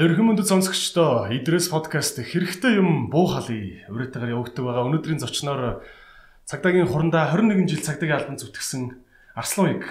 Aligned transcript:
Эрхэм 0.00 0.32
өндөд 0.32 0.48
сонсогчдоо 0.48 1.28
Идрээс 1.28 1.68
подкаст 1.68 2.24
хэрэгтэй 2.24 2.80
юм 2.80 3.12
буу 3.12 3.28
халъя. 3.28 3.84
Урайтайгаар 3.92 4.32
явагддаг 4.32 4.64
байгаа. 4.64 4.88
Өнөөдрийн 4.88 5.20
зочноор 5.20 5.84
цагдаагийн 6.48 6.88
хурандаа 6.88 7.28
21 7.28 7.68
жил 7.68 7.84
цагдаагийн 7.84 8.16
албан 8.16 8.40
зүтгэсэн 8.40 8.96
Арслан 9.36 9.76
уяг 9.76 9.84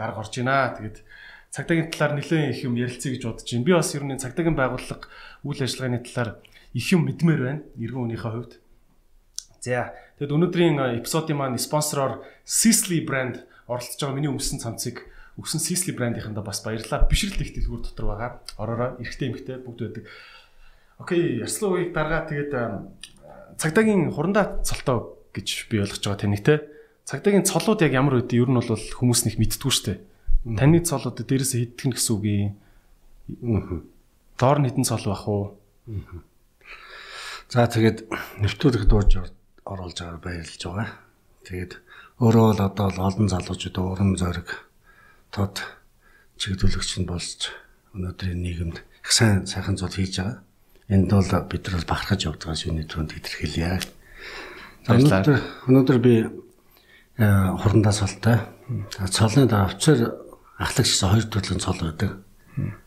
дарга 0.00 0.24
орж 0.24 0.32
байна. 0.40 0.72
Тэгээд 0.80 1.04
цагдаагийн 1.52 1.92
талаар 1.92 2.12
нэлээд 2.16 2.56
их 2.56 2.64
юм 2.64 2.80
ярилцъя 2.80 3.12
гэж 3.12 3.22
бодож 3.28 3.48
байна. 3.52 3.66
Би 3.68 3.72
бас 3.76 3.92
ер 3.92 4.04
нь 4.08 4.16
цагдаагийн 4.16 4.56
байгууллага 4.56 5.04
үйл 5.44 5.60
ажиллагааны 5.60 6.00
талаар 6.08 6.30
их 6.72 6.86
юм 6.88 7.04
мэдмээр 7.04 7.40
байна. 7.44 7.60
Иргэн 7.76 8.16
үнийхээ 8.16 8.32
хувьд. 8.32 8.52
За 9.60 9.92
тэгэд 10.16 10.40
өнөөдрийн 10.40 11.04
эпизодын 11.04 11.36
маань 11.36 11.60
спонсороор 11.60 12.24
Sisley 12.48 13.04
брэнд 13.04 13.44
оролцож 13.68 14.00
байгаа 14.00 14.16
миний 14.16 14.32
өмсөн 14.32 14.56
цамцыг 14.56 15.04
өгсөн 15.38 15.60
Sisley 15.62 15.94
брендийнхэндээ 15.94 16.44
бас 16.44 16.64
баярлалаа. 16.64 17.06
Бишрэл 17.06 17.38
их 17.38 17.54
дэлгүүр 17.54 17.82
дотор 17.86 18.06
байгаа. 18.10 18.30
Ороороо 18.58 18.98
эрэгтэй 18.98 19.28
эмэгтэй 19.30 19.56
бүгд 19.62 19.80
байдаг. 19.84 20.04
Окей, 20.98 21.38
Ярслан 21.40 21.70
уяг 21.70 21.90
даргаа 21.94 22.26
тэгээд 22.26 22.52
цагдаагийн 23.56 24.10
хурандаа 24.12 24.60
цолтоо 24.66 25.16
гэж 25.32 25.70
би 25.70 25.80
ойлгож 25.80 26.02
байгаа 26.02 26.20
таныг 26.20 26.42
те. 26.44 26.66
Цагдаагийн 27.06 27.48
цолууд 27.48 27.80
яг 27.80 27.92
ямар 27.94 28.20
үдэ 28.20 28.36
ер 28.36 28.50
нь 28.50 28.58
бол 28.58 28.68
хүмүүс 28.68 29.26
нэг 29.26 29.40
мэддгүү 29.40 29.72
штэ. 29.72 30.00
Таны 30.44 30.84
цолууд 30.84 31.20
дээрээсээ 31.20 31.74
хиддэг 31.76 31.96
гэсэн 31.96 32.12
үг 32.16 32.24
юм. 32.24 33.88
Доор 34.36 34.58
нь 34.60 34.68
хідэн 34.68 34.86
цол 34.88 35.04
бах 35.08 35.24
уу? 35.28 35.56
За 37.50 37.66
тэгээд 37.66 38.06
нэвтрүүлэг 38.44 38.84
дууж 38.86 39.10
оруулж 39.66 39.96
байгаа 39.98 40.20
баярлж 40.22 40.60
байгаа. 40.62 40.88
Тэгээд 41.44 41.72
өөрөө 42.22 42.44
бол 42.54 42.62
одоо 42.62 42.86
олон 42.94 43.26
залуучууд 43.26 43.76
уран 43.80 44.14
зориг 44.14 44.69
тод 45.30 45.62
чиглүүлэгч 46.42 46.90
нь 47.00 47.06
болж 47.06 47.54
өнөөдрийн 47.94 48.42
нийгэмд 48.42 48.76
их 48.82 49.12
сайн 49.14 49.46
сайхан 49.46 49.78
зүйл 49.78 49.94
хийж 49.94 50.18
байгаа. 50.18 50.42
Энд 50.90 51.10
бол 51.10 51.30
бид 51.46 51.64
нар 51.70 51.86
бахархаж 51.86 52.26
явдаг 52.26 52.58
шүний 52.58 52.86
түрүүнд 52.86 53.14
илэрхийлье. 53.14 53.78
Өнөөдөр 54.90 55.38
өнөөдөр 55.70 55.98
би 56.02 56.14
э, 56.26 57.26
хурандаа 57.62 57.94
цолтой. 57.94 58.42
Цолны 58.98 59.46
дараа 59.46 59.70
офицер 59.70 60.18
ахлагч 60.58 60.90
гэсэн 60.90 61.10
хоёр 61.14 61.26
төрлийн 61.30 61.62
цол 61.62 61.78
байдаг. 61.78 62.10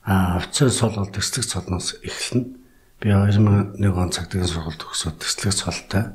А 0.03 0.36
офицер 0.44 0.67
цол 0.67 0.99
бол 0.99 1.08
төслөх 1.08 1.47
цолноос 1.47 1.95
эхэлнэ. 2.03 2.59
Би 2.99 3.08
2001 3.08 3.80
он 3.80 4.11
цагдаагийн 4.11 4.52
сургуульд 4.52 4.83
төгсөөд 4.83 5.17
төслөх 5.23 5.55
цолтой. 5.55 6.11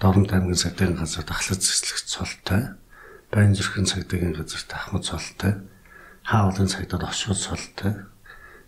Дорнод 0.00 0.32
аймгийн 0.32 0.56
цагдаагийн 0.56 0.96
газар 0.96 1.28
ахлагч 1.28 1.60
төслөх 1.60 2.00
цолтой 2.08 2.62
Байн 3.32 3.56
зүрхэн 3.56 3.88
цагдаагийн 3.88 4.36
газарт 4.36 4.68
ахмад 4.76 5.08
цолтой, 5.08 5.56
хаалын 6.20 6.68
цагдаад 6.68 7.08
очгод 7.08 7.40
цолтой, 7.40 7.92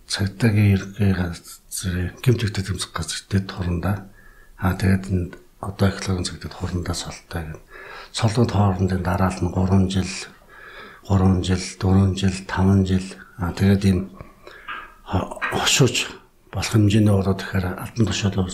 цагдаагийн 0.08 0.72
ерхий 0.80 1.12
газрын 1.12 2.16
гимтэгтэй 2.24 2.64
тэмцэх 2.64 2.96
газар 2.96 3.20
дэд 3.28 3.52
хурандаа 3.52 4.08
аа 4.56 4.72
тэгээд 4.72 5.36
одоо 5.60 5.86
эхлэгийн 5.92 6.24
цагдаад 6.24 6.54
хурандаа 6.56 6.96
цолтой 6.96 7.42
гэн. 7.44 7.60
Цолгод 8.16 8.50
хоорондын 8.56 9.04
дараал 9.04 9.36
нь 9.44 9.52
3 9.52 9.92
жил 9.92 10.12
3 11.12 11.44
жил, 11.44 11.64
4 11.76 12.16
жил, 12.16 12.36
5 12.48 12.88
жил 12.88 13.08
аа 13.36 13.52
тэгээд 13.52 13.84
энэ 13.84 14.02
хошууч 15.52 16.08
болох 16.48 16.72
хэмжээний 16.72 17.12
ороод 17.12 17.44
тэгэхээр 17.44 17.66
албан 17.68 18.06
тушаал 18.08 18.48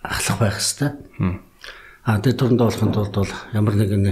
ахлах 0.00 0.38
байх 0.40 0.56
хэвээр. 0.56 0.96
Аа 2.08 2.16
тэгээд 2.24 2.40
төрөндөө 2.40 2.66
болохын 2.66 2.92
тулд 2.96 3.12
бол 3.12 3.32
ямар 3.52 3.76
нэгэн 3.76 4.04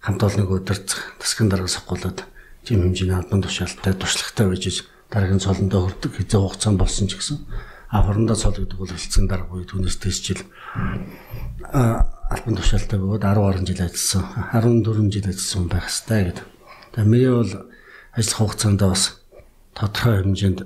хамт 0.00 0.22
олныг 0.24 0.50
өдөрцөх 0.50 1.20
тасгын 1.20 1.48
дарга 1.48 1.68
сахгуулад 1.68 2.24
тийм 2.64 2.82
хэмжээний 2.84 3.16
албан 3.16 3.44
тушаалтай 3.44 3.94
туршлагатай 3.94 4.46
байж 4.48 4.64
дараагийн 5.12 5.44
цолондоо 5.44 5.80
хүрдэг 5.88 6.12
хязгаа 6.16 6.40
хугацаанд 6.48 6.78
болсон 6.80 7.06
ч 7.08 7.20
гэсэн 7.20 7.38
а 7.90 8.02
хорондоо 8.06 8.36
цол 8.36 8.54
гэдэг 8.54 8.78
бол 8.78 8.94
хэлцэн 8.94 9.26
дарга 9.26 9.50
буюу 9.50 9.66
түүнээс 9.66 9.98
дэс 9.98 10.18
жил 10.22 10.40
албан 11.66 12.54
тушаалтай 12.54 12.98
бөгөөд 13.02 13.26
10 13.26 13.34
гаруй 13.42 13.66
жил 13.66 13.82
ажилласан 13.82 14.24
14 14.54 15.10
жил 15.10 15.26
ажилласан 15.26 15.66
байх 15.66 15.86
хэвээр 15.90 16.26
гэдэг. 16.30 16.46
Тэгээ 16.94 17.10
миний 17.10 17.32
бол 17.34 17.52
ажил 18.14 18.36
хугацаанд 18.38 18.80
бас 18.80 19.02
тодорхой 19.74 20.22
хэмжээнд 20.22 20.60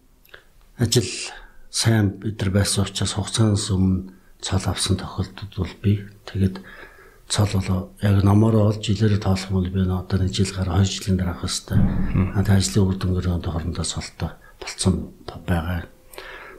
ажил 0.82 1.10
сайн 1.68 2.16
бид 2.16 2.40
нар 2.40 2.50
байсан 2.56 2.88
учраас 2.88 3.12
хугацаанаас 3.12 3.68
өмнө 3.68 4.16
цол 4.40 4.64
авсан 4.64 4.96
тохиолдолд 4.96 5.52
бол 5.52 5.74
би 5.84 6.08
тэгээд 6.24 6.64
цол 7.28 7.48
болоо 7.52 7.92
яг 8.00 8.24
номороо 8.24 8.72
олж 8.72 8.80
жилээр 8.88 9.20
тоолох 9.20 9.52
бол 9.52 9.68
би 9.68 9.84
одоо 9.84 10.18
нэг 10.18 10.32
жил 10.32 10.48
гараа 10.48 10.80
2 10.80 10.88
жилийн 10.88 11.16
дараа 11.20 11.36
авах 11.36 11.44
хэвээр. 11.44 12.32
А 12.32 12.40
тэгээ 12.40 12.56
ажлын 12.56 12.86
үр 12.88 12.96
дүнгээр 12.96 13.28
одоо 13.36 13.52
хоорондоо 13.52 13.84
цолтой 13.84 14.30
болцсон 14.56 14.94
байгаа. 15.44 15.84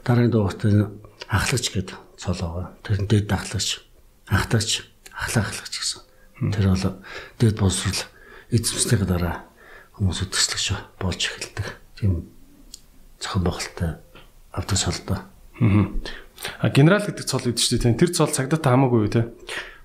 Дараагийн 0.06 0.30
дугаарт 0.30 0.62
ахлагч 1.26 1.66
гэдэг 1.74 1.98
цол 2.14 2.38
байгаа. 2.38 2.66
Тэр 2.86 3.02
нь 3.02 3.10
дээд 3.10 3.32
ахлагч, 3.34 3.82
ахтагч, 4.30 4.86
ахлах 5.10 5.50
ахлагч 5.50 5.74
гэсэн. 5.74 6.00
Тэр 6.54 6.66
бол 6.70 6.86
дээд 7.42 7.56
боловсрол 7.58 8.02
эзэмснийхээ 8.54 9.08
дараа 9.10 9.50
хүмүүс 9.98 10.22
өдөрслөгч 10.22 10.66
болж 11.02 11.20
эхэлдэг. 11.20 11.66
Тийм 11.98 12.30
зохион 13.18 13.42
байгуулалттай 13.44 13.90
авдаг 14.54 14.78
цолтой. 14.78 15.18
Аа. 15.60 16.70
Генерал 16.72 17.04
гэдэг 17.04 17.26
цол 17.26 17.44
гэдэг 17.44 17.58
чинь 17.58 17.98
тэр 17.98 18.10
цол 18.14 18.32
цагдаа 18.32 18.58
хамаагүй 18.58 19.12
те? 19.12 19.28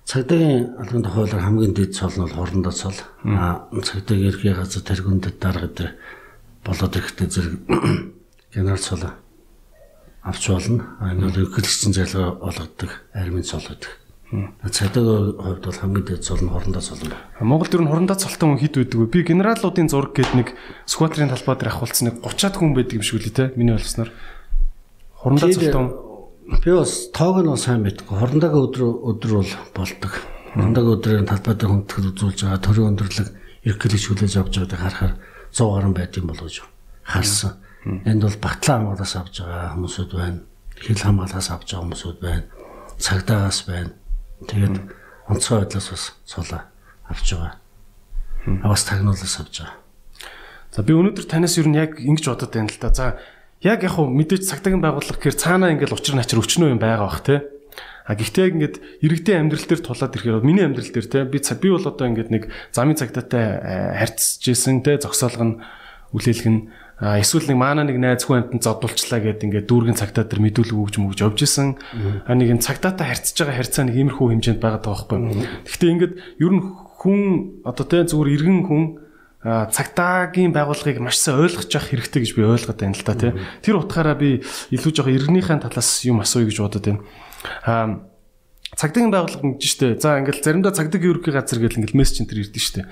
Цагдаагийн 0.06 0.78
албан 0.78 1.02
тохиолоор 1.02 1.42
хамгийн 1.42 1.74
дэд 1.74 1.98
цол 1.98 2.14
нь 2.14 2.22
бол 2.22 2.30
хорондоо 2.30 2.70
цол. 2.70 2.94
Аа 3.26 3.66
цагдаагийн 3.74 4.30
ерхий 4.30 4.54
газар 4.54 4.82
тэргүндэд 4.86 5.42
дарга 5.42 5.66
дээр 5.66 5.98
болоод 6.62 6.94
ирэхдээ 6.94 7.26
зэрэг 7.26 7.54
генерал 8.54 8.78
цол 8.78 9.02
авч 10.22 10.44
болно. 10.46 10.94
Аа 11.02 11.10
энэ 11.10 11.26
бол 11.26 11.42
өгүүлэгчийн 11.50 11.90
зайлгаа 11.90 12.38
олгодог 12.38 12.90
армийн 13.18 13.42
цол 13.42 13.66
гэдэг. 13.66 13.90
Цагдаагийн 14.62 15.42
хувьд 15.42 15.64
бол 15.66 15.82
хамгийн 15.82 16.06
дэд 16.06 16.22
цол 16.22 16.38
нь 16.38 16.54
хорондоо 16.54 16.82
цол 16.86 17.02
юм. 17.02 17.10
Монгол 17.42 17.66
дэр 17.66 17.82
нь 17.82 17.90
хорондоо 17.90 18.14
цолтой 18.14 18.46
хүн 18.46 18.62
хэд 18.62 18.78
байдаг 18.78 18.98
вэ? 19.02 19.10
Би 19.10 19.26
генералуудын 19.26 19.90
зураг 19.90 20.14
гэдэг 20.14 20.34
нэг 20.38 20.48
сквадрын 20.86 21.34
талбай 21.34 21.58
дээр 21.58 21.74
авахулсан 21.74 22.14
нэг 22.14 22.22
30-аад 22.22 22.54
хүн 22.54 22.78
байдаг 22.78 22.94
юм 22.94 23.02
шиг 23.02 23.18
үлээ 23.18 23.34
те. 23.34 23.50
Миний 23.58 23.74
ойлгосноор. 23.74 24.14
Хорондоо 25.18 25.50
цолтой 25.50 26.05
Би 26.46 26.70
бас 26.70 27.10
тоог 27.10 27.42
нь 27.42 27.50
сайн 27.58 27.82
мэдгүй. 27.82 28.18
Хорондагийн 28.22 28.70
өдөр 28.70 28.82
өдөр 29.10 29.32
бол 29.42 29.52
болдог. 29.74 30.12
Хорондагийн 30.54 30.94
өдрийн 30.94 31.26
талбай 31.26 31.54
дээр 31.58 31.70
хүндэтгэл 31.74 32.10
үзүүлж 32.14 32.38
байгаа 32.46 32.62
төрийн 32.62 32.90
өндөрлөг 32.94 33.28
эрхлэж 33.66 34.02
хүлээж 34.06 34.34
авч 34.38 34.54
байгааг 34.62 34.78
харахаар 34.78 35.14
100 35.50 35.74
гаруй 35.74 35.92
байт 35.98 36.14
юм 36.14 36.30
болов 36.30 36.46
гэж 36.46 36.62
харсан. 37.02 37.52
Энд 38.06 38.22
бол 38.22 38.38
батлан 38.38 38.78
хамгаалаас 38.78 39.14
авч 39.18 39.34
байгаа 39.42 39.74
хүмүүсүүд 39.74 40.10
байна. 40.14 40.40
Хил 40.78 41.02
хамгаалаас 41.02 41.48
авч 41.50 41.68
байгаа 41.74 41.82
хүмүүсүүд 41.82 42.18
байна. 42.22 42.44
Цагдаагаас 42.94 43.60
байна. 43.66 43.90
Тэгээд 44.46 44.76
онцгой 45.26 45.58
байдлаас 45.66 45.88
бас 45.90 46.04
цолоо 46.30 46.62
авч 47.10 47.26
байгаа. 47.34 47.58
А 48.62 48.66
бас 48.70 48.86
тагнуулаас 48.86 49.34
авч 49.42 49.66
байгаа. 49.66 49.82
За 50.70 50.82
би 50.86 50.94
өнөөдөр 50.94 51.26
танаас 51.26 51.58
юу 51.58 51.66
нэг 51.66 51.98
ингэж 51.98 52.26
бодод 52.30 52.54
байна 52.54 52.70
л 52.70 52.78
да. 52.78 52.94
За 52.94 53.18
яг 53.62 53.80
яг 53.82 53.92
хуу 53.96 54.08
мэдээж 54.10 54.42
цагтаагийн 54.44 54.84
байгууллага 54.84 55.16
гэхээр 55.16 55.40
цаанаа 55.40 55.72
ингээл 55.72 55.96
учир 55.96 56.16
начир 56.16 56.40
өчнөө 56.40 56.76
юм 56.76 56.80
байгаа 56.80 57.08
бах 57.08 57.22
те. 57.24 57.44
А 58.06 58.14
гэхдээ 58.14 58.46
ингээд 58.54 58.76
иргэдийн 59.02 59.50
амьдрал 59.50 59.66
дээр 59.66 59.82
тулаад 59.82 60.14
ирэхээр 60.14 60.46
миний 60.46 60.62
амьдрал 60.62 60.86
дээр 60.86 61.08
те 61.10 61.26
би 61.26 61.42
би 61.42 61.68
бол 61.74 61.82
одоо 61.90 62.06
ингээд 62.06 62.30
нэг 62.30 62.44
замын 62.70 62.94
цагтаатай 62.94 63.44
э, 63.58 63.98
харьцаж 63.98 64.46
исэн 64.46 64.86
те 64.86 64.94
зогсоолго 65.02 65.42
нь 65.42 65.54
үлээлг 66.14 66.46
нь 66.46 66.60
эсвэл 67.02 67.50
нэг 67.50 67.58
маана 67.58 67.82
нэг 67.82 67.98
найз 67.98 68.24
хүн 68.24 68.46
амтнд 68.46 68.62
зодулчлаа 68.62 69.20
гэд 69.20 69.42
ингээд 69.42 69.68
дүүргийн 69.68 69.98
цагтаа 69.98 70.24
дээр 70.24 70.38
мэдүүлэг 70.48 70.78
өгж 70.80 70.94
мөгж 71.02 71.18
явж 71.26 71.38
исэн. 71.44 71.76
А 72.24 72.32
нэг 72.32 72.56
энэ 72.56 72.64
цагтаатай 72.64 73.10
харьцаж 73.10 73.36
байгаа 73.36 73.58
харьцаа 73.60 73.84
нэг 73.84 73.96
иймэрхүү 74.00 74.26
хэмжээнд 74.32 74.62
байгаа 74.62 74.80
даа 74.80 74.94
байхгүй. 74.96 75.18
Гэхдээ 75.68 75.92
ингээд 75.92 76.14
ер 76.40 76.52
нь 76.56 76.62
хүн 76.96 77.20
одоо 77.68 77.84
те 77.84 78.06
зүгээр 78.08 78.32
иргэн 78.38 78.60
хүн 78.64 78.82
цагтаагийн 79.46 80.50
байгууллагыг 80.50 80.98
маш 80.98 81.22
сайн 81.22 81.38
ойлгож 81.38 81.70
явах 81.70 81.94
хэрэгтэй 81.94 82.20
гэж 82.26 82.32
би 82.34 82.42
ойлгоод 82.42 82.80
байна 82.82 82.98
л 82.98 83.06
та 83.06 83.14
тий. 83.14 83.32
Тэр 83.62 83.78
утгаараа 83.78 84.18
би 84.18 84.42
илүү 84.74 84.90
жоох 84.90 85.06
иргэнийхэн 85.06 85.62
талаас 85.62 86.02
юм 86.02 86.18
асууя 86.18 86.50
гэж 86.50 86.58
бодод 86.58 86.82
байна. 86.82 87.02
Аа 87.62 87.86
цагдаагийн 88.74 89.14
байгууллага 89.14 89.54
гэж 89.54 89.62
штэ. 89.62 89.86
За 90.02 90.18
ингээл 90.18 90.42
заримдаа 90.42 90.74
цагдаагийн 90.74 91.14
ерөнхий 91.14 91.30
газар 91.30 91.58
гэл 91.62 91.78
ингээл 91.78 91.98
мессеж 92.02 92.26
энэ 92.26 92.42
ирдэ 92.42 92.58
штэ. 92.58 92.82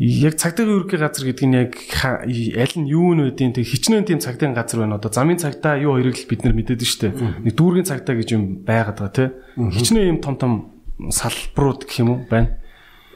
Яг 0.00 0.34
цагдаагийн 0.40 0.76
ерөнхий 0.80 0.98
газар 0.98 1.24
гэдэг 1.28 1.44
нь 1.44 1.58
яг 1.60 1.72
аль 1.92 2.76
нь 2.80 2.88
юу 2.88 3.12
нь 3.12 3.28
үдийн 3.28 3.52
тэг 3.52 3.68
хичнээн 3.68 4.08
тийм 4.08 4.24
цагдаагийн 4.24 4.56
газар 4.56 4.80
байна. 4.80 4.96
Одоо 4.96 5.12
замын 5.12 5.36
цагдаа 5.36 5.76
юу 5.76 6.00
хоёрыг 6.00 6.16
л 6.16 6.30
бид 6.32 6.40
нар 6.48 6.56
мэдээд 6.56 6.80
штэ. 6.80 7.12
Нэг 7.44 7.52
дүүргийн 7.52 7.84
цагдаа 7.84 8.16
гэж 8.16 8.28
юм 8.32 8.64
байгаад 8.64 8.96
байгаа 8.96 9.12
тий. 9.12 9.28
Хичнээн 9.60 10.08
юм 10.16 10.18
том 10.24 10.34
том 10.40 10.52
салбарууд 11.12 11.84
гэх 11.84 12.00
юм 12.00 12.10
уу 12.16 12.20
байна. 12.24 12.63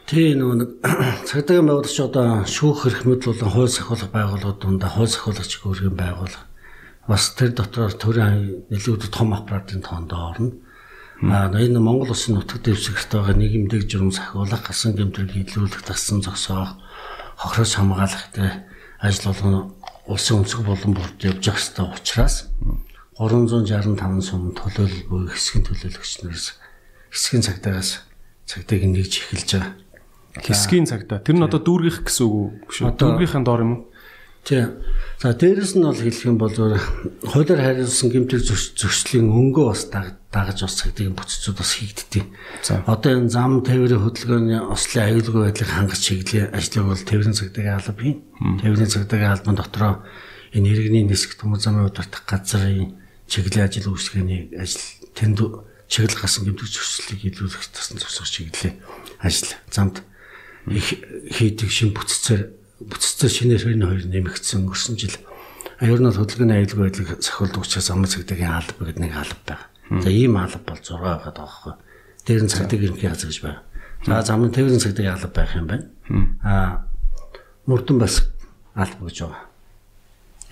Тий 0.09 0.33
нөгөө 0.33 0.57
нэг 0.57 0.71
цагдаагийн 1.29 1.69
байгуулагч 1.69 1.99
одоо 2.01 2.49
шүүх 2.49 2.89
эрхмэл 2.89 3.21
болон 3.21 3.53
хууль 3.53 3.69
сахиулах 3.69 4.09
байгууллагууд 4.09 4.57
дундаа 4.57 4.89
хууль 4.89 5.13
сахиулагч 5.13 5.61
гөргийн 5.61 5.93
байгууллага 6.01 6.49
бас 7.05 7.37
тэр 7.37 7.53
дотор 7.53 7.93
төрийн 7.93 8.65
илүү 8.73 9.05
том 9.13 9.37
аппаратын 9.37 9.85
тоонд 9.85 10.13
орно. 10.17 10.57
Аа 11.29 11.53
энэ 11.53 11.77
Монгол 11.77 12.17
Улсын 12.17 12.41
нутаг 12.41 12.65
дэвсгэрт 12.65 13.21
байгаа 13.21 13.37
нийгэмдэг 13.37 13.85
журам 13.85 14.09
сахиулах, 14.09 14.65
гасан 14.65 14.97
гэмтрийг 14.97 15.45
илрүүлэх, 15.45 15.85
тассан 15.85 16.25
зогсоох, 16.25 16.81
хохроос 17.37 17.77
хамгаалах 17.77 18.33
гэх 18.33 18.65
ажил 19.05 19.29
болгоно 19.29 19.77
улсын 20.09 20.41
өнцөг 20.41 20.65
болон 20.65 20.97
бүрд 20.97 21.21
явж 21.21 21.53
явах 21.53 21.61
хэрэгтэй 21.61 21.85
учраас 21.85 22.37
365 23.21 24.25
сум 24.25 24.57
төлөөлөл 24.57 25.05
буй 25.05 25.21
хэсгийн 25.29 25.69
төлөөлөгч 25.69 26.13
нараас 26.25 26.57
хэсгийн 27.13 27.45
цагдаагаас 27.45 27.91
цагдыг 28.49 28.89
нэгж 28.89 29.13
эхэлж 29.21 29.51
байгаа. 29.53 29.88
Хэсгийн 30.43 30.87
цагдаа. 30.87 31.19
Тэр 31.21 31.37
нь 31.39 31.47
одоо 31.47 31.61
дүүргийнх 31.61 32.07
гэсэн 32.07 32.25
үг 32.27 32.35
үү? 32.35 32.49
Биш 32.69 32.79
үү? 32.83 32.95
Дүүргийнхаа 32.95 33.43
доор 33.45 33.63
юм? 33.63 33.75
Тий. 34.49 34.65
За 35.21 35.35
дээрэс 35.35 35.77
нь 35.77 35.85
бол 35.85 35.99
хэлэх 35.99 36.25
юм 36.25 36.39
бол 36.39 36.55
хуулиар 36.55 37.61
хариулсан 37.61 38.09
гэмтэг 38.09 38.41
зөрчлийн 38.79 39.29
өнгөө 39.29 39.67
бас 39.69 39.83
дагаж 39.93 40.59
бас 40.63 40.75
цагдгийн 40.79 41.13
бүтцүүд 41.13 41.59
бас. 41.59 41.77
За. 42.63 42.81
Одоо 42.87 43.19
энэ 43.19 43.29
зам 43.29 43.61
тээврийн 43.61 44.01
хөдөлгөөний 44.01 44.63
ослын 44.63 45.05
аюулгүй 45.11 45.53
байдлыг 45.53 45.69
хангах 45.69 46.01
чиглэлийн 46.01 46.55
ажлыг 46.55 46.87
бол 46.87 47.03
тээврийн 47.03 47.37
цагдаагийн 47.37 47.77
алба 47.77 47.93
хийн. 47.99 48.19
Тээврийн 48.63 48.93
цагдаагийн 48.95 49.35
албан 49.37 49.57
дотроо 49.59 49.93
энэ 50.55 50.69
иргэний 50.71 51.05
нисэх 51.05 51.37
төмөр 51.37 51.61
замын 51.61 51.91
удирдах 51.91 52.25
газрын 52.25 52.97
чиглэлийн 53.29 53.69
ажил 53.69 53.93
үйлчлэгээний 53.93 54.57
ажил 54.57 54.87
тэнд 55.13 55.39
чиглэл 55.93 56.21
гасан 56.21 56.49
гэмтэг 56.49 56.69
зөрчлийг 56.69 57.21
илүүлэх 57.29 57.69
тасан 57.69 58.01
зогсох 58.01 58.29
чиглэлийн 58.29 58.81
ажил 59.21 59.53
замд 59.69 60.01
их 60.73 60.89
хийдэг 61.33 61.71
шин 61.71 61.93
бүтцээр 61.97 62.53
бүтцээр 62.83 63.33
шинээр 63.33 63.63
хөрний 63.65 63.89
хоёр 63.89 64.05
нэмэгдсэн 64.07 64.63
өнгөрсөн 64.63 64.97
жил 64.99 65.17
аюур 65.83 66.01
нь 66.03 66.11
хөдөлгөөний 66.11 66.57
аюулгүй 66.63 66.83
байдлыг 66.91 67.23
сахиулдаг 67.23 67.63
учраас 67.63 67.91
амын 67.91 68.11
цагдаагийн 68.11 68.55
алба 68.55 68.83
гэдэг 68.83 69.03
нэг 69.03 69.15
алба 69.15 69.43
байна. 69.47 70.03
За 70.03 70.11
ийм 70.11 70.35
алба 70.35 70.59
бол 70.67 70.83
6 70.83 70.99
байгаад 70.99 71.23
байгаа 71.23 71.39
байхгүй. 71.39 71.75
Дээр 72.27 72.43
нь 72.43 72.53
цагдаагийн 72.53 72.87
ерөнхий 72.91 73.11
газар 73.11 73.31
гэж 73.31 73.41
байна. 73.43 73.63
За 74.07 74.23
замын 74.27 74.51
тээврийн 74.51 74.83
цагдаагийн 74.83 75.15
алба 75.15 75.31
байх 75.31 75.53
юм 75.55 75.67
байна. 75.71 75.87
Аа 76.43 76.71
мөрдөн 77.67 77.99
бас 78.03 78.27
алба 78.75 79.03
гэж 79.07 79.17
байгаа. 79.23 79.45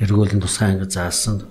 Эргүүлэн 0.02 0.42
тусгай 0.42 0.74
ангид 0.74 0.94
заасан 0.94 1.42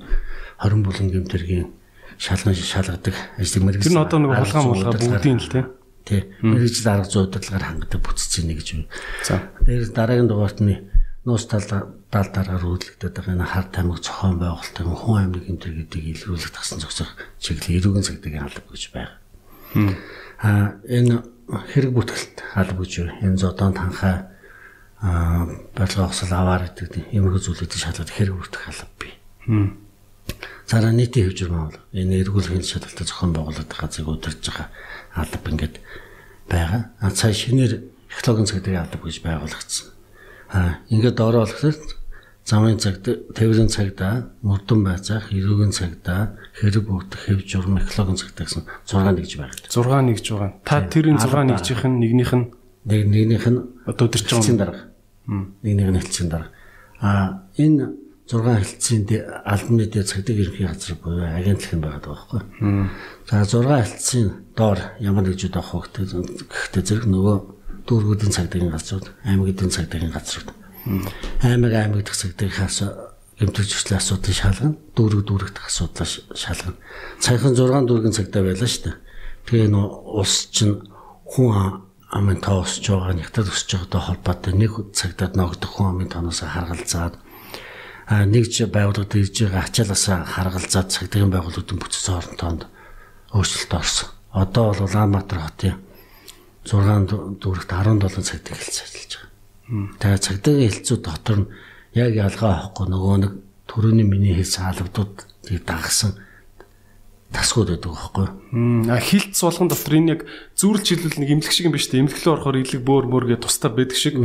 20 0.64 0.84
бүлэн 0.84 1.12
гэмтэргийн 1.12 1.68
шалган 2.16 2.56
шалгадаг 2.56 3.16
ажлыг 3.40 3.64
мэрэгс. 3.64 3.86
Тэр 3.88 3.96
нь 3.96 4.04
одоо 4.04 4.20
нэг 4.24 4.32
хулгай 4.40 4.64
мулгай 4.64 4.94
бүгдийн 4.96 5.40
л 5.40 5.52
тийм 5.52 5.68
тий. 6.06 6.22
Мэргэжил 6.46 6.88
арга 6.94 7.10
зүй 7.10 7.26
удирдлагаар 7.26 7.66
хангадаг 7.66 8.02
бүтцийн 8.06 8.48
нэг 8.48 8.62
гэж 8.62 8.70
байна. 8.78 8.88
За. 9.26 9.36
Дээр 9.66 9.90
дараагийн 9.90 10.30
дугаарт 10.30 10.60
нь 10.62 10.78
нуус 11.26 11.50
тал 11.50 11.66
тал 11.66 12.30
дараагаар 12.30 12.70
үйлдэгдээд 12.70 13.18
байгаа 13.18 13.34
энэ 13.34 13.50
хар 13.50 13.68
тамиг 13.74 14.00
зохион 14.06 14.38
байгуулалт 14.38 14.78
юм 14.78 14.94
хүн 14.94 15.18
амьд 15.26 15.36
гэмтэр 15.42 15.74
гэдгийг 15.90 16.06
илрүүлэх 16.22 16.54
тасан 16.54 16.80
зогсох 16.80 17.10
чиглэл 17.42 17.82
эрүүгийн 17.82 18.06
цагдаагийн 18.06 18.46
алба 18.46 18.70
гэж 18.70 18.84
байна. 18.94 19.14
Аа 20.46 20.78
энэ 20.86 21.26
хэрэг 21.74 21.92
бүтгэлт 21.98 22.38
алба 22.54 22.86
гэж 22.86 22.94
байна. 23.02 23.18
Энэ 23.26 23.42
зодон 23.42 23.74
танхаа 23.74 24.30
аа 25.02 25.50
барилга 25.74 26.14
осол 26.14 26.30
аваар 26.30 26.70
гэдэг 26.70 27.10
юмрхүү 27.10 27.42
зүйлүүдийг 27.42 27.82
шалгаад 27.82 28.12
хэрэг 28.14 28.36
бүртгэх 28.38 28.70
алба 28.70 28.94
бий. 29.02 29.14
Цаараа 30.66 30.94
нийтийн 30.94 31.30
хөвжөр 31.30 31.52
маавал 31.54 31.78
энэ 31.94 32.26
эргүүлэх 32.26 32.66
шалгалтад 32.66 33.06
зохион 33.06 33.32
байгуулалт 33.38 33.70
газрыг 33.70 34.10
удирдах 34.10 34.66
байгаа 34.66 34.70
алба 35.14 35.50
ингээд 35.54 35.76
байгаа. 36.50 36.82
А 37.00 37.10
цаа 37.14 37.34
шинээр 37.34 37.86
технологийн 38.10 38.50
цагдаагийн 38.50 38.84
алба 38.84 39.06
гэж 39.06 39.18
байгуулагдсан. 39.22 39.88
А 40.50 40.82
ингээд 40.90 41.16
доороо 41.22 41.46
болохоор 41.46 41.78
замын 42.46 42.78
цагт 42.78 43.06
тээврийн 43.34 43.70
цагдаа, 43.70 44.30
мөрдөн 44.46 44.82
байцаах, 44.86 45.34
эрүүгийн 45.34 45.74
цагдаа, 45.74 46.38
хэрэг 46.54 46.86
бүгдэх, 46.86 47.22
хэв 47.26 47.40
журам, 47.46 47.82
технологийн 47.82 48.22
цагдаа 48.22 48.46
гэсэн 48.46 48.64
6 48.86 49.18
нэгж 49.18 49.32
байгаа. 49.42 49.58
6 49.70 50.02
нэгж 50.06 50.26
байгаа. 50.30 50.52
Та 50.62 50.86
тэрийн 50.86 51.18
6 51.18 51.46
нэгжийнх 51.46 51.86
нь 51.90 51.98
нэгнийх 52.02 52.34
нь 52.38 52.46
нэг 52.86 53.02
нэгнийх 53.10 53.46
нь 53.50 53.60
одоо 53.90 54.08
чинь 54.10 54.58
дарга. 54.62 54.94
Нэг 55.26 55.74
нэг 55.74 55.90
нь 55.90 56.00
хэлцэн 56.06 56.30
дарга. 56.30 56.50
А 57.02 57.50
энэ 57.58 58.05
6 58.26 58.42
хэлтсийн 58.42 59.06
албаны 59.46 59.86
дээр 59.86 60.06
цагдаа 60.10 60.34
ерөнхий 60.34 60.66
газар 60.66 60.98
буюу 60.98 61.30
агентлаг 61.30 61.74
юм 61.78 61.82
байгаа 61.86 62.10
байхгүй. 62.10 62.42
За 63.30 63.46
6 63.46 63.70
хэлтсийн 63.70 64.30
доор 64.58 64.80
ямар 64.98 65.30
нэгжүүд 65.30 65.54
авах 65.62 65.94
вэ 65.94 66.10
гэхдээ 66.50 66.84
зэрэг 66.90 67.06
нөгөө 67.06 67.38
дүүргүүдийн 67.86 68.34
цагдаагийн 68.34 68.74
газрууд, 68.74 69.14
аймагуудын 69.30 69.70
цагдаагийн 69.70 70.10
газрууд. 70.10 70.50
Аймаг 71.46 71.74
аймаг 71.78 72.02
дэх 72.02 72.18
цагдаагийнхаас 72.18 72.78
гэмтэрч 73.38 73.72
хүслийн 73.78 74.02
асуудыг 74.02 74.34
шалгана, 74.34 74.74
дүүрэг 74.98 75.22
дүүрэг 75.22 75.52
дэх 75.54 75.70
асуудлаа 75.70 76.08
шалгана. 76.34 76.82
Саяхан 77.22 77.54
6 77.54 77.86
дүүргийн 77.86 78.18
цагдаа 78.18 78.42
байлаа 78.42 78.66
шүү 78.66 78.84
дээ. 78.90 78.98
Тэгээ 79.46 79.70
нөө 79.70 79.86
ус 80.18 80.50
чинь 80.50 80.82
хүн 81.30 81.86
амын 82.10 82.42
тоо 82.42 82.66
өсөж 82.66 82.90
байгаа, 82.90 83.14
нэгтад 83.22 83.54
өсөж 83.54 83.70
байгаатай 83.70 84.02
холбоотой 84.02 84.54
нэг 84.58 84.74
цагдаад 84.98 85.34
ногдох 85.38 85.72
хүн 85.78 85.90
амын 85.94 86.10
тооноос 86.10 86.42
харгалзаад 86.42 87.22
нэгж 88.10 88.70
байгууллагад 88.70 89.18
ирж 89.18 89.50
байгаа 89.50 89.66
ачаалаас 89.66 90.06
харгалзаад 90.06 90.94
цагдаагийн 90.94 91.34
байгууллагын 91.34 91.82
бүтцийн 91.82 92.22
хоорондоо 92.22 92.70
өөрчлөлт 93.34 93.74
орсон. 93.74 94.10
Одоо 94.30 94.64
бол 94.70 94.86
Улаанбаатар 94.86 95.40
хотын 95.42 95.76
6 96.70 97.42
дүүрэгт 97.42 97.72
17 97.74 98.22
цагдаа 98.30 98.56
хэлц 98.58 98.78
ажиллаж 98.86 99.12
байгаа. 99.18 99.98
Тэгээ 99.98 100.26
цагдаагийн 100.26 100.70
хэлцүүд 100.70 101.02
дотор 101.02 101.38
нь 101.42 101.50
яг 101.98 102.12
ялгаа 102.14 102.52
авахгүй 102.70 102.86
нөгөө 102.94 103.18
нэг 103.26 103.34
төрөний 103.66 104.06
миний 104.06 104.38
хэлсэн 104.38 104.70
албадууд 104.70 105.14
дагсан 105.66 106.14
тасгууд 107.34 107.70
байдаг 107.74 107.92
байхгүй. 107.92 108.28
А 108.90 109.02
хилц 109.02 109.38
болгон 109.42 109.70
дотор 109.70 109.94
энэ 109.98 110.12
яг 110.14 110.22
зүүрлж 110.56 110.86
хэлбэл 110.86 111.20
нэг 111.26 111.30
имлэг 111.42 111.52
шиг 111.52 111.68
юм 111.68 111.76
биш 111.76 111.90
үү? 111.90 112.06
Имлэглөө 112.06 112.34
орохоор 112.38 112.62
илэг 112.62 112.82
бөөр 112.86 113.06
мөргээ 113.10 113.40
тусдаа 113.42 113.74
байдаг 113.74 113.98
шиг. 113.98 114.16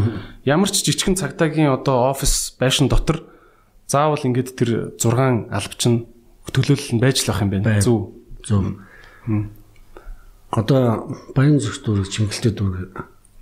Ямар 0.45 0.71
ч 0.71 0.85
жижигхэн 0.85 1.17
цагдаагийн 1.19 1.73
одоо 1.75 2.13
офис 2.13 2.55
байшин 2.61 2.87
дотор 2.87 3.25
заавал 3.91 4.23
ингээд 4.23 4.55
тэр 4.55 4.71
6 4.95 5.51
албач 5.51 5.83
нь 5.91 6.07
төлөөлөл 6.55 6.95
нь 6.95 7.03
байж 7.03 7.27
л 7.27 7.35
ах 7.35 7.43
юм 7.43 7.51
байна. 7.51 7.83
Зүг. 7.83 8.15
Зөв. 8.47 8.79
Одоо 10.55 11.11
баян 11.35 11.59
зүгт 11.59 11.83
дүүрэг 11.83 12.09
чимгэлтэй 12.11 12.55
дүүрэг 12.55 12.95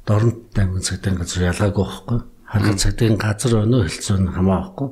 дорнот 0.09 0.57
аймгийн 0.57 0.85
цагдаагийн 0.89 1.21
газар 1.21 1.53
ялгаагүй 1.53 1.85
байхгүй. 1.85 2.19
Харахад 2.49 2.81
цагдаагийн 2.81 3.21
газар 3.21 3.53
өнөө 3.61 3.83
хэлцүү 3.85 4.17
нь 4.25 4.33
хамаахгүй. 4.33 4.89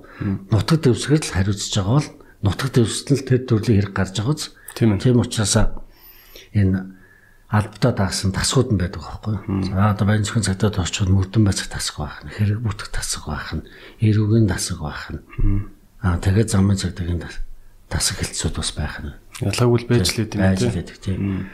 Нутаг 0.53 0.79
дэвсгэр 0.85 1.25
л 1.25 1.35
хариуцж 1.41 1.73
байгаа 1.73 1.97
бол 1.97 2.09
нутаг 2.45 2.69
дэвсгэл 2.77 3.25
тэр 3.25 3.41
төрлийн 3.49 3.81
хэрэг 3.81 3.95
гарч 3.97 4.15
байгааз. 4.21 4.53
Тийм 4.77 4.93
ээ. 4.93 5.01
Тийм 5.01 5.21
учраас 5.25 5.57
энэ 6.53 6.96
албатаа 7.49 7.93
дагсан 7.95 8.35
тасгууд 8.35 8.75
нь 8.75 8.81
байдаг 8.81 9.03
байхгүй. 9.07 9.37
За 9.71 9.95
одоо 9.95 10.07
баян 10.07 10.27
зөвхөн 10.27 10.47
цагдаад 10.51 10.83
очиод 10.83 11.11
мөрдөн 11.15 11.47
байцах 11.47 11.71
тасг 11.71 11.95
байх 12.03 12.19
нь, 12.27 12.35
хэрэг 12.35 12.59
бүтэх 12.59 12.91
тасг 12.91 13.23
байх 13.31 13.55
нь, 13.55 13.63
эрүүгийн 14.03 14.51
тасг 14.51 14.83
байх 14.83 15.15
нь. 15.15 15.23
Аа 16.03 16.19
тэгээд 16.19 16.51
замын 16.51 16.75
цагдаагийн 16.75 17.23
тасг 17.87 18.19
хэлцүүд 18.19 18.55
бас 18.59 18.71
байх 18.75 18.99
нь. 18.99 19.15
Ялгаагүй 19.47 19.87
байж 19.87 20.11
юм 20.19 20.27
тийм. 20.27 20.43
Байж 20.43 20.63
лээд 20.67 20.91
тийм. 20.99 21.47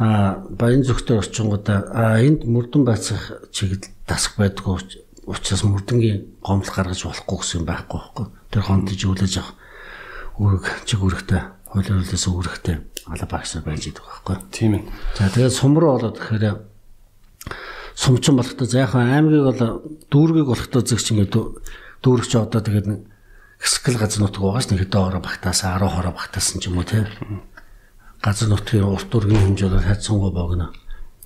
Аа 0.00 0.40
баян 0.48 0.80
зөвхөн 0.80 1.20
орчингуудаа 1.20 1.92
аа 1.92 2.24
энд 2.24 2.48
мөрдөн 2.48 2.88
байцах 2.88 3.44
чиглэл 3.52 3.84
тасг 4.08 4.40
байдгүй 4.40 4.80
учраас 5.28 5.62
мөрдөнгийн 5.64 6.40
гомдол 6.40 6.72
гаргаж 6.72 7.04
болохгүй 7.04 7.36
гэсэн 7.36 7.60
юм 7.60 7.66
байхгүй 7.68 8.00
байхгүй. 8.00 8.26
Тэр 8.48 8.62
хонтож 8.64 9.00
үлээж 9.04 9.34
авах 9.44 9.52
үүрэг 10.40 10.64
чиг 10.88 11.00
үүрэгтэй 11.04 11.42
хуулийн 11.74 11.98
хуулиас 12.06 12.26
үүрэгтэй 12.30 12.76
алба 13.10 13.26
багсаар 13.26 13.66
байж 13.66 13.90
идэг 13.90 14.06
байхгүй. 14.06 14.36
Тийм 14.54 14.72
ээ. 14.78 14.82
За 15.18 15.26
тэгээд 15.26 15.58
сум 15.58 15.74
руу 15.74 15.98
болоод 15.98 16.14
тэгэхээр 16.14 16.56
сумчин 17.98 18.38
болохтой 18.38 18.66
за 18.70 18.86
яг 18.86 18.94
аймгийг 18.94 19.42
бол 19.42 19.82
дүүргийг 20.06 20.46
болохтой 20.46 20.82
зэгч 20.86 21.10
ингээд 21.10 21.34
дүүрэгч 21.34 22.32
одоо 22.38 22.62
тэгээд 22.62 22.88
хэсгэл 23.58 23.98
газар 23.98 24.22
нутг 24.22 24.38
байгаас 24.38 24.70
нэг 24.70 24.86
хэдэн 24.86 25.02
ороо 25.02 25.22
багтаасаа 25.26 25.82
10 25.82 25.90
хороо 25.98 26.14
багтаасан 26.14 26.62
ч 26.62 26.70
юм 26.70 26.78
уу 26.78 26.86
тийм. 26.86 27.10
Газар 28.22 28.48
нутгийн 28.54 28.86
урт 28.86 29.10
дүүргийн 29.10 29.58
хэмжээ 29.58 29.70
бол 29.74 29.88
хайцсангүй 29.90 30.30
богино. 30.30 30.70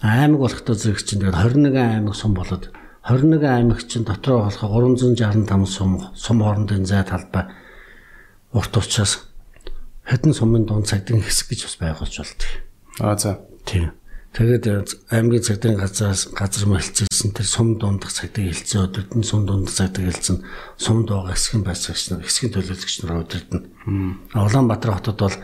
Аймаг 0.00 0.40
болохтой 0.40 0.74
зэгч 0.74 1.04
чинь 1.04 1.20
тэгээд 1.20 1.36
21 1.36 1.76
аймаг 1.76 2.16
сум 2.16 2.32
болоод 2.32 2.72
21 3.04 3.44
аймаг 3.44 3.84
чинь 3.84 4.08
дотроо 4.08 4.48
болох 4.48 4.64
365 4.64 5.68
сум 5.68 6.08
сум 6.16 6.40
хоорондын 6.40 6.88
зай 6.88 7.04
талбай 7.04 7.52
урт 8.52 8.76
учраас 8.76 9.27
хэдэн 10.08 10.32
сумын 10.32 10.64
дунд 10.64 10.88
цагдгийн 10.88 11.20
хэсэг 11.20 11.52
гэж 11.52 11.60
бас 11.68 11.76
байгуулж 11.76 12.16
болдог. 12.16 12.48
Аа 13.04 13.16
за. 13.20 13.38
Тийм. 13.68 13.92
Тэгээд 14.32 15.12
аймгийн 15.12 15.44
цагдгийн 15.44 15.80
газраас 15.80 16.32
газар 16.32 16.68
мэлцсэн 16.68 17.32
тэр 17.32 17.48
сум 17.48 17.76
дундах 17.80 18.12
цагдгийн 18.12 18.52
хэлцээ 18.52 18.86
өдөртөн 18.88 19.24
сум 19.24 19.44
дундах 19.44 19.74
цагдгийн 19.74 20.12
хэлцэн 20.12 20.36
сум 20.76 21.04
дууга 21.08 21.32
хэсгийн 21.32 21.64
байцаагч 21.64 22.12
нар 22.12 22.22
хэсгийн 22.22 22.52
төлөөлөгч 22.54 22.96
нар 23.02 23.24
өдөртөн. 23.24 23.60
Улаанбаатар 24.36 24.94
хотод 24.94 25.18
бол 25.18 25.36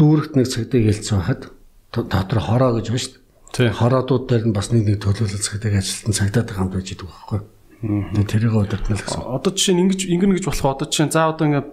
дүүрэгт 0.00 0.34
нэг 0.36 0.48
цагдгийн 0.48 0.88
хэлцээ 0.90 1.16
байхад 1.16 1.42
дотор 1.92 2.40
хороо 2.40 2.80
гэж 2.80 2.86
байна 2.88 3.04
шүү 3.04 3.12
дээ. 3.12 3.22
Тийм. 3.52 3.72
Хороодууд 3.76 4.24
дээр 4.32 4.44
нь 4.48 4.56
бас 4.56 4.72
нэг 4.72 4.82
нэг 4.88 4.98
төлөөлөл 5.04 5.44
цагдгийн 5.44 5.80
ажилтан 5.84 6.16
цагдаад 6.16 6.50
хамт 6.56 6.72
байж 6.72 6.88
идэг 6.96 7.04
байхгүй. 7.04 7.40
Тэрийг 8.32 8.54
өдөртөн 8.56 8.96
л 8.96 9.04
гэсэн. 9.04 9.22
Одоо 9.28 9.52
жишээ 9.52 9.74
нь 9.76 9.82
ингэж 9.86 10.00
ингэнэ 10.08 10.34
гэж 10.40 10.46
болох 10.48 10.66
одоо 10.72 10.86
жишээ 10.88 11.12
за 11.12 11.28
одоо 11.28 11.44
ингээд 11.52 11.68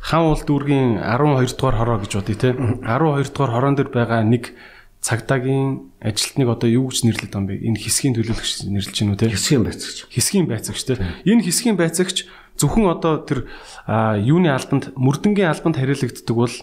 хаан 0.00 0.32
уул 0.32 0.42
дүүргийн 0.42 1.02
12 1.02 1.58
дугаар 1.58 1.76
хороо 1.78 1.98
гэж 2.02 2.12
бодъё 2.18 2.36
те 2.38 2.48
12 2.54 3.34
дугаар 3.34 3.52
хороон 3.52 3.74
дээр 3.76 3.90
байгаа 3.90 4.22
нэг 4.22 4.54
цагдаагийн 5.00 5.94
ажилтныг 6.02 6.48
одоо 6.48 6.68
юу 6.68 6.90
гэж 6.90 7.06
нэрлэдэг 7.06 7.38
юм 7.38 7.46
бэ? 7.46 7.62
Энэ 7.62 7.78
хэсгийн 7.78 8.14
төлөөлөгч 8.18 8.66
нэрлэж 8.66 8.94
гинүү 8.98 9.16
те? 9.18 9.30
Хэсгийн 9.30 9.62
байцаагч. 9.62 9.98
Хэсгийн 10.10 10.46
байцаагч 10.50 10.82
те. 10.82 10.98
Энэ 11.22 11.46
хэсгийн 11.46 11.78
байцаагч 11.78 12.26
зөвхөн 12.58 12.90
одоо 12.90 13.22
тэр 13.22 13.46
юуны 13.86 14.50
албанд 14.50 14.90
мөрдөнгийн 14.98 15.54
албанд 15.54 15.78
хариалагддаг 15.78 16.34
бол 16.34 16.54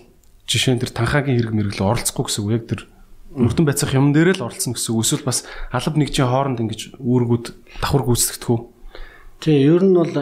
жишээ 0.45 0.75
нь 0.75 0.81
тэр 0.83 0.91
танхаагийн 0.91 1.39
хэрэг 1.39 1.55
мэрэгэл 1.55 1.87
оролцохгүй 1.87 2.25
гэсэн 2.27 2.43
үг 2.43 2.51
яг 2.51 2.63
тэр 2.67 2.81
мөрдөн 3.31 3.65
байцах 3.65 3.95
юм 3.95 4.11
дээр 4.11 4.35
л 4.35 4.45
оролцсон 4.51 4.75
гэсэн 4.75 4.91
үг 4.91 5.07
эсвэл 5.07 5.23
бас 5.23 5.47
алба 5.71 5.95
нэгжийн 5.95 6.27
хооронд 6.27 6.59
ингэж 6.59 6.99
үүргүүд 6.99 7.45
давхар 7.79 8.03
гүйцэтгэдэг 8.03 8.51
үү? 8.51 8.59
Тэгээ 9.41 9.67
ер 9.73 9.83
нь 9.83 9.95
бол 9.95 10.13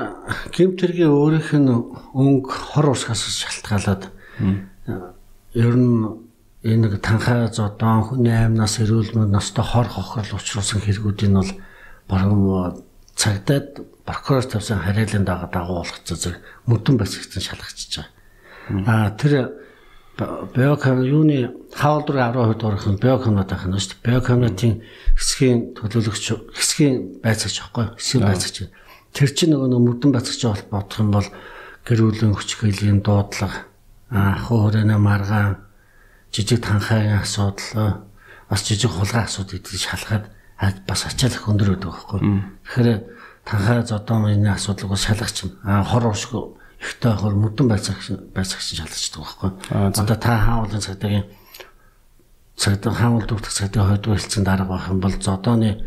гэмт 0.52 0.78
хэргийн 0.82 1.12
өөрийнх 1.14 1.52
нь 1.58 1.70
өнгө 2.14 2.50
хор 2.50 2.94
усгаас 2.94 3.24
шалтгаалаад 3.24 4.10
ер 5.54 5.76
нь 5.78 6.24
энэ 6.64 6.88
нэг 6.88 6.94
танхаа 7.04 7.52
зодон 7.52 8.08
хүний 8.08 8.32
аймнаас 8.32 8.80
эрүүл 8.80 9.12
мэнд 9.16 9.36
настай 9.36 9.66
хор 9.66 9.88
хохирол 9.88 10.40
учруулсан 10.40 10.80
хэрэгүүдийн 10.82 11.36
бол 11.36 11.52
баруун 12.08 12.84
цагдаад 13.16 13.84
прокурор 14.06 14.46
тавьсан 14.48 14.80
хариалын 14.80 15.26
дагуу 15.26 15.50
дагуу 15.52 15.76
болгоцоо 15.84 16.18
зэрэг 16.18 16.42
мөдөн 16.68 16.96
басигтсан 16.98 17.44
шалгачиж 17.44 17.92
байгаа. 18.00 18.88
Аа 18.88 19.12
тэр 19.20 19.54
биокам 20.56 21.04
юуны 21.04 21.52
хаалдрын 21.74 22.34
10% 22.34 22.64
орох 22.64 22.88
нь 22.88 23.02
биокамнад 23.02 23.50
байх 23.50 23.66
нь 23.66 23.78
шүү 23.78 23.98
дээ. 23.98 24.08
Биокамнатын 24.08 24.74
хэсгийн 25.18 25.60
төлөөлөгч 25.78 26.26
хэсгийн 26.58 26.96
байцаагч 27.24 27.58
аахгүй 27.62 27.86
хэсгийн 27.98 28.24
байцаагч. 28.24 28.58
Тэр 29.14 29.30
чинь 29.30 29.54
нөгөө 29.54 29.80
мөдөн 29.80 30.12
байцаагч 30.12 30.42
холбоотох 30.42 31.00
юм 31.00 31.10
бол 31.14 31.30
гэр 31.86 32.00
бүлийн 32.02 32.34
хүч 32.34 32.50
хилийн 32.58 33.00
дуудлага 33.06 33.70
аа 34.10 34.42
хөөрөнө 34.42 34.98
маргаан 34.98 35.62
жижиг 36.34 36.66
танхаагийн 36.66 37.22
асуудал 37.22 38.10
бас 38.50 38.62
жижиг 38.66 38.90
хулгай 38.90 39.24
асуудал 39.30 39.54
гэдгийг 39.62 39.82
шалгаад 39.86 40.26
бас 40.90 41.06
ачаалах 41.06 41.46
өндөр 41.46 41.78
байдаг 41.78 41.94
байхгүй. 41.94 42.20
Тэгэхээр 42.66 42.90
танхаа 43.46 43.82
зодон 43.86 44.34
энэ 44.34 44.58
асуудлыг 44.58 44.90
бас 44.90 45.06
шалгах 45.06 45.32
чинь 45.34 45.54
аа 45.62 45.86
хор 45.86 46.10
уушгүй 46.10 46.44
ихтэй 46.82 47.14
хор 47.14 47.34
мөдөн 47.38 47.68
байцаагч 47.70 48.18
байцаагч 48.34 48.82
шалгачдаг 48.82 49.22
байхгүй. 49.22 49.50
Одоо 49.94 50.18
та 50.18 50.42
хаавлын 50.42 50.82
цагдаагийн 50.82 51.26
цагдаа 52.58 52.94
хаавал 52.94 53.26
дүүртэх 53.28 53.54
цагдаа 53.54 53.84
хойд 53.94 54.06
хэлсэн 54.06 54.44
дарга 54.44 54.70
байх 54.70 54.90
юм 54.90 55.00
бол 55.00 55.16
зодооны 55.18 55.84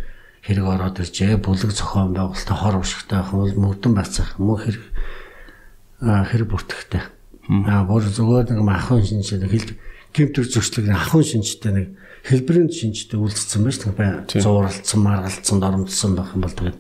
хэрэг 0.47 0.67
ороод 0.67 1.03
иржээ. 1.03 1.43
Бүлэг 1.43 1.75
зохион 1.75 2.15
байгуулалтаа 2.15 2.57
хор 2.57 2.79
уушгтай 2.79 3.19
байх 3.19 3.35
бол 3.35 3.51
мөдөн 3.51 3.93
байцаах 3.99 4.39
мөн 4.39 4.59
хэрэг 4.63 4.85
хэрэг 6.01 6.49
бүртгэхтэй. 6.55 7.03
Аа 7.67 7.83
бүр 7.83 8.07
зүгээр 8.07 8.55
нэг 8.55 8.63
ахын 8.63 9.03
шинжтэй 9.03 9.43
хэл 9.43 9.75
гимтэр 10.15 10.47
зөрчлөг 10.47 10.87
ахын 10.95 11.27
шинжтэй 11.27 11.73
нэг 11.75 11.87
хэлбэрийн 12.27 12.71
шинжтэй 12.71 13.19
үйлдэлсэн 13.19 13.63
байж 13.67 13.79
тэгээ 13.83 14.47
зууралцсан, 14.47 15.01
маргалцсан, 15.03 15.59
доромдсон 15.59 16.13
байх 16.15 16.35
юм 16.35 16.43
бол 16.43 16.55
тэгээд 16.55 16.79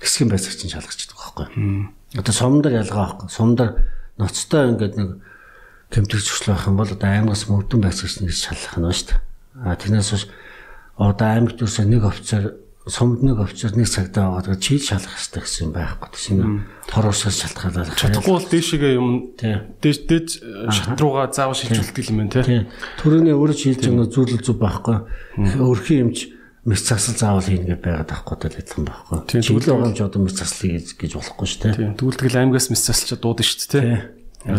хэсгийн 0.00 0.30
байцаагч 0.32 0.60
нь 0.64 0.72
шалгачдаг 0.72 1.16
байхгүй. 1.16 1.46
Одоо 2.16 2.34
сумдар 2.36 2.72
ялгаа 2.72 3.16
байхгүй. 3.16 3.28
Сумдар 3.28 3.68
ноцтой 4.16 4.72
ингээд 4.72 4.94
нэг 4.96 5.10
гимтэр 5.92 6.20
зөрчлөө 6.20 6.54
байх 6.56 6.68
юм 6.68 6.76
бол 6.80 6.88
одоо 6.88 7.08
аймагаас 7.12 7.44
мөрдөн 7.48 7.80
байцаагч 7.84 8.24
нь 8.24 8.32
шалгах 8.32 8.76
нь 8.80 8.88
шүү 8.88 9.08
дээ. 9.12 9.20
А 9.68 9.76
тэрнээс 9.76 10.10
биш 10.16 10.24
одоо 10.96 11.26
аймагт 11.28 11.60
ерөөсөө 11.60 11.84
нэг 11.84 12.02
офицер 12.08 12.42
сумд 12.90 13.22
нэг 13.22 13.38
офицер 13.40 13.72
нэг 13.78 13.86
цагтаа 13.86 14.34
байгаа. 14.34 14.58
Чи 14.58 14.82
шалгах 14.82 15.14
хэрэгтэй 15.14 15.42
гэсэн 15.46 15.64
юм 15.66 15.72
байхгүй. 15.72 16.08
Тэсний 16.10 16.44
хороосоос 16.90 17.36
шалтгаалаад 17.40 17.94
чадахгүй 17.94 18.34
бол 18.34 18.50
дээшгээ 18.50 18.92
юм 18.98 19.08
дээж 19.38 19.98
дээж 20.10 20.28
шат 20.74 20.98
руугаа 20.98 21.30
заавал 21.30 21.54
шилжүүлдэг 21.54 22.06
юм 22.10 22.18
байна 22.26 22.42
тий. 22.42 22.66
Төрөний 22.98 23.34
өөрөө 23.34 23.56
шилж 23.56 23.82
байгаа 23.86 24.10
зүйл 24.10 24.42
зүг 24.42 24.58
байхгүй. 24.58 24.96
Өрхийн 25.62 26.10
юмч 26.10 26.18
мэс 26.66 26.82
засал 26.84 27.14
заавал 27.14 27.46
хийнгээ 27.46 27.78
байгаад 27.78 28.10
байхгүй 28.10 28.36
даа 28.36 28.50
адилхан 28.58 28.84
байхгүй. 28.90 29.18
Чиглэл 29.40 29.70
байгаа 29.70 29.88
юм 29.88 29.96
чи 29.96 30.04
одоо 30.04 30.20
мэс 30.20 30.34
заслыг 30.36 30.84
гэж 30.98 31.12
болохгүй 31.16 31.46
шүү 31.46 31.60
дээ. 31.62 31.94
Тэгвэл 31.96 32.20
тэгэл 32.20 32.40
аймгаас 32.42 32.68
мэс 32.68 32.82
засалч 32.84 33.16
дуудана 33.16 33.46
шүү 33.46 33.58
дээ 33.70 33.86
тий. 33.86 33.98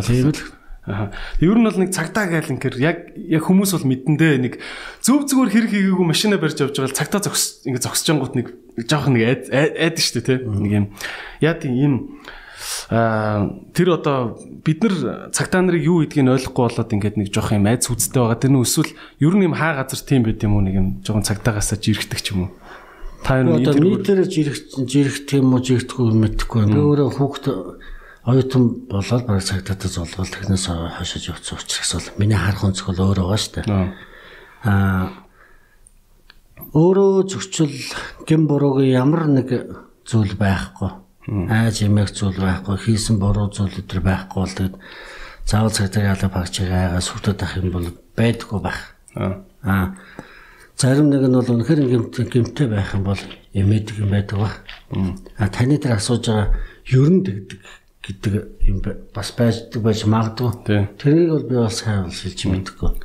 Тийм 0.07 0.31
л 0.33 0.60
Аа. 0.81 1.13
Ер 1.37 1.61
нь 1.61 1.65
бол 1.65 1.77
нэг 1.77 1.93
цагдаа 1.93 2.25
гайл 2.25 2.57
ингээр 2.57 2.75
яг 2.81 3.13
яг 3.13 3.45
хүмүүс 3.45 3.77
бол 3.77 3.85
мэдэндээ 3.85 4.33
нэг 4.41 4.53
зөв 5.05 5.29
зүгээр 5.29 5.53
хэрэг 5.53 5.71
хийгээгүй 5.77 6.07
машина 6.09 6.41
барьж 6.41 6.57
явж 6.57 6.73
байгаа 6.73 6.97
цагдаа 6.97 7.21
зогс 7.21 7.61
ингэ 7.69 7.85
зогсож 7.85 8.09
ангууд 8.09 8.33
нэг 8.33 8.47
жоох 8.89 9.05
нэг 9.13 9.21
айд 9.21 9.41
дээ 9.53 10.25
тий. 10.25 10.41
Нэг 10.41 10.73
юм 10.73 10.85
яа 11.37 11.53
тийм 11.53 11.73
ийм 11.77 11.93
аа 12.89 13.61
тэр 13.77 13.93
одоо 13.93 14.41
бид 14.65 14.81
нар 14.81 15.29
цагдаа 15.29 15.61
нарыг 15.61 15.85
юу 15.85 16.01
гэдгийг 16.01 16.33
ойлгохгүй 16.33 16.65
болоод 16.65 16.93
ингээд 16.97 17.17
нэг 17.21 17.29
жоох 17.29 17.53
юм 17.53 17.69
айд 17.69 17.85
сүцтэй 17.85 18.17
байгаа. 18.17 18.41
Тэр 18.41 18.57
нь 18.57 18.65
эсвэл 18.65 18.91
ер 19.21 19.33
нь 19.37 19.45
юм 19.45 19.53
хаа 19.53 19.85
газар 19.85 20.01
тийм 20.01 20.25
байт 20.25 20.41
юм 20.41 20.57
уу 20.57 20.65
нэг 20.65 20.75
юм 20.81 20.87
жоохон 21.05 21.29
цагдаагаас 21.29 21.77
жирэгдэг 21.77 22.19
ч 22.25 22.33
юм 22.33 22.49
уу. 22.49 22.51
Та 23.21 23.37
юу 23.45 23.61
одоо 23.61 23.77
нийтээр 23.77 24.25
жирэх 24.25 24.57
жирэх 24.81 25.29
тийм 25.29 25.53
үү 25.53 25.61
жирэгдэхгүй 25.61 26.09
мэдхгүй. 26.09 26.61
Би 26.73 26.81
өөрөө 26.81 27.09
хүүхд 27.21 27.45
оюутан 28.25 28.85
болоод 28.85 29.25
бараг 29.25 29.43
цагтаад 29.43 29.81
золгол 29.89 30.29
технээс 30.29 30.69
хашиж 30.69 31.33
явцсан 31.33 31.57
учраас 31.57 31.93
бол 31.93 32.19
миний 32.21 32.37
харах 32.37 32.69
өнцгөл 32.69 33.01
өөр 33.01 33.19
байгаа 33.25 33.39
шүү 33.41 33.53
дээ. 33.65 33.93
Аа 34.69 35.09
өөрөө 36.77 37.25
зөрчил 37.25 37.73
гин 38.29 38.45
буруугийн 38.45 38.93
ямар 38.93 39.25
нэг 39.25 39.49
зүйл 40.05 40.37
байхгүй. 40.37 40.89
Айж 41.49 41.81
эмээх 41.81 42.13
зүйл 42.13 42.37
байхгүй, 42.37 42.77
хийсэн 42.77 43.17
буруу 43.17 43.49
зүйл 43.49 43.81
өдр 43.81 44.05
байхгүй 44.05 44.37
бол 44.37 44.53
тэгэд 44.53 44.75
заавал 45.49 45.73
цагтаа 45.73 46.13
ялаа 46.13 46.29
багчиг 46.29 46.69
айгаа 46.69 47.01
сүрдэт 47.01 47.41
ах 47.41 47.57
юм 47.57 47.73
бол 47.73 47.89
байдгүй 48.13 48.59
байх. 48.61 48.93
Аа 49.65 49.97
зарим 50.77 51.09
нэг 51.09 51.25
нь 51.25 51.33
бол 51.33 51.53
үнэхээр 51.57 51.81
гимт 51.89 52.15
гимтэй 52.29 52.67
байх 52.69 52.93
юм 52.93 53.03
бол 53.03 53.21
эмээдэг 53.53 53.97
юм 53.97 54.13
байдаг 54.13 54.37
ба. 54.37 54.49
А 55.41 55.49
таны 55.49 55.81
дээр 55.81 55.97
асууж 55.97 56.25
байгаа 56.29 56.53
ерөн 56.85 57.25
тэгдэг 57.25 57.59
гэдэг 58.01 58.33
юм 58.65 58.81
бас 59.13 59.29
байждаг 59.37 59.81
байж 59.81 60.05
магадгүй. 60.09 60.89
Тэрийг 60.97 61.29
бол 61.29 61.45
би 61.45 61.55
бас 61.61 61.85
сайн 61.85 62.09
шилж 62.09 62.49
мэдэхгүй. 62.49 62.97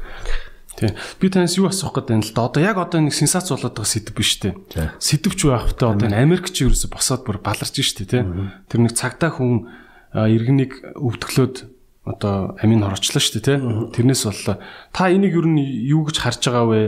Тий. 0.76 0.92
Би 1.20 1.28
танаас 1.28 1.56
юу 1.56 1.68
асуух 1.68 1.96
гэдэг 1.96 2.16
юм 2.16 2.24
л 2.24 2.32
да. 2.32 2.48
Одоо 2.48 2.60
яг 2.64 2.76
одоо 2.80 3.00
нэг 3.04 3.12
сенсац 3.16 3.48
болоод 3.52 3.76
байгаа 3.76 3.92
сэдв 3.92 4.12
биш 4.16 4.40
үү? 4.40 4.56
Сэдвч 5.00 5.40
байх 5.48 5.72
та 5.76 5.92
одоо 5.92 6.08
Америк 6.12 6.52
чи 6.52 6.68
ерөөсө 6.68 6.92
босоод 6.92 7.24
бүр 7.24 7.40
баларч 7.40 7.80
штэ 7.80 8.04
тий. 8.08 8.24
Тэр 8.68 8.80
нэг 8.84 8.92
цагтаа 8.96 9.32
хүн 9.36 9.68
иргэнийг 10.12 10.96
өвтгөлөөд 10.96 11.56
одоо 12.08 12.56
амин 12.60 12.84
хорчлоо 12.84 13.20
штэ 13.20 13.40
тий. 13.40 13.56
Тэрнээс 13.56 14.28
боллоо. 14.28 14.60
Та 14.92 15.08
энийг 15.08 15.36
ер 15.36 15.48
нь 15.48 15.60
юу 15.88 16.08
гэж 16.08 16.24
харж 16.24 16.44
байгаа 16.44 16.68
вэ? 16.68 16.80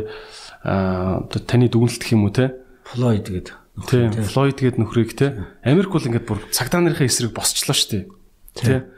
Аа 0.65 1.25
одоо 1.25 1.41
таны 1.45 1.73
дүгнэлт 1.73 2.05
юм 2.13 2.29
уу 2.29 2.33
тий? 2.33 2.53
Флойд 2.93 3.29
гэдэг 3.29 3.57
Тийм. 3.87 4.11
Флойд 4.11 4.59
гээд 4.59 4.79
нөхрийг 4.83 5.15
те. 5.15 5.55
Америк 5.63 5.95
бол 5.95 6.03
ингээд 6.03 6.27
бүр 6.27 6.43
цагдаа 6.51 6.83
нарын 6.83 7.07
эсрэг 7.07 7.31
босчлоо 7.31 7.77
шүү 7.77 7.91
дээ. 7.95 8.05
Тэ. 8.59 8.91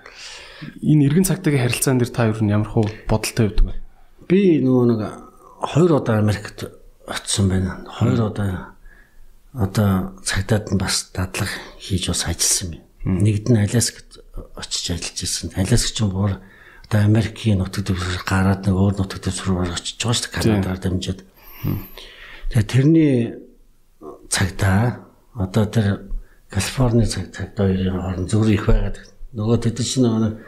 Энэ 0.81 1.05
эргэн 1.09 1.29
цагтаагийн 1.29 1.69
харилцаан 1.69 2.01
дээр 2.01 2.13
та 2.13 2.29
юу 2.33 2.41
ямар 2.49 2.69
хуу 2.69 2.89
бодолтой 3.05 3.53
байдаг 3.53 3.67
вэ? 3.69 3.77
Би 4.29 4.41
нөгөө 4.65 4.85
нэг 4.89 5.01
хоёр 5.61 6.01
удаа 6.01 6.21
Америкт 6.21 6.69
очсон 7.05 7.49
байна. 7.53 7.85
Хоёр 7.89 8.33
удаа 8.33 8.77
одоо 9.53 10.17
цагдаад 10.25 10.73
нь 10.73 10.81
бас 10.81 11.11
дадлага 11.13 11.53
хийж 11.81 12.09
бас 12.09 12.25
ажилласан 12.25 12.81
юм. 12.81 13.25
Нэгд 13.25 13.51
нь 13.51 13.61
Аляскад 13.61 14.21
очиж 14.57 14.97
ажиллаж 14.97 15.19
ирсэн. 15.19 15.53
Аляск 15.57 15.93
ч 15.93 16.05
бүр 16.07 16.39
одоо 16.87 17.01
Америкийн 17.05 17.59
нутаг 17.59 17.85
дэвсгэр 17.85 18.25
гараад 18.25 18.65
нэг 18.69 18.77
өөр 18.77 18.95
нутаг 19.01 19.21
дэвсгэр 19.25 19.75
очиж 19.75 19.99
байгаа 19.99 20.15
шүү 20.15 20.29
дээ. 20.29 20.37
Канадаар 20.39 20.81
дамжаад. 20.81 21.21
Тэгээ 22.53 22.69
тэрний 22.71 23.15
цагтаа 24.31 25.05
одоо 25.35 25.67
тэр 25.67 25.87
Калифорни 26.51 27.07
цаг 27.07 27.35
цагтаа 27.35 27.67
хоёрын 27.69 28.01
хооронд 28.01 28.31
зөвөр 28.31 28.51
их 28.55 28.65
байгаад 28.67 28.97
нөгөө 29.35 29.59
тэд 29.63 29.79
чинь 29.83 30.07
нөгөө 30.07 30.39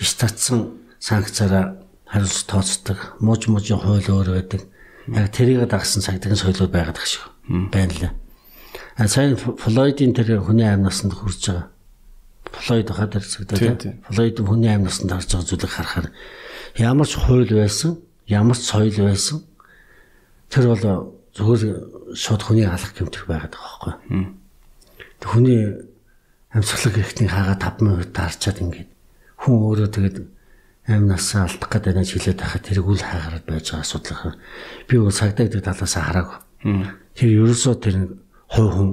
иш 0.00 0.10
татсан 0.16 0.80
санкцаараа 1.00 1.82
хариуц 2.12 2.44
тооцдог 2.44 3.16
мууж 3.20 3.48
муужийн 3.48 3.80
хууль 3.80 4.04
өөр 4.04 4.28
байдаг. 4.36 4.68
Яг 5.08 5.32
тэрийг 5.32 5.64
дагсан 5.68 6.04
цагдаагийн 6.04 6.36
соёлууд 6.36 6.72
байгаад 6.72 6.96
байгаа 6.96 7.08
шүү. 7.08 7.24
Байна 7.72 7.92
лээ. 7.96 8.12
А 8.96 9.08
сайн 9.08 9.36
Флойдын 9.36 10.12
тэр 10.12 10.44
хүний 10.44 10.68
амь 10.68 10.84
насанд 10.84 11.16
хүрч 11.16 11.48
байгаа. 11.48 11.68
Флойд 12.52 12.88
хаад 12.92 13.12
тэр 13.16 13.24
цагдаа 13.24 13.76
тийм. 13.76 14.04
Флойд 14.12 14.38
хүний 14.44 14.68
амь 14.68 14.84
насанд 14.84 15.12
харж 15.12 15.28
байгаа 15.32 15.48
зүйлийг 15.48 15.72
харахаар 15.72 16.06
ямар 16.76 17.08
ч 17.08 17.16
хууль 17.16 17.48
байсан, 17.48 17.98
ямар 18.28 18.56
ч 18.56 18.64
соёл 18.68 18.96
байсан 19.08 19.42
тэр 20.52 20.68
бол 20.68 21.16
зөвхөн 21.32 22.14
шууд 22.16 22.42
хүний 22.44 22.66
алах 22.68 22.92
гэмтэх 22.92 23.24
байгаад 23.26 23.56
байгаа 23.56 23.96
байхгүй. 23.96 24.24
Хүний 25.22 25.60
амьсгалаг 26.52 26.96
ихний 26.98 27.28
хаага 27.28 27.56
5 27.56 27.80
минут 27.80 28.12
таарчаад 28.12 28.60
ингээд 28.60 28.90
хүн 29.40 29.56
өөрөө 29.56 29.88
тэгээд 29.88 30.16
амнасаа 30.92 31.46
алдах 31.48 31.70
гэдэг 31.70 31.94
нэг 31.96 32.08
хилээд 32.10 32.38
байхад 32.42 32.62
тэрийг 32.66 32.86
үл 32.90 33.00
хаагараад 33.00 33.46
байж 33.46 33.66
байгаа 33.70 33.86
асуудал. 33.86 34.36
Би 34.90 34.94
өөр 34.98 35.14
цагдаа 35.14 35.46
гэдэг 35.46 35.62
талаас 35.64 35.94
хараагүй. 35.96 36.38
Тэр 37.16 37.30
ерөөсөө 37.38 37.74
тэр 37.80 37.96
хой 38.50 38.68
хүн 38.68 38.90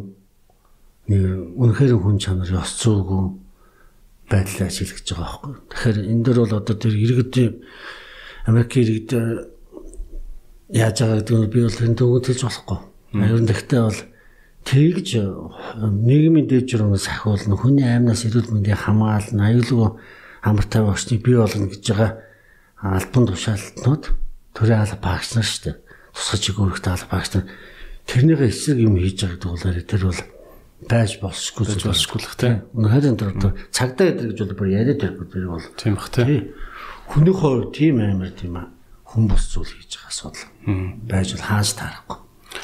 нэг 1.09 1.21
үнэхээр 1.57 1.97
хүн 1.97 2.17
чанар 2.21 2.51
ёс 2.53 2.71
зүйгүй 2.77 3.23
байдлаар 4.29 4.69
ажиллаж 4.69 5.07
байгаа 5.09 5.25
байхгүй. 5.25 5.53
Тэгэхээр 5.73 5.97
энэ 6.13 6.23
дөр 6.23 6.37
бол 6.45 6.55
одоо 6.61 6.75
тэр 6.77 6.93
иргэдийн 6.93 7.53
Америк 8.45 8.71
иргэд 8.77 9.09
яаж 10.69 11.01
байгаа 11.01 11.17
гэдэг 11.25 11.37
нь 11.37 11.49
би 11.49 11.59
бол 11.65 11.81
энэ 11.81 11.97
төгөөд 11.97 12.25
хэлж 12.29 12.41
болохгүй. 12.45 12.79
Ер 13.17 13.41
нь 13.41 13.49
тэгтээ 13.49 13.81
бол 13.81 14.01
тэгж 14.69 15.07
нийгмийн 16.05 16.45
дэвжрэмс 16.45 17.05
ахиулна 17.09 17.57
хүний 17.57 17.87
аймнаас 17.89 18.21
эрүүл 18.29 18.53
мэндийг 18.53 18.77
хамгаална 18.77 19.49
аюулгүй 19.49 19.89
амар 20.45 20.65
тайван 20.69 20.93
орчныг 20.93 21.25
бий 21.25 21.37
болгоно 21.41 21.73
гэж 21.73 21.83
байгаа 21.89 22.11
албан 22.85 23.25
тушаалтнууд 23.33 24.03
төрийн 24.53 24.81
алба 24.85 24.97
багш 25.01 25.33
нар 25.33 25.47
шүү 25.49 25.63
дээ. 25.65 25.75
Тусгаж 26.13 26.43
өгөхтэй 26.53 26.93
алба 26.93 27.09
багш 27.17 27.29
нар 27.33 27.45
тэрнийг 28.05 28.41
эсрэг 28.45 28.77
юм 28.77 28.93
хийж 29.01 29.25
байгаа 29.25 29.41
гэдэг 29.41 29.49
бол 29.49 29.89
тэр 29.89 30.03
бол 30.05 30.21
байж 30.85 31.11
болшгүй 31.17 31.65
байж 31.65 31.81
болшгүй 31.81 32.19
л 32.21 32.37
тийм. 32.37 32.57
Үнэхээр 32.77 33.09
энэ 33.09 33.17
төр 33.17 33.53
цагдаа 33.73 34.05
гэдэг 34.05 34.25
гэж 34.31 34.39
бол 34.45 34.57
бүр 34.61 34.69
яриад 34.69 35.01
байхгүй 35.01 35.27
тэр 35.33 35.45
бол 35.49 35.65
тийм 35.81 35.93
бах 35.97 36.13
тийм. 36.13 36.53
Хүний 37.09 37.33
хувьд 37.33 37.73
тийм 37.73 37.95
амар 38.05 38.31
тийм 38.37 38.53
аа 38.53 38.69
хүн 39.09 39.25
бус 39.25 39.49
зүйл 39.49 39.73
хийж 39.73 39.97
байгаа 39.97 40.13
асуудал 40.13 40.45
байж 41.09 41.33
бол 41.33 41.47
хааж 41.49 41.69
таарахгүй. 41.73 42.17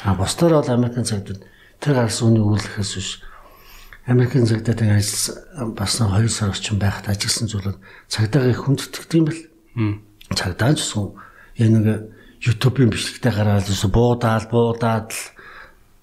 А 0.06 0.14
бусдаар 0.14 0.52
бол 0.62 0.70
Америкийн 0.70 1.10
цагдаа 1.10 1.36
тэр 1.82 1.94
гарсан 1.98 2.30
үний 2.30 2.44
үйлдэхээс 2.46 2.92
биш 2.94 3.10
Америкийн 4.06 4.46
цагдаатай 4.46 4.94
ажилласан 4.94 5.74
бас 5.74 5.98
2 5.98 6.30
сар 6.30 6.54
орчим 6.54 6.78
байхад 6.78 7.10
ажилласан 7.10 7.50
зүйл 7.50 7.74
нь 7.74 7.82
цагдаагийн 8.06 8.62
хүндэтгдэг 8.62 9.18
юм 9.18 9.26
бэл. 9.26 9.42
Цагдаа 10.30 10.78
ч 10.78 10.86
гэсэн 10.86 11.04
яг 11.58 11.70
нэг 11.74 11.86
YouTube-ийн 12.46 12.90
бичлэгтэй 12.94 13.32
гараад 13.34 13.66
ирсэн 13.66 13.90
буудаал 13.90 14.46
буудаад 14.46 15.10
л 15.10 15.22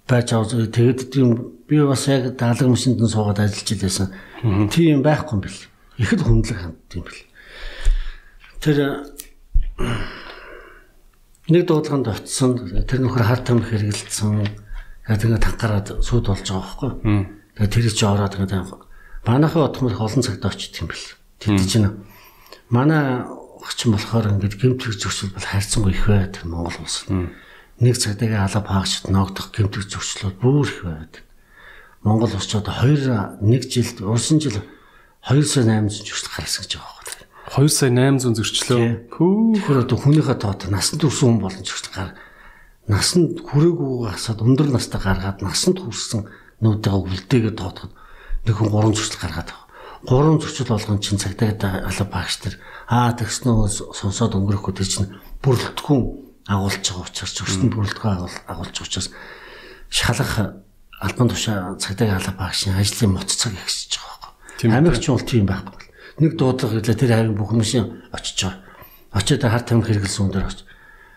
байж 0.03 0.27
байгаа. 0.35 0.67
Тэгээд 0.67 0.99
тийм 1.15 1.29
би 1.63 1.79
бас 1.79 2.03
яг 2.11 2.35
даалга 2.35 2.67
машинд 2.67 2.99
нь 2.99 3.07
суугаад 3.07 3.39
ажиллаж 3.39 3.79
байсан. 3.79 4.07
Тийм 4.67 4.99
байхгүй 4.99 5.39
юм 5.39 5.41
бэл. 5.47 5.59
Их 6.03 6.11
л 6.11 6.27
хүндлэг 6.27 6.59
хандд 6.59 6.91
юм 6.91 7.03
бэл. 7.07 7.23
Тэр 8.59 8.77
нэг 11.49 11.67
дуудлаганд 11.67 12.07
очисон 12.07 12.83
тэр 12.87 13.03
нөхөр 13.03 13.23
хар 13.27 13.41
тамхи 13.43 13.75
хэрэгэлсэн. 13.75 14.47
Тэгээд 15.03 15.43
тангараад 15.43 15.87
сүйд 15.99 16.31
болж 16.31 16.47
байгаа 16.47 16.63
байхгүй. 16.63 16.91
Тэгээд 17.59 17.73
тэр 17.75 17.85
чи 17.91 18.05
ороод 18.07 18.33
тэгээд 18.39 18.71
манайхаа 19.27 19.67
одох 19.67 19.81
мөрх 19.83 19.99
олон 19.99 20.23
цагт 20.23 20.43
очиж 20.47 20.79
юм 20.79 20.87
бэл. 20.87 21.07
Тэд 21.43 21.67
чинь 21.67 22.07
манай 22.71 23.27
өгчин 23.59 23.91
болохоор 23.91 24.39
ингээд 24.39 24.55
гэмтэг 24.55 24.95
зөрчил 24.95 25.35
бол 25.35 25.43
хайрцангуй 25.43 25.91
их 25.91 26.07
байд 26.07 26.39
Монгол 26.47 26.79
улс. 26.79 27.07
Нэг 27.79 27.95
цагдаагийн 27.99 28.43
алба 28.47 28.63
хаагчд 28.63 29.11
ногдох 29.11 29.51
гэмтэг 29.51 29.83
зөрчлүүд 29.87 30.39
бүр 30.39 30.67
их 30.67 30.79
байд. 30.83 31.13
Монгол 32.03 32.31
улс 32.31 32.47
ч 32.47 32.55
одоо 32.59 32.75
2 32.83 33.43
1 33.43 33.71
жилд 33.71 33.97
урсан 34.03 34.39
жил 34.39 34.59
2 35.27 35.43
сая 35.43 35.63
800 35.63 35.91
зөрчил 35.91 36.31
гаргасан 36.31 36.63
гэж 36.63 36.71
байгаа. 36.79 36.92
2 37.53 37.69
сая 37.69 37.93
800 37.93 38.33
зөрчлөө. 38.33 39.13
Хөө. 39.13 39.61
Тэгэхээр 39.61 39.81
одоо 39.85 39.97
хүнийхээ 40.01 40.37
тоот 40.41 40.65
насанд 40.73 41.05
хүрсэн 41.05 41.37
хүн 41.37 41.41
болон 41.45 41.61
зөрчил 41.61 41.93
гар 41.93 42.09
насанд 42.89 43.45
хүрээгүй 43.45 44.09
хасаад 44.09 44.41
өндөр 44.41 44.73
настай 44.73 44.97
гаргаад 44.97 45.45
насанд 45.45 45.77
хүрсэн 45.85 46.25
нүүдээ 46.65 46.93
үлдээгээд 46.97 47.61
тоотоход 47.61 47.93
нэг 47.93 48.55
хүн 48.57 48.73
гурван 48.73 48.97
зурцал 48.97 49.21
гаргаад 49.21 49.53
байгаа. 49.53 49.69
Гурван 50.01 50.41
зурцал 50.41 50.73
болгон 50.73 50.97
чинь 50.97 51.21
цагтаа 51.21 51.85
алга 51.85 52.05
багш 52.09 52.41
нар 52.41 52.55
аа 52.89 53.13
тэгснөө 53.13 53.69
сонсоод 54.01 54.33
өнгөрөхгүй 54.33 54.73
тэр 54.73 54.89
чинь 54.89 55.13
бүрэлдэхүүн 55.45 56.01
агуулж 56.49 56.81
байгаа 56.81 57.05
учраас 57.05 57.37
зөрчтөнд 57.37 57.73
бүрэлдэхүүн 57.77 58.17
агуулж 58.49 58.73
байгаа 58.73 58.81
учраас 58.81 59.07
шалах 59.93 60.33
албан 61.05 61.29
тушаа 61.29 61.77
цагтаа 61.77 62.17
алга 62.17 62.33
багшийн 62.33 62.81
ажлын 62.81 63.13
моц 63.13 63.29
цаг 63.37 63.53
ихсэж 63.53 64.01
байгаа 64.01 64.17
байхгүй. 64.57 64.73
Америкч 64.73 65.05
бол 65.07 65.21
тийм 65.21 65.45
байхгүй. 65.45 65.82
Нэг 66.19 66.37
дуудлага 66.37 66.77
хэлээ 66.77 66.97
тэр 66.99 67.11
харин 67.13 67.37
бүх 67.37 67.49
хүмүүсийн 67.53 68.13
очиж 68.13 68.37
байгаа. 68.45 68.61
Очоод 69.13 69.41
хар 69.41 69.63
тамхи 69.65 69.93
хэрэгэлсэн 69.93 70.21
хүн 70.27 70.33
дээр 70.33 70.49
очиж 70.49 70.61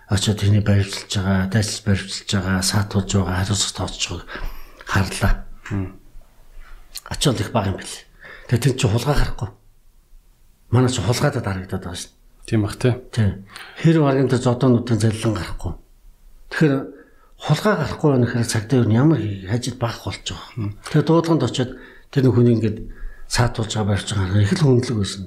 очоод 0.09 0.39
тэрний 0.39 0.63
баримталж 0.63 1.13
байгаа, 1.13 1.51
дайсалж 1.51 1.83
баримталж 1.85 2.31
байгаа, 2.31 2.63
саатуулж 2.63 3.11
байгаа, 3.11 3.37
хариуцлага 3.43 3.77
тооцож 3.77 4.05
байгаа 4.07 4.55
харлаа. 4.87 5.45
Ачаал 7.11 7.35
их 7.37 7.53
бага 7.53 7.71
юм 7.71 7.77
бэл. 7.77 7.97
Тэгээ 8.49 8.63
тэр 8.63 8.75
чи 8.79 8.87
хулгай 8.87 9.15
гарахгүй. 9.15 9.49
Манай 10.71 10.91
чи 10.91 11.03
хулгайдад 11.03 11.45
харагдаад 11.45 11.83
байгаа 11.83 11.99
шин. 11.99 12.11
Тийм 12.47 12.63
бах 12.63 12.79
тий. 12.79 12.95
Хэр 13.83 14.01
баргийн 14.01 14.31
тэр 14.31 14.43
зодоонуудын 14.43 14.99
заллан 14.99 15.35
гарахгүй. 15.35 15.73
Тэгэхээр 16.51 16.75
хулгай 17.37 17.75
гарахгүй 17.75 18.11
байх 18.15 18.33
хэрэг 18.33 18.47
цагдаа 18.47 18.79
юу 18.87 18.91
ямар 18.91 19.21
хажид 19.51 19.79
баг 19.79 19.99
болж 20.07 20.23
байгаа. 20.23 20.73
Тэгээ 20.87 21.07
дуудлаганд 21.07 21.43
очиод 21.43 21.71
тэр 22.11 22.31
хүний 22.31 22.55
ингээд 22.55 22.79
саатуулж 23.29 23.73
байгаа 23.75 23.89
барьж 23.91 24.09
байгаа 24.15 24.43
их 24.43 24.53
л 24.53 24.63
хүндлэг 24.65 24.97
байсан. 24.99 25.25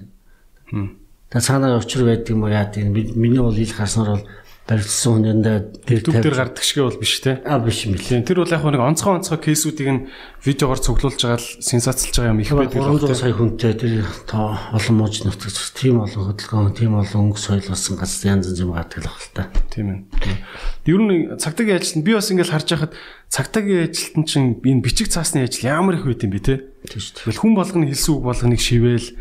Тэгээ 1.30 1.46
цаанаа 1.46 1.78
учир 1.78 2.04
байдаг 2.06 2.30
юм 2.30 2.44
уу 2.44 2.50
яа 2.50 2.66
тийм 2.66 2.94
миний 2.94 3.40
бол 3.42 3.54
ил 3.54 3.74
харснаар 3.74 4.10
бол 4.18 4.26
барилдсан 4.70 5.12
хүнэндээ 5.18 5.58
тэр 5.82 6.00
төв 6.06 6.14
дээр 6.22 6.38
гардаг 6.38 6.62
шиг 6.62 6.86
бол 6.86 7.02
биш 7.02 7.18
те. 7.26 7.42
А 7.42 7.58
биш 7.58 7.90
юм 7.90 7.98
лээ. 7.98 8.22
Тэр 8.22 8.46
бол 8.46 8.54
яг 8.54 8.62
нэг 8.62 8.86
онцгой 8.86 9.18
онцгой 9.18 9.42
кейсүүдийг 9.42 9.90
нь 9.90 10.06
видеогоор 10.46 10.78
цуглуулж 10.78 11.18
байгаа 11.18 11.42
л 11.42 11.50
сенсацлж 11.58 12.14
байгаа 12.14 12.38
юм 12.38 12.42
их 12.46 12.54
байдаг. 12.54 12.78
300 12.78 13.18
сая 13.18 13.34
хүнтэй 13.34 13.74
тэр 13.74 14.06
тоо 14.30 14.54
олон 14.70 14.96
мууж 15.02 15.26
нутагч 15.26 15.74
тийм 15.74 16.06
олон 16.06 16.38
хөдөлгөөн, 16.38 16.78
тийм 16.78 16.94
олон 17.02 17.34
өнгө 17.34 17.42
соёл 17.42 17.66
болсон 17.66 17.98
гац 17.98 18.14
янз 18.22 18.46
янз 18.46 18.62
юм 18.62 18.78
гадаг 18.78 19.02
л 19.02 19.10
баг 19.10 19.18
л 19.18 19.34
та. 19.34 19.50
Тийм 19.74 19.88
ээ. 19.90 20.38
Ер 20.86 21.02
нь 21.02 21.34
цагтаагийн 21.42 21.82
ажилтанд 21.82 22.06
би 22.06 22.14
бас 22.14 22.30
ингээл 22.30 22.54
харж 22.54 22.70
байхад 22.70 22.94
цагтаагийн 23.34 23.90
ажилтан 23.90 24.24
чинь 24.30 24.62
энэ 24.62 24.86
бичиг 24.86 25.10
цаасны 25.10 25.50
ажил 25.50 25.66
ямар 25.66 25.98
их 25.98 26.06
байт 26.06 26.22
юм 26.22 26.30
бэ 26.30 26.46
те. 26.46 26.70
Тэгэл 26.86 27.42
хүн 27.42 27.58
болгоны 27.58 27.90
хэлсэн 27.90 28.14
үг 28.14 28.22
болгоныг 28.22 28.62
шивэл 28.62 29.18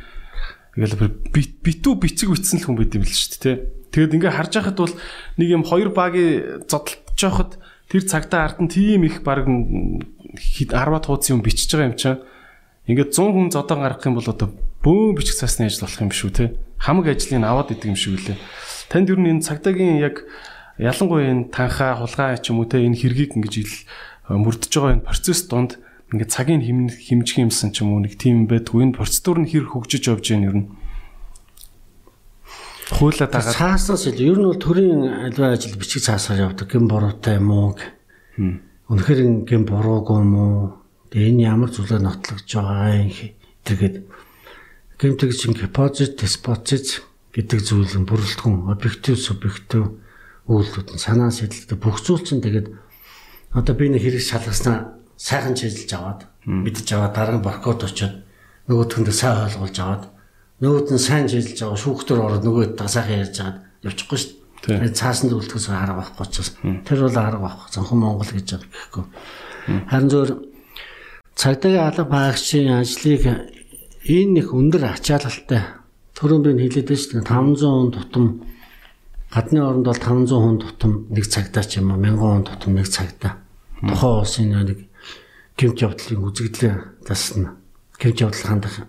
ингээл 0.79 1.11
битүү 1.35 1.95
бицэг 1.99 2.31
битсэн 2.31 2.63
л 2.63 2.67
хүн 2.71 2.79
байт 2.79 2.95
юм 2.95 3.03
л 3.03 3.11
шүү 3.11 3.43
дээ 3.43 3.57
Тэгэд 3.89 4.21
ингээ 4.21 4.37
харж 4.37 4.53
байхад 4.61 4.77
бол 4.77 4.95
нэг 5.41 5.49
юм 5.49 5.65
хоёр 5.65 5.89
багийн 5.97 6.69
зодтолж 6.69 7.17
явахад 7.17 7.57
тэр 7.89 8.05
цагтаа 8.05 8.45
ард 8.45 8.61
нь 8.61 8.69
тийм 8.69 9.09
их 9.09 9.25
баг 9.25 9.49
10-аад 9.49 11.05
хуудас 11.09 11.33
юм 11.33 11.41
бичиж 11.41 11.73
байгаа 11.73 11.89
юм 11.89 11.97
чинь 11.97 12.21
ингээд 12.85 13.17
100 13.17 13.33
хүн 13.33 13.49
зодоо 13.49 13.81
гаргах 13.81 14.05
юм 14.05 14.21
бол 14.21 14.29
одоо 14.29 14.53
бөөн 14.85 15.17
бичих 15.17 15.41
цаасны 15.41 15.73
ажил 15.73 15.89
болох 15.89 16.05
юм 16.05 16.13
шүү 16.13 16.31
те. 16.37 16.45
Хамаг 16.77 17.09
ажлыг 17.09 17.41
аваад 17.41 17.73
идэг 17.73 17.89
юм 17.89 17.97
шиг 17.97 18.21
үлээ. 18.21 18.37
Танд 18.93 19.09
ер 19.09 19.19
нь 19.19 19.41
энэ 19.41 19.47
цагтаагийн 19.49 20.05
яг 20.05 20.29
ялангуяа 20.77 21.33
энэ 21.33 21.49
танхаа 21.49 21.97
хулгай 21.97 22.37
ч 22.45 22.53
юм 22.53 22.61
уу 22.61 22.69
те 22.69 22.85
энэ 22.85 23.01
хэргийг 23.01 23.41
ингэж 23.41 23.55
ил 23.65 23.75
мөрдөж 24.29 24.69
байгаа 24.69 24.95
энэ 25.01 25.07
процесс 25.09 25.49
донд 25.49 25.81
ингээд 26.13 26.33
цагийн 26.33 26.63
хэмжих 26.65 27.39
юмсан 27.39 27.73
ч 27.73 27.85
юм 27.85 27.93
уу 27.93 28.01
нэг 28.01 28.17
тийм 28.17 28.49
байдгүй 28.49 28.89
энэ 28.89 28.97
процедур 28.97 29.45
нь 29.45 29.51
хэр 29.51 29.69
хөгжиж 29.69 30.09
явж 30.09 30.25
байна 30.33 30.49
ер 30.49 30.57
нь 30.65 30.69
хуулаад 32.89 33.33
байгаа. 33.33 33.53
Цааснаас 33.53 34.09
ил 34.09 34.21
ер 34.33 34.39
нь 34.41 34.49
бол 34.49 34.57
төрийн 34.57 35.29
аливаа 35.29 35.53
ажил 35.53 35.77
бичиг 35.77 36.03
цаасаар 36.03 36.49
явдаг. 36.49 36.73
Гин 36.73 36.89
буруутай 36.89 37.37
юм 37.37 37.51
уу? 37.53 37.77
Үнэхээр 38.89 39.45
гин 39.45 39.65
буруугүй 39.69 40.19
юм 40.25 40.35
уу? 40.35 40.61
Тэгээ 41.13 41.29
энэ 41.29 41.45
ямар 41.45 41.71
зүйлээр 41.71 42.01
нотлогдож 42.01 42.49
байгаа 42.49 43.05
юм 43.05 43.13
тэргээд 43.69 43.97
гэмтэг 44.97 45.31
чин 45.37 45.53
гипотез, 45.53 46.17
диспотез 46.17 47.05
гэдэг 47.37 47.61
зүйл 47.61 47.93
нь 48.01 48.09
бүрэлдэхүүн, 48.09 48.73
объектив, 48.73 49.15
субъектив 49.21 50.01
үйлдэлүүд 50.49 50.97
нь 50.97 51.01
санаа 51.01 51.29
сэтэл 51.29 51.77
бүх 51.77 52.01
зүйл 52.01 52.25
чинь 52.25 52.41
тэгээд 52.41 52.73
одоо 53.53 53.75
би 53.77 53.93
нэг 53.93 54.03
хэрэг 54.03 54.25
шалгаснаа 54.25 54.98
сайхан 55.19 55.59
чижилж 55.59 55.91
аваад 55.99 56.21
мэдж 56.47 56.87
аваад 56.95 57.13
дараа 57.13 57.37
нь 57.37 57.45
баркод 57.45 57.83
очиод 57.83 58.23
нөгөөдхөндөө 58.71 59.17
сайн 59.19 59.43
ойлгуулж 59.45 59.77
аваад 59.83 60.05
нөгөөд 60.63 60.89
нь 60.95 61.03
сайн 61.03 61.27
жилж 61.27 61.59
байгаа 61.59 61.79
шүүхтэр 61.83 62.19
ороод 62.23 62.45
нөгөө 62.47 62.79
тасаахан 62.79 63.23
ярьж 63.27 63.37
байгаад 63.39 63.59
явчихгүй 63.83 64.19
шүү 64.19 64.33
дээ. 64.67 64.95
Цаасан 64.95 65.31
зөвлөхөөс 65.31 65.67
арга 65.71 66.03
байхгүй 66.03 66.23
учраас 66.27 66.51
тэр 66.59 66.99
бол 67.07 67.19
арга 67.19 67.41
байхгүй. 67.47 67.69
Зөвхөн 67.75 67.99
Монгол 68.03 68.31
гэж 68.35 68.49
гэхгүй. 68.59 69.05
Харин 69.87 70.11
зөвөр 70.11 70.31
цагдаагийн 71.39 71.87
алба 71.87 72.05
багшийн 72.11 72.75
ажлыг 72.75 73.23
энэ 74.03 74.39
их 74.43 74.51
өндөр 74.51 74.83
ачаалалтай 74.99 75.63
түрүүн 76.19 76.43
би 76.43 76.51
хэлээд 76.67 76.91
шүү 76.91 77.23
дээ 77.23 77.31
500 77.31 77.63
хүн 77.63 77.91
тутам 77.95 78.27
гадны 79.31 79.61
оронд 79.63 79.87
бол 79.87 80.03
500 80.03 80.43
хүн 80.43 80.59
тутам 80.59 80.93
нэг 81.15 81.25
цагдаа 81.31 81.63
ч 81.63 81.79
юм 81.79 81.95
уу 81.95 82.03
1000 82.03 82.19
хүн 82.19 82.43
тутам 82.51 82.73
нэг 82.75 82.89
цагдаа. 82.91 83.39
Тухайн 83.79 84.19
улсын 84.19 84.51
нэг 84.51 84.88
гэмт 85.59 85.83
явдлын 85.83 86.23
үзэгдлээ 86.23 87.03
тасна. 87.03 87.59
Гэмт 87.99 88.23
явдал 88.23 88.47
хандах 88.47 88.87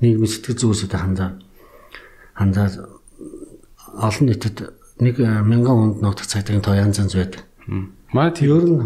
нийгмийн 0.00 0.32
сэтгэл 0.32 0.56
зүйн 0.56 0.72
үсэд 0.72 0.96
хандаа 0.96 1.36
хандаа 2.32 2.66
олон 4.00 4.24
нийтэд 4.24 4.72
нэг 5.04 5.20
э, 5.20 5.28
мянган 5.44 5.76
хүнд 5.76 5.96
ногдох 6.00 6.24
цагдаагийн 6.24 6.64
тоо 6.64 6.72
янз 6.72 6.96
янз 6.96 7.12
байдаг. 7.12 7.44
Манай 8.12 8.32
тийм 8.32 8.56
ер 8.56 8.64
нь 8.64 8.80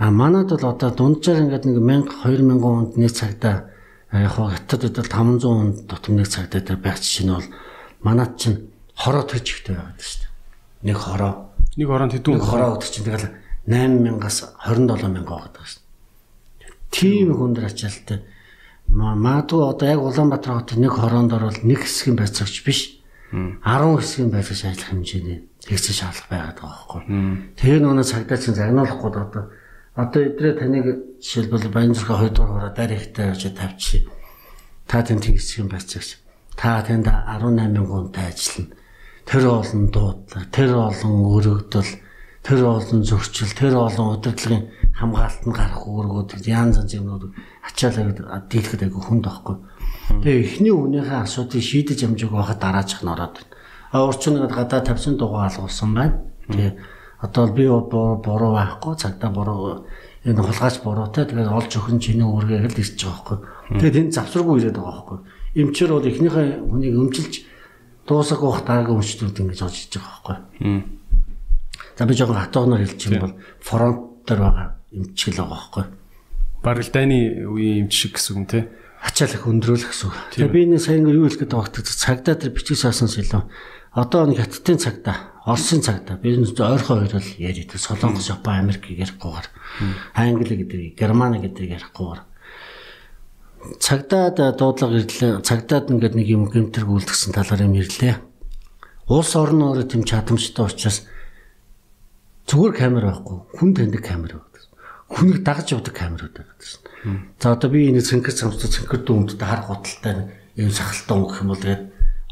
а 0.00 0.10
манад 0.10 0.48
бол 0.48 0.72
одоо 0.72 0.90
дунджаар 0.96 1.44
ингээд 1.44 1.68
нэг 1.68 1.76
1000 1.76 2.08
2000 2.24 2.60
хүнд 2.64 2.96
нэг 2.96 3.12
цагдаа 3.12 3.68
яг 4.12 4.32
хоо 4.32 4.48
хятад 4.48 4.88
удаа 4.88 5.04
500 5.04 5.44
хүнд 5.44 5.76
тутам 5.88 6.16
нэг 6.16 6.28
цагдаа 6.32 6.60
дээр 6.64 6.80
байх 6.80 7.00
чинь 7.04 7.36
бол 7.36 7.48
манад 8.00 8.40
чинь 8.40 8.72
хороо 8.96 9.24
төрж 9.28 9.44
ихтэй 9.44 9.76
байгаад 9.76 10.00
шүү 10.00 10.20
дээ. 10.24 10.32
Нэг 10.88 10.96
хороо. 10.96 11.52
Нэг 11.76 11.88
хороонд 11.88 12.12
хэдэн 12.16 12.40
хороо 12.40 12.68
өгдөг 12.80 12.90
чинь 12.92 13.04
тэгэл 13.04 13.28
8000-аас 13.68 14.38
27000 14.64 15.20
байгаад 15.20 15.52
байгаа 15.52 15.68
шүү 15.68 15.81
Тийм 16.92 17.34
хүндэр 17.34 17.72
ачаалтай 17.72 18.20
Магадгүй 18.92 19.62
одоо 19.72 19.88
яг 19.88 20.00
Улаанбаатар 20.04 20.52
хотод 20.60 20.78
нэг 20.78 20.92
хороонд 20.92 21.32
орвол 21.32 21.56
нэг 21.64 21.80
хэсгийн 21.88 22.16
байцаагч 22.20 22.60
биш. 22.60 23.00
10 23.32 23.64
хэсгийн 23.64 24.28
байцаагч 24.28 24.68
ажиллах 24.68 24.92
хэмжээний 24.92 25.48
хэрэгцээ 25.64 25.96
шаардлага 25.96 26.28
байгаад 26.28 26.58
байгаа 26.60 26.76
байхгүй. 26.76 27.02
Тэгээ 27.56 27.80
нөгөө 27.80 28.04
цагдаа 28.04 28.36
чинь 28.36 28.58
загнуулахгүй 28.60 29.08
одоо 29.08 29.44
Одоо 29.96 30.20
эдрээ 30.24 30.54
таныг 30.56 30.86
жишээлбэл 31.20 31.72
Баянзурхаа 31.72 32.24
2 32.24 32.32
дугаар 32.32 32.52
хураа 32.52 32.72
дараа 32.72 32.96
ихтэй 32.96 33.28
явж 33.28 33.42
тавьчих. 33.52 34.08
Та 34.88 35.04
тэнд 35.04 35.24
юм 35.28 35.68
байцаагч. 35.68 36.16
Та 36.56 36.80
тэнд 36.80 37.08
18 37.08 37.76
гунтай 37.84 38.32
ажиллана. 38.32 38.72
Тэр 39.28 39.44
олон 39.48 39.84
дуудлага, 39.92 40.48
тэр 40.48 40.70
олон 40.76 41.12
өргөдөл, 41.28 41.92
тэр 42.42 42.66
олон 42.66 43.02
зөрчил, 43.06 43.54
тэр 43.54 43.78
олон 43.78 44.18
удирдлагын 44.18 44.66
хамгаалтанд 44.98 45.54
гарах 45.54 45.86
үүргүүд 45.86 46.42
янз 46.50 46.82
янз 46.82 46.92
юмнууд 46.94 47.30
ачаалаа 47.62 48.42
дийлэхэд 48.50 48.90
айгүй 48.90 49.02
хүнд 49.02 49.24
байхгүй. 49.24 49.56
Тэгээ 50.26 50.42
эхний 50.42 50.74
үнийхээ 50.74 51.22
асуудыг 51.22 51.62
шийдэж 51.62 52.02
амжиг 52.02 52.34
байхад 52.34 52.58
дараачих 52.58 53.06
нь 53.06 53.12
ороод 53.14 53.38
байна. 53.38 53.50
А 53.94 54.04
урчин 54.10 54.42
нэг 54.42 54.50
гадаа 54.50 54.82
тавьсан 54.82 55.16
дугаа 55.16 55.46
алгуулсан 55.46 55.94
байна. 55.94 56.18
Тэгээ 56.50 56.72
одоо 57.22 57.46
би 57.54 57.70
буруу 57.70 58.52
байхгүй 58.58 58.94
цагдаа 58.98 59.30
буруу 59.30 59.86
энэ 60.26 60.42
хулгайч 60.42 60.82
буруутай 60.82 61.24
тэгээд 61.30 61.46
олж 61.46 61.70
өхөн 61.78 61.98
чиний 62.02 62.26
үүргээ 62.26 62.66
л 62.66 62.74
ирж 62.74 62.98
байгаа 62.98 63.38
байхгүй. 63.38 63.38
Тэгээд 63.78 64.00
энэ 64.02 64.14
завсраггүй 64.18 64.56
ирээд 64.58 64.76
байгаа 64.82 64.94
байхгүй. 64.98 65.18
Эмчээр 65.62 65.90
бол 65.94 66.10
эхнийхээ 66.10 66.46
хүнийг 66.66 66.94
өмчилж 66.98 67.34
дуусах 68.06 68.40
гоох 68.42 68.66
дараагийн 68.66 68.98
өмчтүүд 68.98 69.38
ингэж 69.38 69.60
олж 69.62 69.76
иж 69.78 69.94
байгаа 69.94 70.38
байхгүй. 70.58 71.01
За 71.98 72.06
би 72.06 72.14
жоохон 72.14 72.40
хатуунаар 72.40 72.84
хэлчих 72.86 73.12
юм 73.12 73.20
бол 73.20 73.34
фронт 73.60 74.26
дээр 74.26 74.40
байгаа 74.40 74.66
эмчгэл 74.92 75.40
байгаа 75.42 75.52
байхгүй. 75.52 75.84
Бараг 76.62 76.84
л 76.86 76.94
дайны 76.94 77.18
үеийн 77.48 77.86
эмч 77.86 77.94
шиг 77.94 78.16
гэсэн 78.16 78.42
үг 78.42 78.48
те. 78.48 78.68
Ачаалах 79.02 79.46
өндрөөлөх 79.46 79.90
гэсэн 79.90 80.08
үг. 80.08 80.16
Тэгээ 80.38 80.54
би 80.54 80.60
энэ 80.68 80.78
сайн 80.78 81.08
юу 81.10 81.26
хэлэх 81.26 81.50
гэдэг 81.50 81.84
цагдаа 81.90 82.34
дээр 82.38 82.54
бичиг 82.54 82.78
саасанс 82.78 83.18
илүү. 83.18 83.42
Одоо 83.92 84.30
нэг 84.30 84.40
хаттын 84.40 84.78
цагдаа 84.78 85.32
Оросын 85.44 85.82
цагта 85.82 86.14
би 86.22 86.38
ойрхон 86.38 87.02
хоёрол 87.02 87.28
яриад 87.36 87.74
Солонгос, 87.74 88.30
Япон, 88.30 88.62
Америк 88.62 88.86
ярихгүйгээр 88.86 89.46
Англи 90.14 90.54
гэдэг, 90.54 90.94
Германы 90.94 91.42
гэдэг 91.42 91.82
ярихгүйгээр 91.82 92.20
цагдаад 93.82 94.38
дуудлага 94.54 95.02
ирлээ. 95.02 95.42
Цагдаад 95.42 95.90
ингээд 95.90 96.14
нэг 96.14 96.26
юм 96.30 96.46
гэмтэрг 96.46 96.86
үлдгэсэн 96.86 97.34
талаар 97.34 97.66
юм 97.66 97.74
ирлээ. 97.74 98.22
Улс 99.10 99.34
орн 99.34 99.66
өөрөө 99.66 99.86
тэм 99.90 100.06
чадамжтай 100.06 100.62
учраас 100.62 101.10
зүгээр 102.46 102.74
камер 102.76 103.04
байхгүй, 103.10 103.38
хүн 103.58 103.70
таньдаг 103.74 104.02
камер 104.02 104.32
байдаг. 104.40 104.62
Хүнийг 105.12 105.44
дагаж 105.44 105.68
явдаг 105.72 105.94
камерууд 105.94 106.34
байдаг. 106.40 106.68
За 107.38 107.52
одоо 107.52 107.68
би 107.70 107.90
энэ 107.92 108.00
цэнхэр 108.00 108.32
цамцтай 108.32 108.70
цэнхэр 108.70 109.02
дүүмдтэй 109.04 109.44
хар 109.44 109.62
гуталтай 109.68 110.14
юм 110.56 110.70
сахалтай 110.72 111.14
өнгөх 111.18 111.42
юм 111.44 111.48
бол 111.52 111.60
тэгээд 111.60 111.82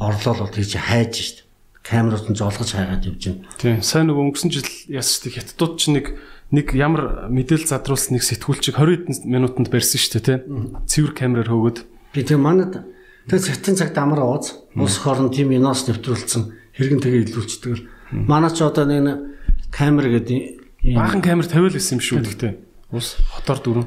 орлол 0.00 0.38
бол 0.40 0.54
тийч 0.54 0.72
хайж 0.80 1.14
штт 1.20 1.38
камерууд 1.84 2.32
нь 2.32 2.38
золгож 2.38 2.70
хайгаад 2.72 3.04
явж 3.04 3.22
байна. 3.26 3.44
Тийм. 3.60 3.82
Сайн 3.84 4.08
нэг 4.08 4.16
өнгөрсөн 4.16 4.50
жил 4.52 4.68
ясчдаг 4.88 5.32
хятадууд 5.36 5.74
ч 5.76 5.82
нэг 5.92 6.06
нэг 6.54 6.66
ямар 6.72 7.28
мэдээлэл 7.28 7.68
задруулсан 7.68 8.16
нэг 8.16 8.24
сэтгүүлчийг 8.24 8.76
20 8.78 9.12
хэдэн 9.12 9.28
минутанд 9.28 9.68
барьсан 9.68 10.00
шүү 10.00 10.12
дээ, 10.20 10.24
тийм. 10.44 10.76
Цэвэр 10.86 11.12
камераар 11.16 11.50
хөөгд. 11.50 11.78
Би 12.14 12.20
тийм 12.24 12.42
манад 12.44 12.84
тэг 13.28 13.40
цэтэн 13.40 13.76
цагт 13.76 13.96
амар 13.96 14.24
ууз 14.24 14.66
улс 14.76 14.96
хорон 15.00 15.30
тийм 15.30 15.54
инос 15.54 15.86
нэвтрүүлсэн 15.86 16.74
хэрэгэн 16.74 17.00
тэгээ 17.00 17.22
илүүлцдэг. 17.30 17.86
Манай 18.26 18.50
ч 18.50 18.66
одоо 18.66 18.84
нэг 18.84 19.30
камер 19.70 20.06
гэдэг 20.10 20.94
баахан 20.94 21.22
камер 21.22 21.46
тавиал 21.46 21.72
байсан 21.72 21.98
юм 21.98 22.04
шүү 22.04 22.20
гэхдээ 22.26 22.52
ус 22.92 23.16
хотоор 23.34 23.58
дөрөв. 23.62 23.86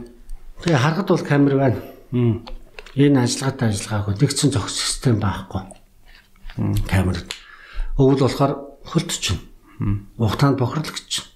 Тэгээ 0.64 0.80
харахад 0.80 1.08
бол 1.08 1.24
камер 1.24 1.54
байна. 1.60 1.80
Энэ 2.96 3.24
ажиллагаатай 3.24 3.70
ажиллагаагүй 3.70 4.14
нэгцэн 4.20 4.52
зохис 4.52 4.80
систем 4.80 5.20
байхгүй. 5.20 5.64
Камерд 6.88 7.28
Өвөл 7.98 8.26
болохоор 8.26 8.82
хөлт 8.86 9.12
чинь. 9.14 9.42
Ухтаанд 10.18 10.58
бохирлогч 10.58 11.06
чинь. 11.06 11.30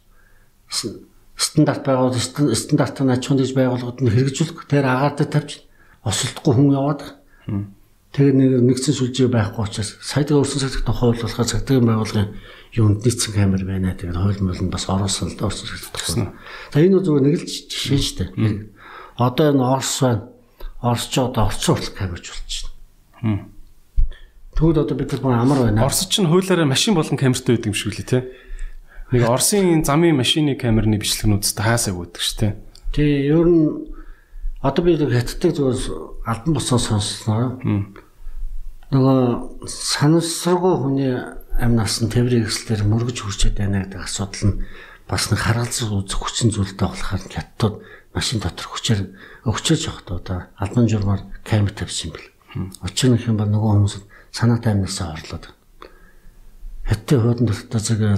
Стандарт 1.38 1.86
байгуул 1.86 2.18
стандартын 2.18 3.14
аж 3.14 3.22
ахуйн 3.22 3.38
дэж 3.38 3.54
байгууллагууд 3.54 4.02
нь 4.02 4.10
хэрэгжүүлэх 4.10 4.66
тэр 4.66 4.90
агаартай 4.90 5.28
тавьж 5.30 5.62
осолдохгүй 6.02 6.54
хүн 6.58 6.74
яваад. 6.74 7.02
Тэгээ 8.10 8.34
нэг 8.34 8.52
нэгцэн 8.74 8.98
сүлжээ 8.98 9.30
байхгүй 9.30 9.70
учраас 9.70 10.02
саядаг 10.02 10.42
өрсөн 10.42 10.66
цагт 10.66 10.90
тохиол 10.90 11.14
болохоор 11.14 11.46
цагтгийн 11.46 11.86
байгууллагын 11.86 12.34
юунд 12.78 13.02
нийцсэн 13.02 13.34
камер 13.34 13.66
байна. 13.66 13.98
Тэгээд 13.98 14.16
хууль 14.16 14.42
мөл 14.46 14.62
нь 14.62 14.70
бас 14.70 14.86
оруулсан 14.86 15.34
л 15.34 15.38
цагт 15.38 15.98
тохиол. 15.98 16.30
За 16.70 16.78
энэ 16.78 17.02
зүгээр 17.02 17.26
нэг 17.26 17.36
л 17.42 17.50
жишээ 17.50 17.98
шүү 17.98 18.18
дээ. 18.38 18.70
Одоо 19.18 19.46
энэ 19.50 19.66
Орос 19.66 19.98
байна. 20.06 20.30
Оросчууд 20.86 21.36
орцсон 21.42 21.74
хүртэл 21.82 21.98
камерч 21.98 22.26
болчихно. 22.30 23.50
Тэгвэл 24.54 24.82
одоо 24.86 24.96
бид 24.98 25.12
нар 25.18 25.42
амар 25.42 25.60
байна. 25.66 25.82
Орос 25.90 26.06
ч 26.06 26.22
нь 26.22 26.30
хуулиараа 26.30 26.70
машин 26.70 26.94
болон 26.94 27.18
камертай 27.18 27.58
байдаг 27.58 27.74
юм 27.74 27.78
шиг 27.78 27.98
үлээ 27.98 28.06
те. 28.06 28.20
Нэг 29.10 29.24
Оросын 29.26 29.82
замын 29.88 30.20
машины 30.20 30.60
камерны 30.60 31.00
бичлэгнүүдтэй 31.02 31.63
хаасаа 31.63 31.96
өгдөг 31.96 32.22
ш 32.22 32.38
те. 32.38 32.48
Тий, 32.92 33.26
ер 33.32 33.48
нь 33.48 33.90
одоо 34.62 34.84
би 34.84 35.00
хаттдаг 35.00 35.56
зүгээр 35.56 36.28
албан 36.28 36.54
босоо 36.54 36.78
сонссноо. 36.78 37.56
Нөгөө 38.92 39.20
санамсаргүй 39.63 40.76
хүний 40.84 41.13
амь 41.58 41.74
насан 41.74 42.10
тээврийн 42.13 42.46
хэсэлээр 42.46 42.86
мөргөж 42.86 43.17
хурчээд 43.26 43.58
байна 43.58 43.82
гэдэг 43.86 44.02
асуудал 44.06 44.46
нь 44.46 44.56
бас 45.10 45.24
нэг 45.34 45.41
харгалзах 45.41 45.89
үзэх 45.89 46.20
хүчин 46.22 46.54
зүйлтэй 46.54 46.86
болохоор 46.86 47.24
хятадууд 47.34 47.76
машин 48.13 48.38
дотор 48.38 48.67
хүчээр 48.70 49.02
өгчөөж 49.50 49.82
явах 49.89 50.04
тоо 50.06 50.20
да 50.22 50.36
албан 50.62 50.86
журмаар 50.86 51.22
камер 51.41 51.74
тавьсан 51.74 52.13
бэл. 52.13 52.30
Учир 52.86 53.10
нь 53.10 53.17
хэм 53.17 53.41
бол 53.41 53.50
нөгөө 53.50 53.72
хүмүүс 53.74 53.96
санаатай 54.30 54.78
амьнасаа 54.78 55.17
орлоод. 55.17 55.50
Хятадын 56.86 57.22
хуудан 57.26 57.46
дотор 57.50 57.82
зэрэг 57.82 58.13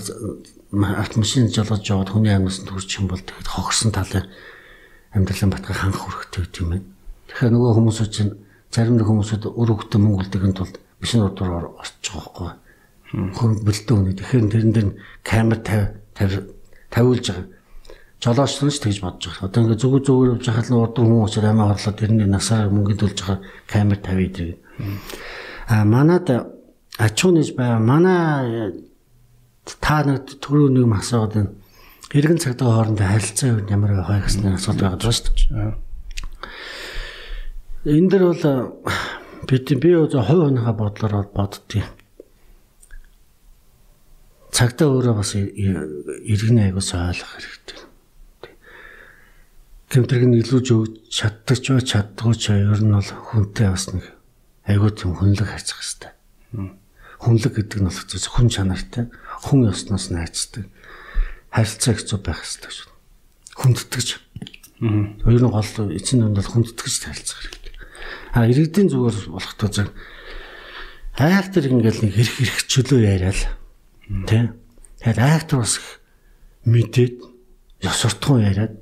автомашин 0.99 1.47
э, 1.47 1.53
жолоож 1.55 1.83
яваад 1.87 2.11
хүний 2.11 2.35
амьнасанд 2.35 2.75
хүрчих 2.75 2.99
юм 2.99 3.07
бол 3.07 3.23
тэгэхэд 3.23 3.49
хогсон 3.55 3.91
талын 3.95 4.27
амьдралын 5.15 5.51
батгай 5.53 5.75
ханх 5.79 5.99
хүрэхтэй 5.99 6.43
гэдэг 6.43 6.59
юм 6.59 6.69
байна. 6.75 6.87
Тэгэхээр 7.31 7.53
нөгөө 7.55 7.71
хүмүүс 7.77 7.99
чинь 8.11 8.35
зарим 8.69 8.99
нэг 8.99 9.07
хүмүүсүүд 9.07 9.43
өр 9.47 9.69
хөвгтө 9.73 9.97
мөнгө 9.97 10.21
үлдэгэнд 10.27 10.57
тулд 10.59 10.75
машин 11.01 11.25
дотор 11.25 11.73
орчих 11.81 12.13
واخгүй 12.13 12.68
Хүн 13.09 13.51
бэлдээ 13.65 13.95
үнэ. 13.97 14.13
Тэгэхээр 14.21 14.45
тэрэн 14.53 14.73
дээр 14.73 14.87
камер 15.25 15.59
50 15.65 16.53
тавиулж 16.93 17.25
байгаа. 17.25 17.47
Жолооч 18.21 18.53
нь 18.61 18.69
ч 18.69 18.77
тэгж 18.83 18.99
бодож 19.01 19.25
байгаа. 19.33 19.47
Одоо 19.49 19.59
ингээ 19.63 19.81
зүг 19.81 19.93
зүгээр 20.05 20.31
явж 20.37 20.45
хахад 20.45 20.69
нь 20.69 20.77
урд 20.77 20.95
хүмүүс 20.99 21.31
очоод 21.33 21.47
амиа 21.49 21.71
орлоод 21.73 21.97
тэрний 21.97 22.27
насаар 22.29 22.69
мөнгө 22.69 22.99
төлж 22.99 23.17
байгаа 23.23 23.39
камер 23.65 23.97
тавиад 24.03 24.35
ирээ. 24.37 24.57
А 25.71 25.85
манад 25.87 26.27
ачуу 26.99 27.31
нэж 27.33 27.55
байгаа. 27.55 27.79
Манай 27.79 28.75
та 29.79 30.03
нэг 30.03 30.29
түрүү 30.37 30.69
нэг 30.69 30.85
асууад 30.99 31.33
байна. 31.33 31.53
Иргэн 32.13 32.41
цагдаа 32.41 32.73
хоорондоо 32.75 33.07
харилцаа 33.07 33.49
юу 33.53 33.65
ямар 33.69 33.93
байх 34.03 34.09
вэ 34.09 34.21
гэсэн 34.27 34.53
асуулт 34.53 34.81
байгаад 34.81 35.01
байна 35.01 35.17
шүү 35.17 35.33
дээ. 35.49 35.89
Энэ 37.95 38.09
дэр 38.11 38.23
бол 38.27 38.45
бид 39.47 39.65
би 39.79 39.89
зөв 39.95 40.25
хувь 40.25 40.43
хүнийхээ 40.43 40.75
бодлоор 40.75 41.29
боддгийг. 41.31 41.98
Цагдаа 44.49 44.87
өөрөө 44.89 45.15
бас 45.15 45.31
иргэн 45.37 46.57
аягаас 46.59 46.91
ойлгох 46.97 47.33
хэрэгтэй. 47.37 47.79
Гэмтрэг 49.89 50.23
нь 50.25 50.39
илүү 50.41 50.59
өгч 50.61 50.69
чаддаг 51.09 51.57
ч 51.61 51.67
чаддгүй 51.85 52.33
ч 52.37 52.53
ер 52.53 52.81
нь 52.81 52.93
бол 52.93 53.09
хүнтэй 53.09 53.69
бас 53.69 53.89
нэг 53.93 54.05
айгүй 54.65 54.91
тийм 54.93 55.17
хүнлэг 55.17 55.49
хайцах 55.49 55.81
хэвээр. 55.81 56.73
Хүнлэг 57.21 57.53
гэдэг 57.57 57.79
нь 57.81 57.89
бол 57.89 57.97
хүн 57.97 58.47
чанартай, 58.49 59.05
хүн 59.49 59.69
ёсноос 59.69 60.09
найздаг. 60.13 60.65
Харилцаа 61.49 61.93
их 61.93 62.05
зүг 62.05 62.21
байх 62.21 62.41
хэвээр 62.41 62.73
шүү. 62.73 62.89
Хүндэтгэж. 63.57 64.09
Аа. 64.85 65.13
Ер 65.25 65.41
нь 65.41 65.49
гол 65.49 65.73
эцэг 65.93 66.15
нь 66.21 66.25
бол 66.29 66.49
хүндэтгэж 66.53 66.95
харилцах 67.05 67.39
хэрэгтэй. 67.41 67.73
А 68.33 68.45
иргэдийн 68.45 68.93
зүгээр 68.93 69.17
болох 69.33 69.53
тоо 69.57 69.69
цаг 69.73 69.89
айхтар 71.17 71.67
ингээл 71.67 72.05
нэг 72.05 72.13
хэрэг 72.15 72.35
хэрэг 72.39 72.59
чөлөө 72.69 72.99
яриад 73.03 73.58
тий. 74.27 74.49
Тэгэхээр 74.99 75.19
айхтар 75.19 75.59
бас 75.61 75.79
мэдээд 76.65 77.15
ёс 77.85 77.97
суртахуун 78.01 78.43
яриад 78.43 78.73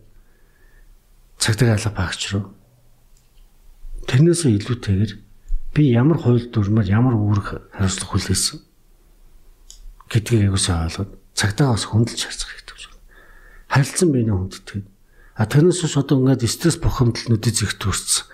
цагтаг 1.38 1.76
алга 1.76 1.92
багч 1.94 2.32
руу 2.32 2.58
тэрнээсээ 4.08 4.56
илүүтэйгээр 4.58 5.12
би 5.76 5.84
ямар 5.92 6.18
хууль 6.18 6.48
дүрмээр 6.48 6.88
ямар 6.88 7.16
үүрэг 7.20 7.76
хариуцлага 7.76 8.12
хүлээсэн 8.16 8.58
гэдгийг 10.08 10.48
аяусаа 10.48 10.88
ойлгоод 10.88 11.12
цагтаа 11.36 11.76
бас 11.76 11.84
хөндлөж 11.92 12.22
харцах 12.24 12.50
хэрэгтэй 12.56 12.76
байна. 12.88 13.04
Харилцан 13.68 14.10
биенээ 14.16 14.38
хүндэтгээд 14.40 14.88
а 15.36 15.44
тэрнээс 15.44 15.84
ш 15.84 16.00
одоо 16.00 16.24
ингээд 16.24 16.48
стресс 16.48 16.80
бухимдал 16.80 17.28
нүдэ 17.28 17.52
зэгт 17.52 17.78
төрсөн. 17.84 18.26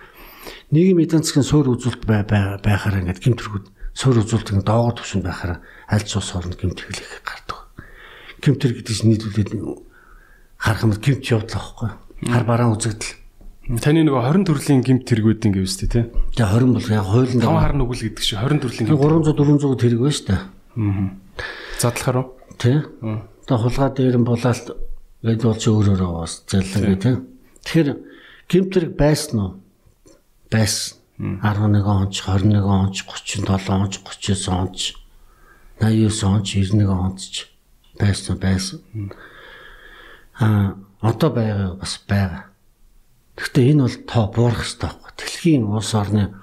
Нийгэм 0.70 1.02
эдийн 1.02 1.26
засгийн 1.26 1.44
суур 1.44 1.74
үзүүлэлт 1.74 2.06
байхаар 2.62 3.02
ингээд 3.02 3.20
гэмтэрхүүд 3.20 3.66
суур 3.94 4.22
үзүүлэлт 4.22 4.52
ингээд 4.54 4.70
доогоор 4.70 4.96
төвшөнд 4.98 5.26
байхаар 5.26 5.62
аль 5.90 6.06
ч 6.06 6.12
ус 6.18 6.30
орнд 6.36 6.58
гэмтэрхэл 6.58 7.02
их 7.02 7.24
гардаг. 7.24 7.60
Гэмтэр 8.42 8.72
гэдэг 8.78 8.94
чинь 8.94 9.10
нийлүүлээд 9.14 9.52
харах 10.60 10.84
юм 10.84 10.94
гэмт 10.98 11.24
явдлаа 11.30 11.62
байхгүй. 11.62 11.90
Хар 12.30 12.46
бараан 12.46 12.76
үзэгдэл 12.78 13.22
Таны 13.80 14.04
нөгөө 14.04 14.44
20 14.44 14.44
төрлийн 14.44 14.84
гимт 14.84 15.08
тэргүүд 15.08 15.48
ингэ 15.48 15.64
үстэй 15.64 15.88
тий. 15.88 16.04
Тэгээ 16.36 16.52
20 16.52 16.76
бол 16.76 16.90
яг 16.92 17.08
хуулинд 17.08 17.40
тав 17.40 17.56
хар 17.56 17.72
нүгэл 17.80 18.12
гэдэг 18.12 18.24
чинь 18.28 18.44
20 18.44 18.60
төрлийн 18.60 18.88
гимт 18.92 19.00
300 19.00 19.40
400 19.40 19.80
тэрэг 19.80 20.00
байна 20.04 20.18
шүү 20.20 20.28
дээ. 20.28 20.42
Аа. 20.44 21.08
Задлахаар 21.80 22.18
уу? 22.20 22.28
Тий. 22.60 22.78
Тэгээ 23.48 23.62
хулгай 23.64 23.90
дээр 23.96 24.18
нь 24.20 24.28
булаалт 24.28 24.68
Гэт 25.24 25.44
бол 25.48 25.56
чи 25.56 25.72
өөрөөрөө 25.72 26.12
бас 26.20 26.44
зэлэнгээ 26.52 27.00
тийм. 27.00 27.18
Тэгэхээр 27.64 27.90
гимтрэг 28.52 28.92
байсан 29.00 29.40
уу? 29.40 29.52
Байсан. 30.52 31.00
11 31.20 31.86
онч, 31.86 32.22
21 32.22 32.64
онч, 32.66 33.04
37 33.06 33.70
онч, 33.70 33.94
39 34.02 34.48
онч, 34.50 34.96
89 35.80 36.24
онч, 36.24 36.48
91 36.56 36.90
онч 36.90 37.54
байсан 38.00 38.38
байсан. 38.40 38.80
Аа 40.40 40.76
одоо 41.02 41.30
байгаа 41.30 41.76
бас 41.78 42.00
байгаа. 42.08 42.44
Гэхдээ 43.38 43.72
энэ 43.72 43.84
бол 43.84 43.98
тоо 44.08 44.26
буурах 44.34 44.64
хэрэгтэй 44.64 44.90
байхгүй. 44.90 45.12
Дэлхийн 45.18 45.64
улс 45.70 45.94
орны 45.94 46.34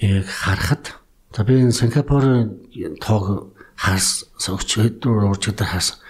яг 0.00 0.26
харахад 0.26 0.98
за 1.34 1.44
би 1.44 1.60
энэ 1.60 1.76
Сингапурын 1.76 2.58
тоог 2.98 3.54
хаас 3.76 4.26
өчигдөр 4.34 5.30
уржигдэр 5.30 5.68
хаас 5.70 6.02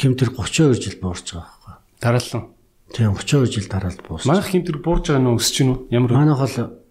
хэмтэр 0.00 0.34
32 0.34 0.80
жил 0.82 0.98
буурч 0.98 1.34
байгаа 1.34 1.54
байхгүй. 1.62 1.74
Дараалан. 2.02 2.44
Тийм 2.90 3.14
32 3.14 3.52
жил 3.52 3.66
дараалал 3.70 4.02
буусч. 4.08 4.26
Манайх 4.26 4.50
хэмтэр 4.50 4.78
буурж 4.82 5.12
байгаа 5.12 5.22
нь 5.22 5.30
өсөж 5.38 5.54
гинү? 5.60 5.74
Ямар? 5.90 6.10
Манайх 6.10 6.40
бол 6.40 6.83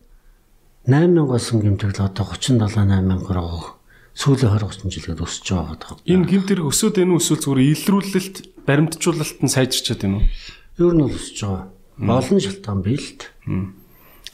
8000 0.85 1.27
болсон 1.27 1.61
гэмтэрл 1.63 1.99
одоо 2.03 2.25
37 2.27 2.59
8000 2.59 3.31
руу 3.31 3.79
сүүлийн 4.13 4.51
20 4.51 4.83
30 4.83 4.93
жилээр 4.93 5.23
өсөж 5.23 5.47
байгаа. 5.47 5.97
Энэ 6.05 6.27
гэмтэр 6.27 6.59
өсөөд 6.69 7.01
энэ 7.01 7.17
эсвэл 7.17 7.41
зүгээр 7.41 7.71
илрүүлэлт, 7.71 8.35
баримтжуулалт 8.67 9.39
нь 9.41 9.49
сайжирчаад 9.49 10.01
байна 10.05 10.19
уу? 10.19 10.27
Ер 10.77 10.93
нь 10.93 11.05
өсөж 11.07 11.37
байгаа. 11.39 11.65
Олон 11.97 12.39
шалтгаан 12.43 12.81
бий 12.85 12.99
л 12.99 13.09
дээ. 13.15 13.31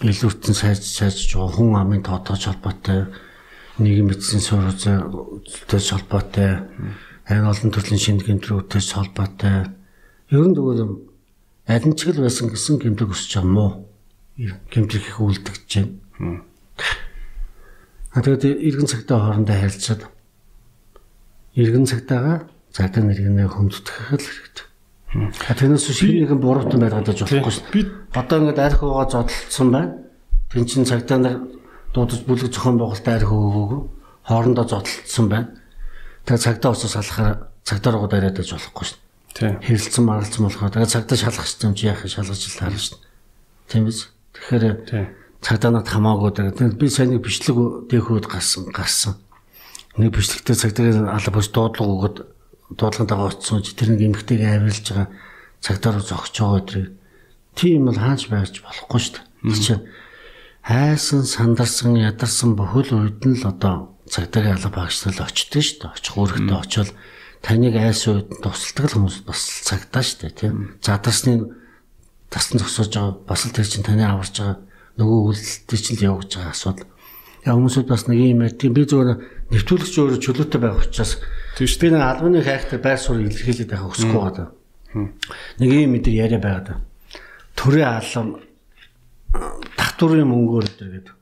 Илүүртэн 0.09 0.55
сайж 0.57 0.83
сайжж 0.83 1.31
байгаа 1.37 1.53
хүн 1.53 1.71
амын 1.79 2.03
тоотооч 2.03 2.43
холбоотой 2.49 3.13
нийгэм 3.79 4.11
эцсийн 4.11 4.43
сурвалжтай 4.43 4.99
холбоотой 5.79 6.51
айн 7.29 7.45
олон 7.45 7.69
төрлийн 7.71 8.01
шинэ 8.01 8.25
гэмтрүүдтэй 8.25 8.81
холбоотой 8.83 9.69
ер 10.33 10.45
нь 10.49 10.55
тэгвэл 10.55 11.03
аль 11.69 11.87
нь 11.87 11.95
ч 11.95 12.09
л 12.09 12.19
байсан 12.19 12.51
гэсэн 12.51 12.81
гэмтрэг 12.81 13.13
өсөж 13.15 13.31
байгаа 13.37 13.53
мó 13.53 13.67
гэмтрэг 14.73 15.03
их 15.03 15.19
үлдэгдэж 15.19 15.71
байна. 15.77 16.08
А 16.19 18.19
тэгээд 18.19 18.43
иргэн 18.43 18.89
цагтаа 18.89 19.19
хоорондоо 19.19 19.55
харилцаад 19.55 20.01
иргэн 21.55 21.85
цагтаагаа 21.87 22.37
цагдаа 22.73 23.03
нэргэнээ 23.03 23.47
хүндэтгэх 23.47 24.13
л 24.13 24.19
хэрэгтэй. 24.19 24.65
А 25.49 25.53
тэрнээс 25.57 25.89
шинэ 25.89 26.25
нэгэн 26.25 26.41
буруутан 26.41 26.81
байгаад 26.81 27.09
байж 27.09 27.25
болохгүй 27.25 27.53
шүү. 27.53 27.73
Би 27.73 27.81
одоо 28.13 28.37
ингээд 28.45 28.61
арх 28.61 28.81
уугаа 28.85 29.09
зодтолцсон 29.09 29.69
байна. 29.73 29.97
Тэн 30.53 30.65
чин 30.69 30.85
цагдаа 30.85 31.17
нар 31.17 31.37
дуудаж 31.93 32.21
бүлэг 32.29 32.53
зохион 32.53 32.77
байгуулалтаа 32.77 33.15
арх 33.17 33.31
өгөөгүй 33.33 33.81
хоорондоо 34.29 34.65
зодтолцсон 34.69 35.27
байна. 35.29 35.49
Тэгээ 36.29 36.45
цагдаа 36.45 36.69
уусаа 36.73 36.89
салахаар 36.93 37.33
цагдаа 37.65 37.91
руу 37.97 38.05
дараад 38.05 38.37
байж 38.37 38.53
болохгүй 38.53 38.85
шүү. 38.85 38.99
Тийм. 39.33 39.57
Хэрэлцэн 39.65 40.05
маралцсан 40.05 40.45
болохоор 40.45 40.73
тэгээ 40.77 40.93
цагдаа 40.93 41.17
шалгах 41.17 41.49
юм 41.65 41.73
чи 41.73 41.89
яах 41.89 42.05
шалгаж 42.05 42.41
л 42.45 42.59
таарна 42.61 42.77
шүү. 42.77 43.01
Тийм 43.65 43.89
биз? 43.89 44.13
Тэгэхээр. 44.37 45.09
Цагдаа 45.39 45.71
над 45.71 45.87
хамаагүй 45.87 46.31
тэгээ 46.35 46.75
би 46.75 46.87
сайн 46.91 47.15
нэг 47.15 47.23
бичлэг 47.23 47.87
дэхүүд 47.87 48.25
гарсан 48.27 48.67
гарсан. 48.75 49.15
Нэг 49.95 50.11
бичлэгтээ 50.15 50.55
цагдаагийн 50.55 51.07
алба 51.07 51.39
бос 51.39 51.47
дуудлага 51.49 51.95
өгöd 51.95 52.17
дуудлагатайгаа 52.75 53.31
очсон 53.31 53.63
чи 53.63 53.73
тэр 53.73 53.95
нэг 53.95 54.19
эмгтэйг 54.19 54.41
авирлж 54.43 54.85
байгаа 54.91 55.07
цагдаа 55.63 55.91
руу 55.95 56.03
зогсож 56.03 56.35
байгаа 56.35 56.59
өдрийг 56.59 56.89
тийм 57.55 57.87
бол 57.87 57.99
хааж 57.99 58.21
байж 58.27 58.59
болохгүй 58.61 58.99
шүү 58.99 59.13
дээ. 59.15 59.63
Чи 59.63 59.73
хайсан 60.63 61.23
сандарсан 61.23 61.95
ядарсан 61.97 62.53
бүхэл 62.59 62.99
үед 62.99 63.23
нь 63.25 63.39
л 63.39 63.47
одоо 63.47 63.95
цагдаагийн 64.11 64.59
алба 64.59 64.85
багшлал 64.85 65.23
очдөг 65.23 65.63
шүү 65.63 65.77
дээ. 65.81 65.93
Очих 65.97 66.15
үүрэгтээ 66.19 66.59
очивол 66.59 66.91
таныг 67.41 67.75
айс 67.79 68.03
үед 68.05 68.27
тусалдаг 68.43 68.91
хүмүүс 68.91 69.17
бас 69.23 69.41
цагдаа 69.65 70.03
шүү 70.03 70.19
дээ 70.29 70.33
тийм. 70.35 70.55
Задарсны 70.83 71.33
тасн 72.29 72.61
зогсоож 72.61 72.91
байгаа 72.93 73.15
бас 73.25 73.41
л 73.47 73.55
тэр 73.55 73.67
чинь 73.67 73.87
таны 73.87 74.05
аварж 74.05 74.35
байгаа 74.37 74.68
нөгөө 74.99 75.19
үйлдэлтэй 75.31 75.79
чинь 75.79 75.97
л 76.03 76.07
явж 76.11 76.35
байгаа 76.35 76.51
асуудал. 76.51 76.91
Яа 77.47 77.55
хүмүүсүүд 77.55 77.87
бас 77.87 78.03
нэг 78.11 78.19
юм 78.19 78.43
тийм 78.51 78.75
би 78.75 78.83
зөвхөн 78.83 79.23
нэвтрүүлэгч 79.55 79.95
өөрөө 79.95 80.19
чөлөөтэй 80.19 80.59
байх 80.59 80.83
учраас 80.83 81.23
Тийм 81.55 81.67
шүү. 81.71 81.79
би 81.79 81.87
нэг 81.95 82.03
албаны 82.03 82.43
хайхтай 82.43 82.79
байр 82.83 82.99
суурь 82.99 83.23
илэрхийлээд 83.23 83.71
байх 83.71 83.83
хүсэхгүй 83.87 84.19
байгаа. 84.19 84.47
Нэг 85.59 85.69
юм 85.71 85.91
мэдээ 85.95 86.19
яриа 86.19 86.39
байгаа. 86.43 86.83
Төрийн 87.55 87.87
алам 87.87 88.27
татврын 89.79 90.27
мөнгөөр 90.27 90.67
гэдэг. 90.67 91.15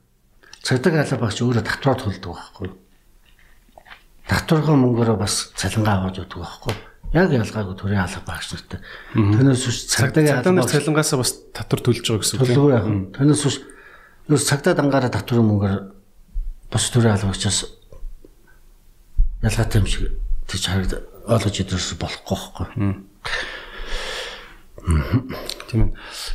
Цагдаа 0.62 1.06
алба 1.06 1.22
багч 1.22 1.38
өөрөө 1.42 1.62
татвар 1.62 1.96
төлдөг 2.02 2.34
байхгүй. 2.34 2.68
Татварынхаа 4.28 4.76
мөнгөөрөө 4.76 5.18
бас 5.22 5.54
цалингаа 5.54 6.02
аваад 6.02 6.18
өгдөг 6.18 6.38
байхгүй. 6.42 6.74
Яг 7.16 7.32
ялгаагүй 7.32 7.76
төрийн 7.78 8.04
алба 8.04 8.20
багч 8.26 8.52
нартай. 8.52 8.80
Тэрнээс 9.16 9.64
биш 9.64 9.78
цагдаагийн 9.88 10.44
алба 10.44 10.68
цалингаасаа 10.68 11.18
бас 11.22 11.32
татвар 11.56 11.80
төлж 11.80 12.04
байгаа 12.04 12.20
гэсэн 12.20 12.36
үг 12.36 12.48
төлөв 12.52 12.68
яах 12.68 12.84
вэ? 12.84 12.96
Тэрнээс 13.16 13.42
биш 13.48 13.56
ерөөс 14.28 14.44
цагдаа 14.44 14.76
дангаараа 14.76 15.08
татврын 15.08 15.48
мөнгөөр 15.48 15.76
бос 16.68 16.84
төрийн 16.92 17.16
алба 17.16 17.32
багчаас 17.32 17.64
ялгаатай 19.40 19.80
юм 19.80 19.88
шиг 19.88 20.20
тийч 20.44 20.68
харагд 20.68 21.00
ойлгож 21.24 21.56
идэрс 21.64 21.96
болохгүй 21.96 22.28
байхгүй. 22.28 22.66
Тийм 25.68 25.80
ээ. 25.84 25.90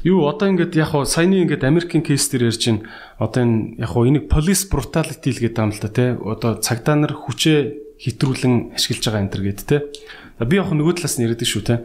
Юу 0.05 0.29
одоо 0.29 0.49
ингээд 0.49 0.77
яг 0.77 0.93
хуу 0.93 1.05
саяны 1.09 1.41
ингээд 1.41 1.65
Америкийн 1.65 2.05
кейс 2.05 2.29
дээр 2.29 2.53
ярьж 2.53 2.69
байна. 2.69 2.85
Одоо 3.17 3.41
энэ 3.41 3.81
яг 3.81 3.89
хуу 3.89 4.05
энийг 4.05 4.29
police 4.29 4.69
brutality 4.69 5.33
л 5.33 5.41
гэдэг 5.41 5.61
юм 5.61 5.71
л 5.73 5.81
да 5.81 5.89
тий. 5.89 6.09
Одоо 6.13 6.61
цагдаа 6.61 6.95
нар 6.97 7.17
хүчээ 7.17 7.97
хитрүүлэн 7.97 8.77
ашиглаж 8.77 9.03
байгаа 9.09 9.21
энэ 9.25 9.33
төр 9.33 9.43
гэд 9.49 9.61
тий. 9.65 9.81
Би 10.41 10.57
яг 10.57 10.73
нөгөө 10.73 10.97
талаас 10.97 11.17
нь 11.21 11.29
яриад 11.29 11.45
шүү 11.45 11.61
тий. 11.61 11.77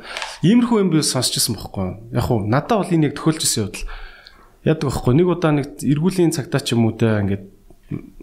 Иймэрхүү 0.47 0.81
юм 0.81 0.91
би 0.93 1.05
сонсчихсан 1.05 1.59
бохгүй. 1.59 2.01
Яг 2.17 2.25
хуу 2.25 2.47
надад 2.49 2.81
бол 2.81 2.95
энэ 2.97 3.13
яг 3.13 3.15
төхөөлжсэн 3.21 3.69
явдал. 3.69 3.85
Яадаг 4.65 4.89
бохгүй. 4.89 5.13
Нэг 5.21 5.29
удаа 5.29 5.53
нэг 5.53 5.67
эргүүлийн 5.85 6.33
цагдаа 6.33 6.61
ч 6.65 6.73
юм 6.73 6.89
уу 6.89 6.97
тий 6.97 7.13
ингээд 7.13 7.45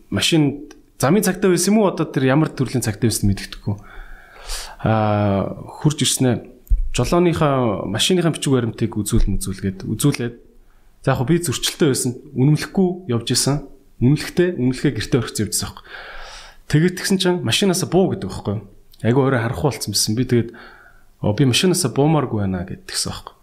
машин 0.10 0.66
замын 0.98 1.22
цагдаа 1.22 1.54
байсан 1.54 1.78
юм 1.78 1.86
уу 1.86 1.94
одоо 1.94 2.10
тэр 2.10 2.26
ямар 2.26 2.50
төрлийн 2.50 2.82
цагдаа 2.82 3.06
байсан 3.06 3.30
мэддэхгүй. 3.30 3.76
Аа 4.82 5.54
хурж 5.86 6.02
ирснээр 6.02 6.56
жолооныхаа 6.96 7.86
машиныхаа 7.92 8.32
бичиг 8.32 8.56
баримтыг 8.56 8.96
үзүүл 8.96 9.28
мүзүүлгээд 9.28 9.84
үзүүлээд 9.84 10.36
за 11.04 11.12
яг 11.12 11.22
би 11.28 11.38
зөрчилтэй 11.44 11.92
байсан 11.92 12.12
үнэмлэхгүй 12.34 13.12
явж 13.12 13.36
исэн 13.36 13.68
үнэмлэхтэй 14.00 14.56
үнэмлэхээ 14.56 14.96
гэртээ 14.96 15.20
орхиж 15.20 15.38
явжсан 15.44 15.76
байхгүй 15.76 15.84
тэгээд 16.72 16.96
тэгсэн 16.96 17.18
чинь 17.20 17.44
машинаасаа 17.44 17.92
буу 17.92 18.16
гэдэг 18.16 18.32
байхгүй 18.32 18.56
айгу 19.06 19.22
өөрөө 19.22 19.42
харахгүй 19.46 19.72
байсан 19.94 20.16
би 20.18 20.24
тэгээд 20.26 20.50
би 21.38 21.44
машинаасаа 21.46 21.92
буумааргүй 21.94 22.40
байна 22.42 22.66
гэд 22.66 22.90
тэгсэн 22.90 23.10
байхгүй 23.14 23.36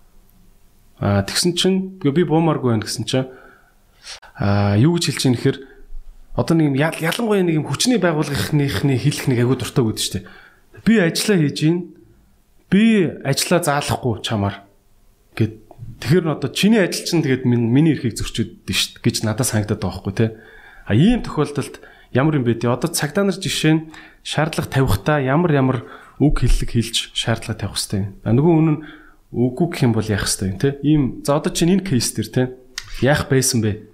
аа 1.01 1.23
тэгсэн 1.23 1.53
чинь 1.55 1.79
би 2.03 2.23
буумааргүй 2.27 2.75
байна 2.75 2.85
гэсэн 2.87 3.07
чинь 3.07 3.31
аа 4.39 4.77
юу 4.77 4.99
гэж 4.99 5.15
хэлж 5.15 5.23
ийм 5.31 5.35
гэхээр 5.39 5.59
одоо 6.35 6.55
нэг 6.59 6.67
юм 6.73 6.77
ял- 6.77 7.01
ялангуяа 7.01 7.43
нэг 7.47 7.57
юм 7.63 7.67
хүчний 7.71 7.99
байгууллагынхны 8.03 8.99
хэлэх 8.99 9.27
нэг 9.31 9.39
айгу 9.47 9.57
дуртай 9.57 9.85
байдаг 9.85 10.03
шүү 10.03 10.15
дээ 10.21 10.27
би 10.83 10.95
ажиллаа 10.99 11.39
хийж 11.39 11.59
ийн 11.63 11.77
би 12.73 13.05
ажиллаа 13.23 13.61
заалахгүй 13.61 14.25
чамаар 14.25 14.65
гэд. 15.37 15.61
Тэгэхээр 16.01 16.25
нь 16.25 16.35
одоо 16.35 16.51
чиний 16.51 16.81
ажил 16.81 17.05
чинь 17.05 17.23
тэгээд 17.23 17.45
миний 17.47 17.93
эрхийг 17.95 18.17
зөрчөөд 18.17 18.65
дээ 18.67 18.75
шүү 18.75 19.05
гэж 19.05 19.17
надад 19.29 19.47
санагдаад 19.47 19.79
байгаа 19.79 19.93
байхгүй 20.03 20.15
те. 20.17 20.27
А 20.89 20.97
ийм 20.97 21.21
тохиолдолд 21.23 21.79
ямар 22.13 22.37
юм 22.37 22.45
бэ? 22.45 22.61
Те 22.61 22.69
одоо 22.69 22.89
цагдаа 22.93 23.25
нар 23.25 23.37
жишээ 23.37 23.73
нь 23.73 23.83
шаардлага 24.23 24.69
тавихтаа 24.69 25.19
ямар 25.21 25.53
ямар 25.53 25.79
үг 26.21 26.45
хэллэг 26.45 26.71
хэлж 26.71 27.17
шаардлага 27.17 27.59
тавих 27.59 27.77
хэрэгтэй 27.77 28.03
а 28.23 28.31
нөгөө 28.33 28.53
үнэн 28.53 28.77
үгүй 29.33 29.67
гэх 29.73 29.83
юм 29.89 29.93
бол 29.97 30.05
яах 30.05 30.29
хэрэгтэй 30.29 30.49
юм 30.53 30.59
те 30.61 30.69
ийм 30.85 31.03
за 31.25 31.41
одоо 31.41 31.51
чинь 31.51 31.73
энэ 31.73 31.89
кейс 31.89 32.13
дээр 32.13 32.29
те 32.29 32.43
яах 33.01 33.27
байсан 33.33 33.65
бэ? 33.65 33.89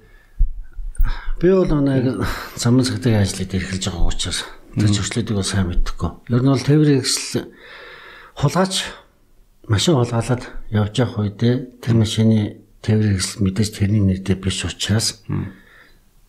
Би 1.39 1.49
бол 1.55 1.71
нэг 1.71 2.27
замын 2.59 2.85
цагтаа 2.85 3.23
ажлыг 3.23 3.55
эрхэлж 3.55 3.87
байгаа 3.87 4.11
учраас 4.11 4.43
тэр 4.75 4.91
зөрчлүүдийг 4.91 5.39
бол 5.39 5.47
сайн 5.47 5.71
мэдхгүй. 5.71 6.11
Ер 6.35 6.43
нь 6.43 6.51
бол 6.51 6.67
тээврийн 6.67 7.03
хэсэл 7.07 7.47
хулгаач 8.35 8.75
машин 9.71 9.95
хулгаалаад 9.95 10.43
явж 10.75 10.95
явах 10.99 11.23
үедээ 11.23 11.55
тэр 11.79 11.95
машины 11.95 12.59
тээврийн 12.83 13.23
хэсэл 13.23 13.43
мэдээж 13.47 13.71
тэрний 13.79 14.03
нэртэй 14.03 14.35
биш 14.35 14.67
учраас 14.67 15.23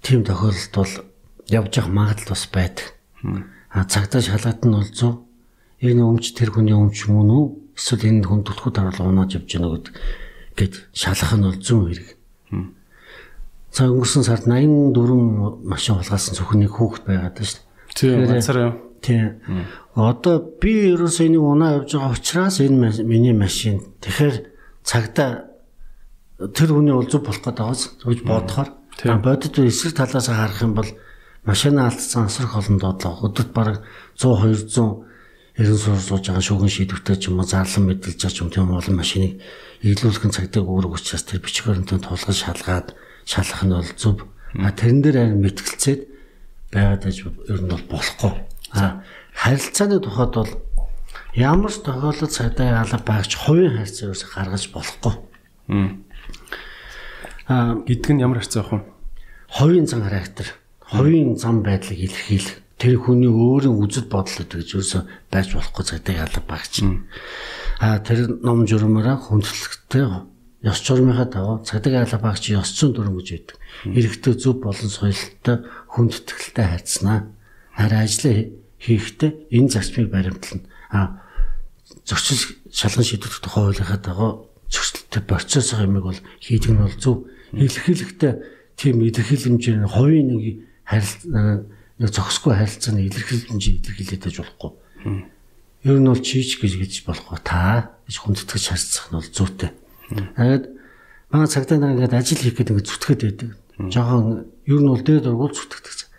тийм 0.06 0.22
тохиолдолд 0.22 0.74
бол 0.78 0.94
явж 1.50 1.72
явах 1.78 1.92
магадлал 1.92 2.34
бас 2.34 2.46
байдаг. 2.50 2.96
А 3.70 3.86
цагтаа 3.86 4.22
шалгаад 4.22 4.66
нь 4.66 4.74
бол 4.74 4.90
зүү 4.90 5.14
энэ 5.80 6.04
өмч 6.04 6.36
тэр 6.36 6.52
хүний 6.52 6.76
өмч 6.76 7.08
мөн 7.08 7.30
үү 7.32 7.46
эсвэл 7.78 8.08
энэ 8.10 8.28
хүн 8.28 8.44
түлхүү 8.44 8.72
дараалал 8.76 9.12
унаад 9.16 9.32
явж 9.32 9.48
гэнэ 9.48 9.68
гэд 9.72 9.88
гэд 10.60 10.74
шалгах 10.92 11.34
нь 11.40 11.46
бол 11.48 11.60
зүүн 11.60 11.86
хэрэг. 11.88 12.10
За 13.72 13.88
өнгөрсөн 13.88 14.24
сард 14.28 14.46
84 14.50 15.64
машин 15.64 15.96
хулгайлсан 15.96 16.36
зөвхөн 16.36 16.60
нэг 16.68 16.74
хүүхэд 16.74 17.04
байгаад 17.08 17.38
шүү 17.40 17.62
дээ. 17.62 17.96
тийм 17.96 18.28
ганцаараа 18.28 18.66
юу? 18.68 18.76
Тийм. 19.00 19.40
Одоо 19.96 20.36
би 20.60 20.92
ерөөсөө 20.92 21.26
энийг 21.30 21.44
унаа 21.46 21.80
явж 21.80 21.96
байгаа 21.96 22.18
учраас 22.18 22.60
энэ 22.60 23.06
миний 23.08 23.32
машин 23.32 23.80
тэгэхээр 24.04 24.36
цагдаа 24.84 25.48
тэр 26.40 26.70
хүний 26.76 26.96
зүг 27.08 27.24
болох 27.24 27.44
гэдэг 27.46 27.60
байгаас 27.64 27.84
гэж 28.04 28.20
бодохоор 28.28 28.70
бодит 29.24 29.56
эсрэг 29.60 29.96
талаас 29.96 30.28
харах 30.28 30.60
юм 30.66 30.74
бол 30.76 30.90
машина 31.46 31.88
алдсан 31.88 32.26
асрах 32.26 32.56
олон 32.58 32.78
доотлоо 32.80 33.30
өдөрт 33.30 33.52
бараг 33.54 33.78
100 34.18 34.68
200 34.70 35.10
ерөн 35.60 35.76
суурь 35.76 36.00
сууж 36.00 36.24
байгаа 36.24 36.44
шүүгэн 36.44 36.72
шийдвэртэй 36.72 37.18
ч 37.20 37.28
юм 37.28 37.40
уу 37.40 37.48
зарлан 37.48 37.92
мэдэлж 37.92 38.16
байгаа 38.16 38.32
ч 38.32 38.40
юм 38.40 38.50
тийм 38.52 38.72
олон 38.72 38.96
машиныг 38.96 39.44
ийлүүлэх 39.84 40.32
цагтыг 40.32 40.64
үүрэг 40.64 40.96
учраас 40.96 41.28
тэр 41.28 41.44
бичиг 41.44 41.68
баримтанд 41.68 42.08
тулгаж 42.08 42.38
шалгаад 42.40 42.88
шалгах 43.28 43.64
нь 43.68 43.76
бол 43.76 43.92
зөв. 44.00 44.24
А 44.56 44.72
тэрэн 44.72 45.04
дээр 45.04 45.18
харин 45.20 45.44
мэтгэлцээд 45.44 46.02
байгаад 46.72 47.04
аж 47.08 47.18
ер 47.24 47.60
нь 47.60 47.72
бол 47.72 47.86
болохгүй. 47.92 48.34
А 48.72 49.04
харилцааны 49.36 50.00
тухайд 50.00 50.34
бол 50.36 50.52
ямар 51.36 51.72
ч 51.72 51.84
тохиолдолд 51.84 52.32
цагдаа 52.32 52.84
алга 52.84 53.00
байгч 53.04 53.32
хувийн 53.36 53.78
харьцаа 53.80 54.12
ерөөсө 54.12 54.28
гаргаж 54.32 54.64
болохгүй. 54.72 55.14
Аа 57.52 57.80
гэдэг 57.84 58.12
нь 58.16 58.24
ямар 58.24 58.40
харьцаа 58.40 58.64
ах 58.64 58.72
вэ? 58.74 58.80
Хувийн 59.60 59.88
зан 59.88 60.08
характер, 60.08 60.59
хувийн 60.90 61.38
зам 61.38 61.62
байдлыг 61.64 62.00
илэрхийлэх 62.00 62.58
тэр 62.80 62.96
хүний 62.98 63.30
өөрийн 63.30 63.76
үзэл 63.76 64.08
бодол 64.08 64.48
гэж 64.48 64.74
ерөөсө 64.74 65.00
байж 65.30 65.54
болохгүй 65.54 65.84
цагдаа 65.86 66.26
алга 66.26 66.42
байгч. 66.48 66.88
Аа 67.84 68.00
тэр 68.00 68.40
ном 68.42 68.64
журмаараа 68.66 69.20
хүндлэгтэй 69.20 70.08
ёс 70.64 70.80
журмынхаа 70.80 71.28
дагуу 71.28 71.58
цагдаа 71.68 72.08
алга 72.08 72.20
байгч 72.24 72.56
ёс 72.56 72.72
зүйн 72.72 72.96
дүрм 72.96 73.20
гэж 73.20 73.28
байдаг. 73.36 73.58
Иргэдэг 73.84 74.34
зөв 74.40 74.64
болон 74.64 74.90
соёлтой 74.90 75.68
хүндэтгэлтэй 75.92 76.66
хайцнаа. 76.72 77.28
Харин 77.76 78.00
ажлаа 78.00 78.36
хийхдээ 78.80 79.32
энэ 79.52 79.72
зарчмыг 79.76 80.08
баримтлана. 80.08 80.64
А 80.90 81.20
зөрчил 82.08 82.60
шалган 82.72 83.04
шийдвэрлэх 83.04 83.44
тухай 83.44 83.64
хуулийнхаа 83.68 84.00
дагуу 84.00 84.32
зөрчилтэй 84.72 85.24
процесс 85.28 85.76
юмыг 85.76 86.04
бол 86.08 86.20
хийдэг 86.40 86.72
нь 86.72 86.80
бол 86.80 86.96
зөв. 86.96 87.28
Илэрхийлэхдээ 87.52 88.34
тийм 88.80 89.04
илэрхийлэмжээр 89.04 89.84
хувийн 89.84 90.28
нэг 90.32 90.69
харилцаа 90.90 91.70
нэг 92.02 92.10
зохисгүй 92.10 92.54
харилцааны 92.58 93.06
илэрхийлэмж 93.06 93.64
илэрхийлээд 93.86 94.24
байж 94.26 94.38
болохгүй. 94.42 94.72
Ер 95.86 95.98
нь 96.02 96.10
бол 96.10 96.18
чийч 96.18 96.58
гэж 96.58 96.74
гэж 96.82 96.94
болохгүй 97.06 97.38
та 97.46 97.94
гэж 98.10 98.16
хүндэтгэж 98.26 98.64
харьцах 98.74 99.06
нь 99.14 99.18
бол 99.22 99.30
зүйтэй. 99.30 99.72
Тэгээд 100.10 100.66
манай 101.30 101.48
цагтаа 101.48 101.78
нар 101.78 101.94
ингээд 101.94 102.18
ажил 102.18 102.42
хийх 102.42 102.58
гэдэг 102.58 102.74
ингээд 102.74 102.90
зүтгэхэд 102.90 103.22
байдаг. 103.22 103.50
Жохон 103.94 104.50
ер 104.66 104.80
нь 104.82 104.90
бол 104.90 105.04
дээд 105.06 105.30
ургуул 105.30 105.54
зүтгэдэг. 105.54 106.10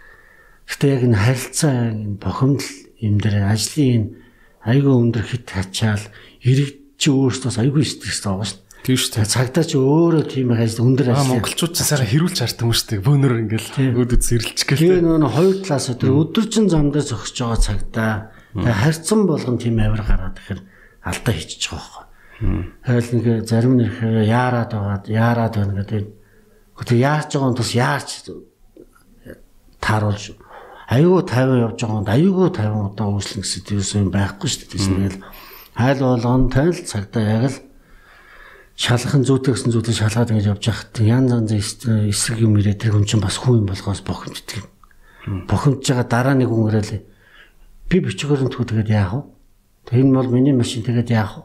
Гэтэ 0.71 0.87
яг 0.87 1.03
энэ 1.11 1.19
харилцаа 1.19 1.75
энэ 1.91 2.17
бохомдол 2.23 2.71
юм 3.03 3.17
дээр 3.19 3.51
ажлын 3.51 3.91
энэ 3.91 4.09
айгүй 4.65 4.95
өндөр 4.95 5.25
хит 5.27 5.51
хачаал 5.51 6.05
ирэг 6.45 6.97
чи 7.01 7.09
өөртөөс 7.11 7.57
айгүй 7.59 7.85
стресс 7.85 8.23
байгаа 8.23 8.47
шүү. 8.47 8.61
Тийм 8.81 8.97
шүү 8.97 9.13
дээ. 9.13 9.29
Цагдаа 9.29 9.65
чи 9.65 9.77
өөрөө 9.77 10.25
тийм 10.25 10.53
ажил 10.57 10.85
өндөр 10.89 11.13
ажил. 11.13 11.37
Монголчууд 11.37 11.73
ч 11.77 11.85
сараа 11.85 12.09
хэрүүлж 12.09 12.39
хартсан 12.41 12.65
юм 12.65 12.73
шүү 12.73 12.89
дээ. 12.97 13.05
Бөөнөр 13.05 13.35
ингээл 13.45 13.69
өөдөд 14.01 14.23
зэрэлж 14.25 14.61
гээл. 14.65 14.81
Тэгээ 14.81 15.05
нөгөө 15.05 15.33
хоёр 15.37 15.57
талаас 15.61 15.87
өдөр 15.93 16.11
өдөржин 16.17 16.67
зам 16.73 16.89
дээр 16.89 17.05
зогсож 17.05 17.37
байгаа 17.37 17.61
цагдаа. 17.61 18.13
Тэгээ 18.57 18.81
харьцан 18.81 19.21
болгон 19.29 19.57
тийм 19.61 19.77
авир 19.85 20.01
гараад 20.01 20.41
ихээр 20.41 20.61
алдаа 21.05 21.35
хийчих 21.37 21.61
жоохоо. 21.61 22.09
Хайл 22.41 23.09
нэг 23.21 23.27
зарим 23.45 23.77
нэр 23.77 24.25
яарад 24.25 24.73
байгаад 24.73 25.05
яарад 25.13 25.55
байна 25.61 25.85
гэдэг. 25.85 26.05
Гэхдээ 26.81 26.99
яарч 27.05 27.31
байгаа 27.37 27.53
бас 27.61 27.73
яарч 27.77 28.11
тааруулж 29.77 30.25
аюу 30.91 31.23
50 31.23 31.61
явж 31.69 31.79
байгаа 31.85 32.01
юм 32.01 32.33
аюу 32.33 32.49
50 32.49 32.91
удаа 32.91 33.09
үүслэн 33.15 33.45
гэсэн 33.45 34.01
юм 34.03 34.11
байхгүй 34.11 34.49
шүү 34.51 34.67
дээ. 34.73 34.89
Тэгэл 34.89 35.19
хайл 35.79 36.01
болгон 36.01 36.49
тайл 36.51 36.75
цагтаа 36.75 37.23
яг 37.23 37.45
л 37.47 37.57
шалгахын 38.81 39.29
зүйтэй 39.29 39.53
гэсэн 39.53 39.73
зүйтэй 39.77 39.93
шалгаад 39.93 40.33
ингэж 40.33 40.47
явж 40.57 40.65
байхад 40.65 40.97
янз 41.05 41.31
янз 41.37 41.53
эсрэг 41.53 42.41
юм 42.41 42.57
ирээд 42.57 42.81
тэр 42.81 42.97
хүн 42.97 43.05
чинь 43.05 43.21
бас 43.21 43.37
хүн 43.37 43.61
юм 43.61 43.69
болгоос 43.69 44.01
бохомжтой 44.01 44.65
юм. 44.65 45.45
Бохомж 45.45 45.85
байгаа 45.85 46.09
дараа 46.09 46.33
нэг 46.33 46.49
хүн 46.49 46.73
ирэл 46.73 47.05
би 47.93 47.97
бичгээр 48.01 48.41
нь 48.41 48.53
тгүүдэгээд 48.57 48.89
яах 48.89 49.21
вэ? 49.21 50.01
Энэ 50.01 50.17
бол 50.17 50.33
миний 50.33 50.57
машин 50.57 50.81
тэгээд 50.81 51.13
яах 51.13 51.45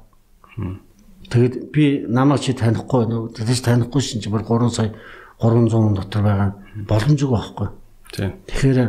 вэ? 0.55 0.79
Тэгэд 1.27 1.75
би 1.75 2.07
намайг 2.07 2.39
чи 2.39 2.55
танихгүй 2.55 3.03
нөө 3.03 3.35
тэгэж 3.35 3.59
танихгүй 3.67 3.99
шин 3.99 4.23
чи 4.23 4.31
бүр 4.31 4.47
3 4.47 4.71
сая 4.71 4.95
300 5.43 5.91
дотор 5.91 6.23
байгаа 6.23 6.49
боломжгүй 6.87 7.35
байхгүй. 7.35 7.67
Тийм. 8.15 8.31
Тэгэхээр 8.47 8.79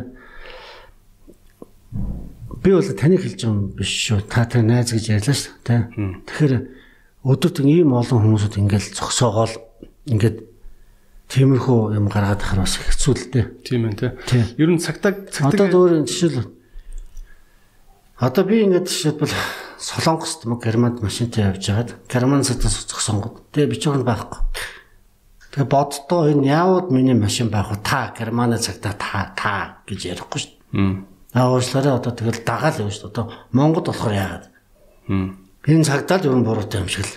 би 2.63 2.71
бол 2.71 2.91
таныг 2.95 3.27
хэлж 3.27 3.41
байгаа 3.43 3.51
юм 3.51 3.75
биш 3.75 3.91
шүү. 3.91 4.23
Та 4.31 4.47
тэр 4.47 4.63
найз 4.63 4.95
гэж 4.95 5.19
ярьлаа 5.19 5.35
шүү. 5.35 5.53
Тэ. 5.67 5.91
Тэгэхээр 6.31 6.55
өдөрт 7.27 7.59
ийм 7.67 7.91
олон 7.91 8.23
хүмүүсүүд 8.23 8.55
ингээл 8.63 8.95
зогсоогоол 8.95 9.55
ингээд 10.07 10.47
тиймэрхүү 11.27 11.99
юм 11.99 12.07
гаргаад 12.07 12.39
ахаар 12.39 12.63
бас 12.63 12.79
хэцүү 12.79 13.15
л 13.19 13.27
дээ. 13.35 13.47
Тийм 13.67 13.91
ээ 13.91 14.15
тий. 14.31 14.43
Ер 14.63 14.71
нь 14.71 14.79
цагтаа 14.79 15.27
цагтаа 15.27 15.67
одоо 15.67 15.91
өөр 15.91 16.07
жишээл 16.07 16.47
одоо 18.23 18.45
би 18.47 18.63
ингээд 18.63 18.87
жишээлбэл 18.87 19.35
Солонгост 19.77 20.47
мө 20.47 20.63
Германд 20.63 21.03
машинтай 21.03 21.51
явж 21.51 21.67
хагаад 21.67 21.91
Герман 22.07 22.47
цатас 22.47 22.87
зогсонгод 22.87 23.51
тэгээ 23.51 23.75
би 23.75 23.77
ч 23.77 23.91
өөр 23.91 24.07
байхгүй. 24.07 24.41
Тэгээ 25.51 25.67
боддоо 25.67 26.31
энэ 26.31 26.47
яавууд 26.47 26.95
миний 26.95 27.19
машин 27.19 27.51
байх 27.51 27.75
вэ? 27.75 27.83
Та 27.83 28.15
Германы 28.15 28.63
цагтаа 28.63 28.95
та 28.95 29.35
та 29.35 29.83
гэж 29.85 30.15
ярихгүй 30.15 30.41
шүү 30.41 30.53
дээ. 30.55 31.03
Аа 31.35 31.51
уучлаарай 31.53 31.93
одоо 31.93 32.15
тэгэл 32.15 32.41
дагаал 32.47 32.87
явна 32.87 32.95
шүү 32.95 33.11
дээ. 33.11 33.13
Одоо 33.13 33.25
Монгод 33.51 33.91
болохоор 33.91 34.15
яагаад? 34.15 34.47
Энэ 35.67 35.85
цагдаа 35.85 36.19
л 36.23 36.27
ер 36.31 36.37
нь 36.39 36.47
буруутай 36.47 36.81
юм 36.81 36.89
шиг 36.89 37.07
л 37.07 37.15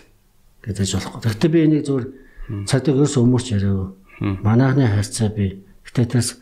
гэдэж 0.66 0.90
болохгүй. 0.98 1.20
Гэхдээ 1.22 1.52
би 1.54 1.60
энийг 1.66 1.84
зөвөр 1.86 2.06
цагдаа 2.66 2.94
ерөөс 2.98 3.16
өмөрч 3.22 3.48
яриав. 3.54 3.94
Манайхны 4.20 4.90
харьцаа 4.90 5.30
би 5.30 5.64
гэтээ 5.86 6.06
тэрс 6.10 6.42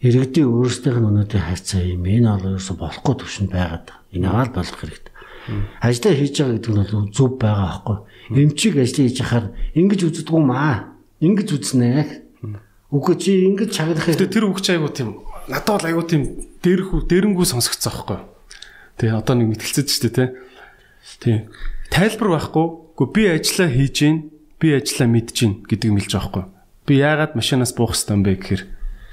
иргэдийн 0.00 0.48
өөрсдийнх 0.48 0.98
нь 1.00 1.08
өнөөдрийн 1.12 1.46
харьцаа 1.46 1.82
юм. 1.84 2.08
Энэ 2.08 2.32
бол 2.32 2.56
ерөөсө 2.56 2.74
болохгүй 2.80 3.14
төвшөнд 3.20 3.50
байгаад. 3.52 3.86
Энэ 4.16 4.26
аваад 4.32 4.52
болох 4.56 4.80
хэрэгтэй. 4.80 5.12
Ажлаа 5.78 6.14
хийж 6.16 6.34
байгаа 6.40 6.54
гэдэг 6.58 6.72
нь 6.72 6.80
бол 6.90 7.12
зөв 7.14 7.30
байгаа 7.38 7.68
байхгүй. 7.68 7.96
Эмчиг 8.34 8.74
ажлаа 8.80 9.04
хийж 9.06 9.18
хахаар 9.22 9.46
ингэж 9.78 10.00
үздэггүй 10.08 10.42
маа. 10.42 10.96
Ингэж 11.22 11.48
үзнэ. 11.54 12.26
Үгүй 12.90 13.14
чи 13.20 13.46
ингэж 13.46 13.70
чаглах. 13.70 14.08
Гэтэ 14.08 14.26
тэр 14.26 14.50
үгч 14.50 14.66
айгу 14.74 14.90
тийм 14.90 15.22
надад 15.46 15.84
бол 15.84 15.86
аюу 15.86 16.02
тийм 16.02 16.22
дээрхүү 16.62 17.06
дээрэнгүү 17.06 17.46
сонсогдсон 17.46 17.92
аахгүй. 17.92 18.18
Тэ 18.98 19.14
одоо 19.14 19.34
нэг 19.38 19.54
мэтгэлцэж 19.54 19.86
штэ 19.86 20.10
тэ. 20.10 20.24
Тийм. 21.20 21.48
Тайлбар 21.90 22.28
байхгүй. 22.34 22.66
Гэхдээ 22.96 23.14
би 23.14 23.22
ажиллаа 23.30 23.68
хийж 23.70 23.96
гин, 24.02 24.16
би 24.58 24.68
ажиллаа 24.74 25.08
мэдж 25.10 25.36
гин 25.36 25.52
гэдэг 25.68 25.86
юм 25.86 25.98
хэлж 26.00 26.12
байгаа 26.16 26.26
байхгүй. 26.26 26.44
Би 26.86 26.94
яагаад 26.98 27.32
машинаас 27.38 27.72
буух 27.76 27.94
хэрэгтэй 27.94 28.14
юм 28.16 28.22
бэ 28.26 28.32
гэхээр 28.36 28.62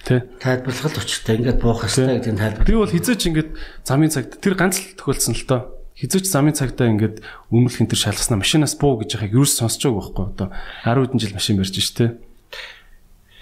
тэ. 0.03 0.15
Тайлбарлах 0.41 0.93
л 0.93 1.01
учиртай. 1.03 1.33
Ингээд 1.37 1.59
буух 1.61 1.79
хэрэгтэй 1.85 2.15
гэдэг 2.17 2.33
нь 2.33 2.41
тайлбар. 2.41 2.65
Би 2.65 2.75
бол 2.75 2.91
хизээч 2.91 3.21
ингээд 3.29 3.49
замын 3.85 4.11
цагт 4.11 4.39
тэр 4.41 4.55
ганц 4.57 4.75
л 4.81 4.97
тохиолдсон 4.97 5.35
л 5.37 5.45
тоо. 5.47 5.61
Хизээч 5.93 6.25
замын 6.27 6.57
цагтаа 6.57 6.89
ингээд 6.89 7.21
өмнөх 7.53 7.77
энэ 7.77 7.91
төр 7.93 8.01
шалгаснаа 8.01 8.41
машинаас 8.41 8.73
буу 8.75 8.97
гэж 8.97 9.21
яхаг 9.21 9.31
юу 9.37 9.45
ч 9.45 9.61
сонсож 9.61 9.85
байгаа 9.85 10.01
байхгүй. 10.01 10.25
Одоо 10.33 10.47
10 10.89 11.05
хэдэн 11.13 11.21
жил 11.21 11.37
машин 11.37 11.55
барьж 11.61 11.75
штэ. 11.77 12.17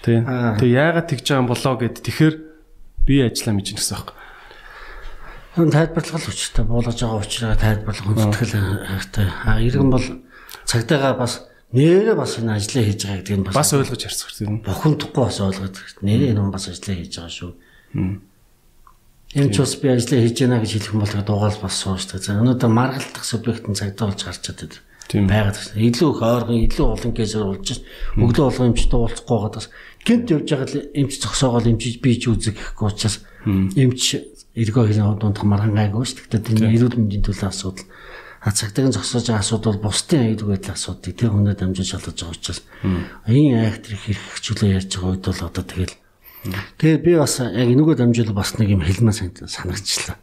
Тэ. 0.04 0.20
Тэгээ 0.60 0.76
яагаад 0.76 1.08
тэгж 1.08 1.24
байгаа 1.32 1.42
юм 1.42 1.48
болоо 1.48 1.74
гэд 1.80 1.96
тэгэхээр 2.04 2.34
би 3.08 3.14
ажиллаа 3.24 3.54
мэдэж 3.56 3.76
гэсэн 3.80 3.96
юм. 3.96 4.21
Тайлбарлах 5.52 6.28
учиртай 6.28 6.64
буулгаж 6.64 6.96
байгаа 6.96 7.20
учраас 7.20 7.60
тайлбарлах 7.60 8.06
хүндэтгэл 8.08 8.56
хэрэгтэй. 8.88 9.28
А 9.44 9.60
иргэн 9.60 9.90
бол 9.92 10.06
цагдаагаа 10.64 11.14
бас 11.20 11.44
нэрээ 11.76 12.16
бас 12.16 12.40
энэ 12.40 12.56
ажлаа 12.56 12.84
хийж 12.88 13.04
байгаа 13.04 13.20
гэдэг 13.20 13.36
нь 13.36 13.44
бас 13.52 13.72
ойлгож 13.76 14.00
харцах 14.00 14.32
хэрэгтэй. 14.32 14.64
Бохомдохгүй 14.64 15.22
бас 15.28 15.38
ойлгоод 15.44 15.76
хэрэгтэй. 15.76 16.04
Нэрээ 16.08 16.32
энэ 16.32 16.48
бас 16.48 16.72
ажлаа 16.72 16.96
хийж 16.96 17.12
байгаа 17.20 17.36
шүү. 17.36 17.52
Эм 19.36 19.48
ч 19.52 19.56
бас 19.60 19.76
би 19.76 19.88
ажлаа 19.92 20.20
хийж 20.24 20.36
байна 20.40 20.56
гэж 20.64 20.72
хэлэх 20.72 20.92
юм 20.96 21.00
бол 21.04 21.16
дугаал 21.20 21.58
бас 21.60 21.74
суушдаг. 21.76 22.24
За 22.24 22.40
өнөөдөр 22.40 22.72
маргалтах 22.72 23.24
субъектын 23.28 23.76
цагдаа 23.76 24.08
болж 24.08 24.24
гарч 24.24 24.40
чаддаг. 24.40 24.80
Тийм 25.12 25.28
байгаад 25.28 25.60
байна. 25.60 25.84
Илүү 25.84 26.08
их 26.16 26.20
ойрхон, 26.24 26.64
илүү 26.64 26.86
олон 26.96 27.12
кейс 27.12 27.36
болж 27.36 27.64
шээ. 27.68 27.84
Өглөө 28.16 28.44
болгоо 28.48 28.66
эмч 28.72 28.88
дуулахгүй 28.88 29.36
байгаа 29.36 29.52
бас 29.52 29.68
гинт 30.00 30.32
явж 30.32 30.48
байгаа 30.48 30.68
л 30.72 30.88
эмч 30.96 31.12
зогсоогоол 31.20 31.68
эмч 31.68 32.00
би 32.00 32.16
ч 32.16 32.32
үзэг 32.32 32.56
гэхгүй 32.56 32.88
учраас 32.88 33.20
эмч 33.44 34.31
эргөө 34.56 34.84
хэрэг 34.92 35.18
дундах 35.20 35.44
маргаан 35.48 35.76
гайгүй 35.76 36.04
шүү. 36.04 36.28
Тэгтээ 36.28 36.68
энэ 36.68 36.76
эрүүл 36.76 36.96
мэндийн 37.00 37.24
төлөө 37.24 37.48
асуудал 37.48 37.88
а 38.42 38.50
цагтагийн 38.50 38.92
зогсоож 38.92 39.26
байгаа 39.30 39.40
асуудал 39.40 39.78
бусдын 39.78 40.34
аюул 40.34 40.50
байдал 40.50 40.74
асуудыг 40.74 41.14
тэр 41.14 41.30
хүнээ 41.30 41.54
дамжуулж 41.54 41.90
шалгаж 41.94 42.16
байгаа 42.18 42.34
учраас 42.34 42.60
энэ 43.30 43.70
айхтэр 43.70 43.94
хэрэгчлөө 44.02 44.70
ярьж 44.82 44.90
байгаа 44.98 45.10
үед 45.14 45.24
бол 45.30 45.46
одоо 45.46 45.62
тэгэл 45.62 45.94
тэгээд 46.82 47.02
би 47.06 47.12
бас 47.14 47.38
яг 47.38 47.68
энэгээр 47.70 47.98
дамжуул 48.02 48.34
бас 48.34 48.58
нэг 48.58 48.68
юм 48.74 48.82
хэлмээ 48.82 49.14
санагчлаа. 49.46 50.18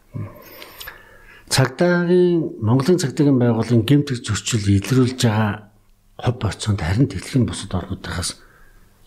Цагдаагийн 1.48 2.60
Монголын 2.60 3.00
цагдаагийн 3.00 3.40
байгууллагын 3.40 3.88
гэмтэг 3.88 4.20
зөрчил 4.20 4.68
илрүүлж 4.68 5.16
байгаа 5.24 5.72
хов 6.20 6.36
процент 6.44 6.84
харин 6.84 7.08
тэтгэлийн 7.08 7.48
бусад 7.48 7.72
орнуудаас 7.72 8.36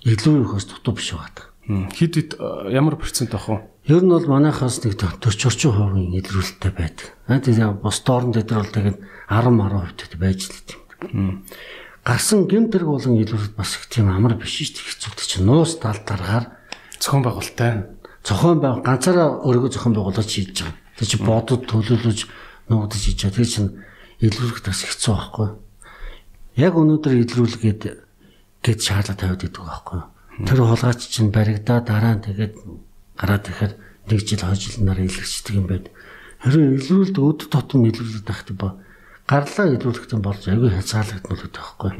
илүү 0.08 0.40
ихөөс 0.40 0.66
дутуу 0.72 0.96
биш 0.96 1.12
байгаа. 1.12 1.51
Хэд 1.68 2.14
хэд 2.18 2.30
э, 2.42 2.74
ямар 2.74 2.98
процент 2.98 3.34
ах 3.34 3.46
вэ? 3.46 3.62
Ер 3.86 4.02
нь 4.02 4.10
бол 4.10 4.26
манайхаас 4.26 4.82
нэг 4.82 4.98
40 4.98 5.30
40% 5.30 6.10
илрүүлэлттэй 6.18 6.72
байдаг. 6.74 7.14
Аа 7.30 7.38
тэгээ 7.38 7.78
бус 7.78 8.02
доорн 8.02 8.34
дээр 8.34 8.50
бол 8.50 8.74
тэгээд 8.74 8.98
10 9.30 9.54
10% 9.54 10.18
байж 10.18 10.40
л 10.50 10.58
тийм. 10.66 11.46
Гарсан 12.02 12.50
гэмтэрг 12.50 12.86
болон 12.86 13.14
илрүүлэлт 13.14 13.54
бас 13.54 13.78
их 13.78 13.86
тийм 13.86 14.10
амар 14.10 14.34
биш 14.34 14.58
шүү 14.58 14.74
дээ. 14.74 14.86
Хэцүүтэй 14.90 15.26
чинь 15.26 15.46
нуус 15.46 15.78
тал 15.78 16.02
дараагаар 16.02 16.50
зохион 16.98 17.22
байгуулалттай. 17.22 17.72
Зохион 18.26 18.58
байг 18.58 18.82
ганцаараа 18.82 19.46
өөрийгөө 19.46 19.70
зохион 19.70 19.94
байгуулаж 19.94 20.26
хийж 20.26 20.66
байгаа. 20.66 20.78
Тэг 20.98 21.06
чи 21.06 21.18
бодод 21.22 21.62
төлөвлөж 21.70 22.18
нуудаж 22.66 23.02
ичээ. 23.06 23.30
Тэр 23.30 23.46
чинь 23.46 23.70
илрүүлэх 24.18 24.66
бас 24.66 24.82
хэцүү 24.82 25.14
байхгүй. 25.14 25.48
Яг 26.58 26.74
өнөөдөр 26.74 27.14
илрүүлгээд 27.22 27.82
гээд 28.66 28.80
шаардлага 28.82 29.18
тавиад 29.18 29.46
идэг 29.46 29.62
байхгүй. 29.62 30.02
Тэр 30.40 30.64
хулгайч 30.64 31.00
чинь 31.12 31.28
баригдаа 31.28 31.84
дараа 31.84 32.16
нь 32.16 32.24
тэгээд 32.24 32.54
гараад 33.20 33.44
ирэхээр 33.52 33.74
нэг 34.08 34.20
жил 34.24 34.40
хоёр 34.40 34.56
жил 34.56 34.80
нараа 34.80 35.04
илэрчдэг 35.04 35.54
юм 35.56 35.66
байд. 35.68 35.92
Харин 36.40 36.80
илрүүлд 36.80 37.16
өд 37.20 37.40
тотом 37.52 37.84
илрүүлээд 37.84 38.24
тахт 38.24 38.48
ба 38.56 38.80
гарлаа 39.28 39.66
илрүүлэхтэн 39.76 40.24
болж 40.24 40.48
аягүй 40.48 40.72
хязгаарлагдмал 40.72 41.36
гэдэг 41.36 41.60
байхгүй. 41.60 41.92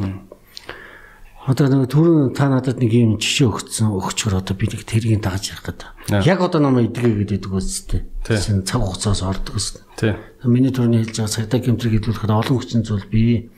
Одоо 1.43 1.67
нэг 1.67 1.91
түрүүн 1.91 2.39
та 2.39 2.47
надад 2.47 2.79
нэг 2.79 2.93
юм 2.95 3.19
жишээ 3.19 3.51
өгсөн 3.51 3.91
өгчгөр 3.91 4.39
одоо 4.39 4.55
би 4.55 4.71
нэг 4.71 4.87
тэргийг 4.87 5.27
дааж 5.27 5.51
ярих 5.51 5.67
гэдэг. 5.67 6.23
Яг 6.23 6.39
одоо 6.39 6.63
намайг 6.63 6.95
идгээд 6.95 7.35
идэг 7.35 7.51
үстэй. 7.51 8.07
Тийм 8.23 8.63
цаг 8.63 8.79
хугацаас 8.79 9.27
ордог 9.27 9.59
үстэй. 9.59 9.83
Тийм. 9.99 10.17
Миний 10.47 10.71
түрүүний 10.71 11.03
хэлж 11.03 11.19
байгаа 11.19 11.35
цагдаа 11.35 11.59
гэмтрийг 11.59 11.99
хөдөлгөхөд 11.99 12.31
олон 12.31 12.57
хүчин 12.63 12.87
зүйл 12.87 13.11
бий. 13.11 13.51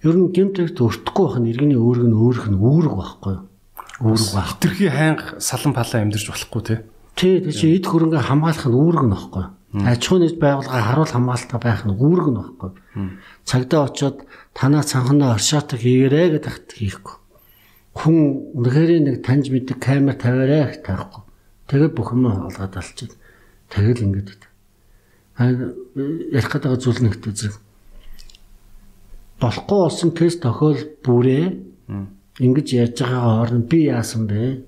Ер 0.00 0.16
нь 0.16 0.32
гэмтрэгт 0.32 0.80
өртөхгүй 0.80 1.24
байх 1.28 1.36
нь 1.36 1.50
иргэний 1.52 1.76
өөрөг 1.76 2.08
нь 2.08 2.16
өөрөх 2.16 2.46
нь 2.48 2.56
үүрэг 2.56 2.94
байхгүй? 2.96 3.36
Үүрэг 4.02 4.28
байх. 4.34 4.48
Хитрхи 4.58 4.88
хайнга 4.90 5.38
салан 5.38 5.72
палаа 5.72 6.02
амьдэрч 6.02 6.26
болохгүй 6.26 6.62
тий. 6.66 6.78
Тий, 7.14 7.38
тэг 7.38 7.54
чи 7.54 7.66
эд 7.78 7.86
хөрөнгө 7.86 8.18
хамгаалах 8.18 8.66
нь 8.66 8.74
үүрэг 8.74 9.04
нь 9.06 9.14
байхгүй 9.14 9.42
юу? 9.46 9.86
Аж 9.86 10.00
ахуйн 10.02 10.22
нэгж 10.26 10.36
байгууллага 10.42 10.82
харуул 10.82 11.12
хамгаалалтаа 11.14 11.60
байх 11.62 11.80
нь 11.86 11.94
үүрэг 11.94 12.28
нь 12.28 12.38
байхгүй 12.42 12.70
юу? 12.74 13.08
Цагдаа 13.46 13.80
очоод 13.86 14.16
танаа 14.58 14.82
цанхнаа 14.82 15.38
оршаатаг 15.38 15.78
хийгэрээ 15.78 16.26
гэдэг 16.34 16.50
хат 16.50 16.70
хийхгүй. 16.74 17.16
Хүн 17.94 18.16
үнэхээр 18.58 18.90
нэг 19.06 19.16
таньж 19.22 19.54
мэддэг 19.54 19.78
камер 19.78 20.18
тавиараа 20.18 20.74
гэх 20.74 20.82
таахгүй. 20.82 21.22
Тэгээд 21.70 21.94
бүх 21.94 22.10
юм 22.12 22.26
олгоод 22.26 22.74
алчаад 22.74 23.12
тэгэл. 23.70 24.50
А 25.38 25.48
ярих 25.48 26.50
гэдэг 26.50 26.80
зүйл 26.82 27.00
нэгтэй 27.06 27.32
зэрэг 27.32 27.60
болохгүй 29.42 29.78
болсон 29.82 30.10
тест 30.14 30.42
тохиол 30.42 30.78
бүрээ 31.02 31.46
ингэж 32.38 32.68
яаж 32.72 32.96
байгаагаа 33.02 33.42
орно 33.42 33.60
би 33.66 33.88
яасан 33.90 34.26
бэ? 34.30 34.64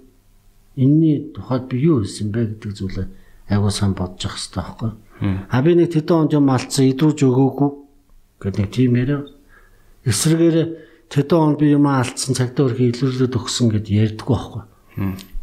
Энийний 0.76 1.32
тухайд 1.32 1.68
би 1.70 1.80
юу 1.80 2.02
хийсэн 2.02 2.32
бэ 2.34 2.60
гэдэг 2.60 2.72
зүйлээ 2.74 3.08
аягүй 3.48 3.72
сан 3.72 3.94
бодож 3.94 4.24
явах 4.24 4.36
хэрэгтэй 4.36 4.60
байхгүй. 4.60 4.90
А 5.48 5.62
би 5.62 5.70
нэг 5.74 5.92
тэдэн 5.92 6.16
онд 6.16 6.32
юм 6.34 6.50
алдсан 6.50 6.90
идрүүж 6.90 7.18
өгөөгүй 7.24 7.70
гэдэг 8.40 8.60
нэг 8.60 8.70
тийм 8.72 8.92
яриа 8.96 9.20
эсрэгээр 10.04 10.56
тэдэн 11.12 11.38
он 11.38 11.54
би 11.60 11.72
юм 11.72 11.86
алдсан 11.86 12.34
цагтаа 12.34 12.72
өрхий 12.72 12.90
илрүүлээд 12.90 13.36
өгсөн 13.36 13.68
гэд 13.70 13.86
ярьдаггүй 13.88 14.34
байхгүй. 14.34 14.62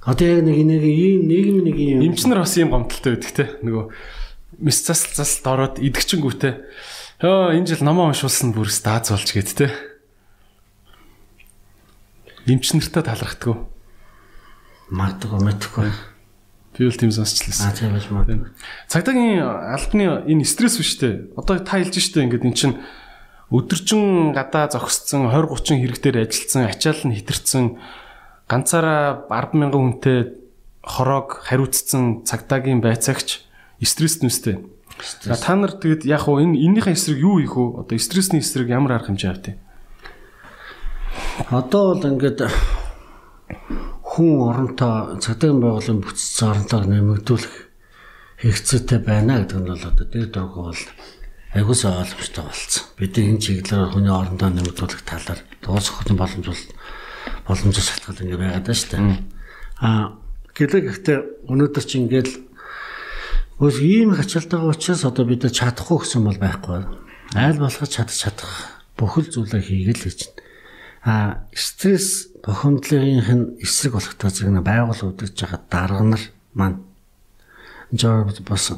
Одоо 0.02 0.28
яг 0.28 0.42
нэг 0.44 0.58
нэг 0.66 0.84
ийм 0.84 1.22
нийгэм 1.30 1.58
нэг 1.62 1.78
юм 1.78 2.02
эмчнэр 2.10 2.42
бас 2.42 2.58
ийм 2.58 2.74
гомдолтой 2.74 3.16
байдаг 3.16 3.32
те 3.38 3.46
нөгөө 3.62 3.86
мис 4.66 4.82
засал 4.82 5.14
засалд 5.14 5.46
ороод 5.46 5.76
идэгчэнгүүтээ 5.78 6.54
ёо 7.22 7.54
энэ 7.54 7.70
жил 7.70 7.86
номоо 7.86 8.10
уншуулсан 8.10 8.50
бүрс 8.54 8.82
дааз 8.82 9.14
болж 9.14 9.30
гээд 9.30 9.50
те 9.54 9.70
эмчнэртэй 12.48 13.04
талрахтгүй 13.04 13.56
мартаг 14.92 15.32
мэдхгүй. 15.40 15.90
Би 16.78 16.88
бол 16.88 17.00
тийм 17.00 17.12
сонсчлаа 17.12 17.72
а 17.72 17.76
тийм 17.76 17.96
байж 17.96 18.08
магадгүй 18.12 18.52
цагдаагийн 18.92 19.44
албаны 19.44 20.24
энэ 20.28 20.46
стресс 20.48 20.78
биш 20.80 21.00
те. 21.00 21.32
Одоо 21.36 21.60
та 21.60 21.80
хэлж 21.80 22.00
штэ 22.00 22.28
ингээд 22.28 22.48
эн 22.48 22.56
чинь 22.56 22.76
өдөржин 23.52 24.32
гадаа 24.36 24.72
зогсцсон 24.72 25.32
20 25.32 25.52
30 25.52 25.84
хэрэгтээр 25.84 26.18
ажилласан 26.28 26.68
ачаал 26.72 27.02
нь 27.08 27.16
хитэрсэн 27.20 27.66
ганцаараа 28.48 29.28
100000 29.28 29.72
хүнтэй 29.72 30.20
хорог 30.84 31.44
хариуцсан 31.44 32.24
цагдаагийн 32.24 32.80
байцаагч 32.80 33.44
стресс 33.84 34.24
нүстэй. 34.24 34.64
Та 35.28 35.56
нар 35.56 35.76
тэгэд 35.76 36.08
яг 36.08 36.28
уу 36.28 36.40
энэ 36.40 36.56
эннийхэн 36.56 36.96
эсрэг 36.96 37.20
юу 37.20 37.40
ийх 37.44 37.56
вэ? 37.56 37.84
Одоо 37.84 38.00
стрессний 38.00 38.40
эсрэг 38.40 38.72
ямар 38.72 39.00
арга 39.00 39.12
хэмжээ 39.12 39.32
вэ? 39.32 39.56
Одоо 41.50 41.96
бол 41.96 42.06
ингээд 42.06 42.46
хүн 44.06 44.32
оронтой 44.46 45.18
цагдаагийн 45.24 45.62
байгууллагын 45.64 46.04
бүтцийн 46.04 46.52
оронтойг 46.52 46.86
нэмэгдүүлэх 46.86 47.56
хэрэгцээтэй 48.44 49.00
байна 49.02 49.42
гэдэг 49.42 49.58
нь 49.58 49.70
бол 49.72 49.88
одоо 49.90 50.06
дээр 50.06 50.30
дөрөв 50.30 50.52
бол 50.70 50.84
айгуусаа 51.58 52.04
ойлгомжтой 52.04 52.44
болсон. 52.46 52.84
Бид 53.00 53.16
энэ 53.18 53.42
чиглэлээр 53.42 53.92
хүний 53.96 54.14
орондоо 54.14 54.50
нэмэгдүүлэх 54.52 55.02
талаар 55.08 55.40
дуусах 55.64 55.96
хөтөн 56.04 56.18
боломжвол 56.20 56.64
боломжтой 57.48 57.86
шалтгаан 57.88 58.22
ингэ 58.22 58.38
байгаад 58.38 58.66
байна 58.68 58.78
шүү 58.78 58.92
дээ. 58.92 59.18
Аа 59.82 60.04
гэлэг 60.54 60.84
гэхдээ 60.92 61.18
өнөөдөр 61.48 61.86
чи 61.88 61.96
ингээл 62.04 62.34
өөс 63.64 63.78
ийм 63.80 64.12
хачаалтайгаа 64.14 64.74
учраас 64.76 65.04
одоо 65.08 65.26
бид 65.26 65.48
чадахгүй 65.48 65.98
гэсэн 66.04 66.22
бол 66.28 66.40
байхгүй. 66.42 66.86
Айл 67.38 67.60
болгож 67.62 67.90
чадах 67.90 68.18
чадах 68.18 68.52
бүхэл 69.00 69.32
зүйлээ 69.32 69.62
хийгээл 69.64 70.04
гэж 70.06 70.20
Аа 71.02 71.48
стресс 71.54 72.30
бохомдлогынх 72.46 73.30
нь 73.30 73.46
эсрэг 73.62 73.94
болох 73.98 74.14
таа 74.16 74.30
зэрэг 74.30 74.62
байгуул 74.62 75.14
үдэж 75.14 75.34
байгаа 75.34 75.62
дарга 75.70 76.04
нар 76.06 76.24
маань 76.54 76.78
жоо 77.92 78.30
бас 78.46 78.74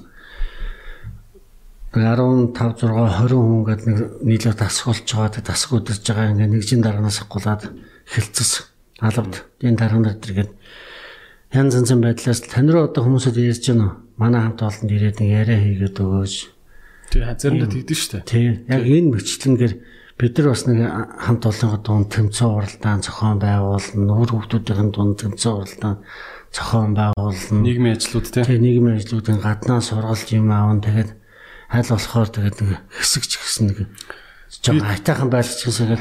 15 1.93 2.55
6 2.55 2.79
20 2.79 3.37
хүн 3.37 3.63
гээд 3.67 3.81
нэг 3.85 3.97
нийлээ 4.23 4.55
тасгуулж 4.55 5.03
байгаа 5.03 5.35
тэг 5.35 5.45
тасг 5.45 5.69
өдөрж 5.75 6.03
байгаа 6.07 6.31
ингээ 6.31 6.49
нэгжийн 6.49 6.81
дарганаас 6.81 7.21
ахгуулаад 7.21 7.69
хэлцэс 8.09 8.71
алавд 8.97 9.45
энэ 9.61 9.77
дарганаар 9.77 10.17
тэргээд 10.17 10.51
янз 11.53 11.75
янзын 11.75 12.01
байдлаас 12.01 12.41
тань 12.49 12.71
руу 12.71 12.89
одоо 12.89 13.05
хүмүүсэд 13.05 13.37
ярьж 13.37 13.67
байна 13.69 14.01
манай 14.17 14.41
хамт 14.41 14.65
олонд 14.65 14.89
ирээд 14.89 15.21
нэг 15.21 15.29
яриа 15.43 15.59
хийгээд 15.61 15.97
өгөөж 16.01 16.33
тий 17.13 17.21
заримдаа 17.21 17.69
тэгдэж 17.69 17.99
штэ. 17.99 18.25
Тий. 18.25 18.65
Яг 18.65 18.81
энэ 18.81 19.13
мөчлөнгөр 19.13 19.73
бид 20.23 20.37
нар 20.39 20.55
бас 20.55 20.63
нэг 20.63 20.79
хамт 21.19 21.43
олонныхоо 21.43 21.79
дунд 21.83 22.07
тэмцээн 22.15 22.47
уралдаан 22.55 23.03
зохион 23.03 23.43
байгуулна 23.43 24.07
нүүр 24.07 24.29
хүмүүсийн 24.31 24.91
дунд 24.95 25.19
тэмцээн 25.19 25.51
уралдаан 25.51 25.97
зохион 26.55 26.95
байгуулна 26.95 27.59
нийгмийн 27.59 27.99
ажлууд 27.99 28.31
тий 28.31 28.55
нийгмийн 28.55 29.03
ажлуудын 29.03 29.43
гаднаа 29.43 29.83
сургалт 29.83 30.31
юм 30.31 30.47
аавн 30.47 30.79
тэгээд 30.79 31.11
аль 31.75 31.91
болохоор 31.91 32.29
тэгээд 32.31 32.55
нэг 32.55 32.71
хэсэгч 32.87 33.31
гэсэн 33.35 33.63
нэг 33.67 33.77
жоо 34.63 34.79
айтайхан 34.79 35.27
байлгач 35.27 35.59
гэсэн 35.59 35.99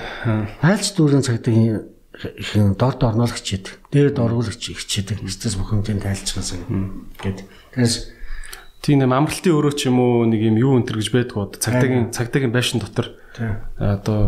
айлч 0.62 0.86
дүүрэн 0.94 1.26
цагтыг 1.26 1.82
их 2.14 2.50
дорд 2.78 3.02
орнол 3.02 3.26
хичээд 3.26 3.74
дээр 3.90 4.14
доргол 4.14 4.46
хичээдэг 4.46 5.18
стресс 5.26 5.58
бүхэмжийн 5.58 5.98
тайлцсан 5.98 6.62
гэд 7.18 7.42
тэгээс 7.74 8.14
тийм 8.86 9.02
нэм 9.02 9.18
амралтын 9.18 9.50
өрөө 9.50 9.74
ч 9.74 9.90
юм 9.90 9.98
уу 9.98 10.30
нэг 10.30 10.46
юм 10.46 10.58
юу 10.58 10.78
өнтер 10.78 10.98
гэж 10.98 11.10
байдгүй. 11.10 11.58
Цагтаагийн 11.58 12.10
цагтаагийн 12.10 12.50
байшин 12.50 12.82
дотор 12.82 13.21
одоо 13.78 14.20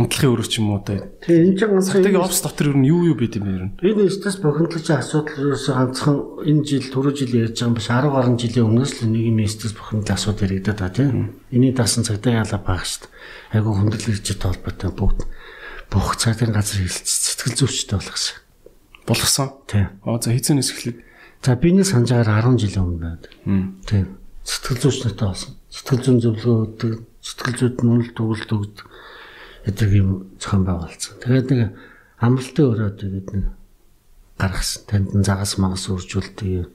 унтлахын 0.00 0.32
өрөө 0.32 0.48
ч 0.48 0.64
юм 0.64 0.72
уу 0.72 0.80
одоо 0.80 0.96
тийм 1.20 1.52
энэ 1.52 1.56
ч 1.58 1.68
ганцхан 1.68 2.00
цагтаагийн 2.00 2.24
офс 2.24 2.40
дотор 2.40 2.72
ер 2.72 2.78
нь 2.80 2.88
юу 2.88 3.04
юу 3.12 3.16
байд 3.20 3.36
юм 3.36 3.46
ер 3.52 3.64
нь? 3.68 3.72
Энэ 3.84 4.08
стресс 4.08 4.40
бохимдлагын 4.40 4.96
асуудал 4.96 5.40
ерөөсөө 5.44 5.74
ганцхан 5.76 6.16
энэ 6.48 6.64
жил 6.64 6.86
түрүү 6.88 7.12
жил 7.20 7.32
ярьж 7.36 7.60
байгаа 7.60 7.68
юм 7.68 7.76
биш. 7.76 7.88
10 7.92 8.08
гаруй 8.16 8.36
жилийн 8.40 8.66
өмнөөс 8.70 8.92
л 8.96 9.12
нэг 9.12 9.24
юм 9.28 9.40
стресс 9.44 9.74
бохимдлын 9.76 10.16
асуудал 10.16 10.46
яригадаад 10.48 10.78
та 10.80 10.88
тийм 10.88 11.36
энийг 11.52 11.74
даасан 11.76 12.04
цагтаагийн 12.08 12.44
алаа 12.48 12.60
баг 12.64 12.82
шүү 12.88 13.04
дээ 13.04 13.60
айгу 13.60 13.70
хүндрэлтэй 13.76 14.36
толботой 14.40 14.90
бүгд 14.96 15.20
бүх 15.92 16.08
цагтын 16.16 16.56
газар 16.56 16.80
хилцэж 16.80 17.08
сэтгэл 17.36 17.58
зүйчтэй 17.60 17.98
болгосон 18.00 18.36
болгосон? 19.04 19.48
Тийм 19.68 19.86
оо 20.06 20.16
за 20.16 20.32
хийцэнээс 20.32 20.70
эхлээд 20.72 20.98
за 21.44 21.52
биний 21.60 21.84
санджаагаар 21.84 22.48
10 22.48 22.62
жилийн 22.62 22.84
өмнө 22.88 23.04
байд. 23.04 23.24
Тийм 23.84 24.06
сэтгэл 24.44 24.80
зүйч 24.80 24.98
нартай 25.04 25.28
болсон. 25.28 25.52
Сэтгэл 25.68 26.02
зүйн 26.04 26.18
зөвлөгөө 26.24 26.56
өгдөг 26.64 26.94
сэтгэл 27.20 27.56
зүйд 27.60 27.76
нүрэл 27.84 28.12
төгөлд 28.16 28.50
өгдөг 28.50 28.86
эдрэг 29.68 29.92
юм 29.92 30.10
зохион 30.40 30.64
байгуулсан. 30.64 31.20
Тэгээд 31.20 31.48
нэг 31.52 31.60
амралтын 32.20 32.64
өрөө 32.64 32.90
тэгээд 32.96 33.28
нэг 33.36 33.44
гаргасан. 34.40 34.82
Танд 34.88 35.24
загас 35.24 35.60
магас 35.60 35.84
үржүүлдэг 35.92 36.68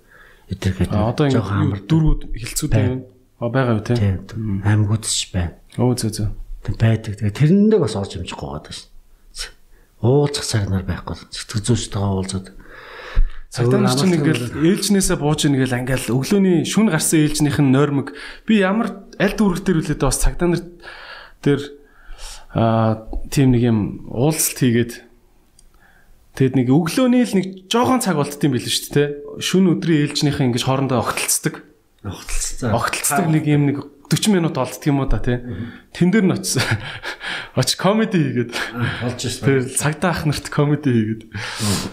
эдрэг 0.53 0.75
гэдэг. 0.85 0.93
Одоо 0.93 1.25
ингэ 1.25 1.85
дөрвүүд 1.89 2.21
хилцүүтэй 2.37 2.81
байна. 2.85 3.01
А 3.41 3.49
байгаа 3.49 3.75
юу 3.77 3.83
те? 3.83 4.21
Аймагуудч 4.63 5.33
байна. 5.33 5.57
Өө 5.81 5.97
зөө 5.97 6.11
зөө. 6.13 6.29
Тэг 6.61 6.75
байдаг. 6.77 7.13
Тэгээд 7.17 7.39
тэрэндээ 7.41 7.79
бас 7.81 7.97
орж 7.97 8.13
байгаа 8.21 8.61
даа 8.61 8.73
шин. 8.73 8.89
Уулзах 10.05 10.45
цаг 10.45 10.69
нар 10.69 10.85
байхгүй. 10.85 11.17
Сэтгэл 11.33 11.65
зүйчтэйгээ 11.65 12.13
уулзаад 12.13 12.47
Цагтаа 13.49 13.87
чинь 13.95 14.15
ингээл 14.19 14.51
ээлжнээсээ 14.55 15.17
бууж 15.19 15.47
ийн 15.47 15.55
гээл 15.55 15.79
ингээл 15.85 16.11
өглөөний 16.11 16.67
шүн 16.67 16.91
гарсан 16.91 17.23
ээлжнийх 17.23 17.59
нь 17.61 17.71
нойрмог. 17.71 18.11
Би 18.43 18.59
ямар 18.59 19.07
аль 19.15 19.35
дүүрэг 19.37 19.63
дээр 19.63 19.79
үлээд 19.79 20.01
бас 20.03 20.19
цагтаа 20.19 20.51
нар 20.51 20.63
дээр 21.45 21.61
аа 22.51 23.07
тийм 23.31 23.55
нэг 23.55 23.63
юм 23.63 23.79
уулзалт 24.11 24.59
хийгээд 24.59 24.93
тэгэд 26.35 26.53
нэг 26.59 26.67
өглөөний 26.67 27.23
л 27.23 27.35
нэг 27.39 27.47
жоохон 27.71 28.03
цаг 28.03 28.19
болтдсон 28.19 28.51
байл 28.51 28.67
шүү 28.67 28.91
дээ 28.91 29.07
шүн 29.39 29.71
өдрийн 29.71 30.03
ээлжнийхэн 30.11 30.51
ингэж 30.51 30.63
хоорондоо 30.67 30.99
огтлцдаг. 30.99 31.63
Огтлцсан. 32.03 32.75
Огтлцдаг 32.75 33.27
нэг 33.31 33.43
юм 33.47 33.71
нэг 33.71 33.77
40 34.15 34.31
минут 34.31 34.55
олддог 34.55 34.87
юм 34.87 35.03
уу 35.03 35.11
да 35.11 35.19
тий 35.19 35.43
тэн 35.91 36.09
дээр 36.15 36.25
нь 36.25 36.35
очсон 36.39 36.63
Оч 37.55 37.75
комеди 37.75 38.19
хийгээд 38.19 38.51
болж 39.03 39.19
шээ. 39.19 39.43
тэр 39.43 39.59
цагдаа 39.67 40.11
ах 40.11 40.23
нарт 40.23 40.47
комеди 40.47 40.91
хийгээд 40.91 41.21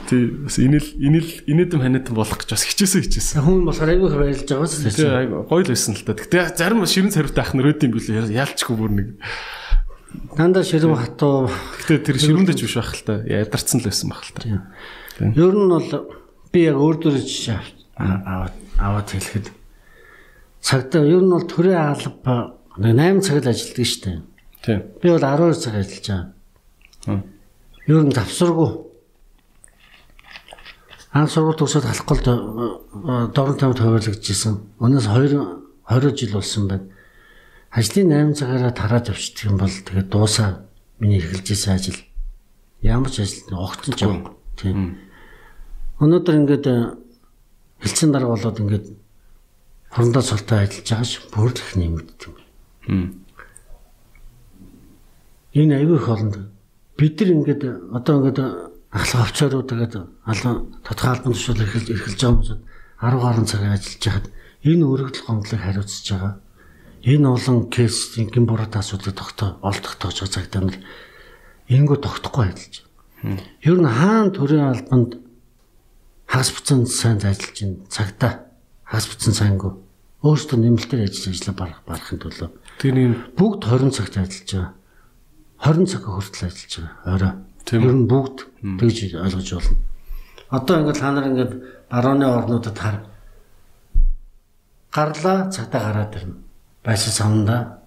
тий 0.07 0.23
бас 0.47 0.57
инэл 0.59 0.89
инэл 0.99 1.31
инээдэм 1.47 1.83
ханиадан 1.83 2.15
болох 2.15 2.39
гэж 2.43 2.51
бас 2.55 2.67
хичээсэн 2.67 3.03
хичээсэн. 3.07 3.43
Хүн 3.47 3.67
болохоор 3.67 3.91
айгүй 3.95 4.09
их 4.11 4.19
баярлж 4.19 4.49
байгаа 4.51 4.71
Тий 4.71 5.07
гоё 5.51 5.63
л 5.63 5.71
байсан 5.71 5.95
л 5.95 6.03
та. 6.03 6.15
Гэтэ 6.19 6.55
зарим 6.59 6.83
ширэн 6.83 7.15
царвтай 7.15 7.43
ах 7.47 7.55
нар 7.55 7.71
өд 7.71 7.83
юм 7.83 7.95
билээ 7.95 8.31
яалчгүй 8.31 8.75
бүр 8.75 8.91
нэг. 8.91 9.09
Дандаа 10.35 10.67
ширэв 10.67 10.99
хатуу. 10.99 11.47
Гэтэ 11.87 12.11
тэр 12.11 12.17
ширүүндэж 12.19 12.59
биш 12.59 12.75
байх 12.75 12.91
л 12.99 13.07
та. 13.07 13.15
Ядарсан 13.23 13.79
л 13.81 13.87
байсан 13.87 14.09
байх 14.11 14.23
л 14.27 14.35
та. 14.35 14.43
Ер 15.23 15.55
нь 15.55 15.71
бол 15.71 15.91
би 16.51 16.61
яг 16.67 16.77
өөр 16.77 16.97
дөр 17.01 17.17
жишээ 17.23 17.59
аваад 17.97 18.55
аваад 18.77 19.09
хэлэхэд 19.09 19.47
цагтаа 20.63 21.03
ер 21.05 21.23
нь 21.23 21.31
бол 21.35 21.43
төрийн 21.43 21.83
алба 21.93 22.57
8 22.79 23.21
цаг 23.21 23.43
л 23.43 23.51
ажилладаг 23.51 23.87
шүү 23.87 24.03
дээ. 24.07 24.19
Тий. 24.63 24.79
Би 25.03 25.09
бол 25.11 25.21
12 25.21 25.59
цаг 25.59 25.75
ажиллаж 25.75 26.07
байгаа. 26.07 27.23
Ер 27.87 28.03
нь 28.07 28.15
завсаргүй. 28.15 28.71
Анх 31.13 31.31
сургууль 31.35 31.59
төгсөөд 31.59 31.85
халахгүй 31.85 32.19
дорн 33.35 33.57
тамд 33.59 33.79
хуваарлагдчихсан. 33.83 34.55
Өнөөс 34.81 35.07
2 35.11 35.37
20 35.91 36.17
жил 36.17 36.33
болсон 36.39 36.69
байна. 36.71 36.87
Ажлын 37.75 38.33
8 38.33 38.39
цагаараа 38.39 38.73
тараад 38.73 39.11
явчихдаг 39.13 39.51
юм 39.51 39.59
бол 39.59 39.69
тэгээд 39.69 40.09
дуусаа 40.09 40.65
миний 41.03 41.19
эргэлжсэн 41.21 41.75
ажил. 41.75 42.01
Ямар 42.81 43.11
ч 43.11 43.21
ажил 43.21 43.59
огтолж 43.59 43.99
байгаа. 44.01 44.33
Тийм. 44.57 44.97
Өнөөдөр 46.01 46.35
ингээд 46.39 46.67
хэлцэн 47.83 48.13
дарга 48.15 48.33
болоод 48.33 48.61
ингээд 48.63 48.87
хорондоо 49.93 50.23
цолтой 50.25 50.59
ажиллаж 50.65 50.89
байгаа 50.89 51.05
ш 51.05 51.21
бүр 51.29 51.53
их 51.53 51.77
нэмэгддэг. 51.77 52.33
Хм. 52.89 53.09
Энэ 55.53 55.77
аюу 55.85 55.97
их 56.01 56.09
олон. 56.09 56.49
Бид 56.97 57.21
нар 57.21 57.31
ингээд 57.37 57.63
одоо 57.93 58.15
ингээд 58.25 58.39
ахлах 58.89 59.29
овчороо 59.29 59.63
тэгээд 59.63 59.95
алан 60.25 60.73
тодорхой 60.81 61.13
албан 61.13 61.33
тушаал 61.37 61.61
эрхэлж 61.61 61.89
эрхэлж 61.93 62.21
байгаа 62.25 62.41
хүмүүс 62.41 62.51
10 63.05 63.21
гаруй 63.21 63.45
цаг 63.45 63.63
ажиллаж 63.69 64.01
хахад 64.01 64.27
энэ 64.65 64.85
өргөдөл 64.89 65.27
гомдлыг 65.29 65.61
хариуцж 65.61 66.07
байгаа. 66.09 66.35
Энэ 67.05 67.29
олон 67.29 67.59
кейсийн 67.69 68.29
гин 68.33 68.47
буруу 68.49 68.69
асуудлыг 68.73 69.17
тогтоо 69.17 69.61
олдох 69.61 69.95
тоож 70.01 70.17
байгаа 70.25 70.35
цагтаа 70.41 70.63
нь 70.65 70.73
энгөө 71.69 71.99
тогтохгүй 72.01 72.45
ажиллаж 72.49 72.77
байгаа. 72.81 73.45
Ер 73.61 73.77
нь 73.77 73.93
хаан 73.93 74.29
төрийн 74.33 74.73
албанд 74.73 75.11
хагас 76.25 76.51
буцаан 76.55 76.87
сайн 76.87 77.21
ажиллаж 77.21 77.59
ин 77.61 77.73
цагтаа 77.93 78.52
хагас 78.93 79.09
буцаан 79.09 79.35
сайнгүй 79.41 79.73
өөртөө 80.21 80.59
нэмэлтээр 80.61 81.09
ажиллаж 81.09 81.33
ажилла 81.33 81.57
барах 81.57 81.81
барахын 81.89 82.21
төлөө 82.21 82.51
Тэр 82.83 82.99
юм 82.99 83.15
бүгд 83.39 83.63
20 83.63 83.95
цагт 83.95 84.17
ажиллаж 84.19 84.51
байгаа. 84.51 84.75
20 85.63 85.87
цаг 85.87 86.03
хүртэл 86.03 86.47
ажиллаж 86.51 86.73
байгаа. 86.83 87.15
Орой. 87.15 87.33
Тийм 87.63 87.83
Ер 87.87 87.95
нь 87.95 88.09
бүгд 88.11 88.37
тэгж 88.59 88.99
ойлгож 89.23 89.49
болно. 89.55 89.77
Одоо 90.51 90.75
ингээд 90.83 90.99
та 90.99 91.13
нар 91.13 91.27
ингээд 91.31 91.53
барууны 91.87 92.27
орнуудад 92.27 92.79
хар 92.79 92.97
гарлаа 94.91 95.51
цагтаа 95.55 95.81
гараад 95.81 96.17
ирнэ. 96.19 96.35
Байшин 96.83 97.13
самнда 97.15 97.79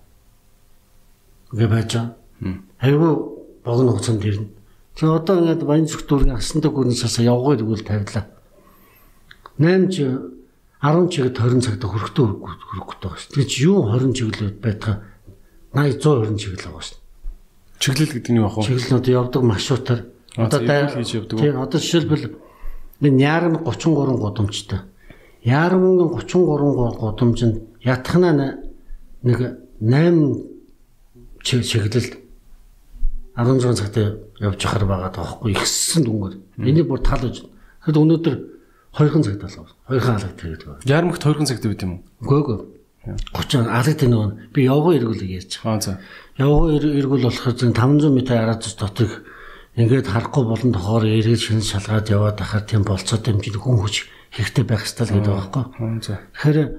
ингээ 1.52 1.68
байж 1.68 1.92
байгаа. 1.92 2.16
Айгүй 2.80 3.12
богино 3.68 3.92
хугацаанд 3.92 4.24
ирнэ. 4.24 4.48
Тэгээ 4.96 5.12
одоо 5.12 5.36
ингээд 5.44 5.64
баян 5.68 5.92
зүг 5.92 6.08
дүүргийн 6.08 6.40
асантай 6.40 6.72
гүрний 6.72 6.96
цаасаа 6.96 7.28
явгоо 7.36 7.60
иргүүл 7.60 7.84
тавилаа. 7.84 8.32
8 9.60 9.92
ч 9.92 9.96
10 10.86 11.10
чигэд 11.10 11.36
20 11.42 11.62
цагта 11.66 11.86
хөрөхдөө 11.90 12.26
хөрөхгүй 12.46 12.98
байгаа 13.02 13.18
шүү. 13.18 13.32
Тэгээ 13.34 13.50
чи 13.50 13.58
юу 13.66 13.90
20 13.90 14.14
чиглэлд 14.14 14.58
байтгаа 14.62 14.96
80 15.74 15.98
120 15.98 16.38
чиглэл 16.38 16.66
байгаа 16.70 16.84
шүү. 16.86 16.98
чиглэл 17.82 18.14
гэдэг 18.14 18.32
нь 18.32 18.40
юу 18.40 18.50
вэ? 18.54 18.64
Чиглэл 18.64 18.98
одоо 19.02 19.14
явдаг 19.20 19.42
маршрутаар 19.44 20.02
одоо 20.38 20.60
хийж 20.94 21.10
явдаг? 21.18 21.38
Тийм 21.42 21.58
одоо 21.62 21.80
жишээлбэл 21.82 22.24
энэ 23.02 23.22
Яарам 23.22 23.54
33 23.66 24.18
гудамжтай. 24.22 24.80
Яарамгийн 25.44 26.10
33 26.16 27.00
гудамжинд 27.02 27.56
ятхнаа 27.84 28.34
на- 28.34 28.58
нэг 29.24 29.40
8 29.82 30.44
чи- 31.44 31.64
чиглэлд 31.64 32.18
16 33.36 33.76
цагтаа 33.76 34.18
явж 34.40 34.62
ахаар 34.66 34.86
байгаа 34.86 35.12
тоххой 35.12 35.52
ихссэн 35.52 36.04
дүнгээр. 36.08 36.36
Энийг 36.64 36.88
бүр 36.88 37.00
тал 37.04 37.20
гэж. 37.20 37.44
Тэгэд 37.86 37.98
өнөөдөр 38.00 38.36
2хан 38.96 39.24
цагт 39.24 39.42
болов. 39.44 39.70
2хан 39.92 40.16
алгад 40.16 40.38
тэгээд 40.40 40.64
байгаа. 40.64 40.88
Ярмагт 40.88 41.24
2 41.24 41.46
цаг 41.46 41.60
дэвд 41.60 41.84
юм 41.84 41.92
уу? 41.92 42.02
Үгүй 42.24 42.56
ээ. 42.56 43.20
30 43.36 43.68
алгад 43.68 44.02
энэ 44.02 44.14
нөгөө 44.16 44.30
би 44.56 44.62
явган 44.64 44.96
эргүүлэг 44.98 45.32
ярьж. 45.36 45.52
Аа 45.68 45.80
за. 45.84 46.00
Явган 46.40 46.80
эргүүл 46.80 47.28
болохоор 47.28 47.56
зэн 47.60 47.76
500 47.76 48.08
м 48.08 48.20
араас 48.24 48.76
доторх 48.80 49.22
ингээд 49.76 50.08
харахгүй 50.08 50.44
болон 50.48 50.72
тохоор 50.72 51.04
эргэж 51.04 51.42
шин 51.52 51.62
шалгаад 51.62 52.08
яваад 52.08 52.40
ахаар 52.40 52.64
тийм 52.64 52.88
болцоо 52.88 53.20
дэмжин 53.20 53.60
хүн 53.60 53.84
хүч 53.84 54.08
хэрэгтэй 54.32 54.64
байх 54.64 54.88
ёстой 54.88 55.12
л 55.12 55.14
гэдэг 55.20 55.32
байгаа 55.36 55.52
байхгүй. 55.76 56.00
Тэгэхээр 56.32 56.70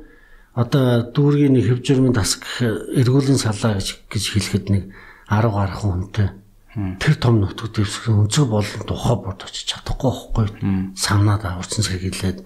одоо 0.56 0.84
дүүргийн 1.12 1.52
нэг 1.52 1.64
хөвжөрмөн 1.68 2.16
тас 2.16 2.40
гэх 2.40 2.64
эргүүлийн 2.96 3.36
салаа 3.36 3.76
гэж 3.76 4.08
гэж 4.08 4.24
хэлэхэд 4.32 4.66
нэг 4.72 4.84
10 5.28 5.52
гарах 5.52 5.80
хүнтэй 5.84 6.28
тэр 6.76 7.14
том 7.16 7.40
нутгад 7.40 7.72
дэвсгэн 7.72 8.28
өнцөг 8.28 8.52
болон 8.52 8.82
тухай 8.84 9.16
бод 9.16 9.40
очиж 9.48 9.64
чадахгүй 9.72 10.12
байхгүй. 10.12 10.92
Самнаад 10.92 11.48
аварсан 11.48 11.80
сэргийлээд 11.80 12.44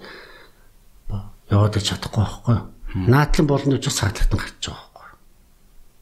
яваад 1.50 1.74
ич 1.74 1.90
чадахгүй 1.90 2.22
байхгүй. 2.22 2.56
Наадлан 3.10 3.46
болон 3.50 3.74
очих 3.74 3.90
цаатлалтан 3.90 4.38
гарч 4.38 4.62
байгаа 4.70 4.86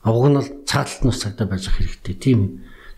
байхгүй. 0.04 0.12
Уг 0.12 0.26
нь 0.28 0.36
бол 0.36 0.50
цааталт 0.68 1.02
нь 1.08 1.16
цагдаа 1.16 1.46
байж 1.48 1.64
хэрэгтэй. 1.72 2.14
Тийм. 2.20 2.40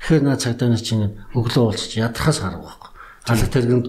Тэгэхээр 0.03 0.23
наа 0.27 0.35
цагдаа 0.35 0.67
нар 0.67 0.83
чинь 0.83 1.15
өглөө 1.39 1.63
уулзч 1.63 1.95
ядрахаас 1.95 2.43
гарах 2.43 2.67
байхгүй. 2.67 2.91
Алаг 3.31 3.49
тэргэнд 3.55 3.87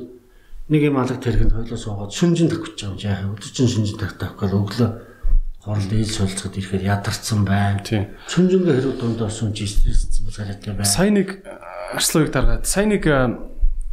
нэг 0.69 0.81
юм 0.85 0.97
алаг 1.01 1.17
тэргэнд 1.25 1.57
хойлоо 1.57 1.79
суугаад 1.81 2.13
шүнжин 2.13 2.53
байгаа 2.53 2.93
юм. 2.93 3.01
Яах 3.01 3.33
өдөр 3.33 3.49
чинь 3.49 3.65
шүнжин 3.65 3.97
тавих 3.97 4.37
өглөө 4.37 5.10
хорол 5.61 5.93
eel 5.93 6.09
суулцахад 6.09 6.57
ирэхээр 6.57 6.83
ядарсан 6.89 7.45
байна. 7.45 7.85
Тийм. 7.85 8.09
Шүнжингээ 8.25 8.75
хэрэг 8.81 8.97
дундаа 8.97 9.29
сунж 9.29 9.61
стрессцэн 9.61 10.25
царайтай 10.33 10.73
байна. 10.73 10.89
Сайн 10.89 11.21
нэг 11.21 11.45
арслыг 11.93 12.33
даргаад 12.33 12.65
сайн 12.65 12.89
нэг 12.97 13.05
а, 13.05 13.29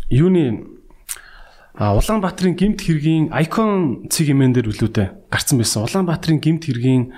юуны 0.08 0.78
Улаанбаатарын 1.78 2.58
гимт 2.58 2.82
хэргийн 2.82 3.30
айкон 3.30 4.10
цэг 4.10 4.34
имэн 4.34 4.50
дээр 4.50 4.72
үлүүдэ 4.72 5.30
гарцсан 5.30 5.62
байсан. 5.62 5.86
Улаанбаатарын 5.86 6.42
гимт 6.42 6.66
хэргийн 6.66 7.14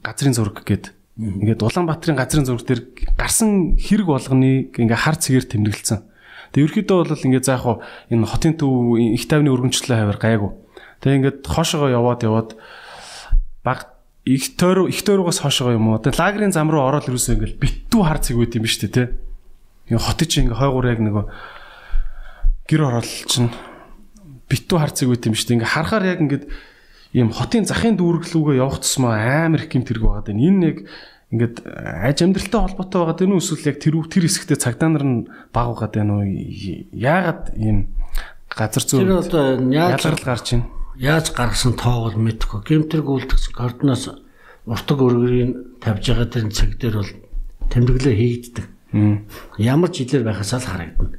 газрын 0.00 0.32
зураг 0.32 0.64
гээд 0.64 0.96
ингээд 1.20 1.60
Улаанбаатарын 1.60 2.16
газрын 2.16 2.48
зураг 2.48 2.64
дээр 2.64 2.88
гарсан 3.20 3.76
хэрэг 3.76 4.08
болгоныг 4.08 4.78
ингээ 4.80 4.96
хар 4.96 5.20
цэгээр 5.20 5.44
тэмдэглэсэн. 5.44 6.08
Тэгээ 6.56 6.64
ерөөхдөө 6.72 6.98
бол 7.04 7.26
ингээ 7.28 7.44
заах 7.44 7.66
уу 7.68 7.76
энэ 8.08 8.24
хотын 8.24 8.56
төв 8.56 8.96
их 8.96 9.28
тайвны 9.28 9.52
өргөнчлөө 9.52 9.92
хавар 9.92 10.16
гайгүй. 10.16 10.50
Тэгээ 11.04 11.18
ингээд 11.20 11.38
хоошоо 11.44 11.92
яваад 11.92 12.24
яваад 12.24 12.50
баг 13.64 13.86
их 14.24 14.56
тойр 14.56 14.86
их 14.86 15.02
тойргоос 15.02 15.40
хоошоо 15.42 15.72
юм 15.72 15.88
уу. 15.88 15.98
Тэгээ 15.98 16.18
лагерын 16.18 16.52
зам 16.52 16.70
руу 16.70 16.86
ороод 16.86 17.10
ирсэн 17.10 17.38
ингээл 17.38 17.58
битүү 17.58 18.02
хар 18.02 18.18
цэг 18.22 18.36
байт 18.38 18.54
юм 18.54 18.62
ба 18.62 18.70
штэ 18.70 18.88
тий. 18.90 19.06
Ингээ 19.90 20.06
хотын 20.06 20.28
чинь 20.30 20.44
ингээ 20.46 20.60
хойгуур 20.62 20.86
яг 20.86 21.00
нөгөө 21.02 21.24
гэр 22.70 22.82
орол 22.86 23.12
чинь 23.26 23.50
битүү 24.46 24.78
хар 24.78 24.92
цэг 24.94 25.08
байт 25.10 25.26
юм 25.26 25.34
штэ. 25.34 25.58
Ингээ 25.58 25.74
харахаар 25.74 26.04
яг 26.06 26.20
ингээд 26.22 26.44
ийм 27.18 27.34
хотын 27.34 27.66
захын 27.66 27.98
дүүргэлүүгээ 27.98 28.62
явах 28.62 28.78
тусмаа 28.82 29.50
амар 29.50 29.66
их 29.66 29.74
гэмт 29.74 29.90
хэрэг 29.90 30.02
байгаа 30.06 30.22
даа. 30.22 30.38
Энэ 30.38 30.66
яг 30.70 30.78
ингээд 31.34 31.56
аж 31.66 32.18
амьдралтай 32.22 32.60
холбоотой 32.62 32.98
байгаа 33.02 33.16
даа. 33.18 33.26
Энэ 33.26 33.40
эсвэл 33.42 33.68
яг 33.74 33.78
тэр 33.82 33.94
тэр 34.06 34.24
хэсэгтээ 34.30 34.58
цагдаа 34.62 34.90
нар 34.90 35.04
нь 35.04 35.18
баг 35.50 35.66
байгаа 35.74 35.90
даа 35.90 36.04
нөө 36.06 36.24
яагаад 36.94 37.58
ийм 37.58 37.90
газар 38.46 38.84
Тэр 38.86 39.02
зүй 39.02 39.18
одоо 39.18 39.58
яаж 39.66 39.98
ялгарл 39.98 40.24
гарч 40.24 40.46
байна. 40.54 40.81
Яаж 40.96 41.32
гаргасан 41.32 41.74
тоог 41.76 42.12
бол 42.12 42.18
мэдэхгүй. 42.26 42.60
Гэмтэрг 42.66 43.06
үлдэх 43.08 43.40
кордоноос 43.52 44.10
уртаг 44.66 44.98
өргөрийг 45.00 45.80
тавьж 45.80 46.04
байгаа 46.12 46.28
тэр 46.30 46.46
цаг 46.52 46.78
дээр 46.78 46.96
бол 47.00 47.12
тэмдэглээ 47.72 48.14
хийгддэг. 48.16 48.66
Ямар 49.58 49.90
жилээр 49.90 50.24
байхаас 50.28 50.52
л 50.54 50.68
харагдана. 50.68 51.16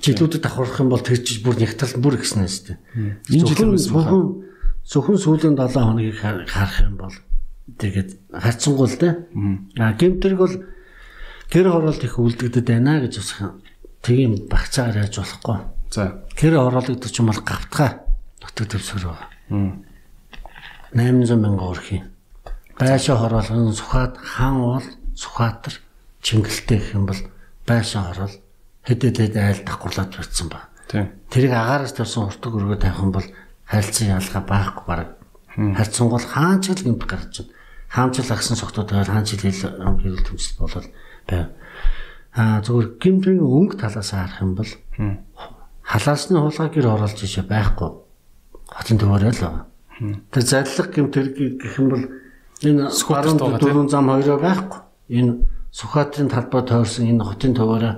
Жилүүдэд 0.00 0.42
давхарах 0.44 0.80
юм 0.80 0.88
бол 0.92 1.00
тэр 1.00 1.18
чиж 1.24 1.40
бүр 1.44 1.56
нягтрал 1.56 1.96
бүр 2.00 2.20
ихсэн 2.20 2.44
нэстэй. 2.44 2.76
Энэ 3.28 3.48
жил 3.48 3.72
байсан 3.72 3.92
баха. 3.92 4.10
зөвхөн 4.12 4.24
зөвхөн 4.84 5.18
сүүлийн 5.20 5.56
7 5.56 5.80
хоногийг 5.80 6.16
хар- 6.20 6.44
харах 6.48 6.78
юм 6.84 6.96
бол 7.00 7.14
тэгээд 7.80 8.10
харцсангуул 8.32 8.96
те. 8.96 9.08
А 9.80 9.92
гэмтэрг 9.96 10.38
бол 10.38 10.54
гэр 11.52 11.66
хороолт 11.72 12.04
их 12.04 12.16
үлдэгдэд 12.20 12.64
байна 12.68 13.00
гэж 13.00 13.14
бас 13.20 13.32
тийм 14.04 14.48
багцаагаар 14.48 15.04
яаж 15.08 15.16
болохгүй. 15.20 15.58
За. 15.92 16.24
Гэр 16.36 16.56
хороологдож 16.60 17.12
юм 17.20 17.28
бол 17.32 17.40
гавтгаа 17.44 18.03
нутаг 18.44 18.68
байгаа. 18.68 19.28
Мм. 19.48 19.84
800 20.92 21.36
мянга 21.40 21.64
өрхийн. 21.72 22.04
Байшаа 22.78 23.16
хороолгон 23.16 23.72
сухад 23.72 24.16
хаан 24.18 24.56
уул 24.60 24.86
сухаатар 25.16 25.74
чингэлтэй 26.22 26.78
гэх 26.78 26.94
юм 26.94 27.06
бол 27.06 27.20
байшаа 27.66 28.12
хороол 28.12 28.34
хэдэд 28.84 29.16
хэд 29.18 29.36
айл 29.36 29.60
давхарлаад 29.64 30.10
барьсан 30.14 30.48
ба. 30.52 30.68
Тэрийг 31.30 31.52
агаараас 31.52 31.94
тавьсан 31.96 32.28
уртаг 32.28 32.52
өргөө 32.54 32.78
тавих 32.78 33.00
юм 33.00 33.12
бол 33.12 33.26
хайлтсан 33.66 34.08
ялгаа 34.14 34.42
байхгүй 34.44 34.86
баг. 34.86 35.08
Харьцан 35.56 36.08
бол 36.10 36.22
хаан 36.22 36.60
ч 36.60 36.70
л 36.70 36.84
гэмт 36.84 37.04
гарч 37.06 37.34
байна. 37.42 37.52
Хаан 37.88 38.10
ч 38.12 38.22
л 38.22 38.30
агсан 38.34 38.56
согтоо 38.58 38.84
тавиад 38.84 39.10
хаан 39.10 39.24
ч 39.24 39.34
л 39.34 39.42
хэл 39.42 40.26
төмсөл 40.26 40.58
болол 40.60 40.86
байв. 41.26 41.48
Аа 42.34 42.60
зүгээр 42.62 42.88
гимтрийн 43.00 43.42
өнгө 43.42 43.78
талаас 43.78 44.10
харах 44.10 44.42
юм 44.42 44.54
бол 44.58 44.70
халаасны 45.82 46.38
хулгай 46.38 46.68
гэр 46.74 46.86
оруулж 46.90 47.18
ишээ 47.22 47.46
байхгүй. 47.46 48.03
Хотын 48.68 48.98
төвөөрөө 49.00 49.32
л 49.32 49.42
байгаа. 49.42 49.64
Тэр 50.32 50.44
зарлах 50.44 50.88
гимтэр 50.90 51.26
гэх 51.34 51.78
юм 51.78 51.88
бол 51.92 52.04
энэ 52.64 52.90
Сүхбаатарт 52.90 53.38
байгаа, 53.38 53.60
дөрвөн 53.60 53.88
зам 53.88 54.08
хоёроо 54.10 54.38
байхгүй. 54.40 54.80
Энэ 55.12 55.32
Сүхбаатарын 55.70 56.30
талбай 56.32 56.62
тойрсон 56.64 57.10
энэ 57.10 57.24
хотын 57.24 57.54
төвөөрөө 57.54 57.94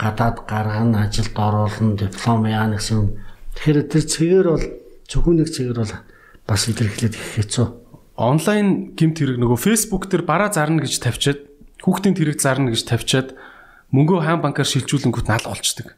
гадаад 0.00 0.36
гаргана, 0.48 1.04
ажилд 1.06 1.36
оруулна, 1.36 1.96
диплом 1.96 2.46
яана 2.46 2.76
гэсэн. 2.80 3.16
Тэгэхээр 3.54 3.88
тэр 3.90 4.04
цэгээр 4.08 4.46
бол 4.48 4.66
зөвхөн 5.10 5.36
нэг 5.42 5.48
цэгээр 5.52 5.78
бол 5.78 5.94
бас 6.48 6.62
илэрхийлээд 6.70 7.14
их 7.14 7.28
хэцүү. 7.36 7.66
онлайн 8.20 8.92
гимт 8.96 9.16
хэрэг 9.16 9.38
нөгөө 9.40 9.58
Facebook 9.60 10.08
дээр 10.12 10.28
бараа 10.28 10.52
зарна 10.52 10.84
гэж 10.84 11.00
тавьчаад 11.00 11.40
хүүхдийн 11.80 12.16
тэрэг 12.16 12.38
зарна 12.40 12.68
гэж 12.68 12.84
тавьчаад 12.84 13.28
мөнгөө 13.96 14.20
хаан 14.20 14.40
банкар 14.44 14.68
шилжүүлэнгүүт 14.68 15.26
нал 15.28 15.46
болчдөг. 15.48 15.96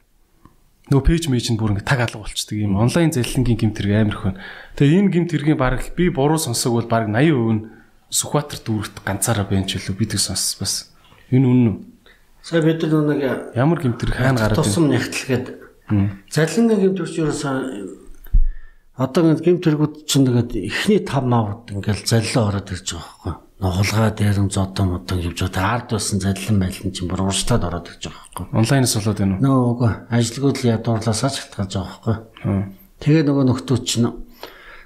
Нөгөө 0.93 1.09
пэйж 1.09 1.24
мэж 1.32 1.47
нь 1.49 1.57
бүр 1.57 1.72
ингэ 1.72 1.88
таг 1.88 2.05
алга 2.05 2.20
болчдөг 2.20 2.53
юм. 2.61 2.76
Онлайн 2.76 3.16
залилангийн 3.16 3.57
гимт 3.57 3.80
хэрэг 3.80 3.97
амар 3.97 4.12
их 4.12 4.22
байна. 4.28 4.40
Тэгээ 4.76 5.01
энэ 5.01 5.12
гимт 5.16 5.30
хэргийн 5.32 5.57
баг 5.57 5.80
би 5.97 6.12
буруу 6.12 6.36
сонсог 6.36 6.76
бол 6.76 6.88
баг 6.93 7.09
80% 7.09 7.32
нь 7.32 7.61
Сүхбаатар 8.12 8.61
дүүрэгт 8.61 9.01
ганцаараа 9.01 9.49
байна 9.49 9.64
ч 9.64 9.80
үлээ 9.80 9.97
бид 9.97 10.12
сонс 10.20 10.61
бас. 10.61 10.93
Энэ 11.32 11.49
үнэн 11.49 11.68
үү? 11.72 11.76
Сая 12.45 12.61
бид 12.61 12.84
нар 12.84 13.09
нэг 13.09 13.57
Ямар 13.57 13.80
гимт 13.80 14.05
хэрэг 14.05 14.20
хаана 14.20 14.36
гараад 14.36 14.61
байна? 14.61 14.68
тусам 14.68 14.93
нягтлгээд 14.93 15.47
залингийн 16.28 16.80
гэмтэрч 16.93 17.14
ерөөсөө 17.24 17.57
одоо 19.01 19.32
ингэ 19.32 19.49
гэмтэргүүд 19.49 19.95
чинь 20.05 20.28
тэгээд 20.28 20.53
эхний 20.61 21.01
5 21.01 21.24
мавд 21.24 21.72
ингээл 21.72 22.05
заллаа 22.05 22.53
ороод 22.53 22.68
ирж 22.68 22.93
байгаа 22.93 23.40
байхгүй. 23.40 23.41
Нохолгоо 23.62 24.10
дээрэн 24.10 24.50
зодон 24.50 24.88
модон 24.98 25.22
явж 25.22 25.38
байгаа. 25.46 25.86
Ард 25.86 25.94
байсан 25.94 26.18
заллан 26.18 26.58
байлан 26.58 26.90
чинь 26.90 27.06
бүр 27.06 27.22
урагшлаад 27.22 27.62
ороод 27.62 27.86
ирж 27.94 28.10
байгаа 28.10 28.26
байхгүй. 28.26 28.46
Онлайнаас 28.58 28.94
болоод 28.98 29.18
байна 29.22 29.34
уу? 29.38 29.42
Нөө 29.46 29.58
үгүй 29.70 29.92
ажилгууд 30.10 30.56
л 30.58 30.70
ядуурлаасаа 30.74 31.30
хатгаж 31.30 31.70
байгаа 31.78 31.98
байхгүй. 32.02 32.16
Тэгээ 32.98 33.22
нөгөө 33.22 33.44
нөхдүүд 33.46 33.82
чинь 33.86 34.10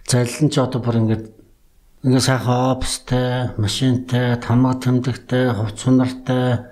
заллан 0.05 0.49
ч 0.53 0.55
одоо 0.61 0.81
бүр 0.85 1.01
ингээд 1.01 1.25
ингээ 2.05 2.21
сайхан 2.21 2.77
опстай, 2.77 3.57
машинтай, 3.57 4.37
тамга 4.45 4.77
тэмдэгтэй, 4.77 5.57
хувц 5.57 5.81
сунартай, 5.81 6.69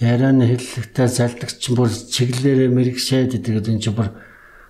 ярианы 0.00 0.48
хэллэгтэй 0.48 1.06
залдагч 1.12 1.60
чинь 1.60 1.76
бүр 1.76 1.92
чиглэлээрээ 1.92 2.70
мэрэгшээд 2.72 3.38
тэгээд 3.38 3.68
энэ 3.70 3.82
чинь 3.84 3.94
бүр 3.94 4.10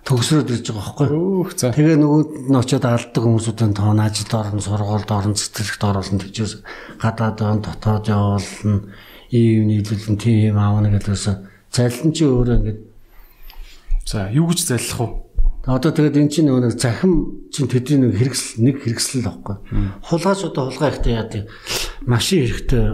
төгсрөөд 0.05 0.53
ирж 0.53 0.67
байгаа 0.71 0.85
байхгүй. 0.85 1.09
Өөх 1.17 1.51
за. 1.57 1.73
Тэгээ 1.73 1.97
нөгөө 2.01 2.23
нь 2.53 2.59
очиод 2.61 2.85
алддаг 2.85 3.23
хүмүүсүүдийн 3.25 3.73
тоон 3.73 4.01
ажилд 4.05 4.33
орно, 4.37 4.61
сургуульд 4.61 5.11
орно, 5.11 5.35
цэцэрлэгт 5.35 5.83
оруулна 5.85 6.21
тэгчээс 6.21 6.53
гадаад 7.01 7.41
он 7.41 7.61
дотоод 7.65 8.05
явуулна, 8.13 8.93
ийм 9.33 9.69
нийлүүлэн 9.73 10.17
тийм 10.21 10.61
аавна 10.61 10.93
гэдгээс 10.93 11.25
залин 11.73 12.13
чи 12.13 12.25
өөрөө 12.29 12.57
ингээд 12.61 12.81
За, 14.05 14.29
юу 14.29 14.49
гэж 14.53 14.69
заллах 14.69 15.01
вэ? 15.01 15.09
Одоо 15.65 15.91
тэгээд 15.97 16.21
эн 16.21 16.29
чинь 16.29 16.53
нөгөө 16.53 16.69
нэг 16.69 16.77
захим 16.77 17.49
чинь 17.49 17.73
тэдний 17.73 18.13
нэг 18.13 18.21
хэрэгсэл 18.21 18.61
нэг 18.69 18.85
хэрэгсэл 18.85 19.25
л 19.25 19.29
байхгүй. 19.33 19.57
Хулгайч 20.05 20.41
одоо 20.45 20.69
хулгай 20.69 20.93
ихтэй 20.93 21.17
яа 21.17 21.25
тий 21.25 21.49
машин 22.05 22.45
хэрэгтэй 22.45 22.85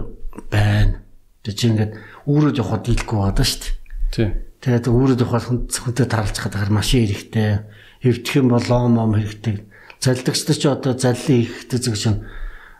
байна. 0.47 1.03
Тэг 1.43 1.53
чи 1.59 1.67
ингээд 1.67 1.99
өөрөө 2.31 2.55
явахад 2.55 2.87
дийлэхгүй 2.87 3.17
байгаа 3.19 3.43
шүү 3.43 3.59
дээ. 3.59 3.75
Тий. 4.15 4.29
Тэгээд 4.61 4.85
явахад 5.25 5.45
хүн 5.49 5.59
хүнтэй 5.65 6.05
таарч 6.05 6.37
чадгаар 6.37 6.69
машин 6.69 7.09
хэрэгтэй. 7.09 7.65
Хэвдэх 8.05 8.33
юм 8.37 8.53
бол 8.53 8.65
лом 8.69 8.93
мом 8.93 9.17
хэрэгтэй. 9.17 9.65
Залдагчдаа 9.97 10.53
ч 10.53 10.63
одоо 10.69 10.93
заллин 10.93 11.49
хийхдээ 11.49 11.81
зүг 11.81 11.97
чинь 11.97 12.21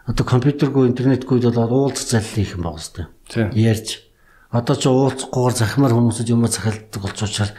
одоо 0.05 0.25
компьютергүй 0.25 0.93
интернетгүй 0.93 1.41
бол 1.41 1.89
уулзах 1.89 2.21
заллин 2.21 2.37
хийх 2.37 2.53
юм 2.53 2.69
байна 2.69 2.85
дээ. 3.33 3.49
Ярьж. 3.57 4.05
Одоо 4.53 4.75
ч 4.77 4.85
уулзахгүйгээр 4.85 5.55
захимаар 5.57 5.93
хүмүүсүүд 5.97 6.29
юм 6.29 6.45
захиалдаг 6.45 7.01
болж 7.01 7.17
учраас 7.17 7.53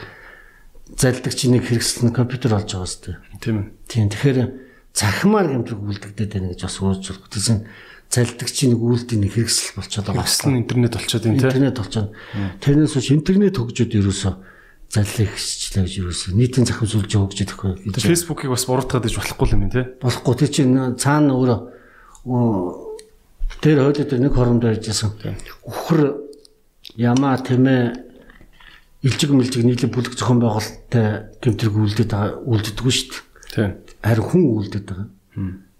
залдагч 0.87 1.41
нэг 1.51 1.67
хэрэгсэл 1.67 2.07
нь 2.07 2.15
компьютер 2.15 2.55
болж 2.55 2.71
байгаа 2.71 2.87
дээ. 3.03 3.17
Тийм 3.43 3.57
ээ. 3.59 3.67
Тийм 3.91 4.07
тэгэхээр 4.07 4.39
захимаар 4.95 5.51
гэмтрэг 5.51 5.83
үлдэгдээд 5.83 6.31
байна 6.31 6.49
гэж 6.55 6.61
бас 6.63 6.79
ууж 6.79 7.03
болох. 7.11 7.27
Залдагчийн 8.13 8.77
нэг 8.77 8.81
үйлдэл 8.85 9.25
нэг 9.25 9.33
хэрэгсэл 9.33 9.81
болчиход 9.81 10.13
байгаа. 10.13 10.29
Нь 10.53 10.61
интернет 10.61 10.93
болчиход 10.93 11.25
юм 11.25 11.41
тий. 11.41 11.49
Интернет 11.49 11.77
болчиход. 11.81 12.13
Тэрнээс 12.61 12.93
биш 12.93 13.09
интернет 13.09 13.57
хөгжөөд 13.57 13.93
ерөөсөө 13.97 14.33
заллыг 14.93 15.33
хиччлээ 15.33 15.85
гэж 15.89 15.95
ерөөсөө 16.05 16.37
нийтийн 16.37 16.69
захим 16.69 16.89
сүлжээ 16.93 17.21
хөгжөөд 17.25 17.53
өгөх 17.57 17.97
гэж. 17.97 18.05
Фэйсбүүкийг 18.05 18.53
бас 18.53 18.69
буруутгаад 18.69 19.09
иж 19.09 19.17
болохгүй 19.17 19.49
юм 19.57 19.73
тий. 19.73 19.85
Болохгүй 20.05 20.35
тэр 20.37 20.51
чинь 20.53 20.77
цаана 21.01 21.33
өөрөө 21.33 21.61
тэр 23.65 23.81
хойлоо 23.81 24.05
дээр 24.05 24.21
нэг 24.21 24.37
хоромд 24.37 24.61
байжсэн. 24.61 25.17
Үхэр 25.65 26.21
ямаа 27.01 27.41
тэмээ 27.41 27.83
илжиг 29.09 29.33
мэлжиг 29.33 29.65
нийлээ 29.65 29.89
бүлэг 29.89 30.21
зохион 30.21 30.45
байгуулалттай 30.45 31.33
гэмтрэг 31.41 31.73
үлдээд 31.73 32.11
байгаа 32.13 32.45
үлддэггүй 32.45 32.93
шүү 32.93 33.09
дээ. 33.09 33.25
Тий. 33.57 33.69
Харин 34.05 34.29
хүн 34.29 34.43
үлдээд 34.61 34.85
байгаа. 34.85 35.09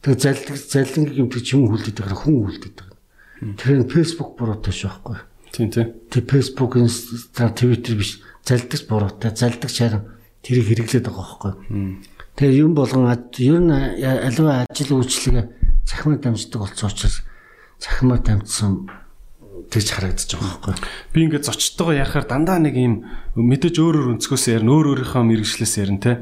Тэгээ 0.03 0.19
заллиг 0.19 0.59
заллингийн 0.59 1.31
гэмтрэг 1.31 1.47
юм 1.55 1.71
үлдээд 1.71 1.99
байгаа 2.03 2.19
хүн 2.19 2.37
үлдээд 2.43 2.77
байгаа. 2.83 2.99
Нь 3.43 3.87
Facebook 3.87 4.35
буруутай 4.35 4.75
шүү 4.75 4.91
байхгүй. 4.91 5.19
Тийм 5.55 5.71
тий. 5.71 5.87
Тэг 6.11 6.25
Facebook, 6.27 6.75
инстаграм, 6.83 7.55
твиттер 7.55 7.95
биш 7.99 8.19
залдагч 8.43 8.83
буруутай, 8.91 9.31
залдагч 9.31 9.77
харин 9.79 10.03
тэрийг 10.43 10.67
хэрэглээд 10.67 11.07
байгаа 11.07 11.23
байхгүй. 11.23 11.53
Тэгээ 12.35 12.63
юм 12.67 12.75
болгон 12.75 13.07
ер 13.13 13.61
нь 13.63 13.71
аливаа 13.71 14.67
ажил 14.67 14.99
үйлчлэгээ 14.99 15.47
захимаар 15.87 16.19
дамждаг 16.19 16.61
болсон 16.67 16.91
учраас 16.91 17.23
захимаар 17.79 18.23
дамжсан 18.27 18.89
тэгж 19.71 19.89
харагдаж 19.93 20.31
байгаа 20.35 20.51
байхгүй. 20.51 20.75
Би 21.13 21.19
ингээд 21.29 21.47
зочдтойгоо 21.47 21.95
ярахаар 21.95 22.27
дандаа 22.27 22.59
нэг 22.59 22.75
юм 22.75 23.07
мэдээж 23.37 23.77
өөр 23.79 23.97
өөр 24.03 24.11
өнцгөөс 24.19 24.45
ярина, 24.51 24.73
өөр 24.73 24.87
өөрийнхөө 24.99 25.23
мэрэгчлээс 25.23 25.75
ярина 25.79 26.01
те. 26.03 26.13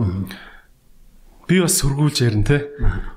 Би 1.51 1.59
бас 1.59 1.82
сургуулж 1.82 2.22
ярина 2.22 2.46
те. 2.46 2.70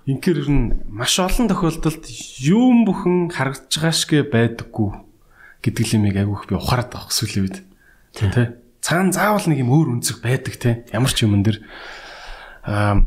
Инхээр 0.09 0.41
ер 0.41 0.49
нь 0.49 0.73
маш 0.89 1.21
олон 1.21 1.45
тохиолдолд 1.45 2.01
юм 2.41 2.81
бүхэн 2.81 3.29
харагдж 3.29 3.69
байгаа 3.77 3.93
шгэ 3.93 4.25
байдаггүй 4.33 4.89
гэдэг 5.61 5.85
лимийг 5.93 6.17
агиух 6.17 6.49
би 6.49 6.57
ухаарад 6.57 6.89
байгаа 6.89 7.13
сүүлийн 7.13 7.45
үед. 7.45 7.61
Тэ. 8.17 8.57
Цаана 8.81 9.13
заавал 9.13 9.45
нэг 9.45 9.61
юм 9.61 9.69
өөр 9.69 10.01
өнцөг 10.01 10.25
байдаг 10.25 10.57
те. 10.57 10.81
Ямар 10.89 11.13
ч 11.13 11.29
юмн 11.29 11.45
дэр 11.45 11.61
аа 12.65 13.05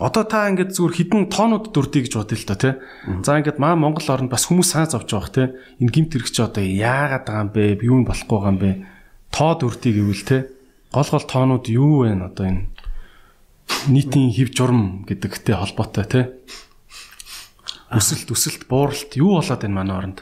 Одоо 0.00 0.24
та 0.24 0.48
ингээд 0.48 0.72
зүгээр 0.72 0.96
хідэн 0.96 1.28
тоонууд 1.28 1.68
дүрдий 1.68 2.00
гэж 2.08 2.16
бодъё 2.16 2.40
л 2.40 2.48
та 2.48 2.56
тий. 2.56 2.72
За 3.20 3.36
ингээд 3.36 3.60
маа 3.60 3.76
Монгол 3.76 4.08
орнд 4.08 4.32
бас 4.32 4.48
хүмүүс 4.48 4.72
сааз 4.72 4.96
авч 4.96 5.12
байгаа 5.12 5.28
тий. 5.28 5.48
Энэ 5.84 5.92
гимт 5.92 6.16
хэрэг 6.16 6.32
чи 6.32 6.40
одоо 6.40 6.64
яагаад 6.64 7.28
байгаа 7.28 7.44
юм 7.44 7.52
бэ? 7.52 7.84
Юу 7.84 8.00
нь 8.00 8.08
болохгүй 8.08 8.32
байгаа 8.40 8.52
юм 8.56 8.60
бэ? 8.64 8.70
Тоо 9.28 9.52
дүрдий 9.60 9.92
гэвэл 9.92 10.24
тий. 10.24 10.40
Гол 10.96 11.08
гол 11.12 11.26
тоонууд 11.28 11.68
юу 11.68 12.08
вэ 12.08 12.16
одоо 12.16 12.44
энэ 12.48 12.71
нийтийн 13.88 14.30
хэв 14.30 14.54
журам 14.54 15.04
гэдэгтэй 15.08 15.56
холбоотой 15.56 16.04
тий. 16.06 16.24
Өсөлт 17.92 18.32
өсөлт 18.32 18.66
бууралт 18.70 19.16
юу 19.18 19.36
болоод 19.36 19.60
байна 19.60 19.76
манай 19.82 19.96
оронд? 19.96 20.18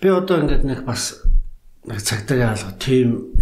Би 0.00 0.08
одоо 0.08 0.44
ингээд 0.44 0.64
нэг 0.64 0.80
бас 0.86 1.20
нэг 1.84 2.00
цагтаа 2.00 2.54
алга 2.54 2.72
тийм 2.80 3.36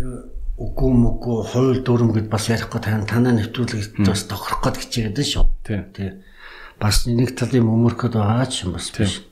үгүй 0.54 0.90
мүгүй 0.94 1.38
хууль 1.50 1.82
дүрм 1.82 2.14
гэд 2.14 2.30
бас 2.30 2.46
ярихгүй 2.46 2.80
тань 2.82 3.06
танаа 3.06 3.34
нэвтрүүлэг 3.34 4.06
бас 4.06 4.26
тохирох 4.30 4.62
гээд 4.62 4.80
хичээгээд 4.86 5.16
байна 5.18 5.30
шүү. 5.30 5.46
Тий. 5.66 5.80
Тий. 5.94 6.10
Бас 6.78 7.06
нэг 7.10 7.34
талын 7.34 7.66
өмөрөхөд 7.66 8.14
байгаа 8.14 8.46
ч 8.46 8.66
юм 8.66 8.78
бас 8.78 8.90
биш. 8.94 9.26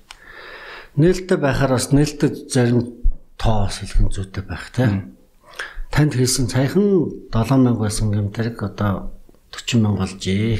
Нээлттэй 0.98 1.38
байхаар 1.38 1.78
бас 1.78 1.90
нээлттэй 1.94 2.30
зарим 2.50 3.06
тоо 3.38 3.66
бас 3.70 3.78
хэлхэн 3.78 4.10
зүйтэй 4.10 4.44
байх 4.46 4.66
тий. 4.74 4.90
Танд 5.94 6.12
хэлсэн 6.18 6.50
саяхан 6.50 7.30
7000 7.30 7.78
байсан 7.78 8.10
гэмтрэг 8.10 8.58
одоо 8.62 9.14
40000 9.52 9.96
болжээ. 10.00 10.58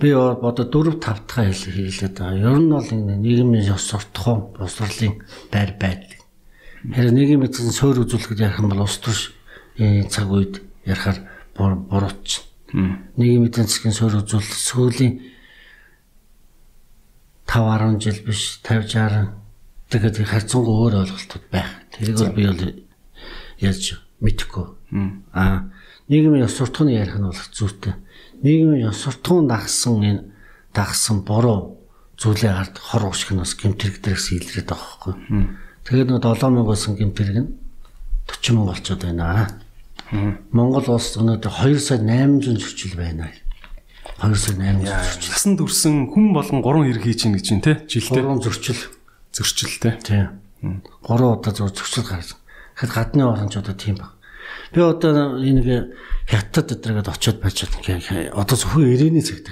Би 0.00 0.08
одоо 0.12 0.64
4 0.64 1.00
5 1.00 1.00
дахь 1.00 1.52
хэлээд 1.56 2.16
байгаа. 2.20 2.52
Ер 2.52 2.58
нь 2.60 2.70
бол 2.70 2.88
энэ 2.88 3.16
нийгмийн 3.16 3.72
ёс 3.72 3.84
суртахуун, 3.88 4.52
босрлын 4.56 5.20
байр 5.52 5.76
байдал 5.80 6.20
Харин 6.80 7.12
нийгмийн 7.14 7.52
эзэн 7.52 7.76
суур 7.76 8.00
үзүүлэхэд 8.00 8.40
ярих 8.40 8.60
юм 8.64 8.72
бол 8.72 8.88
ус 8.88 8.96
энэ 9.76 10.08
цаг 10.08 10.32
үед 10.32 10.64
ярихаар 10.88 11.28
бурууч. 11.52 12.40
Нийгмийн 12.72 13.52
эзэн 13.52 13.68
засгийн 13.68 13.92
суур 13.92 14.24
үзүүлэлт 14.24 14.64
сүүлийн 14.64 15.20
5 17.44 18.00
10 18.00 18.00
жил 18.00 18.18
биш 18.24 18.64
50 18.64 18.96
60 18.96 19.92
тэгээд 19.92 20.24
харьцангуй 20.24 20.76
өөр 20.80 20.94
ойлголтууд 21.04 21.44
байх. 21.52 21.68
Тэрийг 21.92 22.16
бол 22.16 22.32
би 22.32 22.44
бол 22.48 22.64
яаж 23.60 24.00
мэдэхгүй. 24.24 24.66
Аа 25.36 25.68
нийгмийн 26.10 26.44
ёс 26.44 26.58
суртахууны 26.58 26.92
ярих 26.98 27.16
нь 27.16 27.30
бол 27.30 27.38
зүйтэй. 27.54 27.94
Нийгмийн 28.42 28.90
ёс 28.90 28.98
суртахуун 28.98 29.46
дагсан 29.46 30.02
энэ 30.02 30.22
дагсан 30.74 31.22
буруу 31.22 31.78
зүйлээ 32.18 32.52
хард 32.52 32.76
хор 32.76 33.06
уушиг 33.06 33.30
нь 33.32 33.40
бас 33.40 33.54
гэмтэрэг 33.54 34.02
дээрээс 34.02 34.28
илрээд 34.34 34.68
байгаа 34.74 35.14
байхгүй. 35.14 35.14
Тэгээд 35.86 36.10
нэг 36.10 36.22
7000 36.26 36.66
байсан 36.66 36.92
гэмтэрэг 36.98 37.38
нь 37.38 37.50
40 38.26 38.54
мянга 38.58 38.74
болчиход 38.74 39.02
байна. 39.06 39.48
Монгол 40.50 40.86
улс 40.90 41.14
өнөөдөр 41.14 41.54
2 41.64 41.78
сая 41.78 42.02
800 42.02 42.58
зөрчил 42.58 42.94
байна. 42.98 43.30
2 44.18 44.34
сая 44.34 44.58
800 44.58 44.90
зөрчил. 44.90 45.30
Насанд 45.30 45.60
үрсэн 45.62 45.94
хүн 46.10 46.34
болгон 46.34 46.60
3 46.60 46.90
хэрэг 46.90 47.04
хийж 47.06 47.20
ийн 47.24 47.34
гэж 47.38 47.46
байна 47.54 47.64
те 47.64 47.74
жилдээ. 47.86 48.22
3 48.26 48.42
зөрчил. 48.42 48.80
Зөрчилтэй. 49.30 49.94
Тийм. 50.02 50.26
Гурван 51.00 51.38
удаа 51.38 51.54
зөв 51.54 51.72
зөвчл 51.72 52.04
гарсан. 52.04 52.36
Тэгэхэд 52.76 52.92
гадны 52.92 53.22
орончуудаа 53.24 53.74
тийм 53.78 53.96
баг. 53.96 54.19
Би 54.70 54.80
одоо 54.80 55.38
энэ 55.42 55.90
хятад 56.30 56.78
өдрөгээд 56.78 57.10
очиод 57.10 57.42
байж 57.42 57.66
байгаа. 57.66 58.30
Одоо 58.38 58.54
зөвхөн 58.54 58.86
90-ний 58.86 59.24
цагт. 59.26 59.50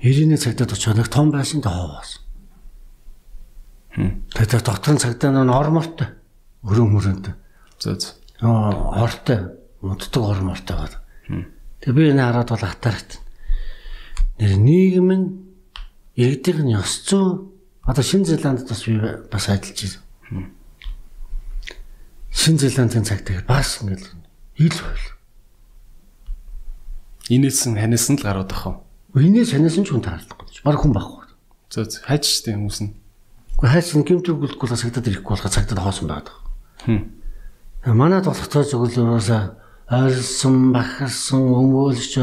90-ний 0.00 0.40
цагтад 0.40 0.72
очиод 0.72 0.96
нэг 0.96 1.12
том 1.12 1.28
байсан 1.28 1.60
та 1.60 1.68
ховоос. 1.68 2.24
Тэгээд 3.92 4.64
дотор 4.64 4.96
нь 4.96 5.02
цагдаа 5.04 5.36
нь 5.36 5.52
ормортой. 5.52 6.16
Өрөн 6.64 6.88
мөрөнтэй. 6.96 7.34
Зөө 7.76 7.96
зөө. 8.00 8.12
Аа 8.40 9.04
хортой. 9.04 9.52
Моддог 9.84 10.24
ормортой 10.24 10.76
байна. 10.80 10.98
Тэгээ 11.84 11.92
би 11.92 12.10
энэ 12.16 12.24
хараад 12.24 12.48
бол 12.48 12.64
атарахт. 12.64 13.20
Нэр 14.40 14.56
нийгэм 14.56 15.10
нь 15.12 15.26
иргэдийн 16.16 16.72
ёс 16.72 17.04
зүй 17.04 17.52
одоо 17.84 18.00
Шинэ 18.00 18.32
Зеландд 18.32 18.64
бас 18.64 18.86
би 18.88 18.96
бас 18.96 19.44
ажиллаж 19.52 20.00
байна. 20.30 20.48
Шинэ 22.32 22.58
Зеландын 22.64 23.04
цагтаа 23.04 23.44
бас 23.44 23.82
ингээл 23.82 24.21
ил 24.58 24.76
байл. 24.76 25.06
Инээс 27.30 27.64
нь 27.70 27.78
ханаас 27.78 28.06
нь 28.10 28.18
л 28.18 28.26
гарууд 28.26 28.52
ах? 28.52 28.82
Инээс 29.14 29.54
ханаас 29.56 29.76
нь 29.78 29.86
ч 29.86 29.94
хүн 29.94 30.04
таарлахгүй. 30.04 30.64
Баг 30.64 30.78
хүн 30.80 30.92
байхгүй. 30.92 31.24
Зөө. 31.72 32.04
Хайж 32.08 32.24
штэ 32.26 32.56
хүмүүс 32.58 32.78
нь. 32.84 32.92
Уу 33.62 33.68
хайсан 33.68 34.02
гимтэр 34.02 34.36
гүлэхгүй 34.36 34.68
цагтад 34.74 35.06
ирэхгүй 35.08 35.32
болохоо 35.32 35.52
цагтад 35.52 35.78
хоосон 35.78 36.08
байгаа. 36.10 36.36
Хм. 36.84 37.02
Манайд 37.86 38.26
болох 38.26 38.48
цоо 38.48 38.64
зөвлөөрөөсөө 38.66 39.42
ойрсон, 39.92 40.72
бахарсан, 40.72 41.42
өмөөлж 41.42 42.16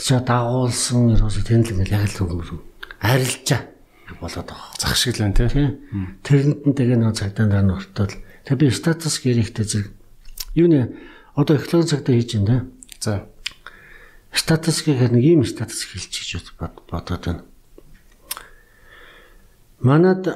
чи 0.00 0.16
дагуулсан 0.16 1.14
ерөөсө 1.14 1.42
тэнд 1.44 1.70
л 1.70 1.72
ингээл 1.80 1.96
яг 1.96 2.04
л 2.08 2.18
хөнгөр 2.18 2.50
арилжаа 3.00 3.60
болоод 4.20 4.48
байгаа. 4.48 4.74
Зах 4.78 4.96
шиг 4.96 5.16
л 5.16 5.24
байна 5.24 5.36
те. 5.36 5.48
Тэрэнд 6.24 6.60
нь 6.66 6.74
тэгээ 6.76 6.98
нэг 6.98 7.16
цагдаа 7.16 7.46
дараа 7.46 7.64
нь 7.64 7.74
ортол. 7.76 8.12
Тэгээ 8.44 8.60
би 8.60 8.74
статус 8.74 9.20
гэрэгтэй 9.22 9.64
зэрэг 9.64 9.92
юу 10.56 10.68
нэ 10.68 10.80
одоо 11.34 11.56
эхлэн 11.56 11.86
цагтаа 11.86 12.14
хийж 12.14 12.36
байна. 12.36 12.66
За. 13.00 13.26
Статус 14.32 14.82
гэхээр 14.82 15.12
нэг 15.12 15.24
ийм 15.24 15.44
статус 15.44 15.84
хэлж 15.84 16.10
хийж 16.10 16.52
бодоод 16.56 17.24
байна. 17.24 17.44
Манад 19.80 20.28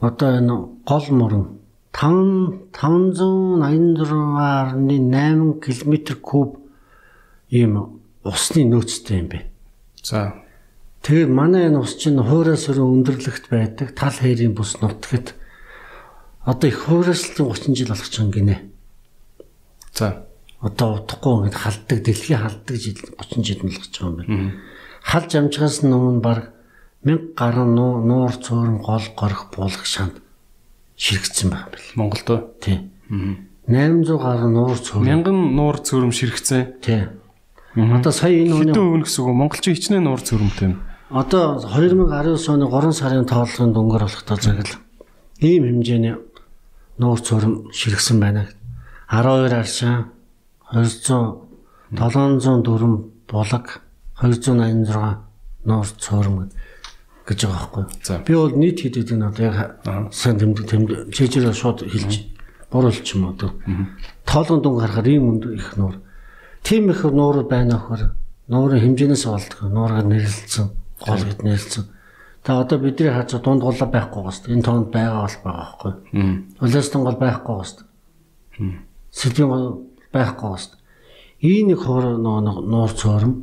одоо 0.00 0.38
энэ 0.38 0.54
гол 0.84 1.06
мөрөн 1.10 1.58
5 1.92 2.66
586.8 2.76 5.60
км 5.64 5.94
куб 6.20 6.60
ийм 7.50 8.04
усны 8.22 8.64
нөөцтэй 8.68 9.18
юм 9.24 9.28
бэ. 9.32 9.48
За. 10.02 10.34
Тэгээд 11.02 11.30
манай 11.30 11.66
энэ 11.70 11.80
ус 11.80 11.96
чинь 11.96 12.20
хуурай 12.20 12.56
сөрөн 12.60 13.00
өндөрлөгт 13.00 13.48
байдаг 13.48 13.94
тал 13.96 14.12
хэрийн 14.12 14.54
бус 14.54 14.76
нутагт 14.82 15.34
одоо 16.46 16.68
их 16.70 16.78
хуурайслын 16.86 17.50
30 17.50 17.74
жил 17.76 17.88
болох 17.90 18.08
ч 18.08 18.22
юм 18.22 18.30
гинэ. 18.30 18.56
За. 19.92 20.26
Одоо 20.62 21.02
утахгүй 21.02 21.50
ингэ 21.50 21.58
халддаг 21.58 21.98
дэлхий 22.06 22.38
халддаг 22.38 22.76
жил 22.78 22.94
30 22.94 23.42
жил 23.42 23.60
болох 23.66 23.90
ч 23.90 24.00
юм 24.00 24.14
байна. 24.16 24.54
Халж 25.02 25.30
амжихаас 25.34 25.82
өмнө 25.82 26.22
баг 26.22 26.54
1000 27.02 27.34
гаруй 27.34 27.66
нуур 27.66 28.30
цөөрөн 28.30 28.78
гол 28.78 29.06
горих 29.18 29.50
буулгах 29.50 29.86
шанд 29.86 30.22
ширэгдсэн 30.94 31.50
байна 31.50 31.68
бэл. 31.74 31.90
Монголд 31.98 32.30
уу? 32.30 32.40
Тий. 32.62 32.78
800 33.66 34.22
гаруй 34.22 34.50
нуур 34.54 34.78
цөөрөн. 34.78 35.02
Мянган 35.02 35.38
нуур 35.58 35.82
цөөрөм 35.82 36.14
ширэгцэн. 36.14 36.78
Тий. 36.78 37.10
Одоо 37.74 38.12
сая 38.14 38.32
энэ 38.32 38.54
Хэдэн 38.54 38.78
өвн 38.78 39.02
гэсэн 39.02 39.20
үг 39.26 39.34
монголчин 39.34 39.74
хичнээн 39.74 40.06
нуур 40.06 40.22
цөөрөмтэй 40.22 40.66
юм. 40.70 40.80
Одоо 41.10 41.58
2019 41.60 42.38
оны 42.54 42.66
3 42.70 42.94
сарын 42.94 43.26
тооллогын 43.26 43.74
дүнгээр 43.74 44.04
болохтой 44.06 44.38
зэрэг 44.40 44.70
ийм 45.44 45.62
хэмжээний 45.68 46.14
нуур 46.98 47.20
цөөрөм 47.20 47.72
ширэгсэн 47.72 48.20
байна. 48.20 48.46
12 49.10 49.52
аршин 49.52 50.10
200 50.72 51.46
704 51.92 53.04
булаг 53.30 53.80
286 54.20 55.18
нуур 55.64 55.86
цөөрөм 55.86 56.50
гэж 57.26 57.40
байгаа 57.46 57.68
байхгүй. 57.74 57.84
Би 58.26 58.34
бол 58.34 58.54
нийт 58.54 58.80
хэд 58.80 58.94
гэдэг 58.96 59.16
нь 59.18 59.26
одоо 59.26 59.44
яг 59.44 59.56
сайн 60.14 60.38
тэмдэг 60.38 60.66
тэмдэг 60.66 60.98
чижээр 61.14 61.54
шууд 61.54 61.82
хэлж 61.86 62.12
буруулч 62.70 63.06
юм 63.14 63.30
одоо. 63.30 63.50
Тоолон 64.26 64.62
дүн 64.62 64.78
гарахаар 64.78 65.08
ийм 65.08 65.30
өнд 65.36 65.44
их 65.54 65.76
нуур. 65.76 66.02
Тим 66.62 66.90
их 66.90 67.02
нуур 67.02 67.46
байна 67.46 67.78
өхөр 67.78 68.14
нуурын 68.48 68.82
хэмжээнээс 68.82 69.26
болдог. 69.26 69.58
Нуураар 69.70 70.06
нэрлэлсэн, 70.06 70.70
гол 71.02 71.22
гэд 71.26 71.42
нэрлэлсэн. 71.42 71.84
Тэгээ 72.46 72.62
одоо 72.62 72.78
бидний 72.78 73.10
хаач 73.10 73.34
дунд 73.42 73.62
голоо 73.66 73.88
байхгүй 73.90 74.22
гоос. 74.22 74.46
Энэ 74.46 74.62
тоонд 74.62 74.94
байгаа 74.94 75.26
бол 75.26 75.38
байгаа 75.42 75.66
байхгүй. 75.66 75.92
Улаастан 76.62 77.02
гол 77.02 77.18
байхгүй 77.18 77.54
гоос. 77.58 77.72
Сэлбийн 79.10 79.50
гол 79.50 79.66
байхгүй 80.14 80.46
гоос. 80.46 80.70
Ийм 81.42 81.74
нэг 81.74 81.82
хоор 81.82 82.16
нуур 82.22 82.92
цөөрөм 82.94 83.34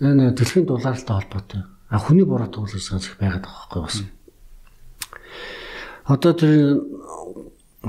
энэ 0.00 0.32
дэлхийн 0.32 0.66
дулаалтай 0.66 1.14
холбоотой 1.14 1.62
а 1.94 1.98
хүний 1.98 2.24
буруу 2.24 2.48
туулсан 2.48 2.98
их 2.98 3.16
байгаад 3.20 3.46
байгаа 3.46 3.68
байхгүй 3.70 3.82
бас. 3.84 3.96
Одоо 6.04 6.32
тэр 6.32 6.82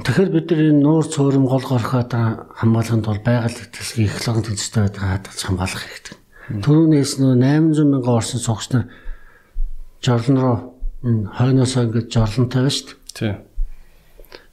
тэгэхээр 0.04 0.30
бид 0.30 0.52
нар 0.52 0.62
энэ 0.70 0.84
нуур 0.84 1.06
цөөрөм 1.10 1.50
гол 1.50 1.66
горхоод 1.66 2.14
хамгаалахын 2.14 3.02
тулд 3.02 3.24
байгаль 3.26 3.56
итгэл 3.56 4.06
эхлэн 4.06 4.46
тэнцтэй 4.46 4.82
байдаг 4.86 5.02
хадгалж 5.02 5.42
хамгаалах 5.42 5.82
хэрэгтэй. 5.82 6.16
Төрөөнөөс 6.62 7.14
нөө 7.18 7.34
800 7.42 7.90
мянган 7.90 8.14
орсон 8.14 8.40
цогч 8.46 8.68
нар 8.70 8.86
жорлон 10.06 10.38
руу 10.38 10.58
энэ 11.02 11.30
хойноосоо 11.34 11.90
жорлонтой 12.14 12.62
байна 12.62 12.74
шүү 12.78 12.94
дээ. 12.94 13.02
Тийм. 13.18 13.36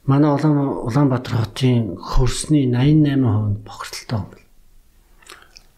Манай 0.05 0.31
Улаан 0.33 0.57
Улаанбаатар 0.89 1.33
хотын 1.45 1.95
хөрсний 1.95 2.65
88% 2.65 3.63
бохирдолтой 3.63 4.19
юм 4.19 4.27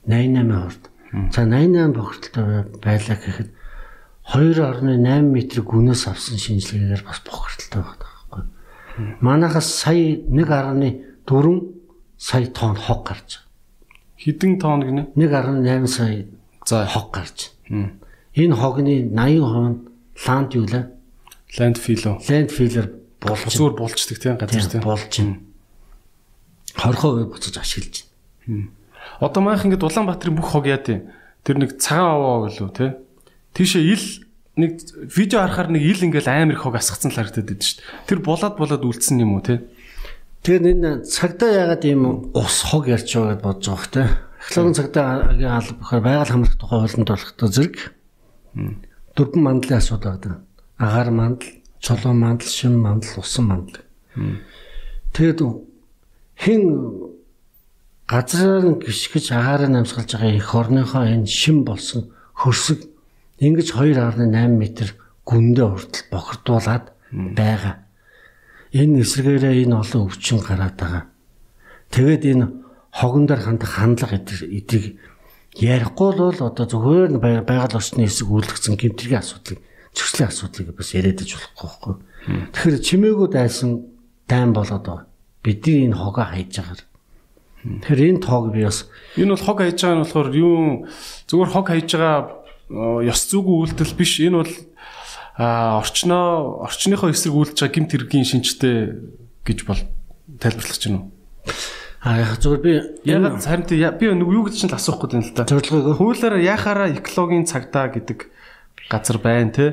байна. 0.08 0.72
88%. 0.72 0.96
За 1.36 1.44
88 1.46 1.94
бохирдолтой 1.94 2.64
байлаа 2.82 3.18
гэхэд 3.20 3.50
2.8 4.34 5.06
м 5.22 5.36
гүнээс 5.36 6.08
авсан 6.08 6.38
шинжилгээгээр 6.40 7.04
бас 7.06 7.22
бохирдолтой 7.22 7.82
байгаа 7.84 8.00
байхгүй. 8.02 8.44
Манайхаас 9.22 9.70
сая 9.70 10.18
1.4 10.26 11.76
сая 12.18 12.48
тонн 12.48 12.76
хог 12.76 13.06
гарч. 13.08 13.46
Хэдэн 14.18 14.58
тонн 14.60 14.82
гинэ? 14.82 15.04
1.8 15.16 15.88
сая 15.88 16.26
За 16.66 16.86
хог 16.88 17.14
гарч. 17.14 17.52
Энэ 18.36 18.56
хогны 18.56 18.96
80% 19.16 19.16
нь 19.16 19.78
ланд 20.28 20.52
юу 20.56 20.66
лээ? 20.68 20.86
уу? 22.12 22.20
Ландфиллер 22.20 22.88
болж 23.24 23.48
Зүгээр 23.48 23.76
булчдаг 23.80 24.18
тийм 24.20 24.36
газар 24.36 24.68
тийм. 24.72 24.84
болж 24.84 25.08
байна. 25.08 25.40
20% 26.76 27.32
буцаж 27.32 27.56
ашиглаж 27.58 28.06
байна. 28.44 28.68
Одоо 29.24 29.42
маах 29.42 29.64
ингээд 29.64 29.84
Улаанбаатарын 29.88 30.36
бүх 30.36 30.52
хог 30.52 30.68
яа 30.68 30.80
тийм. 30.84 31.08
Тэр 31.48 31.64
нэг 31.64 31.80
цагаан 31.80 32.20
аваа 32.20 32.52
гэлөө 32.52 32.70
тий. 32.76 32.92
Тийшээ 33.56 33.84
ил 33.96 34.06
нэг 34.60 34.84
видео 35.16 35.40
харахаар 35.48 35.72
нэг 35.72 35.84
ил 35.88 36.04
ингээл 36.04 36.28
амар 36.28 36.60
их 36.60 36.64
хог 36.68 36.76
асгацсан 36.76 37.12
л 37.12 37.18
харагдаад 37.20 37.48
байдаг 37.48 37.64
шүү 37.64 37.80
дээ. 37.80 38.08
Тэр 38.12 38.20
булаад 38.20 38.56
булаад 38.60 38.84
үлдсэн 38.84 39.24
юм 39.24 39.40
уу 39.40 39.44
тий? 39.48 39.64
Тэгэхээр 40.44 40.72
энэ 40.76 40.92
цагдаа 41.08 41.52
ягаад 41.72 41.84
ийм 41.88 42.36
ус 42.36 42.58
хог 42.68 42.92
ярьж 42.92 43.08
байгаад 43.16 43.42
бодож 43.42 43.66
байгаа 43.72 44.12
хэ. 44.12 44.36
Эхлээд 44.46 44.78
цагдаагийн 44.78 45.54
алба 45.56 45.74
бохоор 45.80 46.02
байгаль 46.04 46.32
хамрах 46.36 46.56
тухай 46.60 46.80
хуулинд 46.84 47.10
болохтой 47.10 47.50
зэрэг 47.50 47.76
дөрвөн 49.16 49.44
мандлын 49.44 49.78
асуудал 49.78 50.18
байдаг. 50.18 50.42
Агаар 50.78 51.10
мандал, 51.12 51.50
чулуун 51.80 52.20
мандал, 52.20 52.48
шим 52.48 52.80
мандал, 52.80 53.20
усан 53.20 53.46
мандал. 53.46 53.82
Тэгэд 55.14 55.40
хэн 56.36 56.64
газраар 58.08 58.66
нь 58.66 58.80
гიშгэж 58.84 59.26
агаараа 59.32 59.70
намсгалж 59.72 60.12
байгаа 60.14 60.36
их 60.36 60.56
орныхоо 60.56 61.04
энэ 61.04 61.28
шим 61.28 61.64
болсон 61.64 62.12
хөрсөг 62.36 62.80
ингэж 63.40 63.68
2.8 63.72 64.20
м 64.24 64.62
гүндээ 65.26 65.68
хүртэл 65.72 66.06
бохирдуулаад 66.12 66.86
байгаа. 67.12 67.76
Энэ 68.76 69.02
эсрэгээрээ 69.02 69.64
энэ 69.64 69.76
олон 69.82 70.02
өвчин 70.06 70.40
гараад 70.44 70.76
байгаа. 70.78 71.04
Тэгээд 71.90 72.24
энэ 72.32 72.46
хогон 72.92 73.26
дээр 73.26 73.42
хандах 73.42 73.72
хандлага 73.74 74.20
эдрийг 74.20 75.00
ярихгүй 75.56 76.12
бол 76.16 76.40
одоо 76.40 76.66
зөвхөн 76.68 77.20
байгаль 77.20 77.78
орчны 77.80 78.04
хэсэг 78.04 78.28
үйлдэгцэн 78.28 78.76
гэмтрийн 78.76 79.24
асуудлыг 79.24 79.60
зөрчлийн 79.96 80.28
асуудлыг 80.28 80.76
бас 80.76 80.92
яриад 80.92 81.24
иж 81.24 81.32
болохгүй 81.56 81.64
байхгүй. 81.64 81.96
Тэгэхээр 82.52 82.84
чимээгүй 82.84 83.28
дайсан 83.32 83.70
дайм 84.28 84.52
болоод 84.52 84.84
байгаа. 84.84 85.08
Бидний 85.44 85.88
энэ 85.88 85.96
хогоо 85.96 86.28
хайж 86.28 86.52
байгаа. 86.60 86.84
Тэгэхээр 87.64 88.04
энэ 88.12 88.24
тоог 88.26 88.52
би 88.52 88.68
бас 88.68 88.86
Энэ 89.16 89.32
бол 89.32 89.46
хог 89.48 89.58
хайж 89.64 89.80
байгаа 89.80 89.96
нь 89.96 90.04
болохоор 90.04 90.30
юу 90.36 90.58
зүгээр 91.32 91.52
хог 91.56 91.66
хайж 91.72 91.90
байгаа 91.96 92.20
ёс 93.08 93.22
зүйгүй 93.32 93.56
үйлдэл 93.64 93.96
биш. 93.96 94.20
Энэ 94.20 94.40
бол 94.44 94.54
орчноо 95.40 96.68
орчныхоо 96.68 97.10
эсрэг 97.16 97.36
үйлдэж 97.36 97.58
байгаа 97.64 97.76
гимт 97.80 97.92
хэргийн 97.96 98.28
шинжтэй 98.28 98.78
гэж 99.48 99.60
бол 99.64 99.80
тайлбарлах 100.40 100.80
чинь 100.80 101.00
үү? 101.00 101.06
А 102.06 102.22
яг 102.22 102.38
зүгээр 102.38 102.62
би 102.62 102.74
Яг 103.10 103.42
харин 103.42 103.66
би 103.66 104.06
нэг 104.14 104.30
юу 104.30 104.46
гэж 104.46 104.62
чинь 104.62 104.70
л 104.70 104.78
асуухгүй 104.78 105.10
байна 105.18 105.26
л 105.26 105.34
да. 105.34 105.50
зорилгыг 105.50 105.98
Хуулиараа 105.98 106.38
яхаараа 106.38 106.94
экологийн 106.94 107.50
цагдаа 107.50 107.90
гэдэг 107.90 108.30
газар 108.94 109.18
байна 109.18 109.50
те. 109.50 109.66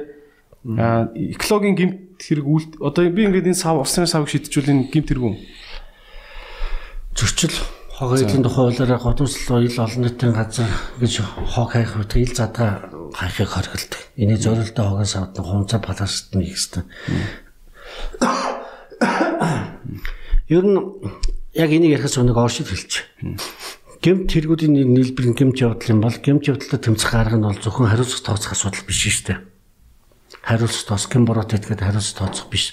Аа 0.64 1.12
экологийн 1.12 1.76
гимт 1.76 2.24
хэрэг 2.24 2.47
үл 2.49 2.64
одоо 2.80 3.05
би 3.12 3.28
ингээд 3.28 3.53
энэ 3.53 3.61
сав 3.61 3.76
усын 3.85 4.09
савыг 4.09 4.33
шидчихвэл 4.33 4.72
энэ 4.72 4.89
гимт 4.89 5.12
хэрэг 5.12 5.28
үү? 5.28 5.37
зөрчил 7.12 7.53
хог 7.93 8.16
эдийн 8.16 8.43
тухай 8.43 8.72
хуулиараа 8.72 8.99
годамжлал 8.99 9.62
ил 9.68 9.76
олон 9.76 10.03
нийтийн 10.03 10.33
газар 10.33 10.72
гэж 11.01 11.20
хог 11.53 11.68
хайх 11.76 12.01
үед 12.01 12.16
ил 12.16 12.33
задгаа 12.33 12.89
хайхыг 13.12 13.49
хоригддаг. 13.53 14.01
Энийг 14.16 14.41
зорилттой 14.41 14.85
хогоос 14.89 15.16
авдаг 15.16 15.45
хумцаа 15.45 15.80
балансд 15.85 16.33
нь 16.33 16.49
хийх 16.49 16.80
Ер 20.49 20.64
нь 20.64 20.80
яг 21.55 21.70
энийг 21.70 22.00
ярихаас 22.00 22.16
өнөг 22.16 22.36
оршид 22.36 22.68
хэлчих. 22.68 23.05
Гэмт 24.03 24.32
хэрэгүүдийн 24.32 24.72
нэг 24.72 24.88
нийлбэр 24.88 25.36
гэмт 25.36 25.61
явдал 25.61 25.92
юм 25.92 26.00
бол 26.00 26.16
гэмт 26.16 26.48
явдалтай 26.48 26.80
тэмцэх 26.80 27.12
арга 27.14 27.36
нь 27.36 27.44
бол 27.44 27.61
зөвхөн 27.61 27.92
хариуцлага 27.92 28.34
тооцох 28.34 28.53
асуудал 28.57 28.82
биш 28.88 28.98
шүү 29.05 29.24
дээ. 29.30 29.38
Хариуцлага 30.42 30.88
тооцох 30.96 31.11
гэмт 31.12 31.28
бороотой 31.28 31.59
гэдэг 31.61 31.86
хариуцлага 31.86 32.18
тооцох 32.32 32.48
биш. 32.50 32.64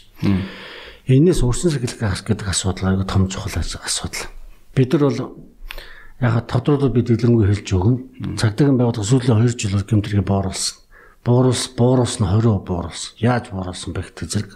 Энээс 1.05 1.43
өрсөн 1.43 1.69
сэргэлэх 1.75 2.25
гэдэг 2.25 2.47
асуудал 2.49 2.89
аягүй 2.95 3.05
том 3.05 3.29
чухал 3.29 3.61
асуудал. 3.61 4.25
Бид 4.73 4.89
нар 4.95 5.03
бол 5.05 5.19
яг 6.23 6.47
тодруулаад 6.49 6.93
бид 6.95 7.07
дэлгэрэнгүй 7.13 7.45
хэлж 7.45 7.67
өгнө. 7.77 8.37
Цагдаагийн 8.39 8.79
байгууллага 8.79 9.05
сүүлийн 9.05 9.37
2 9.37 9.53
жилээр 9.59 9.85
гэмтрийг 9.85 10.25
бооруулсан. 10.25 10.81
Бууруулс 11.21 11.75
бууруулсан 11.77 12.25
20% 12.25 12.65
бууруулсан. 12.65 13.11
Яаж 13.21 13.53
бууруулсан 13.53 13.93
бэ 13.93 14.01
гэдэг 14.01 14.27
зэрэг 14.33 14.51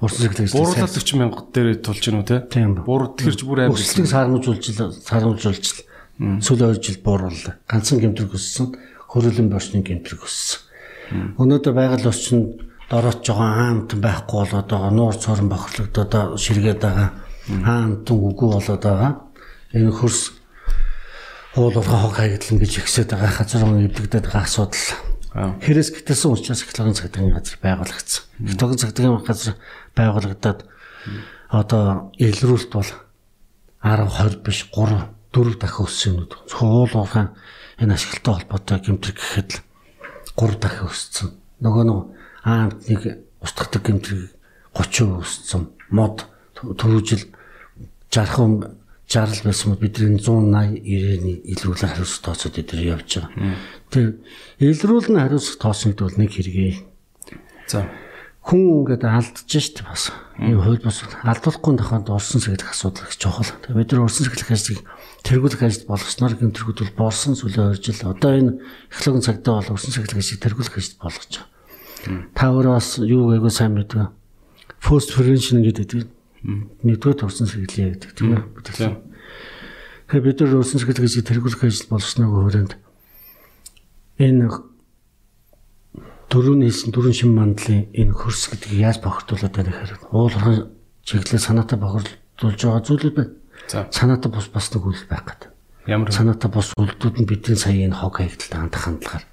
Урсан 0.00 0.28
цэглэг 0.28 0.52
бууруулаад 0.52 0.92
40 0.92 1.16
мянга 1.16 1.40
дээр 1.52 1.80
тулж 1.80 2.02
гинүү 2.04 2.24
те. 2.28 2.44
Буур 2.84 3.16
тэгэхэрч 3.16 3.40
бүр 3.48 3.58
амар. 3.64 3.76
Өсөлтийг 3.76 4.08
сармжуулж 4.12 4.64
сармжуулж 5.06 5.66
сүүлийн 6.44 6.76
2 6.76 6.84
жил 6.84 6.98
буурууллаа. 7.00 7.56
Ганцхан 7.64 8.00
гэмтрэг 8.04 8.36
өссөн, 8.36 8.76
хөрөлөн 9.08 9.48
борчны 9.48 9.80
гэмтрэг 9.80 10.20
өссөн. 10.20 10.60
Өнөөдөр 11.40 11.74
байгаль 11.76 12.08
орчинд 12.08 12.66
дороотж 12.90 13.24
байгаа 13.24 13.52
хаамт 13.56 13.90
байхгүй 14.00 14.36
болоод 14.42 14.68
байгаа 14.68 14.92
нуур 14.92 15.16
цорон 15.16 15.48
бохирлогдоод 15.48 16.38
ширгээд 16.40 16.80
байгаа 16.82 17.08
хаамтан 17.46 18.16
үгүй 18.16 18.48
болоод 18.52 18.82
байгаа. 18.82 19.12
Энэ 19.72 19.92
хөрс 19.92 20.34
уулуурхай 21.56 22.00
хог 22.00 22.14
хаягдлан 22.14 22.58
гэж 22.58 22.72
ихсээд 22.82 23.10
байгаа 23.14 23.32
газар 23.32 23.64
он 23.64 23.86
эвлэгдээд 23.86 24.26
байгаа 24.28 24.44
асуудал. 24.44 25.15
Хэрэгс 25.36 25.92
гэтэлсэн 25.92 26.32
учраас 26.32 26.64
экологийн 26.64 26.96
цагдаагийн 26.96 27.36
газар 27.36 27.58
байгуулагдсан. 27.60 28.24
Экологийн 28.56 28.80
цагдаагийн 28.80 29.20
газар 29.20 29.54
байгуулагдаад 29.92 30.60
одоо 31.52 32.08
илрүүлэлт 32.16 32.72
бол 32.72 32.88
10 33.84 34.08
20 34.16 34.40
биш 34.40 34.64
3 34.72 35.12
4 35.36 35.60
дахин 35.60 35.84
өссөн 35.84 36.12
юм. 36.16 36.24
Зөвхөн 36.48 36.72
уулуурхай 36.72 37.26
энэ 37.76 37.94
ашигтай 38.00 38.32
холбоотой 38.32 38.80
гэмтрэг 38.80 39.16
гэхэд 39.20 39.50
л 39.52 39.62
3 40.40 40.56
дахин 40.56 40.88
өссөн. 40.88 41.28
Нөгөө 41.60 41.84
нэг 41.84 42.00
аамт 42.40 42.80
нэг 42.88 43.00
устгадаг 43.44 43.82
гэмтрэг 43.84 44.32
30% 44.72 45.20
өссөн. 45.20 45.62
Мод 45.92 46.24
төрүүжил 46.56 47.28
60 48.08 48.72
60 49.06 49.44
байсан 49.44 49.70
бол 49.70 49.78
бидний 49.78 50.18
180 50.18 50.82
90-ийн 50.82 51.46
илрүүлэн 51.46 51.90
хариуцлага 51.94 52.34
тооцоод 52.34 52.58
эдгээр 52.58 52.90
явж 52.90 53.10
байгаа. 53.22 53.54
Тэр 53.90 54.20
илрүүлэн 54.58 55.20
хариуцлага 55.20 55.62
тооцсон 55.62 55.92
гэдэг 55.92 56.06
бол 56.06 56.20
нэг 56.20 56.30
хэрэгээ. 56.34 56.74
За 57.70 57.86
хүн 58.46 58.86
ингээд 58.86 59.02
алдаж 59.02 59.50
штт 59.50 59.82
бас. 59.82 60.14
Энэ 60.38 60.62
хууль 60.62 60.78
бус 60.78 61.02
алдуулахгүй 61.02 61.82
тохиолдолд 61.82 62.14
орсон 62.14 62.38
сэглэх 62.38 62.70
асуудал 62.70 63.02
их 63.02 63.18
чухал. 63.18 63.50
Тэгээ 63.66 63.74
бид 63.74 63.90
нар 63.90 64.06
орсон 64.06 64.22
сэглэх 64.22 64.54
ажлыг 64.54 64.80
тэргүүлэх 65.26 65.62
ажилд 65.66 65.90
болгосноор 65.90 66.34
гэм 66.38 66.54
тэргүүд 66.54 66.78
бол 66.94 67.10
борсон 67.10 67.34
сүлээ 67.34 67.74
2 67.74 67.82
жил. 67.82 68.06
Одоо 68.06 68.30
энэ 68.38 68.52
эхлэгэн 68.94 69.26
цагдаа 69.26 69.54
бол 69.58 69.74
орсон 69.74 69.90
сэглэх 69.90 70.22
ажлыг 70.22 70.38
тэргүүлэх 70.46 70.78
ажилд 70.78 70.98
болгож 71.02 71.32
байгаа. 71.42 72.22
Та 72.38 72.44
өөрөө 72.54 72.74
бас 72.78 72.88
юу 73.02 73.22
гээгөө 73.34 73.50
сайн 73.50 73.74
мэдвэ. 73.74 74.14
Post 74.78 75.10
prevention 75.18 75.66
гэдэг 75.66 76.06
нэгдүгээр 76.86 77.18
төрсэн 77.18 77.50
сэргэлээ 77.50 77.98
гэдэг 77.98 78.10
тийм 78.14 78.38
ээ. 78.38 78.46
Тэгэхээр 80.06 80.22
бид 80.22 80.38
нар 80.38 80.62
өрсөн 80.62 80.78
сэргэлгээ 80.78 81.26
тэргүүлэх 81.26 81.66
ажил 81.66 81.90
болсноо 81.90 82.30
хүрээнд 82.30 82.78
энэ 84.18 84.48
дөрөв 86.30 86.56
нийлсэн 86.58 86.90
дөрвөн 86.90 87.16
шим 87.16 87.32
мандлын 87.36 87.88
энэ 87.94 88.12
хөрс 88.12 88.50
гэдгийг 88.50 88.80
яаж 88.82 88.98
бохирдуулаад 89.00 89.54
байна 89.54 89.70
гэхээр 89.70 89.92
уулын 90.10 90.72
чиглэлээ 91.06 91.42
санаатай 91.42 91.78
бохирдуулж 91.78 92.60
байгаа 92.60 92.82
зүйлүүд 92.82 93.14
байна. 93.14 93.32
За. 93.70 93.86
Санаатай 93.90 94.30
бус 94.32 94.48
бас 94.50 94.72
нэг 94.74 94.82
үйл 94.82 95.06
байх 95.06 95.24
гэдэг. 95.24 95.50
ямар 95.86 96.10
Санаатай 96.10 96.50
бус 96.50 96.74
үйлдэлүүд 96.74 97.16
нь 97.22 97.30
бидний 97.30 97.56
сая 97.56 97.78
энэ 97.78 97.94
хог 97.94 98.18
хаягдалтай 98.18 98.58
хандах 98.58 98.82
хандлагаар 98.82 99.24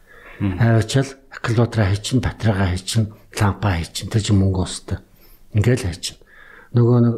аваачаал 0.43 1.11
аккумулятора 1.31 1.85
хийчин, 1.89 2.19
батарейгаа 2.19 2.69
хийчин, 2.73 3.13
лампа 3.39 3.77
хийчин 3.77 4.09
тэр 4.09 4.21
чинь 4.21 4.39
мөнгө 4.41 4.65
өстэй. 4.65 4.97
Ингээл 5.53 5.87
хийчин 5.87 6.17
нөгөө 6.73 6.99
нэг 7.05 7.15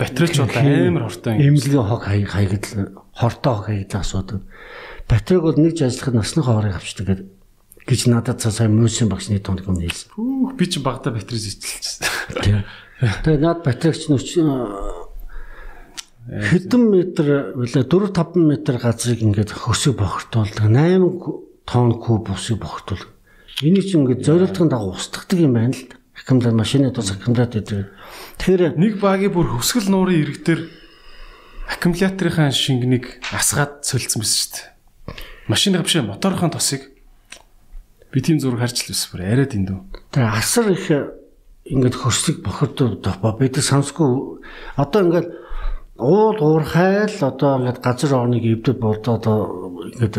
батарейч 0.00 0.40
одоо 0.40 0.64
амар 0.64 1.04
хортой 1.08 1.32
юм. 1.36 1.40
эмнэлгийн 1.54 1.86
хог 1.86 2.02
хаягдл 2.04 2.92
хортой 3.12 3.52
хог 3.52 3.64
хаягдл 3.68 4.00
асуудаг. 4.00 4.40
Батарейг 5.10 5.42
бол 5.42 5.58
нэг 5.58 5.74
ажиллахад 5.74 6.14
насны 6.14 6.42
хоорыг 6.46 6.78
авчдаг 6.78 7.06
гэдэг 7.10 7.26
гэж 7.90 8.00
надад 8.06 8.38
цаа 8.38 8.54
сайн 8.54 8.78
мөсөн 8.78 9.10
багшны 9.10 9.42
тоног 9.42 9.66
юм 9.66 9.82
хэлсэн. 9.82 10.14
Хүүх 10.14 10.54
би 10.54 10.64
ч 10.70 10.78
багада 10.78 11.10
зэтлэлчихсэн. 11.10 12.06
Тийм. 12.46 12.62
Тэгээ 13.26 13.42
над 13.42 13.66
батарейч 13.66 14.06
нь 14.06 14.14
өч 14.14 14.38
хэдэн 16.30 16.82
метр 16.94 17.56
үлээ 17.58 17.90
4 17.90 18.14
5 18.14 18.38
метр 18.38 18.78
газрыг 18.78 19.18
ингээд 19.18 19.50
хөсөг 19.50 19.98
бохирдуулдаг 19.98 20.70
8 20.70 21.66
тонн 21.66 21.98
куб 21.98 22.30
усыг 22.30 22.62
бохирдуулдаг. 22.62 23.10
Энийг 23.66 23.90
чинь 23.90 24.06
ингээд 24.06 24.22
зориултын 24.22 24.70
дагуу 24.70 24.94
устгадаг 24.94 25.38
юм 25.42 25.58
байна 25.58 25.74
л 25.74 25.90
да. 25.90 25.98
Аккумулятор 26.20 26.54
машины 26.54 26.94
тус 26.94 27.10
аккумулятор 27.10 27.58
гэдэг. 27.58 27.90
Тэгэхээр 28.38 28.78
Нэг 28.78 29.00
багийн 29.02 29.32
бүр 29.34 29.58
хөвсгөл 29.58 29.90
нуурын 29.90 30.22
ирэг 30.22 30.38
дээр 30.44 30.60
аккумуляторынхаа 31.66 32.54
шингэнийг 32.54 33.24
асгаад 33.34 33.82
солилцсон 33.82 34.22
байсан 34.22 34.38
шүү 34.38 34.52
дээ. 34.54 34.79
Машины 35.50 35.82
бишээ 35.82 36.06
моторынхаа 36.06 36.54
тосыг 36.54 36.86
би 38.12 38.22
тийм 38.22 38.38
зураг 38.38 38.62
харж 38.62 38.86
л 38.86 38.94
байсан 38.94 39.10
бүр 39.10 39.22
арай 39.26 39.46
дэндүү. 39.50 39.78
тэгээ 40.14 40.30
асар 40.38 40.66
их 40.70 40.86
ингээд 41.66 41.96
хөрсөг 41.98 42.36
бохирдуулдаг 42.46 43.18
ба 43.18 43.34
бид 43.34 43.58
сонсгүй 43.58 44.38
одоо 44.78 45.00
ингээд 45.02 45.28
уул 45.98 46.38
уурхайл 46.38 47.18
одоо 47.18 47.50
ингээд 47.58 47.82
газар 47.82 48.14
орныг 48.14 48.46
эвдэд 48.46 48.78
болдоо 48.78 49.18
одоо 49.18 49.38
ингээд 49.98 50.16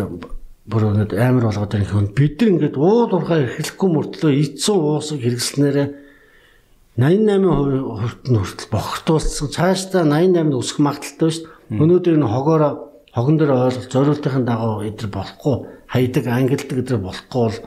бүр 0.67 0.83
ингээд 0.91 1.15
амар 1.15 1.47
болгоод 1.47 1.79
ирэх 1.79 1.95
юм. 1.95 2.11
Бид 2.11 2.35
нар 2.43 2.51
ингээд 2.51 2.75
уул 2.75 3.11
уурхай 3.15 3.47
эхлэхгүй 3.47 3.89
мөртлөө 3.91 4.31
эцсийн 4.35 4.79
уусыг 4.83 5.19
хэрэглэснээрээ 5.23 5.87
88% 6.99 7.87
хувьд 7.87 8.23
нь 8.27 8.35
хүртэл 8.35 8.67
бохирдуулсан. 8.67 9.47
Цаашдаа 9.47 10.03
88 10.03 10.59
өсөх 10.59 10.83
магадaltaй 10.83 11.31
шүү 11.31 11.47
дээ. 11.47 11.79
Өнөөдөр 11.79 12.15
энэ 12.19 12.27
хогоороо 12.27 12.90
хогон 13.15 13.37
дээр 13.37 13.51
ойлголт 13.51 13.91
зориултын 13.91 14.45
дагуу 14.45 14.83
эдэр 14.87 15.09
болохгүй 15.11 15.55
хайдаг 15.87 16.25
ангилдаг 16.27 16.77
эдэр 16.79 16.99
болохгүй 17.03 17.41
бол 17.41 17.57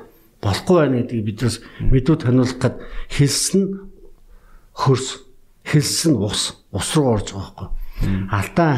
болохгүй 0.45 0.76
байна 0.80 0.97
гэдгийг 1.01 1.24
биднээс 1.24 1.57
мэдүү 1.92 2.16
таниулах 2.20 2.59
гад 2.61 2.76
хэлсэн 3.12 3.62
хөрс 4.72 5.09
хэлсэн 5.64 6.12
ус 6.16 6.57
ус 6.72 6.88
руу 6.97 7.14
орж 7.16 7.32
байгаа 7.32 7.53
байхгүй. 7.53 7.68
Алдаа 8.32 8.72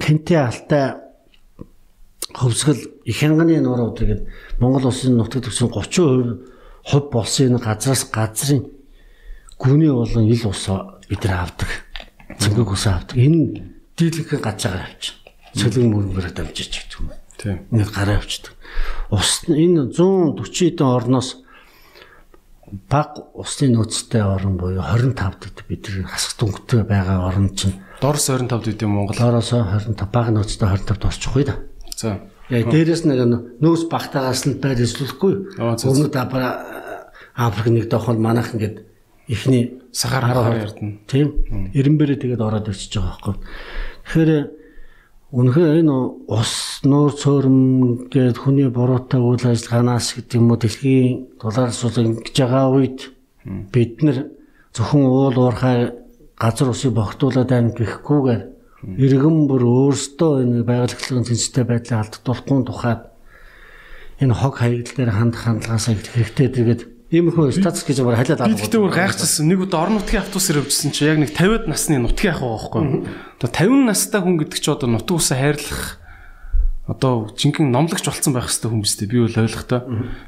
хинтээ 0.00 0.40
алтай 0.40 0.86
хөвсгөл 2.32 2.82
их 3.04 3.16
хянганы 3.16 3.60
нуруу 3.60 3.92
тэгээд 3.96 4.26
Монгол 4.60 4.88
улсын 4.88 5.16
нутагт 5.16 5.48
төсөн 5.48 5.68
30% 5.68 6.52
хувь 6.88 7.10
болсон 7.12 7.46
энэ 7.46 7.58
газраас 7.60 8.04
газрын 8.08 8.66
гүний 9.58 9.92
болон 9.92 10.26
ил 10.26 10.48
ус 10.48 10.68
бид 11.08 11.24
нар 11.24 11.46
авдаг. 11.46 11.68
Цэнгэг 12.40 12.68
ус 12.72 12.86
авдаг. 12.86 13.16
Энэ 13.16 13.70
дийлэнх 13.96 14.40
гажаагаар 14.40 14.88
авчих. 14.88 15.21
Цэлэн 15.52 15.88
мөрөнгөөр 15.92 16.32
дамжиж 16.32 16.70
гэдэг 16.72 16.98
юм. 17.00 17.08
Тийм. 17.36 17.56
Ингээд 17.70 17.92
гараа 17.92 18.16
авчдаг. 18.20 18.52
Ус 19.12 19.44
энэ 19.48 19.92
140 19.92 20.42
хэдэн 20.42 20.88
орноос 20.88 21.42
баг 22.88 23.20
усны 23.36 23.68
нөөцтэй 23.68 24.24
орн 24.24 24.56
буюу 24.56 24.80
25 24.80 25.44
дэд 25.44 25.58
бидний 25.68 26.08
хасах 26.08 26.40
дүнхтэй 26.40 26.88
байгаа 26.88 27.28
орн 27.28 27.52
чинь 27.52 27.76
Дорс 28.00 28.32
25 28.32 28.64
дэд 28.64 28.82
юм 28.88 28.96
Монгол. 28.96 29.16
доороос 29.16 29.52
25 29.52 30.08
баг 30.08 30.32
нөөцтэй 30.32 30.68
25-д 30.68 31.04
орчих 31.04 31.36
уу 31.36 31.44
да. 31.44 31.60
За. 31.96 32.24
Яа 32.48 32.64
дээрэс 32.64 33.04
нэг 33.04 33.20
нөөц 33.60 33.92
багтаагаас 33.92 34.48
нь 34.48 34.56
байр 34.56 34.80
зөв. 34.80 35.12
Өмнөд 35.60 36.16
Африк 37.34 37.68
нэг 37.72 37.88
дохол 37.88 38.16
манайх 38.16 38.52
ингээд 38.54 38.84
ихний 39.28 39.80
Сахар 39.92 40.24
хараар 40.24 40.68
ярдна. 40.68 41.00
тийм 41.08 41.68
эренбэрээ 41.72 42.20
тэгээд 42.20 42.40
ороод 42.40 42.68
ирчихэж 42.68 42.96
байгаа 43.00 43.12
байхгүй. 43.12 43.36
Тэгэхээр 44.04 44.30
үнэхээр 45.32 45.80
энэ 45.80 45.96
ус 46.28 46.84
нуур 46.84 47.16
цөөрм 47.16 47.58
гээд 48.12 48.36
хүний 48.36 48.68
буруутай 48.68 49.16
үйл 49.16 49.40
ажиллагаанаас 49.40 50.12
гэдэг 50.20 50.36
юм 50.36 50.52
уу? 50.52 50.60
Дэлхийн 50.60 51.40
дулаар 51.40 51.72
сул 51.72 51.96
ингэж 51.96 52.36
байгаа 52.36 52.68
үед 52.68 53.16
бид 53.72 54.04
нар 54.04 54.28
зөвхөн 54.76 55.08
уул 55.08 55.32
уурхай 55.40 55.96
газар 56.36 56.68
усыг 56.68 56.92
богтуулаад 56.92 57.48
байна 57.48 57.72
гэхгүйгээр 57.72 58.42
иргэн 59.00 59.38
бүр 59.48 59.62
өөрсдөө 59.64 60.32
энэ 60.44 60.68
байгаль 60.68 60.92
хөдлөлийн 61.00 61.24
цэнцтэй 61.24 61.64
байдлыг 61.64 61.96
алдагдуулахгүй 61.96 62.60
тухайд 62.68 63.02
энэ 64.20 64.34
хог 64.36 64.54
хаягдал 64.60 64.96
дээр 65.00 65.12
хандах 65.16 65.42
хандлагаасаа 65.48 65.96
их 65.96 66.12
хэрэгтэй 66.12 66.48
тэгээд 66.52 66.80
иймэрхүү 67.12 67.52
статус 67.60 67.84
гэж 67.84 68.00
амар 68.00 68.16
халиад 68.16 68.40
Би 68.40 68.56
гэхдээ 68.56 68.80
өөр 68.80 68.96
гайхчихсан. 68.96 69.44
Нэг 69.44 69.68
удаа 69.68 69.84
орон 69.84 70.00
нутгийн 70.00 70.24
автобусаар 70.24 70.64
явжсэн 70.64 70.96
чи 70.96 71.04
яг 71.04 71.20
нэг 71.20 71.36
50-аад 71.36 71.68
насны 71.68 72.00
нутгийн 72.00 72.32
ах 72.32 72.40
байхгүй. 72.40 72.82
Одоо 73.36 73.50
50 73.52 73.84
настай 73.84 74.20
хүн 74.24 74.40
гэдэг 74.40 74.58
чи 74.64 74.70
одоо 74.72 74.88
нутаг 74.88 75.20
усаа 75.20 75.36
хайрлах 75.36 76.00
одоо 76.88 77.28
жинхэнэ 77.36 77.68
номлогч 77.68 78.08
болцсон 78.08 78.32
байх 78.32 78.48
биз 78.48 78.96
дээ. 78.96 79.12
Би 79.12 79.20
бол 79.20 79.38
ойлгохтой. 79.44 79.80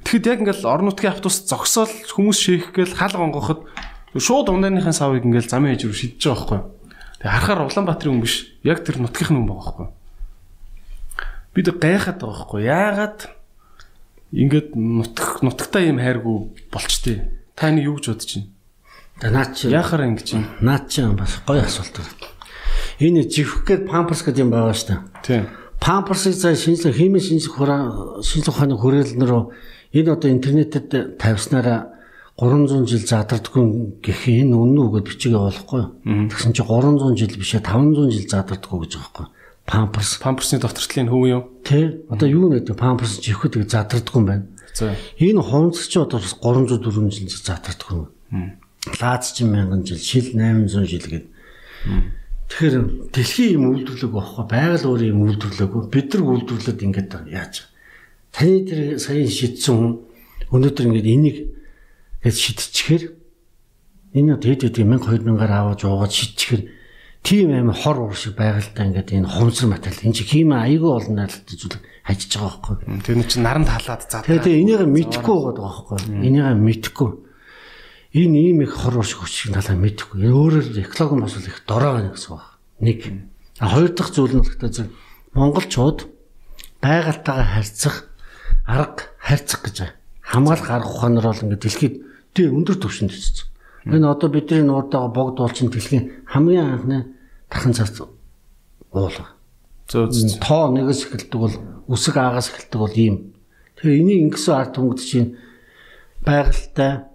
Тэгэхэд 0.04 0.28
яг 0.28 0.38
ингээл 0.44 0.68
орон 0.68 0.92
нутгийн 0.92 1.16
автобус 1.16 1.40
зогсоол 1.48 1.88
хүмүүс 1.88 2.38
шийх 2.38 2.76
гээл 2.76 2.94
хал 2.94 3.16
гонгоход 3.16 3.64
шууд 4.14 4.52
ундааныхаа 4.52 4.92
савыг 4.92 5.24
ингээл 5.24 5.50
замын 5.50 5.74
ээж 5.74 5.88
рүү 5.88 5.96
шидэж 5.96 6.20
байгаа 6.20 6.36
байхгүй. 6.36 6.60
Тэгээ 7.18 7.32
харахаар 7.32 7.66
Улаанбаатарын 7.66 8.12
хүн 8.14 8.22
биш. 8.22 8.36
Яг 8.62 8.84
тэр 8.86 9.02
нутгийнх 9.02 9.32
нь 9.34 9.38
хүн 9.42 9.48
байгаа 9.50 9.64
байхгүй. 9.64 9.88
Бид 11.58 11.66
гайхаад 11.74 12.18
байгаа 12.22 12.38
байхгүй. 12.38 12.60
Яагаад 12.62 13.18
ингээд 14.34 14.74
нутг 14.74 15.42
нутагтаа 15.46 15.82
юм 15.86 15.98
хайргүй 16.02 16.36
болчтээ. 16.74 17.18
Та 17.54 17.70
энэ 17.70 17.86
юу 17.86 18.02
гэж 18.02 18.06
бодож 18.10 18.30
байна? 18.34 18.50
За 19.22 19.30
наад 19.30 19.50
чи 19.54 19.70
Яахаар 19.70 20.02
ингэж 20.10 20.28
юм? 20.34 20.44
наад 20.60 20.90
чи 20.90 21.06
бас 21.06 21.38
гоё 21.46 21.62
асуулт 21.62 21.94
байна. 21.94 22.34
Энэ 22.98 23.30
живх 23.30 23.62
гээд 23.62 23.86
памперс 23.86 24.26
гэдэг 24.26 24.42
юм 24.42 24.50
байгаа 24.50 24.74
шүү 24.74 24.88
дээ. 24.90 25.00
Тийм. 25.22 25.44
Памперсыг 25.78 26.34
за 26.34 26.54
шинжлэх 26.58 26.98
химийн 26.98 27.22
шинжлэх 27.22 27.54
ухаан 27.54 28.22
шинжлэх 28.26 28.54
ухааны 28.58 28.74
хүрээлэнээр 28.74 29.32
энэ 29.94 30.10
одоо 30.10 30.30
интернетэд 30.30 31.18
тавьснараа 31.18 31.94
300 32.34 32.90
жил 32.90 33.06
задардаггүй 33.06 34.02
гэх 34.02 34.26
энэ 34.26 34.58
үнэн 34.58 34.82
үгээд 34.90 35.06
бичигээ 35.06 35.38
болохгүй. 35.38 35.82
Тэгсэн 36.34 36.50
чи 36.50 36.62
300 36.66 37.14
жил 37.14 37.34
бишээ 37.38 37.62
500 37.62 38.10
жил 38.10 38.26
задардаггүй 38.26 38.78
гэж 38.82 38.92
байгаа 38.98 39.10
байхгүй. 39.14 39.26
Памперс 39.66 40.18
Памперсны 40.20 40.60
доктортлын 40.60 41.08
хөв 41.08 41.24
юм. 41.26 41.44
тий 41.64 42.04
одоо 42.08 42.28
юу 42.28 42.52
нэ 42.52 42.60
памперс 42.74 43.20
живхэд 43.20 43.56
гэж 43.56 43.70
задардаггүй 43.72 44.20
юм 44.20 44.26
байна. 44.26 44.46
За. 44.74 44.96
Энэ 45.18 45.40
хонц 45.40 45.88
чи 45.88 45.98
одоо 45.98 46.20
бас 46.20 46.36
300 46.36 46.84
400 46.84 47.10
жил 47.10 47.28
задардаггүй. 47.30 48.06
Лаац 49.00 49.32
чи 49.32 49.44
1000 49.44 49.86
жил, 49.86 49.98
шил 49.98 50.36
800 50.36 50.84
жил 50.84 51.00
гэдэг. 51.00 51.24
Тэгэхээр 52.44 52.74
дэлхийн 53.08 53.56
юм 53.56 53.64
үйлдвэрлэг 53.72 54.12
байхгүй 54.12 54.44
байгаль 54.44 54.84
өөрийн 54.84 55.12
юм 55.16 55.20
үйлдвэрлээгөө 55.32 55.82
бид 55.88 56.08
нар 56.12 56.22
үйлдвэрлээд 56.28 56.84
ингээд 56.84 57.12
яаж 57.32 57.54
таны 58.36 58.68
тэр 58.68 59.00
сая 59.00 59.24
шийдсэн 59.24 59.74
хүн 59.74 59.92
өнөөдөр 60.52 60.86
ингээд 60.92 61.08
энийг 61.08 61.36
гэж 62.20 62.36
шидчихээр 62.36 63.04
энэ 64.12 64.36
одоо 64.36 64.48
хэд 64.52 64.62
хэд 64.68 64.76
1000 64.82 65.24
2000-аар 65.24 65.52
аваад 65.56 65.80
уугаад 65.86 66.12
шидчихээр 66.12 66.62
тийм 67.24 67.56
амар 67.56 67.74
хор 67.74 67.96
уур 68.04 68.14
шиг 68.14 68.36
байгальтай 68.36 68.84
ингээд 68.92 69.16
энэ 69.16 69.32
хомсор 69.32 69.72
материал 69.72 70.04
энэ 70.04 70.12
чи 70.12 70.24
химээ 70.28 70.60
аягүй 70.68 70.92
олон 70.92 71.16
найралт 71.16 71.48
зүйл 71.48 71.80
хажиж 72.04 72.36
байгаа 72.36 72.60
байхгүй 72.60 73.00
Тэр 73.00 73.16
нь 73.16 73.24
чи 73.24 73.40
наранд 73.40 73.68
халаад 73.72 74.04
заа. 74.04 74.20
Тэгээ 74.28 74.44
тэгээ 74.44 74.60
энийг 74.60 74.82
мэдхгүй 74.84 75.36
байгаа 75.40 75.64
байхгүй. 75.64 75.98
Энийг 76.20 76.52
мэдхгүй. 76.60 77.10
Энэ 78.12 78.36
ийм 78.36 78.60
их 78.60 78.76
хор 78.76 79.00
уршиг 79.00 79.24
хүчиг 79.24 79.56
талаа 79.56 79.72
мэдхгүй. 79.72 80.20
Өөрөөр 80.28 80.84
экологи 80.84 81.24
бас 81.24 81.34
их 81.40 81.64
дорой 81.64 81.92
байна 81.96 82.12
гэсэн 82.12 82.30
баг. 82.36 82.60
Нэг. 82.84 83.00
А 83.56 83.72
хоёр 83.72 83.90
дахь 83.96 84.12
зүйл 84.12 84.36
нь 84.36 84.44
болохоор 84.44 84.68
зөв 84.68 84.86
монголчууд 85.32 85.98
байгальтайгаа 86.84 87.48
харьцах 87.56 87.96
арга 88.68 89.08
харьцах 89.16 89.64
гэж 89.64 89.76
байна. 89.80 89.96
Хамгаалах 90.20 90.70
арга 90.70 90.92
ухаанаар 90.92 91.26
бол 91.32 91.42
ингээд 91.48 91.64
дэлхийд 91.64 91.94
тий 92.36 92.52
өндөр 92.52 92.76
түвшинд 92.84 93.16
төссөн. 93.16 93.48
Энэ 93.88 94.12
одоо 94.12 94.28
бидний 94.28 94.60
нуурдаага 94.60 95.08
богд 95.08 95.40
болчин 95.40 95.72
дэлхийн 95.72 96.28
хамгийн 96.28 96.68
анхны 96.68 97.13
дахин 97.54 97.72
цац 97.78 98.02
уулга. 98.90 99.38
Зөө 99.86 100.10
зөө. 100.10 100.42
тоо 100.42 100.74
нэгээс 100.74 101.00
эхэлдэг 101.06 101.38
бол 101.38 101.54
үсэг 101.86 102.16
аагаас 102.18 102.50
эхэлдэг 102.50 102.80
бол 102.80 102.94
ийм. 102.98 103.16
Тэгэхээр 103.78 104.00
энийг 104.00 104.20
ингэсэн 104.34 104.54
ард 104.58 104.72
түмэгд 104.74 105.00
чинь 105.00 105.36
байгальтай 106.26 107.06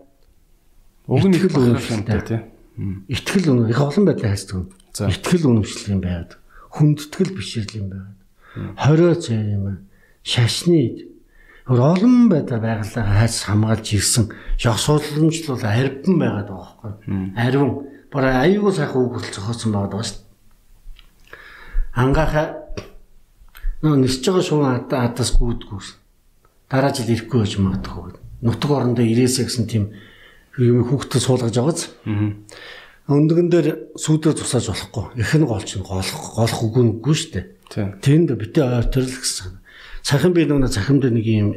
Уг 1.09 1.25
нь 1.25 1.33
их 1.33 1.49
Итгэл 1.49 1.73
үнэмшилтэй. 1.73 1.97
юмтай 1.97 2.21
тий. 2.21 2.41
ихтгэл 3.09 3.49
үнэ 3.49 3.69
их 3.73 3.81
олон 3.81 4.05
байдлаар 4.05 4.37
хайцдаг. 4.37 4.69
За. 4.93 5.09
Ихтгэл 5.09 5.49
үнэмшил 5.49 5.97
юм 5.97 6.01
байгаад. 6.05 6.31
Хүндэтгэл 6.69 7.33
бишрэл 7.33 7.73
юм 7.81 7.87
байгаад. 7.89 8.19
Хорио 8.77 9.13
цай 9.17 9.57
юм. 9.57 9.89
Шашны 10.21 11.09
олон 11.65 12.29
байдлаар 12.29 12.61
байгалаа 12.61 13.25
хайц 13.25 13.41
хамгаалж 13.49 13.87
ирсэн 13.97 14.29
яг 14.61 14.77
судалмжл 14.77 15.57
бол 15.57 15.65
арвин 15.65 16.15
байгаад 16.21 16.49
байгаа 16.53 16.77
байхгүй. 16.77 17.33
Арвин. 17.33 17.71
Бараа 18.13 18.45
аюулгүй 18.45 18.73
сайхан 18.77 19.01
үг 19.01 19.13
хүртэл 19.17 19.37
зохиосон 19.37 19.73
байгаа 19.73 20.05
шүү 20.05 20.28
дээ. 21.93 22.01
Ангааха 22.03 22.43
нөө 23.81 23.95
нисж 24.03 24.25
байгаа 24.25 24.43
шуун 24.43 24.65
ада 24.69 25.07
адаас 25.07 25.31
гүйдгүүс. 25.37 25.89
Дараа 26.69 26.91
жил 26.93 27.09
ирэхгүй 27.09 27.39
байж 27.41 27.53
магадгүй. 27.57 28.13
Нутаг 28.45 28.71
орондоо 28.71 29.05
ирээсэ 29.05 29.47
гэсэн 29.47 29.65
тийм 29.67 29.91
юм 30.59 30.83
хүүхдэд 30.85 31.23
суулгаж 31.23 31.55
байгааз. 31.55 31.89
Өндгөн 33.09 33.49
дээр 33.49 33.67
сүүдээр 33.97 34.37
тусааж 34.37 34.69
болохгүй. 34.69 35.05
Их 35.17 35.33
нь 35.33 35.47
гол 35.49 35.65
чинь 35.65 35.81
голох 35.81 36.13
голох 36.37 36.61
үгүй 36.61 36.83
нүггүй 36.85 37.15
шүү 37.17 37.31
дээ. 37.33 37.45
Тийм. 37.73 37.87
Тэнд 38.05 38.29
битээ 38.37 38.69
ойртол 38.69 39.09
гэсэн. 39.09 39.57
Цахим 40.05 40.33
би 40.37 40.45
нөгөө 40.45 40.69
цахим 40.69 41.01
дээр 41.01 41.17
нэг 41.17 41.25
юм 41.25 41.49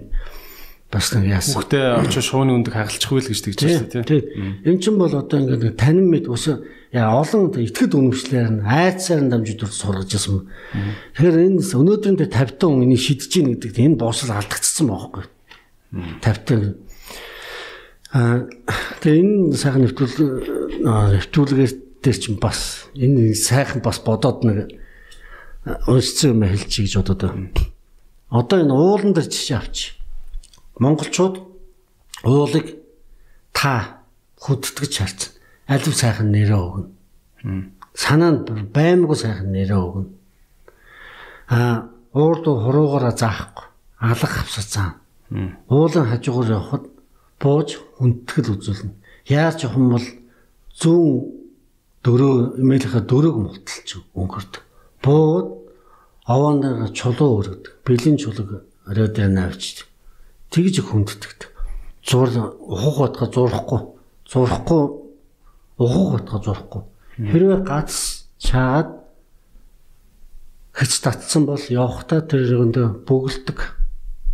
бас 0.88 1.12
нэг 1.12 1.28
яасан. 1.28 1.60
Хүүхдээ 1.60 1.84
очиж 2.08 2.24
шууны 2.24 2.56
өндөг 2.56 2.72
хагалчихгүй 2.72 3.20
л 3.20 3.28
гэж 3.28 3.40
тэгж 3.44 3.60
байна 3.68 3.88
тий. 3.88 4.02
Тий. 4.04 4.20
Эм 4.64 4.80
чин 4.80 4.96
бол 4.96 5.12
одоо 5.12 5.38
ингээд 5.40 5.76
танин 5.76 6.08
мэд 6.08 6.28
ус 6.28 6.48
яа 6.92 7.24
олон 7.24 7.48
итгэд 7.56 7.96
үнэмшлэр 7.96 8.48
нь 8.52 8.64
айцсаар 8.68 9.24
нь 9.24 9.32
дүр 9.32 9.72
сургаж 9.72 10.12
ирсэн. 10.12 10.44
Тэгэхээр 11.16 11.56
энэ 11.56 11.64
өнөөдрийн 11.64 12.16
дээр 12.20 12.32
50 12.36 12.60
тон 12.60 12.84
энийг 12.84 13.00
шидэж 13.00 13.32
гин 13.32 13.56
гэдэгт 13.56 13.80
энэ 13.80 13.96
боосол 13.96 14.36
алдагдсан 14.36 14.86
байхгүй. 14.92 15.24
50 16.20 16.44
тон 16.44 16.62
Аа 18.12 18.44
тэгээ 19.00 19.24
энэ 19.24 19.56
сайхан 19.56 19.88
нэвтрүүл 19.88 20.16
нэвтрүүлгээр 20.84 21.72
дээр 22.04 22.18
чинь 22.20 22.36
бас 22.36 22.92
энэ 22.92 23.32
сайхан 23.32 23.80
бас 23.80 24.04
бодоод 24.04 24.44
нэг 24.44 24.76
уншсан 25.88 26.36
юм 26.36 26.44
хэлчих 26.44 26.92
гэж 26.92 26.94
бодоод 27.00 27.20
байна. 27.24 27.48
Одоо 28.28 28.60
энэ 28.60 28.76
уулан 28.76 29.16
дээр 29.16 29.32
жишээ 29.32 29.56
авч. 29.56 29.96
Монголчууд 30.76 31.40
уулыг 32.28 32.84
та 33.56 34.04
хүндэтгэж 34.44 34.92
харцсан. 34.92 35.31
Алив 35.68 35.94
сайхан 35.94 36.32
нэрээ 36.32 36.58
өгнө. 36.58 36.88
Санаанд 37.94 38.50
баймгүй 38.72 39.16
сайхан 39.16 39.52
нэрээ 39.52 39.78
өгнө. 39.78 40.10
Аа 41.48 41.92
уурд 42.12 42.44
хуруугаараа 42.44 43.14
заахгүй. 43.16 43.66
Алга 43.98 44.40
авсацсан. 44.42 44.98
Уулын 45.68 46.10
хажуугаар 46.10 46.50
явхад 46.58 46.84
бууж 47.40 47.78
хүндэтгэл 47.98 48.52
үзүүлнэ. 48.58 48.92
Яаж 49.30 49.64
явах 49.64 49.78
юм 49.78 49.88
бол 49.94 50.08
зүүн 50.76 51.10
дөрөө 52.02 52.58
эмээлийнхаа 52.60 53.04
дөрөг 53.06 53.36
мулталч 53.38 53.88
өнгөрдөг. 54.18 54.62
Бууд 55.02 55.48
овооноор 56.26 56.90
чулуу 56.90 57.38
өргөдөг. 57.38 57.86
Бэлэн 57.86 58.16
чулууг 58.18 58.66
орой 58.86 59.08
дээр 59.08 59.30
навчдаг. 59.30 59.86
Тэгж 60.50 60.82
хүндтгэдэг. 60.82 61.50
Зур 62.02 62.28
ухах 62.60 63.14
батга 63.14 63.26
зурахгүй. 63.30 63.80
Зурахгүй 64.26 65.01
ухах 65.82 66.22
батга 66.22 66.38
зурахгүй. 66.38 66.82
Хэрвээ 67.18 67.60
гац 67.66 68.24
чаад 68.38 69.02
хэц 70.72 70.92
татсан 71.04 71.46
бол 71.46 71.60
явхдаа 71.60 72.24
тэр 72.24 72.48
өндөө 72.64 73.04
бүгэлдэг. 73.06 73.58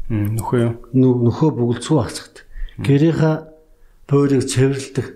Нөхөө 0.09 0.95
Нөхөө 0.95 1.51
бүгэлцүү 1.53 1.97
хасагд. 1.99 2.47
Гэрийнхаа 2.81 3.51
буурийг 4.09 4.47
цэвэрлдэг. 4.49 5.07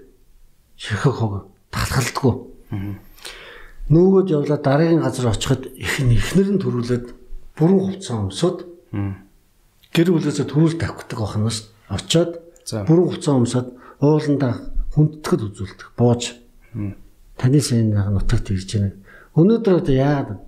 Ширхэг 0.77 1.15
хог 1.15 1.49
татгалдаггүй. 1.71 2.35
Нүүгөд 3.93 4.29
явлаа 4.31 4.59
дараагийн 4.59 5.01
газар 5.03 5.33
очиход 5.33 5.67
их 5.77 6.01
ихнэр 6.01 6.57
нь 6.57 6.63
төрүүлээд 6.63 7.07
бүрэн 7.57 7.81
хувцас 7.81 8.17
өмсөд 8.17 8.57
гэр 9.93 10.09
бүлээсээ 10.13 10.47
төрүүл 10.49 10.81
тавьдаг 10.81 11.19
бахнаас 11.19 11.69
очоод 11.93 12.41
За. 12.65 12.85
бүрэн 12.89 13.07
хувцас 13.13 13.35
өмсөд 13.37 13.67
ууландаа 14.01 14.72
хүндтгэл 14.95 15.49
үзүүлдэг. 15.49 15.89
Бууж. 15.97 16.37
Таны 17.41 17.61
сайн 17.61 17.93
нэг 17.93 18.09
нутагт 18.13 18.53
ирж 18.53 18.71
байна. 18.77 18.93
Өнөөдөр 19.33 19.81
одоо 19.81 19.95
яагаад 19.97 20.41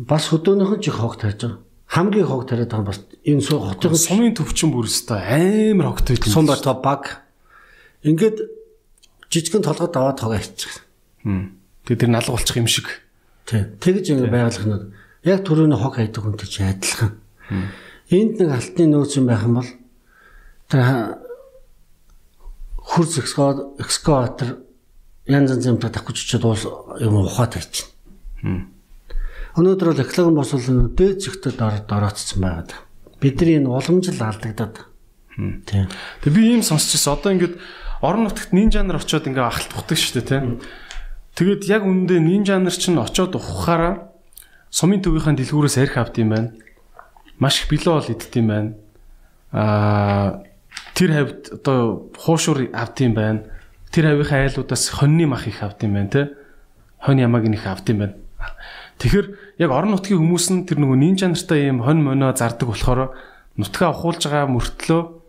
бас 0.00 0.24
хөдөөнийх 0.32 0.72
нь 0.76 0.82
ч 0.82 0.88
их 0.88 0.96
хог 0.96 1.20
тарьж 1.20 1.44
байгаа. 1.44 1.60
Хамгийн 1.92 2.26
хог 2.26 2.48
тариад 2.48 2.72
байгаа 2.72 2.82
нь 2.82 2.88
бас 2.88 3.00
энэ 3.28 3.44
суу 3.44 3.60
хотын 3.60 3.92
Сумын 3.92 4.32
төвчин 4.32 4.72
бүр 4.72 4.88
өстой 4.88 5.20
амар 5.20 5.92
хогтой 5.92 6.16
юм. 6.16 6.32
сум 6.32 6.46
бата 6.48 6.72
баг. 6.72 7.20
Ингээд 8.00 8.40
жижигэн 9.28 9.62
толгойд 9.62 9.96
аваад 9.96 10.20
хогоо 10.20 10.40
хийчих. 10.40 10.80
Тэгээ 11.22 12.00
тэр 12.00 12.10
налга 12.10 12.32
болчих 12.32 12.56
юм 12.56 12.66
шиг. 12.66 12.88
Тийм. 13.44 13.76
Тэгж 13.76 14.16
ингэ 14.16 14.32
байгалах 14.32 14.64
нь 14.64 14.96
яг 15.28 15.44
түрүүний 15.44 15.76
хог 15.76 16.00
хайдаг 16.00 16.24
хүнтэй 16.24 16.48
ч 16.48 16.64
адилхан. 16.64 17.20
Энд 18.08 18.40
нэг 18.40 18.48
алтны 18.48 18.84
нөөц 18.88 19.12
юм 19.20 19.26
байх 19.28 19.44
юм 19.44 19.60
бол 19.60 19.70
тэр 20.72 20.80
хурц 22.82 23.18
экскаватор 23.18 24.58
янз 25.26 25.50
янз 25.50 25.66
юмтай 25.66 25.90
давхиж 25.90 26.26
очиод 26.26 26.44
уус 26.44 26.66
юм 27.00 27.22
ухаад 27.22 27.54
хайчих. 27.54 27.86
Өнөөдөр 29.56 29.88
бол 29.92 30.02
экологийн 30.02 30.36
босвол 30.36 30.88
дээд 30.90 31.22
зэгтээ 31.22 31.52
дор 31.54 31.78
дороотсон 31.86 32.40
байгаад. 32.42 32.72
бидний 33.22 33.56
энэ 33.62 33.70
уламжил 33.70 34.18
алдагдаад. 34.18 34.82
Тийм. 35.36 35.86
Тэг 36.20 36.32
би 36.34 36.50
ийм 36.50 36.62
сонсчихсон. 36.62 37.14
Одоо 37.14 37.32
ингээд 37.32 37.54
орон 38.02 38.26
нутагт 38.26 38.52
нинжа 38.52 38.82
нар 38.82 38.98
очиод 38.98 39.30
ингээ 39.30 39.46
ахалт 39.46 39.70
бутдаг 39.72 39.96
шүү 39.96 40.18
дээ 40.18 40.26
тийм. 40.26 40.58
Тэгэд 41.38 41.70
яг 41.70 41.86
үүндээ 41.86 42.18
нинжа 42.18 42.58
нар 42.58 42.74
чинь 42.74 42.98
очиод 42.98 43.38
ухахаараа 43.38 44.10
сумын 44.74 45.00
төвийнхаа 45.00 45.38
дэлгүүрээс 45.38 45.78
арх 45.78 45.96
авд 46.02 46.18
юм 46.18 46.34
байна. 46.34 46.50
Маш 47.38 47.62
их 47.62 47.70
бэлээ 47.70 47.94
бол 47.94 48.10
идт 48.10 48.34
юм 48.34 48.46
байна. 48.50 48.70
Аа 49.54 50.42
тэр 50.94 51.10
хавьд 51.12 51.40
одоо 51.60 52.10
хуушур 52.18 52.68
авд 52.72 52.96
юм 53.00 53.14
байна. 53.14 53.42
Тэр 53.90 54.12
хавийнхаа 54.12 54.46
айлуудаас 54.46 54.88
хоньны 54.90 55.26
мах 55.26 55.46
их 55.46 55.62
авд 55.62 55.82
юм 55.84 55.94
байна 55.94 56.10
те. 56.10 56.22
Хонь 57.00 57.20
ямаг 57.20 57.44
их 57.48 57.66
авд 57.66 57.88
юм 57.90 57.98
байна. 57.98 58.16
Тэгэхээр 58.98 59.58
яг 59.58 59.70
орон 59.70 59.96
нутгийн 59.96 60.20
хүмүүс 60.20 60.46
нь 60.52 60.66
тэр 60.66 60.78
нөгөө 60.78 60.98
нинжа 60.98 61.28
нартай 61.28 61.68
ийм 61.68 61.82
хонь 61.82 62.02
моно 62.02 62.30
зардаг 62.32 62.68
болохоор 62.68 63.16
нутгаа 63.56 63.90
ухуулж 63.90 64.22
байгаа 64.28 64.48
мөртлөө 64.52 65.22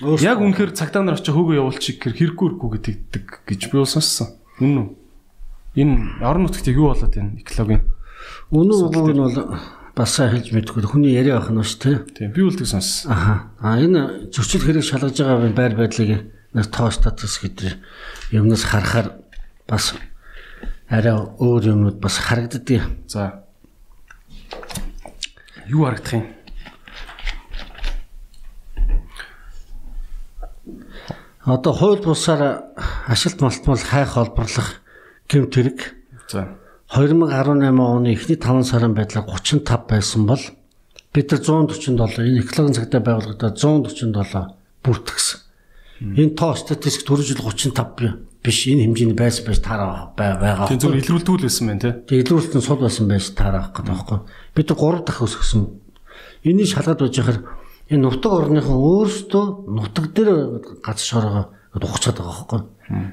Яг 0.00 0.40
үнэхээр 0.40 0.72
цагтаа 0.72 1.04
нар 1.04 1.20
очиж 1.20 1.28
хөөгөө 1.28 1.60
явуулчих 1.60 2.00
гэр 2.00 2.16
хэрэггүй 2.16 2.46
хэрэггүй 2.56 2.70
гэдэгдэг 2.72 3.26
гэж 3.44 3.60
би 3.68 3.84
сонссон. 3.84 4.32
Үнэн 4.56 4.78
үү? 4.80 4.88
Энэ 5.76 6.24
орон 6.24 6.48
нутгт 6.48 6.72
юу 6.72 6.88
болоод 6.88 7.12
байна 7.12 7.36
экологийн? 7.36 7.84
Үнэн 8.48 8.80
үг 8.80 8.96
нь 8.96 9.20
бол 9.20 9.36
бас 10.00 10.16
хэлж 10.16 10.48
мэдгүй 10.56 10.88
хүний 10.88 11.12
яриа 11.12 11.36
байх 11.36 11.52
нь 11.52 11.60
шүү 11.60 11.80
дээ. 11.84 11.96
Тийм 12.16 12.32
би 12.32 12.40
үлдэг 12.40 12.64
сонссон. 12.64 13.12
Аха. 13.12 13.52
А 13.60 13.76
энэ 13.76 14.32
зөрчил 14.32 14.64
хэрэг 14.64 14.80
шалгаж 14.80 15.12
байгаа 15.12 15.52
байр 15.52 15.76
байдлыг 15.76 16.24
нэг 16.56 16.66
тоо 16.72 16.88
статус 16.88 17.36
гэдэг 17.36 17.76
юмнаас 18.32 18.64
харахаар 18.64 19.20
бас 19.68 19.92
арай 20.88 21.12
өөр 21.12 21.76
юмуд 21.76 22.00
бас 22.00 22.16
харагддаг. 22.16 22.80
За. 23.12 23.44
Юу 25.68 25.84
харагдах 25.84 26.16
юм? 26.16 26.24
одоо 31.44 31.72
хууль 31.72 32.00
бусаар 32.00 32.72
ашигт 33.06 33.40
малтмал 33.40 33.76
хайх 33.76 34.16
холборлох 34.16 34.80
гэмт 35.28 35.54
хэрэг. 35.54 35.80
За. 36.28 36.59
2018 36.90 37.78
оны 37.78 38.12
эхний 38.12 38.34
5 38.36 38.66
сарын 38.66 38.94
байдлаар 38.94 39.22
35 39.30 39.86
байсан 39.86 40.26
бол 40.26 40.42
бид 41.14 41.30
нар 41.30 41.38
147 41.38 42.18
энэ 42.18 42.42
экологийн 42.42 42.74
цагтаа 42.74 43.00
байгуулагдаад 43.00 43.54
147 43.54 44.58
бүртгэсэн. 44.82 45.38
Энэ 46.18 46.34
тоо 46.34 46.58
статистик 46.58 47.06
түрүү 47.06 47.30
жил 47.30 47.46
35 47.46 48.42
биш 48.42 48.66
энэ 48.66 48.90
хэмжээний 48.90 49.14
байсан 49.14 49.46
байж 49.46 49.62
таараа 49.62 50.10
байгаа. 50.18 50.66
Тийм 50.66 50.82
зөв 50.82 50.98
илрүүлтүүл 50.98 51.46
байсан 51.46 51.78
тий. 51.78 51.94
Тийм 52.10 52.26
илрүүлэлтэн 52.26 52.58
сул 52.66 52.82
байсан 52.82 53.06
байж 53.06 53.30
таарах 53.38 53.70
гэдэг 53.70 53.94
байхгүй. 53.94 54.18
Бид 54.58 54.74
3 54.74 55.06
дахь 55.06 55.22
өсгсөн. 55.22 55.70
Энийг 56.42 56.74
шалгаад 56.74 57.06
байж 57.06 57.14
хахаар 57.14 57.38
энэ 57.86 58.02
нутаг 58.02 58.32
орныхон 58.34 58.82
өөрсдөө 58.82 59.44
нутаг 59.70 60.10
дээр 60.10 60.58
газар 60.82 61.06
шороо 61.06 61.54
ухчихад 61.70 62.18
байгаа 62.18 62.34
байхгүй. 62.34 62.60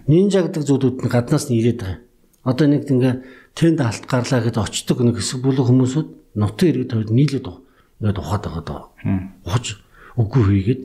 Нинжа 0.10 0.42
гэдэг 0.42 0.66
зүйлүүд 0.66 1.06
нь 1.06 1.14
гаднаас 1.14 1.46
нь 1.54 1.62
ирээд 1.62 1.82
байгаа. 1.86 2.02
Одоо 2.48 2.66
нэг 2.72 2.88
ингээ 2.88 3.14
тэнд 3.58 3.82
алт 3.82 4.06
гарлаа 4.06 4.46
гэдээ 4.46 4.62
очдог 4.62 5.02
нэг 5.02 5.18
хэсэг 5.18 5.42
бүлэг 5.42 5.66
хүмүүсүүд 5.66 6.08
нутгийн 6.38 6.86
иргэд 6.86 6.94
хоёр 6.94 7.10
нийлээд 7.10 7.48
ингээд 7.98 8.22
ухаад 8.22 8.44
байгаа 8.46 8.64
доо. 8.64 8.82
Ухаж 9.42 9.82
үгүй 10.14 10.44
хийгээд 10.46 10.82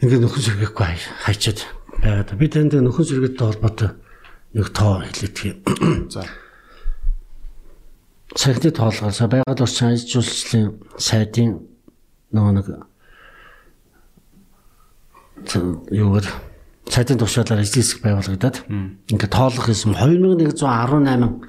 ингээд 0.00 0.22
нөхөн 0.24 0.42
сэргээхгүй 0.48 0.86
хайчаад 1.28 1.60
байгаа. 2.00 2.40
Би 2.40 2.48
танд 2.48 2.72
нөхөн 2.72 3.04
сэргээтэй 3.04 3.46
холбоотой 3.52 3.90
нэг 4.56 4.68
тоо 4.72 5.04
хэлээд. 5.04 5.60
За 6.08 6.24
саяхны 8.36 8.72
тоолгоосоо 8.72 9.28
байгаль 9.28 9.60
орчин 9.60 9.92
аж 9.92 10.08
жуулчлалын 10.08 10.80
сайдын 10.96 11.68
нөгөө 12.32 12.52
нэг 12.56 12.66
юугаар 15.92 16.26
цайтын 16.88 17.18
тушаалаар 17.18 17.62
ажил 17.62 17.82
хэсэг 17.82 18.02
байгуулагдаад 18.02 18.56
ингээд 19.10 19.32
тоолох 19.32 19.68
юм 19.68 19.94
2118 19.94 21.42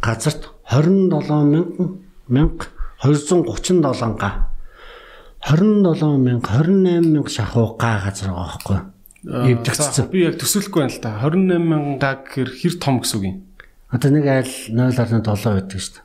газарт 0.00 0.42
27 0.68 2.28
мянга 2.28 2.66
237 3.02 4.18
га 4.18 4.50
27 5.46 6.18
мянга 6.18 6.50
28 6.60 7.08
мянга 7.08 7.30
шахуу 7.30 7.76
га 7.76 8.00
газар 8.04 8.30
байгаа 8.30 8.52
байхгүй 8.52 8.80
эвдэгцсэн. 9.28 10.10
Би 10.12 10.22
яг 10.24 10.38
төсөөлөхгүй 10.38 10.84
байна 10.84 10.94
л 10.94 11.00
да. 11.02 11.10
28 11.26 11.58
мянга 11.58 12.10
гэхэр 12.22 12.50
хэр 12.54 12.74
том 12.78 13.00
гэсэн 13.02 13.18
үг 13.18 13.24
юм. 13.26 13.36
Одоо 13.90 14.10
нэг 14.14 14.26
айл 14.30 14.52
0.7 14.70 15.58
байдаг 15.58 15.80
шүү 15.82 15.94
дээ. 15.98 16.04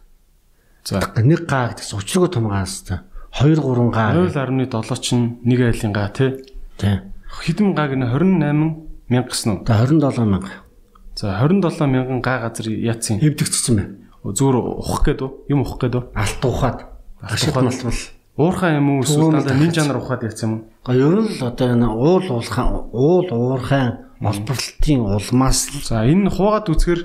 За 0.83 1.21
нэг 1.21 1.45
га 1.45 1.69
гэдэг 1.69 1.85
чинь 1.85 1.99
учиргүй 2.01 2.29
том 2.33 2.49
гаас 2.49 2.81
та. 2.81 3.05
2 3.37 3.53
3 3.53 3.93
га 3.93 4.17
0.7 4.17 4.97
чинь 4.97 5.37
нэг 5.45 5.59
айлын 5.61 5.93
га 5.93 6.09
тий. 6.09 6.41
Тий. 6.81 7.05
Хэдэн 7.41 7.73
гаг 7.73 7.97
нь 7.97 8.05
28 8.05 9.09
мянга 9.09 9.29
гэсэн 9.29 9.49
үү? 9.51 9.59
За 9.65 9.85
27 9.85 10.29
мянга. 10.29 10.51
За 11.15 11.39
27 11.41 11.89
мянган 11.89 12.21
га 12.21 12.45
газар 12.45 12.67
яатсан? 12.69 13.17
Эвдэгцсэн 13.17 13.75
байна. 13.75 13.93
Зүгээр 14.23 14.55
ухах 14.61 15.01
гээд 15.05 15.21
үү? 15.25 15.31
Юм 15.49 15.65
ухах 15.65 15.79
гээд 15.81 15.95
үү? 15.97 16.03
Алт 16.13 16.41
ухаад. 16.45 16.79
Ашиг 17.21 17.55
малтмал. 17.55 17.97
Уурхай 18.37 18.77
юм 18.77 18.89
уу 18.97 19.03
эсвэл 19.03 19.29
дандаа 19.29 19.57
нин 19.57 19.73
жанар 19.73 19.97
ухаад 20.01 20.23
яатсан 20.25 20.49
юм 20.49 20.53
уу? 20.57 20.65
Га 20.85 20.93
ер 20.93 21.21
нь 21.21 21.29
л 21.29 21.41
одоо 21.43 21.67
энэ 21.69 21.85
уул 21.85 22.25
уулхаа 22.33 22.89
уул 22.89 23.29
уурхай 23.29 23.93
олборлтын 24.17 25.01
улмаас 25.05 25.69
за 25.85 26.01
энэ 26.07 26.33
хуугаад 26.33 26.65
үзэхээр 26.71 27.01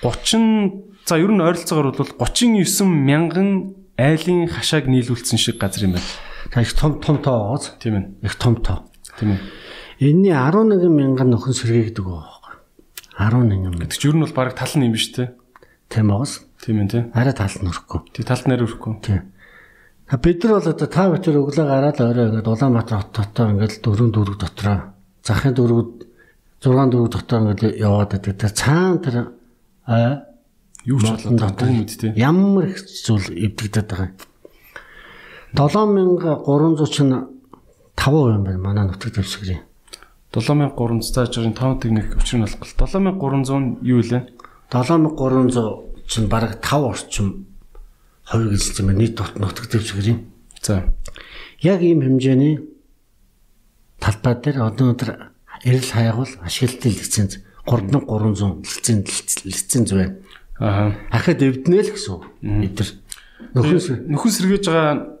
30 0.00 1.04
за 1.04 1.14
ер 1.20 1.30
нь 1.32 1.44
ойролцоогоор 1.44 1.92
бол 1.92 2.12
39 2.16 2.64
мянган 2.88 3.76
айлын 4.00 4.48
хашааг 4.48 4.88
нийлүүлсэн 4.88 5.36
шиг 5.36 5.60
газар 5.60 5.84
юм 5.84 6.00
байна. 6.00 6.08
Та 6.48 6.62
их 6.62 6.72
том 6.72 7.00
том 7.00 7.18
тоо 7.20 7.52
ооз. 7.52 7.76
Тийм 7.76 7.94
ээ. 7.94 8.04
Их 8.24 8.36
том 8.36 8.56
тоо. 8.56 8.88
Тийм 9.18 9.30
ээ. 9.34 9.40
Энийний 10.00 10.34
11 10.34 10.88
мянган 10.90 11.30
нөхөн 11.30 11.54
сэргээгдэг 11.54 12.04
байгаа. 12.04 12.62
11 13.18 13.62
мянга. 13.62 13.86
Гэтэл 13.86 14.00
ч 14.00 14.04
ер 14.10 14.16
нь 14.18 14.24
бол 14.26 14.34
баг 14.34 14.54
тал 14.58 14.74
нь 14.74 14.86
юм 14.86 14.94
биш 14.94 15.14
те. 15.14 15.34
Тийм 15.88 16.10
ооз. 16.10 16.42
Тийм 16.58 16.82
ээ 16.82 16.90
те. 16.90 16.98
Арай 17.14 17.34
талд 17.34 17.62
нь 17.62 17.70
өрөхгүй. 17.70 18.00
Тэг 18.10 18.26
талд 18.26 18.46
нэр 18.50 18.66
өрөхгүй. 18.66 18.92
Тийм. 19.04 19.30
Бид 20.10 20.44
нар 20.44 20.58
бол 20.58 20.68
одоо 20.68 20.88
та 20.90 21.08
битэр 21.08 21.38
өглөө 21.40 21.66
гараад 21.66 21.98
орой 22.02 22.26
ингээд 22.28 22.50
Улаанбаатар 22.50 22.98
хот 22.98 23.12
дотор 23.14 23.50
ингээд 23.54 23.80
дөрөв 23.80 24.08
дөрөв 24.12 24.36
дотроо 24.36 24.94
захын 25.24 25.54
дөрөв 25.56 25.80
6 26.60 26.90
дөрөв 26.92 27.08
дотор 27.08 27.40
ингээд 27.40 27.80
яваад 27.80 28.10
байдаг. 28.12 28.36
Тэр 28.36 28.52
цаана 28.52 29.00
тэр 29.00 29.16
аа 29.88 30.34
Юу 30.84 31.00
ч 31.00 31.08
болоод 31.08 31.40
байгаа 31.40 31.72
мэд 31.72 31.96
те. 31.96 32.12
Ямар 32.12 32.68
их 32.68 32.84
зүйл 32.84 33.32
эвдэгдээд 33.32 33.88
байгаа 33.88 34.12
юм. 34.12 34.16
7300 35.56 36.92
ч 36.92 36.96
5% 37.96 38.34
юм 38.34 38.44
байна 38.44 38.58
манай 38.58 38.84
нутаг 38.86 39.14
дэвсгэрийн. 39.14 39.62
7300 40.32 41.02
заажрын 41.02 41.54
5 41.54 41.80
техник 41.80 42.16
өчр 42.16 42.36
нь 42.38 42.44
болох. 42.44 42.74
7300 42.76 43.78
юу 43.82 44.00
вэ? 44.02 44.26
7300 44.70 46.08
чинь 46.08 46.28
бараг 46.28 46.60
5 46.60 46.90
орчим 46.90 47.46
хувь 48.24 48.50
гэлсэн 48.50 48.90
юм 48.90 48.98
нийт 48.98 49.20
нутаг 49.38 49.70
дэвсгэрийн. 49.70 50.26
За. 50.62 50.92
Яг 51.60 51.82
ийм 51.82 52.02
хэмжээний 52.02 52.60
талбай 54.00 54.34
дээр 54.34 54.64
одоо 54.64 54.90
өнөөдөр 54.90 55.10
эрэл 55.64 55.90
хайгуул 55.92 56.32
ашиглалтын 56.42 56.92
лиценз 56.92 57.32
3300 57.66 58.64
лиценз 58.64 59.44
лиценз 59.44 59.92
байна. 59.92 60.16
Аа. 60.58 60.92
Ахад 61.10 61.42
эвднэ 61.42 61.80
л 61.80 61.92
гэсэн. 61.94 62.20
Бид 62.42 62.74
нар 62.80 62.90
нөхөн 63.54 64.10
нөхөн 64.10 64.32
сэргээж 64.32 64.64
байгаа 64.66 65.13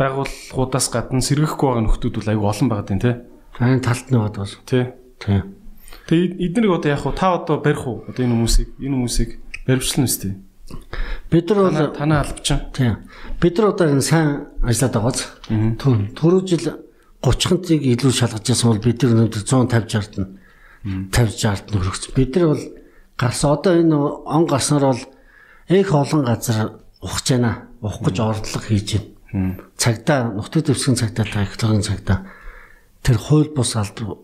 байгууллагуудаас 0.00 0.88
гадна 0.88 1.20
сэргэхгүй 1.20 1.66
байгаа 1.68 1.84
нөхдүүд 1.84 2.14
бол 2.16 2.32
аюу 2.32 2.48
олон 2.48 2.68
байгаа 2.72 2.88
тийм 2.88 3.00
тий. 3.04 3.14
Харин 3.52 3.84
талд 3.84 4.08
нь 4.08 4.16
бод 4.16 4.36
бол. 4.40 4.54
Тий. 4.64 4.84
Тий. 5.20 5.44
Тэгээ 6.08 6.40
эднийг 6.40 6.72
одоо 6.72 6.88
яг 6.88 7.04
хуу 7.04 7.12
та 7.12 7.36
одоо 7.36 7.60
барих 7.60 7.84
уу? 7.84 8.08
Одоо 8.08 8.24
энэ 8.24 8.32
хүмүүсийг 8.32 8.68
энэ 8.80 8.96
хүмүүсийг 8.96 9.30
баримтлна 9.68 10.08
үстэй. 10.08 10.32
Бид 11.28 11.50
нар 11.52 11.60
бол 11.68 11.92
танаа 11.92 12.24
албачин. 12.24 12.60
Тий. 12.72 12.96
Бид 13.40 13.54
нар 13.60 13.76
одоо 13.76 13.86
энэ 13.92 14.00
сайн 14.00 14.48
ажиллаад 14.64 14.96
байгааз. 14.96 15.20
Түрүү 16.16 16.42
жил 16.48 16.64
30-ыг 17.20 17.82
илүү 17.84 18.12
шалгаж 18.16 18.44
байсан 18.48 18.72
бол 18.72 18.80
бид 18.80 19.04
нар 19.04 19.12
өнөөдөр 19.12 19.44
150 19.44 19.84
60-д 19.84 20.16
нь 20.24 20.28
50 21.12 21.36
60-д 21.44 21.68
нь 21.68 21.80
хүрэх. 21.84 22.16
Бид 22.16 22.32
нар 22.40 22.46
бол 22.56 22.64
гарсан 23.20 23.50
одоо 23.52 23.72
энэ 23.76 23.96
он 24.24 24.48
гарснаар 24.48 24.96
бол 24.96 25.02
их 25.68 25.92
олон 25.92 26.24
газар 26.24 26.80
ухаж 27.04 27.26
байна. 27.28 27.68
Ухах 27.84 28.08
гэж 28.08 28.16
ордлого 28.24 28.64
хийж 28.64 28.88
байна. 28.96 29.19
Цагдаа 29.32 30.34
нутаг 30.34 30.66
дэвсгэн 30.66 30.98
цагдаа 30.98 31.26
та 31.26 31.44
экологийн 31.46 31.86
цагдаа 31.86 32.26
тэр 33.02 33.16
хууль 33.16 33.54
бус 33.54 33.76
алдар 33.76 34.18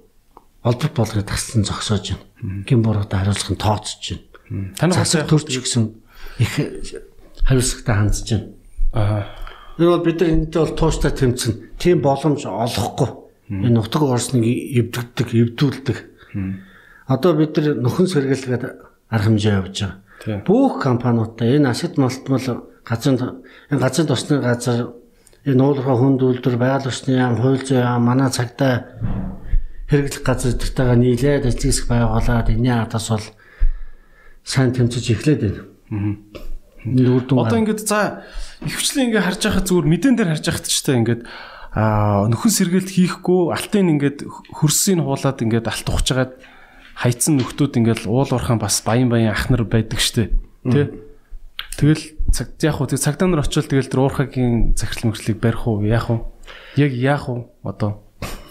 олбор 0.66 0.90
болгыг 0.94 1.26
тассан 1.26 1.62
зогсоож 1.62 2.18
байна. 2.42 2.64
Гин 2.66 2.82
буруудаа 2.82 3.22
хариуцлах 3.22 3.54
нь 3.54 3.62
тооцож 3.62 4.02
байна. 4.50 4.74
Таны 4.74 4.94
хасаг 4.94 5.30
төрж 5.30 5.46
гисэн 5.46 5.94
их 6.38 6.52
хариуцлагатай 7.46 7.94
хандж 7.94 8.18
байна. 8.26 8.46
Аа. 8.92 9.22
Энэ 9.78 9.90
бол 9.94 10.04
бид 10.04 10.20
нар 10.20 10.30
энэтэй 10.34 10.60
бол 10.62 10.74
тууштай 10.74 11.12
тэмцэн. 11.14 11.52
Тийм 11.78 12.02
боломж 12.02 12.42
олохгүй. 12.46 13.10
Энэ 13.46 13.78
нутаг 13.78 14.02
орсныг 14.02 14.42
эвдэгдэг, 14.42 15.28
эвдүүлдэг. 15.30 15.98
Одоо 17.06 17.32
бид 17.38 17.54
нар 17.56 17.78
нөхөн 17.78 18.10
сэргэлгээд 18.10 18.64
арга 19.06 19.26
хэмжээ 19.30 19.54
явуулж 19.54 19.78
байгаа. 19.78 20.42
Бүх 20.42 20.82
компаниудаа 20.82 21.46
энэ 21.46 21.70
ашигт 21.70 21.94
малтмал 21.94 22.66
газрын 22.86 23.42
энэ 23.70 23.82
газрын 23.82 24.06
тосны 24.06 24.38
газар 24.38 24.94
энэ 25.42 25.62
уулуурхай 25.62 25.96
хүнд 25.98 26.20
үйлдвэр 26.22 26.56
байгаль 26.56 26.86
орчны 26.86 27.18
яам, 27.18 27.36
хууль 27.42 27.62
зүйн 27.66 27.82
яам, 27.82 28.06
манай 28.06 28.30
цагтаа 28.30 28.86
хэрэглэх 29.90 30.22
газар 30.22 30.54
эдгтэйгээ 30.54 30.98
нийлээд 30.98 31.50
эцэгсэх 31.50 31.86
байгуулад 31.90 32.50
энэний 32.50 32.74
хадас 32.74 33.06
бол 33.10 33.26
сайн 34.42 34.70
тэмцэж 34.74 35.04
эхлээд 35.14 35.40
байна. 35.42 35.62
Одоо 37.50 37.58
ингээд 37.58 37.82
за 37.82 38.26
ихвчлэн 38.62 39.10
ингээд 39.10 39.26
харж 39.26 39.42
байхад 39.42 39.66
зүгээр 39.66 39.86
мэдэн 39.90 40.14
дээр 40.14 40.30
харж 40.34 40.46
байхад 40.46 40.66
ч 40.66 40.78
та 40.86 40.94
ингээд 40.94 41.22
нөхөн 41.76 42.52
сэргээлт 42.54 42.90
хийхгүй 42.94 43.40
алтын 43.52 43.90
ингээд 43.98 44.18
хөрсийг 44.54 45.02
хуулаад 45.02 45.42
ингээд 45.42 45.66
алт 45.66 45.86
ухчихад 45.90 46.32
хайцсан 46.96 47.36
нөхдүүд 47.42 47.74
ингээд 47.82 48.02
уул 48.08 48.30
уурхаан 48.30 48.62
бас 48.62 48.80
баян 48.80 49.10
баян 49.12 49.34
ахнар 49.34 49.68
байдаг 49.68 50.00
штэ 50.00 50.32
тий. 50.64 50.88
Тэгэл 51.76 52.15
цаг 52.32 52.56
яг 52.62 52.74
хуу 52.78 52.86
цагдаа 52.86 53.28
нар 53.28 53.44
очивол 53.44 53.68
тэгэл 53.68 53.90
тэр 53.90 54.00
уурхагийн 54.00 54.74
захирал 54.78 55.12
мөрчлийг 55.12 55.38
барих 55.38 55.66
уу 55.66 55.84
яах 55.84 56.10
уу 56.10 56.32
яг 56.76 56.92
яах 56.92 57.28
уу 57.28 57.50
одоо 57.62 58.06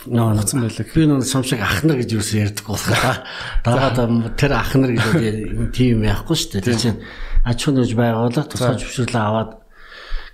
нөө 0.05 0.37
нуцсан 0.37 0.61
байлаа. 0.61 0.85
Би 0.93 1.05
нөө 1.09 1.25
сумшиг 1.25 1.61
ахнар 1.61 1.97
гэж 1.97 2.09
юусэн 2.13 2.45
ярьдаг 2.45 2.65
болохоо. 2.69 3.25
Дагаад 3.65 4.37
тэр 4.37 4.53
ахнар 4.53 4.91
гэдэг 4.93 5.73
тийм 5.73 6.05
яахгүй 6.05 6.37
шүү 6.37 6.61
дээ. 6.61 6.65
Тэр 6.65 6.77
чинь 6.77 6.99
аж 7.41 7.57
ахуйн 7.57 7.81
нөөж 7.81 7.93
байгуулах 7.97 8.45
тусгай 8.45 8.77
зөвшөөрлөө 8.77 9.23
аваад 9.25 9.51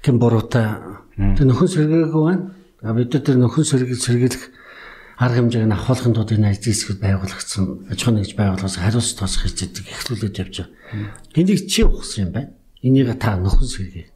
кем 0.03 0.19
буруутай 0.19 0.68
тэр 1.15 1.47
нөхөн 1.47 1.72
сэргээгүй 1.72 2.23
байна. 2.27 2.51
А 2.84 2.91
бид 2.91 3.15
тэр 3.15 3.39
нөхөн 3.39 3.63
сэргээл 3.63 4.03
сэргийлэх 4.03 4.43
арга 5.15 5.39
хэмжээг 5.39 5.68
нь 5.69 5.76
авахлахын 5.76 6.15
тулд 6.19 6.35
энэ 6.35 6.51
ажил 6.51 6.99
байгуулагдсан 6.99 7.63
аж 7.88 7.99
ахуйн 8.01 8.15
нэгж 8.19 8.34
байгууллагаас 8.35 8.76
хариуц 8.76 9.15
тосох 9.15 9.47
хэвчээдэг 9.47 9.85
эхлүүлээд 9.88 10.39
явж 10.41 10.55
байгаа. 10.68 11.15
Энийг 11.38 11.61
чи 11.69 11.85
ухсан 11.85 12.27
юм 12.27 12.31
байна. 12.35 12.51
Энийг 12.81 13.13
та 13.19 13.37
нөхөн 13.37 13.67
сэргээ. 13.67 14.07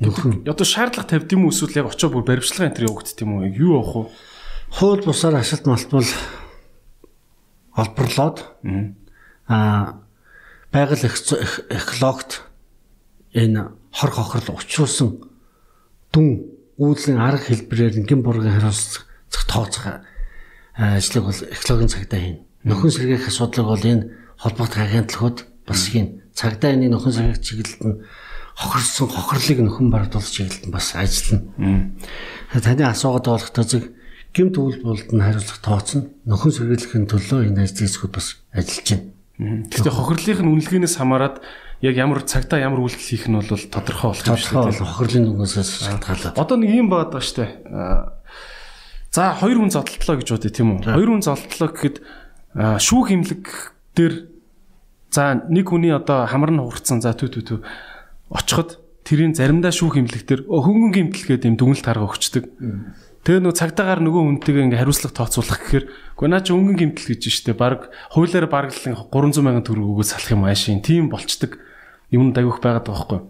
Нөхөн. 0.00 0.48
Одоо 0.48 0.66
шаардлага 0.66 1.08
тавьд 1.08 1.32
юм 1.36 1.46
уу 1.46 1.52
эсвэл 1.52 1.84
яг 1.84 1.92
очоо 1.92 2.10
бүр 2.10 2.24
баримтлага 2.24 2.72
энэ 2.72 2.76
төр 2.80 2.88
явагдд 2.90 3.20
юм 3.20 3.30
уу? 3.36 3.44
Юу 3.44 3.72
авах 3.78 4.08
вэ? 4.08 4.12
Хууль 4.74 5.04
бусаар 5.04 5.36
ашилт 5.36 5.68
малтбал 5.68 6.08
олборлоод 7.76 8.42
аа 9.46 10.00
байгаль 10.72 11.06
экологт 11.06 12.42
энэ 13.36 13.70
хор 13.92 14.10
хохирол 14.10 14.58
учруулсан 14.58 15.22
дүн 16.10 16.26
үүлэн 16.80 17.20
арга 17.20 17.46
хэлбэрээр 17.52 18.02
ингийн 18.02 18.22
бургын 18.24 18.58
хариуцлах 18.58 19.06
тооцох 19.46 20.02
ажлыг 20.74 21.24
бол 21.30 21.40
экологийн 21.52 21.92
цагдаа 21.92 22.18
хийнэ. 22.18 22.42
Нөхөн 22.66 22.90
сэргээх 22.90 23.28
асуудлыг 23.30 23.66
бол 23.70 23.84
энэ 23.84 24.10
холбоот 24.40 24.74
агентлагууд 24.74 25.38
бас 25.66 25.86
хийнэ. 25.86 26.23
Цагдаа 26.34 26.74
энэ 26.74 26.90
нөхөн 26.90 27.14
сэргээх 27.14 27.40
чиглэлд 27.40 27.82
нь 27.86 27.96
хохирсон 28.58 29.08
хохирлыг 29.10 29.58
нөхөн 29.62 29.88
бардуулах 29.90 30.30
чиглэлд 30.30 30.66
нь 30.66 30.74
бас 30.74 30.94
ажиллана. 30.98 31.94
Таны 32.50 32.82
асуугаад 32.90 33.26
болох 33.26 33.50
төзөг 33.54 33.94
гэмт 34.34 34.54
үйлдэлд 34.58 35.10
нь 35.14 35.22
хариуцлах 35.22 35.62
тооцно. 35.62 36.10
Нөхөн 36.26 36.50
сэргийлэхийн 36.54 37.06
төлөө 37.06 37.54
энэ 37.54 37.70
ажлын 37.70 37.86
хэсгүүд 37.86 38.12
бас 38.14 38.42
ажиллаж 38.50 38.88
байна. 38.90 39.66
Гэхдээ 39.70 39.94
хохирлын 39.94 40.50
үнэлгээнээс 40.50 40.94
хамаарат 40.98 41.38
яг 41.82 41.94
ямар 41.94 42.22
цагтаа 42.26 42.58
ямар 42.58 42.82
үйлдэл 42.82 43.02
хийх 43.02 43.26
нь 43.30 43.38
бол 43.38 43.46
тодорхой 43.46 44.10
болох 44.10 44.26
юм 44.26 44.38
шиг 44.38 44.54
байна. 44.54 44.74
Хохирлын 44.74 45.30
үгнээс 45.34 45.54
шалтгаалаад. 45.86 46.38
Одоо 46.38 46.56
нэг 46.58 46.70
юм 46.74 46.90
баад 46.90 47.14
байгаа 47.14 47.22
штэ. 47.22 47.46
За 49.14 49.34
хоёр 49.38 49.62
хүн 49.62 49.70
зодтолтлоо 49.70 50.18
гэж 50.18 50.28
бодъё 50.34 50.50
тийм 50.50 50.68
үү? 50.82 50.90
Хоёр 50.90 51.10
хүн 51.14 51.22
зодтолтлоо 51.22 51.70
гэхэд 51.70 51.96
шүүх 52.82 53.14
имлэг 53.14 53.42
дээр 53.94 54.33
за 55.14 55.46
нэг 55.46 55.70
хүний 55.70 55.94
одоо 55.94 56.26
хамар 56.26 56.50
нь 56.50 56.58
хуурцсан 56.58 56.98
за 56.98 57.14
түү 57.14 57.30
түү 57.30 57.42
түү 57.46 57.58
очиход 58.34 58.82
тэрийн 59.06 59.36
заримдаа 59.38 59.70
шүүх 59.70 60.00
имлэг 60.02 60.26
дээр 60.26 60.42
хөнгөн 60.50 60.90
гимтэл 60.90 61.38
гэдэг 61.38 61.48
юм 61.54 61.56
дүгнэлт 61.60 61.86
харга 61.86 62.08
өгчдөг. 62.10 62.44
Тэгээ 63.24 63.40
нөгөө 63.40 63.56
цагдаагаар 63.56 64.00
нөгөө 64.04 64.22
хүнтэйгээ 64.42 64.64
ингээ 64.68 64.80
хариуцлага 64.84 65.16
тооцоолох 65.16 65.60
гэхээр 65.60 65.84
үгүй 66.18 66.28
наа 66.28 66.42
чи 66.44 66.52
өнгөн 66.52 66.76
гимтэл 66.76 67.08
гэж 67.14 67.22
штэ 67.30 67.52
баг 67.56 67.88
хуулиар 68.12 68.48
баргалан 68.48 68.96
300 69.00 69.40
сая 69.40 69.64
төгрөг 69.64 69.88
өгөөд 69.96 70.08
салах 70.08 70.32
юм 70.34 70.44
аашийн 70.44 70.84
тийм 70.84 71.08
болчдөг 71.08 71.56
юм 72.12 72.36
дагвих 72.36 72.60
байгаад 72.60 72.84
байгаа 72.84 73.00
байхгүй. 73.08 73.20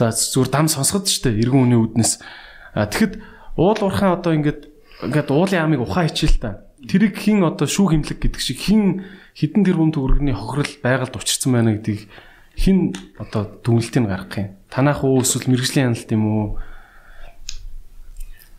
За 0.00 0.12
зүгээр 0.12 0.48
дам 0.48 0.68
сонсгод 0.68 1.08
штэ 1.12 1.36
эргэн 1.36 1.60
үний 1.60 1.80
үднэс. 1.80 2.24
Тэгэхэд 2.72 3.20
уул 3.60 3.80
уурхаан 3.84 4.16
одоо 4.16 4.32
ингээд 4.32 4.60
ингээд 5.04 5.28
уулын 5.28 5.60
амыг 5.60 5.84
ухаа 5.84 6.08
хичээл 6.08 6.40
та. 6.40 6.64
Тэрийг 6.88 7.20
хин 7.20 7.44
одоо 7.44 7.68
шүүх 7.68 7.92
хэмлэг 7.92 8.18
гэдэг 8.22 8.40
шиг 8.40 8.64
хин 8.64 9.04
хідэн 9.38 9.62
тэрбум 9.62 9.94
төгрөгийн 9.94 10.34
хохирол 10.34 10.74
байгальд 10.82 11.14
учирсан 11.14 11.54
байна 11.54 11.78
гэдгийг 11.78 12.10
хин 12.58 12.90
одоо 13.22 13.46
дүнэлтийг 13.62 14.10
гаргах 14.10 14.38
юм. 14.38 14.50
Танах 14.66 15.06
уу 15.06 15.22
эсвэл 15.22 15.46
мэрэгжлийн 15.46 15.94
яналт 15.94 16.10
юм 16.10 16.24
уу? 16.26 16.58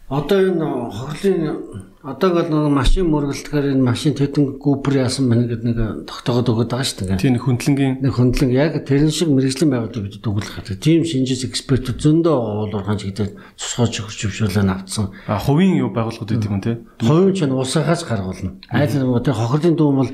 Одоо 0.08 0.40
энэ 0.40 0.66
хохирлын 0.88 1.90
одоо 2.00 2.30
гол 2.32 2.48
нэг 2.48 2.72
машин 2.72 3.12
мөргөлдөхөөр 3.12 3.76
энэ 3.76 3.84
машин 3.84 4.16
тэдэн 4.16 4.56
гүпэр 4.56 5.04
яасан 5.04 5.28
байна 5.28 5.52
гэдэг 5.52 5.68
нэг 5.68 5.80
тогтоогод 6.08 6.48
өгöd 6.48 6.72
байгаа 6.72 6.88
шүү 6.88 7.12
дээ. 7.12 7.20
Тийм 7.20 7.36
хөндлөнгийн 7.44 8.00
нэг 8.00 8.16
хөндлөн 8.16 8.50
яг 8.56 8.80
тэрэн 8.88 9.12
шиг 9.12 9.30
мэрэгжлийн 9.36 9.68
байгууллага 9.68 10.08
бид 10.08 10.24
дүгүүлэх 10.24 10.64
хэрэгтэй. 10.64 10.80
Тийм 10.80 11.04
шинжис 11.04 11.44
экспертүүд 11.44 12.00
зөндөө 12.00 12.36
уулуурхан 12.40 13.04
гэдэг 13.04 13.36
цусгооч 13.60 14.00
өгч 14.00 14.20
хөвшүүлээ 14.32 14.64
авцсан. 14.72 15.12
А 15.28 15.44
хувийн 15.44 15.76
юу 15.76 15.92
байгууллагууд 15.92 16.32
гэдэг 16.40 16.50
юм 16.50 16.64
те. 16.64 16.80
Хувийн 17.04 17.36
ч 17.36 17.44
усахаас 17.44 18.08
гаргуулна. 18.08 18.56
Айл 18.72 18.96
нэг 18.96 19.28
хохирлын 19.28 19.76
дүүм 19.76 19.98
бол 20.00 20.12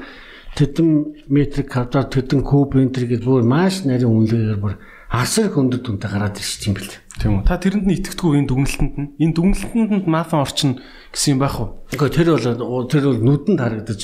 тэдэн 0.55 0.89
метрик 1.27 1.67
квадрат 1.71 2.15
тэдэн 2.15 2.41
куб 2.41 2.75
метр 2.79 3.03
гэдэг 3.03 3.27
бүр 3.27 3.43
маш 3.43 3.83
нарийн 3.83 4.07
үнэлгээр 4.07 4.59
бүр 4.59 4.79
асар 5.11 5.51
хөндөд 5.51 5.83
үнтэй 5.83 6.09
гараад 6.09 6.39
ирж 6.39 6.53
тийм 6.63 6.73
бэл. 6.79 6.95
Тийм 7.19 7.31
үү. 7.39 7.47
Та 7.47 7.59
тэрэнд 7.59 7.87
нь 7.87 7.95
итгэдэггүй 7.99 8.39
энэ 8.39 8.49
дүгнэлтэнд 8.49 8.95
нь 8.95 9.09
энэ 9.19 9.35
дүгнэлтэнд 9.35 10.07
мафиан 10.07 10.43
орчин 10.43 10.71
гэсэн 11.11 11.35
юм 11.35 11.39
байх 11.43 11.59
уу? 11.59 11.83
Үгүй 11.91 12.09
тэр 12.11 12.27
бол 12.35 12.87
тэр 12.87 13.03
бол 13.11 13.21
нүдэнд 13.23 13.59
харагдаж 13.59 14.01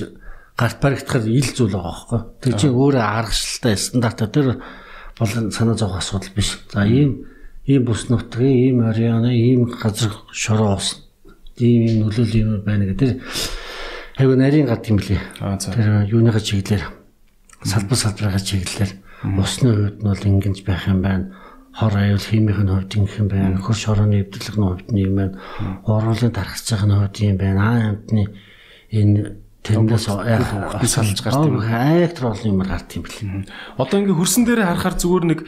гарт 0.56 0.78
баригдахад 0.84 1.26
ил 1.28 1.49
зүйл 1.52 1.76
байгаа 1.76 1.88
байхгүй. 1.88 2.22
Тэр 2.44 2.53
чинь 2.60 2.76
өөрөө 2.76 3.03
аргачлалтай 3.03 3.76
стандартаа 3.80 4.30
тэр 4.30 4.48
бол 5.19 5.32
санаа 5.52 5.76
зовх 5.76 5.99
асуудал 5.99 6.36
биш. 6.36 6.60
За 6.72 6.86
ийм 6.86 7.28
ийм 7.65 7.84
бүс 7.88 8.07
нутгийн 8.11 8.76
ийм 8.76 8.78
арианы 8.86 9.32
ийм 9.36 9.65
газар 9.72 10.14
шороо 10.32 10.78
ус 10.78 11.07
ийм 11.57 12.06
нөлөөлөл 12.06 12.40
юм 12.40 12.49
байна 12.64 12.86
гэдэг. 12.91 13.19
Хайгуу 14.22 14.38
нарийн 14.38 14.69
гад 14.69 14.85
юм 14.85 15.02
блий. 15.02 15.18
Тэр 15.41 16.06
юуныхаа 16.06 16.45
чиглэлээр 16.45 16.85
салбар 17.65 17.98
салбарынхаа 17.98 18.45
чиглэлээр 18.45 18.91
усны 19.34 19.69
хувьд 19.73 19.98
нь 19.98 20.06
бол 20.06 20.30
ингэж 20.30 20.61
байх 20.61 20.85
юм 20.85 21.02
байна 21.02 21.34
хор 21.73 21.95
аюул 21.98 22.22
химийн 22.22 22.69
хувьд 22.69 22.93
ингэх 23.02 23.18
юм 23.18 23.27
байна. 23.34 23.57
Хөрш 23.57 23.89
хорооны 23.89 24.22
эвдрлэгний 24.22 24.68
хувьд 24.69 24.89
нь 24.91 25.02
юм 25.02 25.15
байна. 25.15 25.41
Уруулын 25.88 26.35
тархацын 26.35 26.85
хувьд 26.85 27.18
юм 27.18 27.38
байна. 27.41 27.61
Аа 27.65 27.98
амтны 27.98 28.30
энэ 28.91 29.41
тэрнээс 29.64 30.06
яг 30.06 30.45
салж 30.85 31.18
гарт 31.23 31.41
юм. 31.41 31.57
Айктер 31.57 32.30
олон 32.30 32.45
юмар 32.45 32.68
гарт 32.77 32.93
юм 32.93 33.03
бэл. 33.07 33.49
Одоо 33.81 34.06
ингээ 34.06 34.19
хөрсөн 34.19 34.43
дээр 34.45 34.68
харахаар 34.68 35.02
зүгээр 35.02 35.26
нэг 35.31 35.39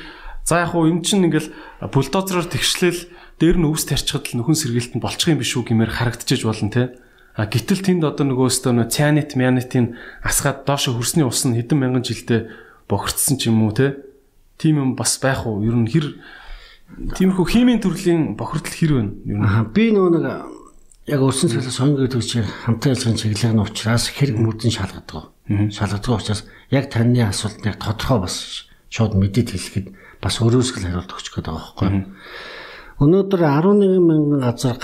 за 0.48 0.64
яг 0.64 0.72
хуу 0.72 0.88
эн 0.88 1.04
чинь 1.04 1.28
ингээл 1.28 1.54
бульдозероор 1.94 2.48
тэгшлэл 2.48 3.06
дээр 3.38 3.58
нь 3.60 3.68
өвс 3.68 3.84
тарчхад 3.84 4.32
л 4.32 4.42
нөхөн 4.42 4.58
сэргээлт 4.58 4.96
нь 4.96 5.04
болчих 5.04 5.30
юм 5.30 5.44
биш 5.44 5.54
үү 5.60 5.68
гэмээр 5.68 5.92
харагдчихэж 5.92 6.42
болно 6.48 6.72
те. 6.72 7.03
А 7.34 7.50
гítэл 7.50 7.82
тэнд 7.82 8.06
одоо 8.06 8.30
нөгөө 8.30 8.46
өстөө 8.46 8.74
нөө 8.78 8.88
цианит, 8.94 9.34
мянитын 9.34 9.98
асгаад 10.22 10.70
доош 10.70 10.86
хөрсний 10.94 11.26
ус 11.26 11.42
нь 11.50 11.58
хэдэн 11.58 11.82
мянган 11.82 12.06
жилдээ 12.06 12.46
бохирдсан 12.86 13.42
ч 13.42 13.50
юм 13.50 13.66
уу 13.66 13.74
те 13.74 13.98
тийм 14.62 14.78
юм 14.78 14.92
бас 14.94 15.18
байх 15.18 15.50
уу? 15.50 15.66
Ер 15.66 15.74
нь 15.74 15.90
хэр 15.90 16.22
тиймэрхүү 17.18 17.46
химийн 17.50 17.82
төрлийн 17.82 18.38
бохирдол 18.38 18.78
хэр 18.78 18.92
вэ? 18.94 19.02
Ер 19.34 19.38
нь 19.42 19.74
би 19.74 19.90
нөгөө 19.90 20.12
нэг 20.14 20.26
яг 21.10 21.22
өссөн 21.26 21.50
цэглэл 21.50 21.74
сонгогийн 21.74 22.14
төвч 22.14 22.30
хамтан 22.70 22.94
ажиллагааны 22.94 23.20
чиглэлийн 23.20 23.60
учраас 23.66 24.06
хэрэг 24.14 24.38
мөрдөн 24.38 24.72
шалгадаг. 24.72 25.34
Шалгадаг 25.74 26.14
учраас 26.14 26.46
яг 26.70 26.94
таны 26.94 27.26
асуултыг 27.26 27.82
тодорхой 27.82 28.30
бас 28.30 28.70
шууд 28.94 29.18
мэдээд 29.18 29.52
хэлэхэд 29.52 29.88
бас 30.22 30.40
өрөөсгөл 30.40 30.86
хариулт 30.86 31.12
өгч 31.12 31.28
гээд 31.34 31.50
байгаа 31.50 31.66
байхгүй. 31.82 32.08
Өнөөдөр 33.04 33.42
11 33.42 34.00
мянган 34.00 34.40
газар 34.40 34.78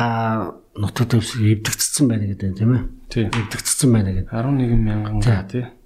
нутаг 0.76 1.08
дэвсгэр 1.10 1.60
эвдэгдсэн 1.60 2.06
байна 2.08 2.26
гэдэг 2.30 2.58
тийм 2.58 2.72
ээ. 2.74 2.84
Тийм. 3.10 3.28
Эвдэгдсэн 3.34 3.90
байна 3.94 4.12
гэдэг. 4.14 4.30
11 4.30 4.78
мянган 4.78 5.20
га 5.22 5.44
тийм 5.48 5.80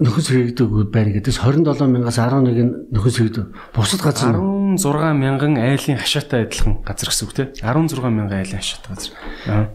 нөхөс 0.00 0.26
хэрэгдэг 0.26 0.90
байна 0.90 1.14
гэдээс 1.14 1.38
27 1.38 1.86
мянгаас 1.86 2.18
11 2.18 2.90
нөхөс 2.90 3.14
хэрэгдэг. 3.14 3.46
Бусад 3.70 4.02
газар 4.02 4.34
16 4.34 5.14
мянган 5.14 5.54
айлын 5.54 6.02
хашаатай 6.02 6.50
адилхан 6.50 6.82
газар 6.82 7.08
гэсэн 7.14 7.26
үг 7.30 7.34
тийм 7.38 7.48
16 7.62 8.02
мянган 8.10 8.42
айлын 8.42 8.58
хашаатай 8.58 8.90
газар. 8.90 9.14
Аа. 9.46 9.70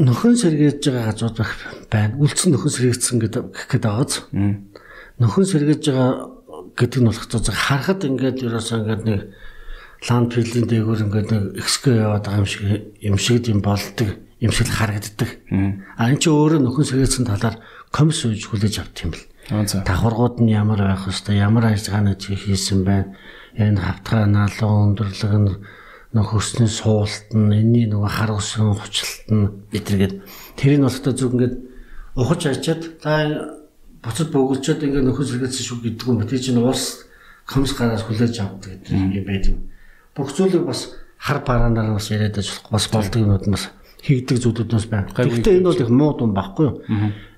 Нөхөн 0.00 0.36
сэргээж 0.40 0.80
байгаа 0.88 1.12
газрууд 1.12 1.36
байх 1.36 1.52
байна. 1.92 2.16
Үлдсэн 2.16 2.56
нөхөн 2.56 2.72
сэргээгдсэн 2.72 3.16
гэдэг 3.20 3.42
гэхэд 3.52 3.84
байгааз. 3.84 4.24
Нөхөн 5.20 5.44
сэргээж 5.44 5.82
байгаа 5.92 6.12
гэдэг 6.72 7.00
нь 7.04 7.08
болох 7.12 7.28
цаа 7.28 7.52
харахад 7.52 8.08
ингээд 8.08 8.48
ерөөсөө 8.48 8.76
ингээд 8.80 9.02
нэг 9.04 9.20
ланд 10.08 10.34
филийн 10.34 10.66
дээгүүр 10.66 11.04
ингээд 11.06 11.28
нэг 11.30 11.44
экско 11.62 11.90
яваад 11.94 12.26
байгаа 12.26 12.42
юм 12.42 12.48
шиг 12.50 12.62
юм 12.98 13.16
шиг 13.18 13.46
юм 13.46 13.60
болдог 13.62 14.08
юм 14.42 14.50
шиг 14.50 14.66
харагддаг. 14.66 15.30
А 15.96 16.10
энэ 16.10 16.18
чи 16.18 16.28
өөрөө 16.30 16.58
нөхөн 16.58 16.86
сэргээсэн 16.90 17.30
талаар 17.30 17.62
комисс 17.94 18.26
үүж 18.26 18.50
хүлээж 18.50 18.82
авт 18.82 18.98
юм 19.06 19.14
бэл. 19.14 19.30
Давхаргууд 19.86 20.42
нь 20.42 20.50
ямар 20.50 20.82
байх 20.82 21.06
вэ? 21.06 21.38
Ямар 21.38 21.70
ажиллагааны 21.70 22.18
хийсэн 22.18 22.82
байна? 22.82 23.14
Энэ 23.54 23.78
хавтгай 23.78 24.26
налуу 24.26 24.74
өндөрлөг 24.90 25.34
нь 25.38 25.50
нөхөсний 26.12 26.68
суулт 26.68 27.30
нь 27.30 27.54
энэний 27.54 27.86
нөгөө 27.86 28.10
хар 28.10 28.30
усын 28.34 28.74
хучлалт 28.74 29.26
нь 29.30 29.46
эдэргээд 29.72 30.14
тэрийг 30.58 30.82
болохтой 30.84 31.14
зүг 31.16 31.32
ингээд 31.32 31.54
ухаж 32.18 32.42
ачаад 32.52 32.82
за 33.00 33.12
буцад 34.02 34.28
бөглөчөөд 34.34 34.82
ингээд 34.82 35.06
нөхөс 35.08 35.30
хэрэгсэн 35.32 35.64
шүү 35.64 35.78
гэдэг 35.86 36.06
юм. 36.10 36.20
Тэр 36.26 36.40
чинь 36.42 36.60
уус 36.60 37.08
комс 37.48 37.72
гараас 37.72 38.04
хүлээж 38.04 38.34
авдаг 38.44 38.82
гэдэг 38.82 38.92
юм 38.92 39.24
байдаг. 39.24 39.56
Бүх 40.16 40.32
зүйлийг 40.36 40.64
бас 40.66 40.92
хар 41.18 41.42
бараанаар 41.46 41.94
бас 41.94 42.10
яриад 42.10 42.38
ажиллах 42.38 42.70
бас 42.70 42.88
болдог 42.92 43.20
юмуд 43.22 43.46
нь 43.46 43.54
бас 43.54 43.70
хийгдэг 44.02 44.38
зүйлүүднээс 44.42 44.86
байна. 44.90 45.08
Гэхдээ 45.14 45.56
энэ 45.58 45.68
бол 45.68 45.82
их 45.82 45.90
муу 45.90 46.12
дум 46.18 46.34
байхгүй 46.34 46.66
юу? 46.66 46.76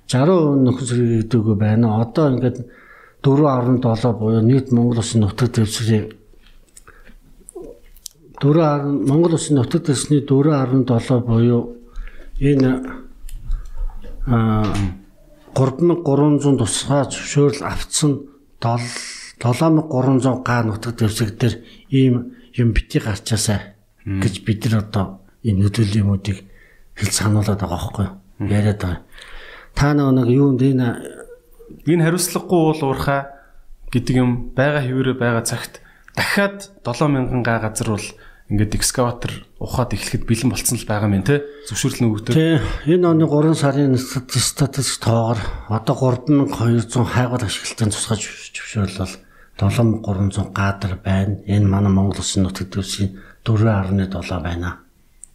60% 0.08 0.64
нөхөс 0.64 0.90
хэрэгдэггүй 0.90 1.56
байна. 1.56 2.00
Одоо 2.00 2.32
ингээд 2.32 2.58
4.7 3.24 4.12
буюу 4.18 4.42
нийт 4.42 4.72
Монгол 4.72 4.98
улсын 4.98 5.20
нутаг 5.20 5.48
дэвсгэрийн 5.52 6.12
4 8.40 9.08
Монгол 9.08 9.32
улсын 9.32 9.56
нутаг 9.56 9.84
дэвсгэрийн 9.84 10.26
4.7 10.28 11.20
буюу 11.24 11.76
энэ 12.40 12.70
а 14.26 14.64
3300 15.54 16.58
тусгай 16.58 17.04
зөвшөөрөл 17.12 17.62
авцсан 17.64 18.12
7300 18.60 20.42
га 20.44 20.62
нутаг 20.64 20.92
дэвсгэр 20.98 21.30
дээр 21.38 21.54
ийм 21.88 22.34
юм 22.54 22.72
бити 22.72 22.98
гарчаасаа 22.98 23.74
гэж 24.06 24.44
бид 24.46 24.66
нар 24.70 24.86
одоо 24.86 25.20
энэ 25.42 25.66
нөлөөллийн 25.66 26.04
юмуудыг 26.06 26.38
хэлж 26.94 27.12
сануулад 27.12 27.58
байгаа 27.58 27.78
байхгүй 27.78 28.04
юу? 28.06 28.14
Яриад 28.48 28.80
байгаа. 28.80 29.02
Та 29.74 29.94
нэг 29.94 30.28
юунд 30.30 30.62
энэ 30.62 31.22
Энэ 31.84 32.04
хариуцлагагүй 32.04 32.60
бол 32.70 32.82
уурхаа 32.92 33.20
гэдэг 33.92 34.14
юм 34.16 34.30
байгаа 34.56 34.84
хэвээрээ 34.84 35.16
байгаа 35.20 35.44
цагт 35.44 35.80
дахиад 36.16 36.72
7000 36.84 37.44
га 37.44 37.60
газар 37.60 37.88
бол 37.92 38.08
ингээд 38.48 38.76
экскаватор 38.76 39.32
ухаад 39.60 39.96
эхлэхэд 39.96 40.28
бэлэн 40.28 40.52
болцсон 40.52 40.76
л 40.80 40.88
байгаа 40.88 41.08
юм 41.08 41.24
те 41.24 41.44
зөвшөөрлөн 41.68 42.08
өгдөг. 42.12 42.34
Тий. 42.36 42.60
Энэ 42.88 43.04
оны 43.08 43.24
3 43.24 43.56
сарын 43.56 43.96
статистик 43.96 45.00
тоогоор 45.00 45.40
одоо 45.72 45.94
3200 45.96 47.04
хайгуул 47.04 47.44
ашиглалтын 47.44 47.92
тусгай 47.92 48.18
зөвшөөрөл 48.20 49.00
бол 49.00 49.14
7300 49.58 50.52
гадар 50.52 50.98
байна. 51.04 51.38
Энэ 51.46 51.66
манай 51.66 51.92
Монгол 51.92 52.18
Улсын 52.18 52.42
нутаг 52.42 52.70
дэвсгийн 52.70 53.18
4.7 53.44 54.42
байна. 54.42 54.78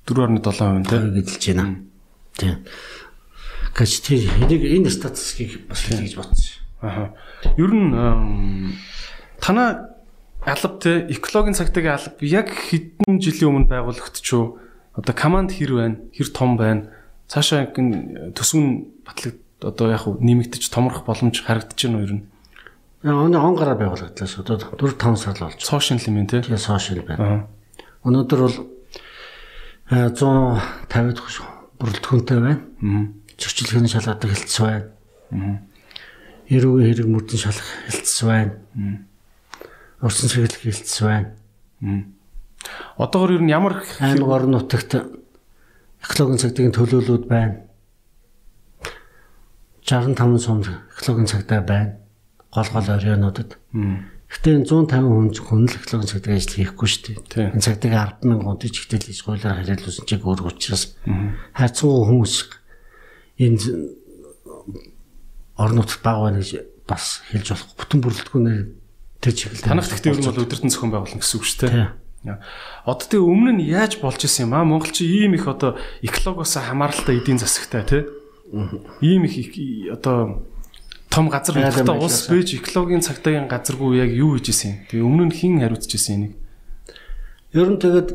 4.7% 0.05 0.89
те 0.89 0.97
гэдэлж 0.99 1.45
байна. 1.55 1.79
Тий. 2.37 2.55
Гэж 3.75 3.91
тий 4.01 4.27
энийг 4.27 4.63
энэ 4.65 4.89
статистикийг 4.89 5.67
бас 5.69 5.85
хийж 5.85 6.15
бодсон. 6.15 6.59
Аа. 6.81 7.13
Ер 7.57 7.71
нь 7.71 8.73
танаа 9.39 9.95
алба 10.43 10.79
те 10.79 11.07
экологийн 11.07 11.55
цагтаагийн 11.55 11.95
алба 11.95 12.25
яг 12.25 12.49
хэдэн 12.49 13.19
жилийн 13.19 13.67
өмнө 13.67 13.71
байгуулагдчихв. 13.71 14.59
Одоо 14.95 15.15
команд 15.15 15.51
хэр 15.55 15.71
байна? 15.75 15.97
Хэр 16.11 16.29
том 16.33 16.57
байна? 16.57 16.91
Цаашаа 17.27 17.71
төсвөн 17.71 18.89
батлаг 19.05 19.35
одоо 19.61 19.91
яг 19.91 20.07
нэмэгдэж 20.07 20.71
томрох 20.71 21.05
боломж 21.05 21.43
харагдаж 21.43 21.77
байна 21.77 21.97
уу 21.99 22.03
ер 22.03 22.13
нь? 22.19 22.23
Оны 23.03 23.37
он 23.39 23.55
гараа 23.55 23.75
байгуулагдлаа 23.79 24.27
шүү. 24.27 24.43
Одоо 24.43 24.59
4 24.75 24.97
5 24.99 25.15
сар 25.15 25.37
болж. 25.39 25.59
Сошиал 25.63 26.03
юм 26.03 26.27
тий. 26.27 26.41
Тэгээ 26.41 26.57
сошиал 26.59 27.03
байна. 27.07 27.47
Өнөөдөр 28.03 28.39
бол 28.43 28.57
150 29.87 31.15
дахь 31.15 31.39
бүрэлдэхүүнтэй 31.79 32.39
байна. 32.43 32.59
Аа 32.83 33.19
зөрчилгээний 33.39 33.87
шалгадаг 33.89 34.29
хэлтс 34.35 34.59
байна. 34.59 35.63
Эрүүгийн 36.51 36.87
хэрэг 36.91 37.07
мөрдөн 37.07 37.39
шалгах 37.39 37.71
хэлтс 37.87 38.17
байна. 38.27 38.51
Урсан 40.03 40.27
сэргэлэх 40.27 40.63
хэлтс 40.67 40.99
байна. 41.07 41.31
Одоогор 42.99 43.39
ер 43.39 43.43
нь 43.47 43.53
ямар 43.53 43.79
аймаг 44.03 44.27
орон 44.27 44.59
нутагт 44.59 44.99
экологийн 46.03 46.43
цагдаагийн 46.43 46.75
төлөөлүүд 46.75 47.25
байна. 47.31 47.63
65 49.87 50.43
сум 50.43 50.59
экологийн 50.67 51.31
цагдаа 51.31 51.63
байна. 51.63 51.95
Гол 52.49 52.69
гол 52.73 52.89
оройнуудад. 52.89 53.57
Гэтэ 54.29 54.61
энэ 54.61 54.69
150 54.69 55.09
хүн 55.09 55.29
хүн 55.33 55.65
л 55.65 55.73
экологийн 55.73 56.09
цагдаа 56.09 56.37
ажил 56.37 56.57
хийхгүй 56.61 56.87
шүү 56.89 57.01
дээ. 57.33 57.49
Энэ 57.57 57.65
цагдаагийн 57.65 58.21
100000 58.21 58.45
гонт 58.45 58.61
ч 58.69 58.77
ихтэй 58.77 59.01
л 59.01 59.07
хийж 59.09 59.21
гойлоор 59.25 59.57
хариулсан 59.57 60.05
чиг 60.05 60.21
өөр 60.21 60.45
учраас 60.45 60.97
хайцсан 61.57 61.89
хүмүүс 61.89 62.35
энэ 63.41 63.57
орон 65.57 65.75
нутгад 65.81 66.01
баг 66.05 66.17
байна 66.21 66.39
гэж 66.45 66.61
бас 66.85 67.25
хэлж 67.33 67.47
болох 67.53 67.69
бүтэн 67.73 67.99
бүрэлдэхүүнээр 68.05 68.61
тэр 69.21 69.33
чиглэл 69.33 69.65
танах 69.65 69.89
гэхдээ 69.89 70.13
ер 70.13 70.19
нь 70.21 70.27
бол 70.29 70.43
өдөртөн 70.45 70.71
зохион 70.71 70.93
байгуулалт 70.93 71.21
гэсэн 71.21 71.37
үг 71.41 71.45
шүү 71.49 71.59
дээ. 71.65 71.89
Тэг 72.85 73.21
өмнө 73.23 73.51
нь 73.59 73.67
яаж 73.67 73.99
болж 73.99 74.21
исэн 74.23 74.47
юм 74.47 74.53
аа 74.55 74.63
Монгол 74.63 74.93
чи 74.93 75.09
ийм 75.09 75.35
их 75.35 75.47
одоо 75.49 75.75
экологоос 76.05 76.53
хамааралтай 76.53 77.19
эдийн 77.19 77.41
засагтай 77.41 77.83
тий. 77.83 78.03
Ийм 79.01 79.27
их 79.27 79.35
одоо 79.93 80.43
том 81.19 81.27
газар 81.27 81.55
нутагтай 81.59 81.99
улс 81.99 82.31
бэж 82.31 82.47
экологийн 82.63 83.03
цагтаагийн 83.03 83.51
газаргүй 83.51 83.99
яг 83.99 84.11
юу 84.15 84.39
хийж 84.39 84.55
исэн 84.55 84.71
юм. 84.71 84.79
Тэгээ 84.87 85.03
өмнө 85.03 85.25
нь 85.27 85.35
хэн 85.35 85.59
хариуцж 85.59 85.91
исэн 85.91 86.15
энийг? 86.15 86.33
Ер 87.51 87.67
нь 87.67 87.81
тэгээд 87.83 88.09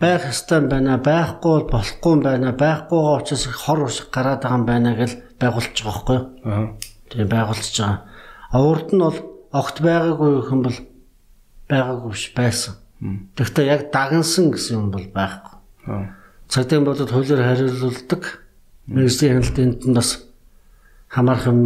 байх 0.00 0.24
ёстой 0.24 0.64
байна. 0.64 0.96
Байхгүй 0.96 1.52
бол 1.52 1.68
болохгүй 1.68 2.14
байна. 2.24 2.56
Байхгүй 2.56 3.00
учраас 3.20 3.44
хор 3.52 3.84
ус 3.84 4.08
гараад 4.08 4.40
байгаа 4.40 4.56
юм 4.56 4.64
байна 4.64 4.96
гэж 4.96 5.12
байгуулж 5.36 5.76
байгаа 5.84 5.92
байхгүй 5.92 6.16
юу 6.16 6.24
аа 6.48 6.64
тийм 7.12 7.28
байгуулж 7.28 7.74
байгаа 7.76 8.16
урд 8.56 8.88
нь 8.92 9.04
бол 9.04 9.18
огт 9.52 9.76
байгаагүй 9.84 10.30
юм 10.48 10.60
бол 10.64 10.78
байгаагүй 11.68 12.10
биш 12.12 12.32
байсан. 12.32 12.74
Тэгвэл 13.36 13.68
яг 13.68 13.92
дагнсан 13.92 14.50
гэсэн 14.50 14.80
юм 14.80 14.88
бол 14.90 15.06
байхгүй. 15.12 15.60
Цагдаагийн 16.48 16.86
бодод 16.88 17.10
хуулиар 17.12 17.42
хариулуулдаг 17.44 18.22
мэрэгжлийн 18.88 19.44
хяналтанд 19.44 19.80
нь 19.84 19.96
бас 19.96 20.24
хамаарх 21.08 21.46
юм 21.46 21.60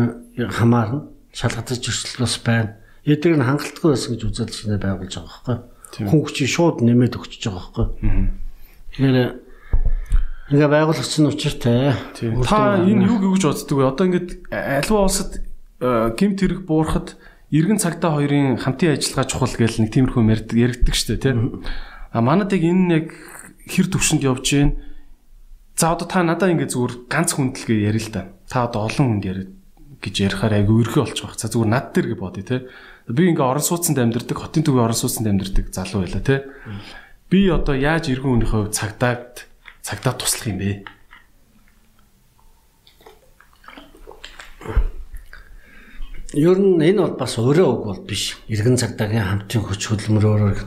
хамаарна 0.48 1.04
шалгатаж 1.36 1.84
зөрчил 1.84 2.24
бас 2.24 2.40
байна 2.40 2.80
эдгээр 3.04 3.36
нь 3.36 3.44
хангалтгүй 3.44 3.92
байсан 3.92 4.16
гэж 4.16 4.22
үзэл 4.24 4.48
шинэ 4.48 4.80
байгуулж 4.80 5.12
байгаа 5.12 5.28
байхгүй 5.44 5.80
хүн 5.98 6.22
хүчийг 6.22 6.50
шууд 6.50 6.76
нэмээд 6.86 7.18
өгчөж 7.18 7.42
байгаа 7.50 7.66
байхгүй. 7.74 7.86
Тэгэхээр 8.94 9.18
ингээ 10.54 10.70
байгуулагчсан 10.70 11.26
учиртай. 11.26 11.94
Та 12.46 12.78
энэ 12.78 13.06
юу 13.06 13.18
гэж 13.34 13.42
боддөг 13.46 13.76
вэ? 13.78 13.90
Одоо 13.90 14.04
ингээд 14.06 14.30
альва 14.50 15.06
улсад 15.06 15.42
э, 15.82 16.14
гимт 16.14 16.38
хэрэг 16.42 16.62
буурахад 16.66 17.18
иргэн 17.50 17.82
цагтаа 17.82 18.18
хоёрын 18.18 18.58
хамтын 18.58 18.94
ажиллагаа 18.94 19.26
чухал 19.26 19.54
гэж 19.54 19.82
нэг 19.82 19.90
тиймэрхүү 19.94 20.22
яригддаг 20.54 20.94
шүү 20.94 21.18
дээ, 21.18 21.22
тийм. 21.22 21.62
А 22.14 22.22
манад 22.22 22.54
яг 22.54 22.62
энэ 22.62 22.94
яг 22.94 23.06
хэр 23.66 23.90
төвшөнд 23.90 24.22
явж 24.26 24.46
гин. 24.46 24.78
За 25.74 25.94
одоо 25.94 26.06
та 26.06 26.22
надаа 26.22 26.50
ингээ 26.50 26.70
зүгээр 26.70 26.94
ганц 27.10 27.34
хүндлэгээ 27.34 27.86
ярил 27.90 28.06
л 28.06 28.14
да. 28.14 28.22
Та 28.50 28.66
одоо 28.66 28.90
олон 28.90 29.18
хүнд 29.18 29.26
яриад 29.26 29.50
гэж 30.01 30.15
ярихаар 30.29 30.61
айгүй 30.61 30.85
өрхөө 30.85 31.01
болчих 31.05 31.25
واخ. 31.25 31.37
За 31.39 31.49
зүгээр 31.49 31.71
над 31.71 31.85
дээр 31.93 32.07
гэж 32.13 32.19
бодъё 32.19 32.45
те. 32.45 32.57
Би 33.09 33.29
ингээ 33.31 33.45
орон 33.45 33.65
сууцанд 33.65 33.97
амьдардаг, 33.97 34.37
хотын 34.37 34.63
төвийн 34.65 34.85
орон 34.85 34.97
сууцанд 34.97 35.27
амьдардаг 35.29 35.65
залуу 35.73 36.05
байла 36.05 36.21
те. 36.21 36.45
Би 37.29 37.49
одоо 37.49 37.73
яаж 37.73 38.13
иргэн 38.13 38.45
хүнийхөө 38.45 38.69
цагдаагт 38.69 39.49
цагдаа 39.81 40.13
туслах 40.13 40.49
юм 40.53 40.59
бэ? 40.61 40.71
Ер 46.35 46.57
нь 46.59 46.83
энэ 46.83 47.01
бол 47.01 47.15
бас 47.17 47.39
өөрөө 47.39 47.67
үг 47.69 47.83
бол 47.85 48.01
биш. 48.05 48.37
Иргэн 48.51 48.77
цагдаагийн 48.77 49.25
хамтын 49.25 49.61
хүч 49.63 49.81
хөдөлмөрөөр 49.89 50.59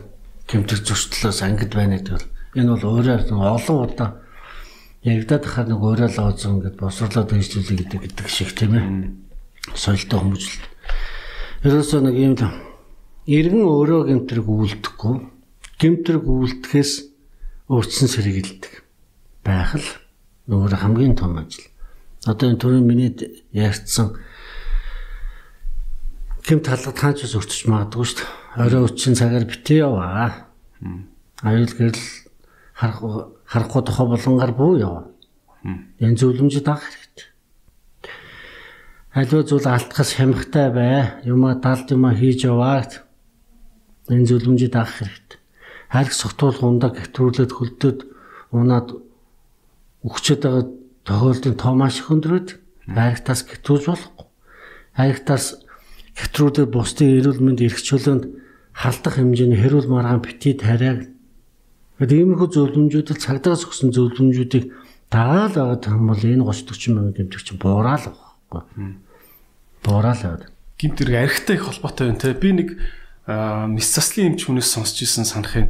гэмтэх 0.48 0.80
зөрчлөөс 0.82 1.44
ангид 1.44 1.76
байна 1.76 2.01
гэдэг 2.01 2.14
бол 2.16 2.28
энэ 2.56 2.70
бол 2.72 2.85
өөрөө 2.98 3.36
олон 3.36 3.78
удаа 3.85 4.10
яригадаад 5.03 5.43
хахаар 5.43 5.67
нэг 5.69 5.81
өөрөө 5.84 6.09
л 6.15 6.21
оозон 6.23 6.63
ингээд 6.63 6.80
босрлоод 6.80 7.30
дэвшлүүлээ 7.31 7.77
гэдэг 7.84 7.99
гэдэг 8.07 8.27
шиг 8.31 8.55
тийм 8.55 8.73
ээ. 8.75 8.88
Соёлтой 9.75 10.19
хүмүүжлэлт. 10.19 10.63
Ерөөсөө 11.63 11.99
нэг 12.07 12.15
юм 12.19 12.35
иргэн 13.27 13.63
өөрөө 13.63 14.01
гэмтрэг 14.11 14.47
үйлдэхгүй 14.47 15.15
гэмтрэг 15.80 16.23
үйлдэхээс 16.27 16.91
өөрчлөн 17.71 18.09
сэргийлдэг 18.11 18.73
байх 19.43 19.75
л 19.80 19.88
нөгөө 20.47 20.75
хамгийн 20.75 21.15
том 21.15 21.39
ажил. 21.39 21.67
Одоо 22.27 22.51
энэ 22.51 22.59
төрийн 22.59 22.88
миний 22.88 23.11
ярьсан 23.51 24.19
гэмт 26.43 26.67
талгад 26.67 26.99
хаач 26.99 27.23
ус 27.23 27.35
өртөж 27.39 27.67
магадгүй 27.71 28.03
шүү 28.07 28.19
дээ. 28.19 28.31
Орой 28.59 28.84
өчийн 28.91 29.15
цагаар 29.15 29.47
битээ 29.47 29.88
яваа. 29.88 30.51
Аюул 31.43 31.71
гэрэл 31.71 32.03
харахгүй 32.75 33.15
харахгүй 33.53 33.81
тухай 33.85 34.07
болонгаар 34.09 34.53
буу 34.57 34.73
яваа. 34.81 35.05
Энэ 36.01 36.17
зөвлөмжөд 36.17 36.65
авах 36.65 36.89
хэрэгтэй. 36.89 37.27
Аливаа 39.13 39.43
зүйл 39.45 39.67
алтхас 39.69 40.17
хямхтай 40.17 40.73
бай. 40.73 41.21
Юма 41.21 41.53
талд 41.61 41.93
юма 41.93 42.17
хийж 42.17 42.49
яваа. 42.49 42.81
Энэ 44.09 44.25
зөвлөмжөд 44.25 44.73
авах 44.73 44.97
хэрэгтэй. 44.97 45.39
Харих 45.93 46.13
согтуул 46.17 46.57
ундаа 46.65 46.89
гэвтрүүлээд 46.97 47.51
хөлдөөд 47.53 47.99
унаад 48.57 48.97
өгчөд 50.01 50.41
байгаа 50.41 50.65
тохиолдын 51.05 51.53
тоо 51.53 51.77
маш 51.77 52.01
их 52.01 52.09
өндрөөд 52.09 52.57
хайртаас 52.89 53.45
гэвтрүүлж 53.45 53.85
болохгүй. 53.85 54.25
Хайртаас 54.97 55.61
гэвтрүүлээд 56.17 56.73
бусдын 56.73 57.13
эрүүл 57.21 57.45
мэнд 57.45 57.61
эрх 57.61 57.77
чөлөөнд 57.85 58.25
халдах 58.73 59.21
хэмжээний 59.21 59.61
хэрүүл 59.61 59.93
маргаан 59.93 60.25
битгий 60.25 60.57
тариаг 60.57 61.12
Тэгээд 61.99 62.14
иймэрхүү 62.14 62.49
зөвлөмжүүдэл 62.49 63.22
цагдаас 63.22 63.64
өгсөн 63.70 63.94
зөвлөмжүүдийг 63.94 64.74
дагаал 65.14 65.53
аваад 65.53 65.86
юм 65.94 66.10
бол 66.10 66.24
энэ 66.26 66.41
30 66.41 66.74
40 66.74 66.95
мянган 66.98 67.14
гэмтэг 67.14 67.41
чинь 67.45 67.61
буурал 67.61 68.02
байхгүй. 68.02 68.61
Буурал 69.86 70.18
аваад. 70.18 70.49
Гимт 70.82 70.98
хэрэг 70.98 71.15
архитай 71.22 71.56
их 71.61 71.70
холбоотой 71.70 72.10
байна 72.10 72.20
те. 72.20 72.34
Би 72.34 72.49
нэг 72.52 72.70
мис 73.70 73.94
заслын 73.94 74.34
эмч 74.34 74.49
хүнээс 74.49 74.74
сонсч 74.74 75.06
ирсэн 75.06 75.30
санахын 75.30 75.70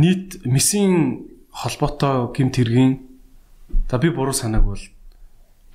нийт 0.00 0.40
мисийн 0.48 1.28
холбоотой 1.52 2.32
гимт 2.32 2.56
хэргийн 2.56 3.04
за 3.90 3.98
би 4.00 4.08
буруу 4.08 4.32
санааг 4.32 4.64
бол 4.64 4.84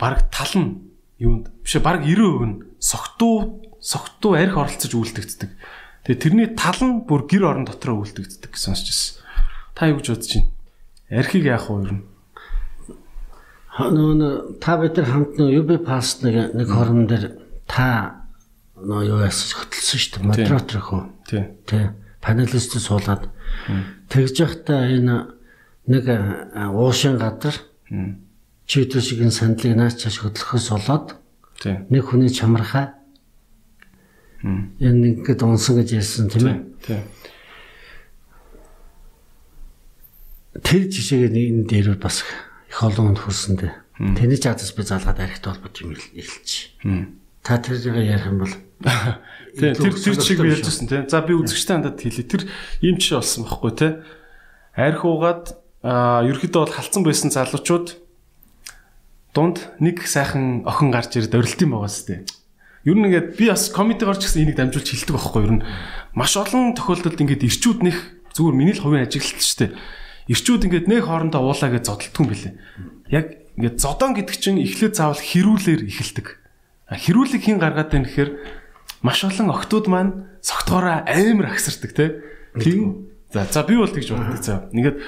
баг 0.02 0.26
тал 0.34 0.54
нь 0.58 0.90
юунд 1.22 1.54
биш 1.64 1.78
баг 1.78 2.02
90% 2.02 2.46
нь 2.50 2.56
согтуу 2.82 3.62
согтуу 3.80 4.34
арх 4.34 4.58
оролцож 4.58 4.90
үйлдэгддэг. 4.90 5.50
Тэгээ 6.04 6.22
тэрний 6.22 6.50
тал 6.58 6.82
нь 6.82 7.06
бүр 7.08 7.30
гэр 7.30 7.46
орон 7.46 7.66
дотроо 7.70 8.04
үйлдэгддэг 8.04 8.52
гэсэн 8.52 8.76
сонсч 8.76 8.90
ирсэн. 8.90 9.19
Та 9.80 9.88
юу 9.88 10.04
гэж 10.04 10.12
бодож 10.12 10.34
байна? 10.36 10.52
Архийг 11.08 11.46
яах 11.48 11.72
вэ 11.72 11.88
ер 11.88 11.92
нь? 11.96 12.04
Нөө 13.80 14.60
та 14.60 14.76
бид 14.76 15.00
нар 15.00 15.08
хамт 15.08 15.40
нөө 15.40 15.56
UB 15.56 15.70
pass 15.88 16.20
нэг 16.20 16.52
нэг 16.52 16.68
хорон 16.68 17.08
дээр 17.08 17.40
та 17.64 18.28
нөө 18.76 19.08
юу 19.08 19.20
яасан 19.24 19.56
хөтлсөн 19.56 20.00
шүү 20.04 20.12
дээ. 20.20 20.28
Модератор 20.28 20.84
хөө. 20.84 21.04
Тий. 21.32 21.44
Тий. 21.64 21.96
Панелист 22.20 22.76
суулгаад 22.76 23.32
тэгж 24.12 24.36
явахдаа 24.44 24.84
энэ 24.84 25.32
нэг 25.88 26.06
уушин 26.76 27.16
гадар 27.16 27.56
чийтэр 28.68 29.00
шигэн 29.00 29.32
сандлыг 29.32 29.80
наач 29.80 29.96
чаш 30.04 30.20
хөдлөхөөс 30.28 30.68
болоод 30.76 31.16
нэг 31.88 32.04
хүний 32.04 32.28
чамархаа 32.28 33.00
энэ 34.44 35.24
ингээд 35.24 35.40
унсан 35.40 35.80
гэж 35.80 36.04
ярьсан 36.04 36.28
тийм 36.28 36.52
ээ. 36.52 36.60
Тий. 36.84 37.00
Тэр 40.64 40.90
жишээгээ 40.90 41.49
энэ 41.49 41.65
дээр 41.68 41.88
бас 41.99 42.23
их 42.69 42.77
олон 42.84 43.14
хүнд 43.15 43.22
хүрсэндээ. 43.23 43.73
Тэний 44.15 44.40
чадас 44.40 44.72
би 44.72 44.84
залгаад 44.84 45.19
архит 45.19 45.45
холбот 45.45 45.76
юм 45.84 45.95
хэлчих. 45.95 46.76
Та 47.44 47.60
тэрийг 47.60 47.95
ярих 47.99 48.27
юм 48.27 48.40
бол 48.44 48.53
тэр 49.60 49.76
тэр 49.76 50.15
чиг 50.19 50.40
ярьжсэн 50.40 50.88
тий. 50.88 51.03
За 51.07 51.19
би 51.19 51.36
үзэгчтэй 51.36 51.76
хандаад 51.76 51.99
хэлье. 51.99 52.23
Тэр 52.23 52.44
ийм 52.80 52.95
жишээ 52.95 53.19
болсон 53.19 53.44
байхгүй 53.44 53.72
тий. 53.76 53.91
Арх 54.76 55.03
уугаад 55.03 55.60
аа 55.84 56.23
ерөөхдөө 56.23 56.61
бол 56.64 56.76
халдсан 56.76 57.03
байсан 57.03 57.31
залуучууд 57.31 57.88
дунд 59.36 59.57
нэг 59.80 60.07
сайхан 60.07 60.64
охин 60.64 60.91
гарч 60.91 61.19
ирээд 61.19 61.36
орилт 61.36 61.60
юм 61.60 61.76
байгаа 61.76 61.91
сте. 61.91 62.23
Ер 62.88 62.95
нь 62.95 63.06
ингээд 63.07 63.36
би 63.36 63.52
бас 63.52 63.68
комедигаар 63.72 64.15
ч 64.15 64.31
гэсэн 64.31 64.48
энийг 64.48 64.57
дамжуулж 64.60 64.88
хэлдэг 64.88 65.15
байхгүй 65.15 65.41
ер 65.44 65.53
нь 65.60 65.65
маш 66.15 66.34
олон 66.40 66.76
тохиолдолд 66.76 67.19
ингээд 67.19 67.48
ирчүүд 67.48 67.80
нэх 67.84 67.98
зүгээр 68.36 68.56
миний 68.56 68.76
л 68.76 68.84
хувийн 68.84 69.03
ажиглалт 69.03 69.44
шүү 69.44 69.60
дээ. 69.60 69.72
Ирчүүд 70.30 70.70
ингээд 70.70 70.88
нэг 70.88 71.10
хоорондоо 71.10 71.42
уулаа 71.42 71.70
гэж 71.74 71.84
зодтолтгүй 71.90 72.22
юм 72.22 72.30
билээ. 72.30 72.54
Яг 73.10 73.28
ингээд 73.58 73.82
зодон 73.82 74.14
гэдэг 74.14 74.38
чинь 74.38 74.62
эхлээд 74.62 74.94
заавал 74.94 75.18
хэрүүлэр 75.18 75.90
эхэлдэг. 75.90 76.28
Хэрүүлэг 76.94 77.42
хин 77.42 77.58
гаргаад 77.58 77.90
байна 77.90 78.06
гэхээр 78.06 78.32
маш 79.02 79.26
олон 79.26 79.50
охтууд 79.50 79.90
маань 79.90 80.12
согтгоороо 80.46 81.02
амар 81.10 81.48
агсардаг 81.50 81.92
те. 81.98 82.06
Тийм. 82.62 83.10
За 83.34 83.46
за 83.50 83.66
би 83.66 83.76
бол 83.76 83.90
тэгж 83.90 84.14
боддог 84.14 84.38
за. 84.38 84.70
Ингээд 84.70 85.02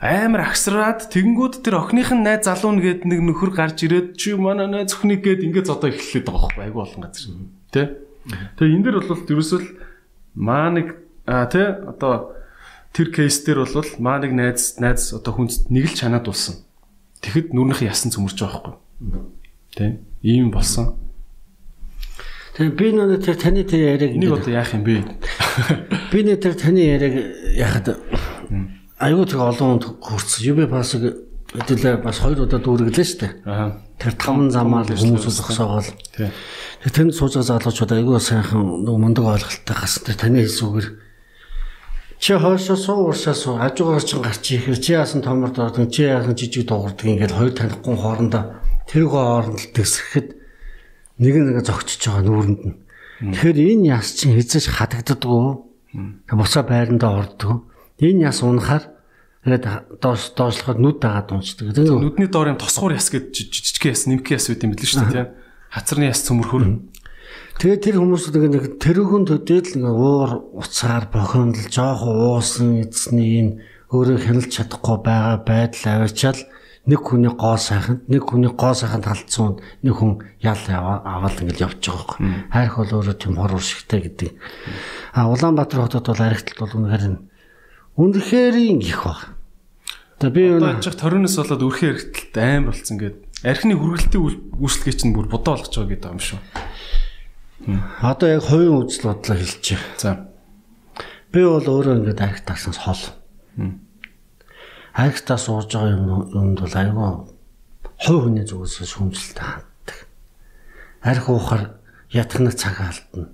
амар 0.00 0.48
агсраад 0.48 1.12
тэгэнгүүт 1.12 1.60
тэр 1.60 1.76
охиных 1.76 2.08
нь 2.16 2.24
найз 2.24 2.48
залуу 2.48 2.80
нэгэд 2.80 3.04
нэг 3.04 3.20
нөхөр 3.20 3.52
гарч 3.52 3.84
ирээд 3.84 4.16
чи 4.16 4.32
манай 4.32 4.64
найз 4.68 4.96
охиныг 4.96 5.20
гээд 5.20 5.44
ингээд 5.44 5.68
зодоо 5.68 5.92
эхлэхэд 5.92 6.24
байгаа 6.24 6.48
байхгүй 6.48 6.64
айгу 6.64 6.80
олон 6.80 7.00
газар. 7.04 7.28
Тэ? 7.68 8.00
Тэгээ 8.56 8.74
энэ 8.80 8.84
дэр 8.88 8.96
бол 9.04 9.28
ерөөсөл 9.28 9.66
маа 10.40 10.72
нэг 10.72 10.96
а 11.28 11.44
тэ 11.52 11.84
одоо 11.84 12.39
тэр 12.92 13.08
кейс 13.14 13.42
дээр 13.46 13.66
бол 13.66 13.90
маа 13.98 14.18
нэг 14.18 14.32
найз 14.34 14.76
найз 14.82 15.14
одоо 15.14 15.32
хүнд 15.34 15.70
нэг 15.70 15.90
л 15.90 15.98
чанаад 15.98 16.26
болсон. 16.26 16.62
Тэгэхэд 17.22 17.54
нүрнийх 17.54 17.84
ясан 17.84 18.10
цөмөрч 18.10 18.38
байгаа 18.40 18.74
байхгүй. 18.74 19.22
Тэ? 19.76 20.00
Ийм 20.26 20.50
болсон. 20.50 20.98
Тэгээ 22.58 22.74
би 22.74 22.86
нөө 22.92 23.22
тэр 23.22 23.36
таны 23.38 23.62
тэр 23.64 23.94
яриаг 23.94 24.12
Энийг 24.16 24.34
одоо 24.34 24.52
яах 24.52 24.74
юм 24.74 24.84
бэ? 24.84 25.06
би 26.12 26.18
нэ 26.26 26.36
тэр 26.36 26.54
таны 26.58 26.82
яриаг 26.82 27.14
яхад 27.54 27.96
аюу 28.98 29.24
тэг 29.24 29.40
олон 29.40 29.80
хүнд 29.80 29.84
хүрсэн. 30.02 30.50
UB 30.50 30.66
пассыг 30.66 31.30
хэдүүлээ 31.54 32.02
бас 32.02 32.20
хоёр 32.20 32.44
удаа 32.44 32.60
дүүрэглээ 32.60 33.06
шүү 33.06 33.20
дээ. 33.22 33.32
Аа. 33.46 33.80
Тэр 33.96 34.12
таван 34.18 34.50
замаар 34.50 34.86
хүмүүс 34.86 35.24
зогсоогоол. 35.24 35.88
Тий. 36.14 36.28
Тэр 36.84 36.92
тэнд 36.92 37.14
сууж 37.16 37.38
байгаа 37.38 37.64
залуучууд 37.64 37.92
аюу 37.96 38.20
сайхан 38.20 38.84
нэг 38.84 38.96
мундаг 38.98 39.24
ойлголттой 39.24 39.76
гас 39.76 39.98
тэр 40.04 40.20
таны 40.20 40.44
хэлсүүгээр 40.44 40.88
чи 42.20 42.36
хоошоо 42.36 42.76
суу 42.76 43.08
уушаа 43.08 43.34
суу 43.34 43.56
ажуугаар 43.56 44.04
чин 44.04 44.20
гарч 44.20 44.44
ихээр 44.52 44.78
чи 44.78 44.92
яасан 44.92 45.24
томор 45.24 45.50
дордог 45.56 45.88
чи 45.88 46.04
яасан 46.04 46.36
жижиг 46.36 46.68
дуугардаг 46.68 47.06
ингээд 47.08 47.32
хоёр 47.32 47.52
танихгүй 47.56 47.96
хоорондоо 47.96 48.44
тэргөө 48.92 49.22
хооронд 49.24 49.60
тесрэхэд 49.72 50.28
нэг 51.16 51.34
нэг 51.36 51.64
зогчиж 51.64 52.00
байгаа 52.04 52.24
нүүрэнд 52.28 52.62
нь. 52.64 52.76
Тэгэхээр 53.20 53.58
энэ 53.72 53.88
яс 53.96 54.16
чинь 54.20 54.36
хязгаарч 54.36 54.68
хадагддаггүй. 54.68 55.48
Босоо 56.32 56.62
байрандаа 56.64 57.24
ордог. 57.24 57.68
Энэ 58.00 58.28
яс 58.28 58.44
унахаар 58.44 58.84
тэгээд 59.44 59.64
доош 60.00 60.32
доошлоход 60.36 60.80
нүд 60.80 60.98
дагаад 61.00 61.32
унцдаг. 61.32 61.76
Нүдний 61.76 62.28
доор 62.28 62.52
юм 62.52 62.60
тосгуур 62.60 62.96
яс 62.96 63.12
гэж 63.12 63.32
жижиг 63.32 63.84
яс 63.88 64.08
нэмэх 64.08 64.28
яс 64.32 64.48
үүд 64.48 64.64
юм 64.64 64.72
билээ 64.76 64.92
шүү 64.92 65.08
дээ. 65.12 65.28
Хацарны 65.70 66.08
яс 66.08 66.24
цөмөрхөр. 66.24 66.89
Тэгээ 67.60 67.76
тэр 67.84 67.96
хүмүүсүүд 68.00 68.36
нэг 68.40 68.64
тэрүүхэн 68.80 69.24
төдийл 69.28 69.84
нэг 69.84 69.92
уур 69.92 70.30
уцаар 70.56 71.12
бохиомдол 71.12 71.68
жоох 71.68 72.08
уусан 72.08 72.88
эзний 72.88 73.36
энэ 73.36 73.52
өөрөө 73.92 74.16
хяналж 74.16 74.48
чадахгүй 74.48 74.96
байгаа 75.04 75.44
байдал 75.44 76.00
аваачаал 76.00 76.40
нэг 76.88 77.00
хүний 77.04 77.28
гоо 77.28 77.60
сайханд 77.60 78.08
нэг 78.08 78.24
хүний 78.24 78.48
гоо 78.48 78.72
сайханд 78.72 79.04
халтсан 79.04 79.60
нэг 79.84 79.92
хүн 79.92 80.24
ял 80.40 80.56
аваад 80.72 81.36
ингэж 81.36 81.60
явж 81.60 81.84
байгаа 81.84 82.00
байхгүй. 82.00 82.28
Хайрх 82.48 82.76
бол 82.80 82.94
өөрөө 82.96 83.16
тийм 83.20 83.36
хор 83.36 83.52
уршигтай 83.52 84.00
гэдэг. 84.08 84.30
А 85.12 85.28
Улаанбаатар 85.28 85.84
хотод 85.84 86.08
бол 86.08 86.24
архитект 86.24 86.64
бол 86.64 86.72
үнэхээр 86.80 87.20
үнэхээр 88.00 88.56
их 88.80 89.04
баг. 89.04 89.36
За 90.16 90.32
би 90.32 90.48
Одоо 90.48 90.80
ажих 90.80 90.96
торионоос 90.96 91.36
болоод 91.36 91.60
өрхөө 91.68 91.92
хэрэгтэлт 91.92 92.34
амар 92.40 92.72
болсон 92.72 92.96
гээд 92.96 93.16
архины 93.44 93.76
хүргэлтийн 93.76 94.24
үйлчлэгээ 94.56 94.96
чинь 94.96 95.12
бүр 95.12 95.28
бодоо 95.28 95.60
болгож 95.60 95.76
байгаа 95.76 95.92
гэдэг 95.92 96.12
юм 96.12 96.20
шүү. 96.24 96.40
Одоо 98.00 98.28
яг 98.28 98.42
хувийн 98.42 98.80
үзэл 98.80 99.12
бодлоо 99.12 99.36
хэлчихэ. 99.36 99.84
За. 99.98 100.28
Би 101.32 101.44
бол 101.44 101.64
өөрөө 101.64 102.00
ингээд 102.00 102.20
архитектаас 102.20 102.78
хол. 102.80 103.02
Архитектаас 104.94 105.44
сууж 105.44 105.68
байгаа 105.68 105.94
юм 105.94 106.04
юмд 106.32 106.60
бол 106.60 106.74
айгүй 106.74 107.08
хувь 108.00 108.22
хүний 108.24 108.44
зүгээс 108.48 108.88
шүүмжлэлтэй 108.88 109.44
ханддаг. 109.44 109.98
Арх 111.04 111.28
уухаар 111.28 111.76
ятгахны 112.08 112.52
цаг 112.56 112.80
алдна. 112.80 113.28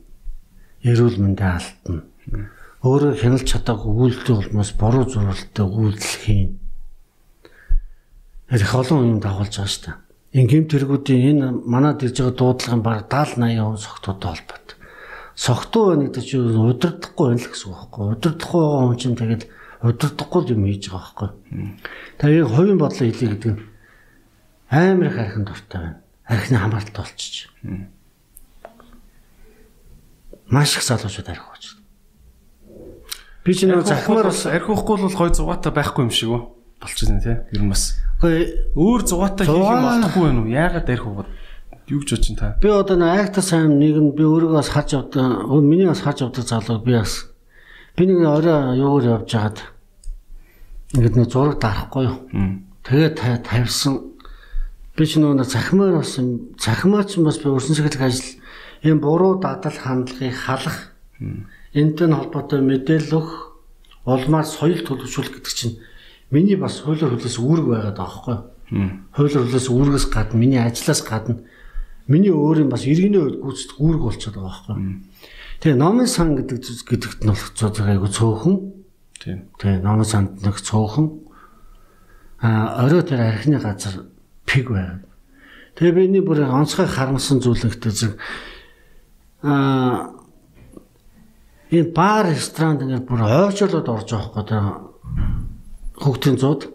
Эрүүл 0.83 1.23
мэндэ 1.23 1.47
алдна. 1.47 2.03
Өөрөө 2.83 3.15
хяналж 3.23 3.47
чадаагүй 3.47 3.93
үйлдэл 3.95 4.43
улмаас 4.43 4.75
буруу 4.75 5.07
зурвалтай 5.07 5.67
үйлдэл 5.67 6.19
хийн. 6.27 6.51
Их 8.51 8.75
олон 8.75 9.17
юм 9.17 9.21
дагуулж 9.23 9.55
байгаа 9.55 9.71
шүү 9.71 9.85
дээ. 9.87 10.06
Ингээм 10.37 10.69
тэргүүдийн 10.69 11.41
энэ 11.41 11.47
манад 11.65 12.05
ирж 12.05 12.21
байгаа 12.21 12.37
дуудлагын 12.37 12.83
баг 12.85 13.09
70 13.09 13.57
80 13.57 13.65
он 13.65 13.81
согтуутай 13.81 14.37
холбоотой. 14.37 14.77
Согтуу 15.33 15.83
байна 15.97 16.05
гэдэг 16.13 16.25
чинь 16.29 16.53
удирдахгүй 16.53 17.25
байна 17.33 17.41
л 17.41 17.49
гэсэн 17.49 17.69
үг 17.73 17.77
байхгүй. 17.81 18.05
Удирдахгүй 18.21 18.61
байгаа 18.61 18.85
хүн 18.85 19.01
чинь 19.01 19.17
тэгээд 19.17 19.45
удирдахгүй 19.81 20.43
юм 20.53 20.63
хийж 20.69 20.85
байгаа 20.93 21.01
байхгүй. 21.01 21.29
Тэгээд 22.21 22.53
хувийн 22.53 22.77
бодлоо 22.77 23.05
хэлье 23.09 23.29
гэдэг 23.33 23.53
нь 23.57 23.65
амар 24.69 25.09
их 25.09 25.17
архин 25.17 25.45
дуртай 25.49 25.81
байна. 25.81 26.01
Архины 26.29 26.59
хамааралтай 26.61 27.01
болчих. 27.01 27.49
Маш 30.53 30.77
их 30.77 30.85
залуучууд 30.85 31.29
архи 31.33 31.49
болж 31.49 31.65
байна. 31.65 31.85
Би 33.41 33.55
ч 33.57 33.65
нэг 33.65 33.89
захмаар 33.89 34.29
бас 34.29 34.45
архихгүй 34.45 34.97
бол 35.01 35.17
гой 35.17 35.33
зугаатай 35.33 35.73
байхгүй 35.73 36.05
юм 36.05 36.13
шиг 36.13 36.29
үү? 36.29 36.43
Болчихсон 36.77 37.25
тий. 37.25 37.41
Ер 37.57 37.63
нь 37.65 37.73
бас 37.73 37.97
үгүй 38.17 38.37
өөр 38.77 39.01
зугаатай 39.05 39.47
хийх 39.47 39.57
юм 39.57 39.83
болохгүй 39.85 40.23
байна 40.25 40.41
уу? 40.41 40.49
Яагаад 40.49 40.89
архи 40.91 41.09
угаад 41.09 41.29
юу 41.89 42.01
гэж 42.01 42.11
бодож 42.17 42.29
та? 42.39 42.57
би 42.63 42.69
одоо 42.73 42.97
нэг 42.97 43.09
айхта 43.13 43.41
сайн 43.43 43.79
нэг 43.79 43.97
нь 44.01 44.15
би 44.17 44.25
өөрийгөө 44.25 44.57
бас 44.57 44.69
харж 44.73 44.91
авдаг. 44.97 45.47
Миний 45.63 45.87
бас 45.87 46.01
харж 46.01 46.23
авдаг 46.25 46.45
залуу 46.49 46.81
би 46.81 46.93
бас 46.97 47.29
би 47.97 48.07
нэг 48.07 48.25
орой 48.25 48.79
юугаар 48.81 49.21
явж 49.21 49.31
хагаад 49.33 49.59
ингээд 50.97 51.17
нэг 51.17 51.29
зураг 51.31 51.61
дарахгүй 51.61 52.05
юу. 52.09 52.17
Тэгээд 52.87 53.15
та- 53.21 53.43
тавьсан 53.45 54.17
би 54.97 55.05
ч 55.07 55.19
нэг 55.21 55.45
захимаар 55.45 56.01
бас 56.01 56.17
юм- 56.19 56.57
захимаар 56.59 57.05
ч 57.05 57.21
бас 57.21 57.37
би 57.39 57.53
өрсөн 57.53 57.77
сэхлэх 57.77 58.01
ажил 58.01 58.41
ийм 58.83 59.01
буруу 59.01 59.37
дадал 59.41 59.73
хандлагыг 59.77 60.33
халах 60.35 60.93
энэтэй 61.77 62.09
холбоотой 62.09 62.61
мэдээлэл 62.65 63.13
өгөх 63.21 63.37
улмаар 64.07 64.47
соёл 64.47 64.81
төлөвшүүлэх 64.87 65.37
гэдэг 65.37 65.53
чинь 65.53 65.77
миний 66.31 66.57
бас 66.57 66.81
хуулиар 66.83 67.13
хүлээс 67.15 67.39
үүрэг 67.39 67.67
байгаад 67.67 67.97
байгаа 67.97 68.07
байхгүй? 68.07 68.37
Хуулиар 69.15 69.45
хүлээс 69.47 69.69
үүргээс 69.71 70.07
гадна 70.11 70.37
миний 70.39 70.61
ажлаас 70.61 71.03
гадна 71.07 71.43
миний 72.07 72.31
өөрийн 72.35 72.71
бас 72.71 72.87
иргэний 72.87 73.19
хувьд 73.21 73.41
гүйцэтгэх 73.43 73.79
үүрэг 73.83 74.03
болчиход 74.03 74.37
байгаа 74.39 74.51
байхгүй? 74.51 74.77
Тэгээ 75.63 75.79
номын 75.81 76.07
сан 76.11 76.37
гэдэг 76.37 76.59
зүс- 76.63 76.85
гэдэгт 76.87 77.21
нь 77.25 77.31
болох 77.31 77.51
цоо 77.55 77.71
айгу 77.87 78.09
цөөхөн 78.11 78.57
Тийм. 79.17 79.49
Тэгээ 79.59 79.81
номон 79.83 80.05
санд 80.05 80.43
нэг 80.45 80.61
цуухан 80.61 81.25
а 82.39 82.85
орой 82.85 83.03
тэр 83.03 83.21
архины 83.25 83.59
газар 83.59 84.07
пиг 84.45 84.69
байгаад. 84.69 85.09
Тэгээ 85.75 85.95
биний 85.97 86.21
бүр 86.21 86.45
онцгой 86.45 86.85
харамсан 86.87 87.41
зүйлэгтэй 87.41 87.93
зэрэг 87.97 88.21
а 89.43 90.13
энэ 91.73 91.91
бар 91.97 92.29
ресторанд 92.29 92.85
ингээд 92.85 93.09
бүр 93.09 93.25
ойжолоод 93.25 93.89
орж 93.89 94.09
байгаа 94.13 94.29
хгүй 94.31 94.45
тэр 94.47 94.65
хүүхдийн 96.01 96.37
зууд. 96.41 96.73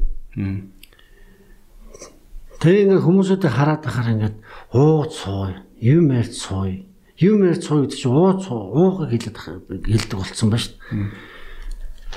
Тэгээ 2.62 2.84
ингээд 2.86 3.06
хүмүүсүүдээ 3.06 3.52
хараад 3.52 3.82
байхаар 3.82 4.14
ингээд 4.14 4.38
ууц 4.74 5.14
сууй, 5.26 5.58
юм 5.82 6.14
ярьж 6.14 6.38
сууй. 6.38 6.86
Юм 7.18 7.46
ярьж 7.46 7.66
сууй 7.66 7.86
гэдэг 7.86 7.98
чинь 7.98 8.14
ууц 8.14 8.46
уугыг 8.50 9.10
хэлээд 9.10 9.38
хэлдэг 9.86 10.18
болсон 10.18 10.50
ба 10.54 10.58
шүү 10.62 10.78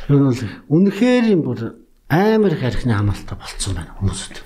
нь 0.08 0.18
бол 0.20 0.36
үнэхээр 0.68 1.24
юм 1.32 1.42
бүр 1.48 1.60
амар 2.08 2.52
их 2.52 2.64
архины 2.64 2.92
хамаалтай 2.92 3.36
болцсон 3.38 3.72
байна 3.74 3.96
хүмүүсд. 3.96 4.36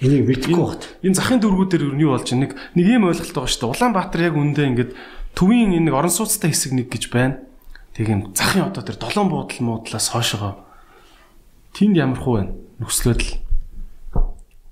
Энийг 0.00 0.26
мэдгүй 0.30 0.54
бат. 0.54 0.86
Энэ 1.02 1.18
захын 1.18 1.42
дөрвүүдээр 1.42 1.90
юу 1.90 1.94
нь 1.94 2.02
юу 2.06 2.14
болж 2.14 2.30
нэг 2.34 2.54
нэг 2.78 2.86
юм 2.86 3.10
ойлголт 3.10 3.34
байгаа 3.34 3.50
шүү 3.50 3.62
дээ. 3.66 3.74
Улаанбаатар 3.74 4.22
яг 4.30 4.34
үндэ 4.38 4.62
ингээд 4.70 4.90
төвийн 5.34 5.74
энэ 5.74 5.90
нэг 5.90 5.94
орон 5.94 6.12
сууцтай 6.14 6.50
хэсэг 6.54 6.72
нэг 6.74 6.86
гэж 6.86 7.10
байна. 7.10 7.42
Тэг 7.94 8.14
юм 8.14 8.30
захын 8.34 8.70
одоо 8.70 8.82
тэр 8.82 8.98
долоон 8.98 9.28
буудлын 9.30 9.66
муудлаас 9.66 10.06
хойшоо. 10.14 10.67
Тэнд 11.78 11.94
ямар 11.94 12.18
хуу 12.18 12.34
байна? 12.42 12.58
Нөхцөлөд 12.82 13.22
л 13.22 13.30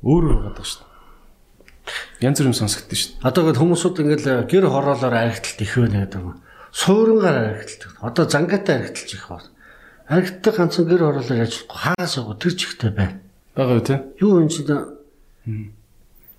өөр 0.02 0.24
өөр 0.26 0.42
байгаа 0.50 0.66
шүү 0.66 0.82
дээ. 0.82 2.26
Янз 2.26 2.38
бүр 2.42 2.50
юм 2.50 2.58
сонсогдсон 2.58 2.98
шүү 2.98 3.10
дээ. 3.14 3.26
Одоо 3.30 3.40
ингээд 3.46 3.60
хүмүүсүүд 3.62 4.00
ингээд 4.02 4.26
гэр 4.50 4.66
хороолоор 4.66 5.14
аригталт 5.14 5.62
их 5.62 5.74
байна 5.78 6.02
гэдэг 6.02 6.18
юм. 6.18 6.42
Суурингаар 6.74 7.38
аригталт. 7.62 7.94
Одоо 8.02 8.24
зангаатай 8.26 8.74
аригталж 8.82 9.10
их 9.14 9.26
байна. 9.30 9.50
Аригтдаг 10.10 10.54
ганцхан 10.58 10.86
гэр 10.90 11.02
хороолоор 11.06 11.42
ажиллахгүй 11.46 11.78
хагас 11.78 12.12
яваа 12.18 12.34
тэр 12.42 12.54
чигтэй 12.58 12.90
байна. 12.90 13.22
Бага 13.54 13.78
юу 13.78 13.86
те? 13.86 14.02
Юу 14.18 14.42
энэ 14.42 14.50
чинь 14.50 14.66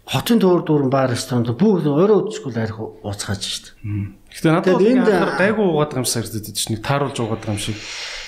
хотын 0.07 0.39
туур 0.39 0.63
дүүрэн 0.67 0.91
бар 0.91 1.11
ресторанд 1.11 1.51
бүгд 1.51 1.87
өөрөө 1.87 2.31
үдчихгүй 2.31 2.51
л 2.55 2.59
арих 2.63 2.79
ууцгааж 2.79 3.43
шүү 3.43 3.63
дээ. 3.71 4.35
Гэтэ 4.35 4.51
надад 4.51 4.79
энд 4.79 5.07
гайгүй 5.35 5.63
уугаад 5.67 5.91
байгаа 5.95 6.03
юм 6.03 6.07
шиг 6.07 6.27
санагдаад 6.27 6.55
чинь 6.55 6.71
нэг 6.75 6.83
тааруулж 6.83 7.17
уугаад 7.19 7.43
байгаа 7.43 7.55
юм 7.55 7.63
шиг. 7.63 7.75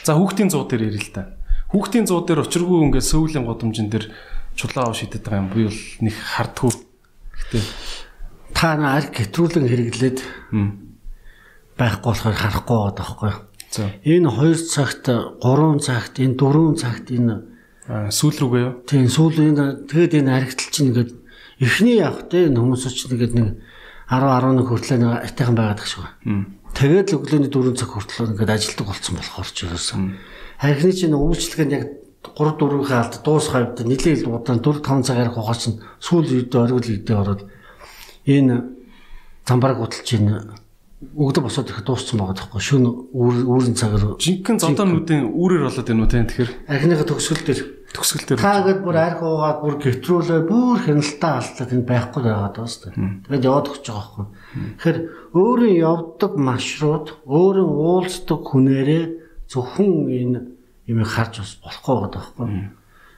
За 0.04 0.16
хүүхдийн 0.20 0.52
зуу 0.52 0.68
дээр 0.68 0.92
ярил 0.92 1.08
л 1.08 1.16
та. 1.16 1.39
Хүүхдийн 1.70 2.06
зуу 2.10 2.26
дээр 2.26 2.46
учиргүй 2.46 2.90
ингээд 2.90 3.10
сөүлийн 3.10 3.46
годомжин 3.46 3.90
дээр 3.94 4.10
чулаа 4.58 4.90
ав 4.90 4.98
шидэт 4.98 5.24
байгаа 5.26 5.46
юм. 5.46 5.54
Би 5.54 5.70
бол 5.70 5.82
нэг 6.02 6.16
хардггүй. 6.18 6.74
Гэтэ 6.74 7.62
Та 8.54 8.76
на 8.76 8.98
арх 8.98 9.14
гэтрүүлэн 9.14 9.70
хэрэглээд 9.70 10.20
байхгүй 11.78 12.10
болохоор 12.12 12.36
харахгүй 12.36 12.78
байгаа? 12.98 13.48
За. 13.70 13.94
Энэ 14.04 14.28
2 14.34 14.58
цагт 14.68 15.06
3 15.08 15.80
цагт 15.80 16.20
энэ 16.20 16.36
4 16.36 16.76
цагт 16.76 17.08
энэ 17.14 17.36
Сүүл 17.90 18.38
рүүгээ 18.38 18.64
юу? 18.66 18.74
тийм 18.86 19.10
сүүл 19.10 19.38
энэ 19.50 19.90
тэгэд 19.90 20.22
энэ 20.22 20.30
харигдал 20.30 20.70
чинь 20.70 20.90
ингээд 20.94 21.12
эхний 21.58 21.98
явах 21.98 22.30
те 22.30 22.46
энэ 22.46 22.62
хүмүүс 22.62 22.86
чинь 22.86 23.14
ингээд 23.18 23.34
нэг 23.34 23.48
10 24.10 24.28
11 24.28 24.68
хүртэл 24.70 24.98
нэг 25.02 25.10
атайхан 25.26 25.58
байгаад 25.58 25.82
байна. 25.82 26.14
Мм. 26.26 26.46
Тэгээд 26.74 27.08
л 27.10 27.18
өглөөний 27.18 27.50
4 27.50 27.74
цаг 27.78 27.90
хүртэл 27.90 28.30
ингээд 28.34 28.54
ажилдаг 28.54 28.86
болсон 28.90 29.14
болохоор 29.18 29.50
ч 29.50 29.58
юусэн. 29.66 30.02
Харихны 30.60 30.92
чинь 30.92 31.16
үйлчлэг 31.16 31.62
нь 31.68 31.76
яг 31.80 31.86
3 32.20 32.60
4-ийн 32.60 33.00
алд 33.00 33.16
дуусах 33.24 33.56
хавьд 33.56 33.80
нэлээд 33.88 34.28
л 34.28 34.36
удаан 34.36 34.60
4 34.60 34.84
5 34.84 35.08
цаг 35.08 35.18
арих 35.24 35.40
ухаач 35.40 35.72
нь 35.72 35.80
сүүл 36.04 36.28
үед 36.28 36.52
оргил 36.52 37.00
идэ 37.00 37.16
ороод 37.16 37.42
энэ 38.28 38.56
замбараг 39.48 39.80
удалж 39.80 40.08
ийн 40.12 40.60
өгдө 41.00 41.48
босоод 41.48 41.72
их 41.72 41.80
дууссан 41.88 42.20
байгаа 42.20 42.36
тоххой 42.36 42.60
шүн 42.60 42.84
үүрэн 43.16 43.72
цагаар 43.80 44.20
Жинхэнэ 44.20 44.60
зодоонуудын 44.60 45.32
үүрээр 45.32 45.64
болоод 45.64 45.88
байна 45.88 46.04
уу 46.04 46.12
те 46.12 46.28
тэгэхээр 46.28 46.52
архиныхаа 46.68 47.08
төгсгөл 47.08 47.46
дээр 47.48 47.62
төгсгөл 47.96 48.26
дээр. 48.28 48.44
Та 48.44 48.68
гээд 48.68 48.84
бүр 48.84 48.98
арх 49.00 49.24
уугаад 49.24 49.60
бүр 49.64 49.76
гэтрүүлээ 49.80 50.42
бүр 50.44 50.78
хяналтаа 50.84 51.34
алтлаад 51.40 51.72
энэ 51.72 51.88
байхгүй 51.88 52.22
байгаад 52.28 52.56
байгаа 52.60 52.68
шүү 52.68 52.84
дээ. 52.84 52.96
Тэгээд 53.32 53.48
яваад 53.48 53.70
өгч 53.72 53.86
байгаа 53.88 54.04
байхгүй. 54.04 54.28
Тэгэхээр 54.76 55.00
өөрийн 55.40 55.78
явдаг 55.88 56.34
маршрут, 56.36 57.08
өөрийн 57.24 57.72
уулздаг 57.80 58.42
хүнээрээ 58.44 59.06
зөвхөн 59.50 60.08
энэ 60.08 60.40
юм 60.88 61.04
харж 61.04 61.42
бас 61.42 61.54
болохгүй 61.62 61.96
байгаа 61.98 62.14
байхгүй. 62.14 62.48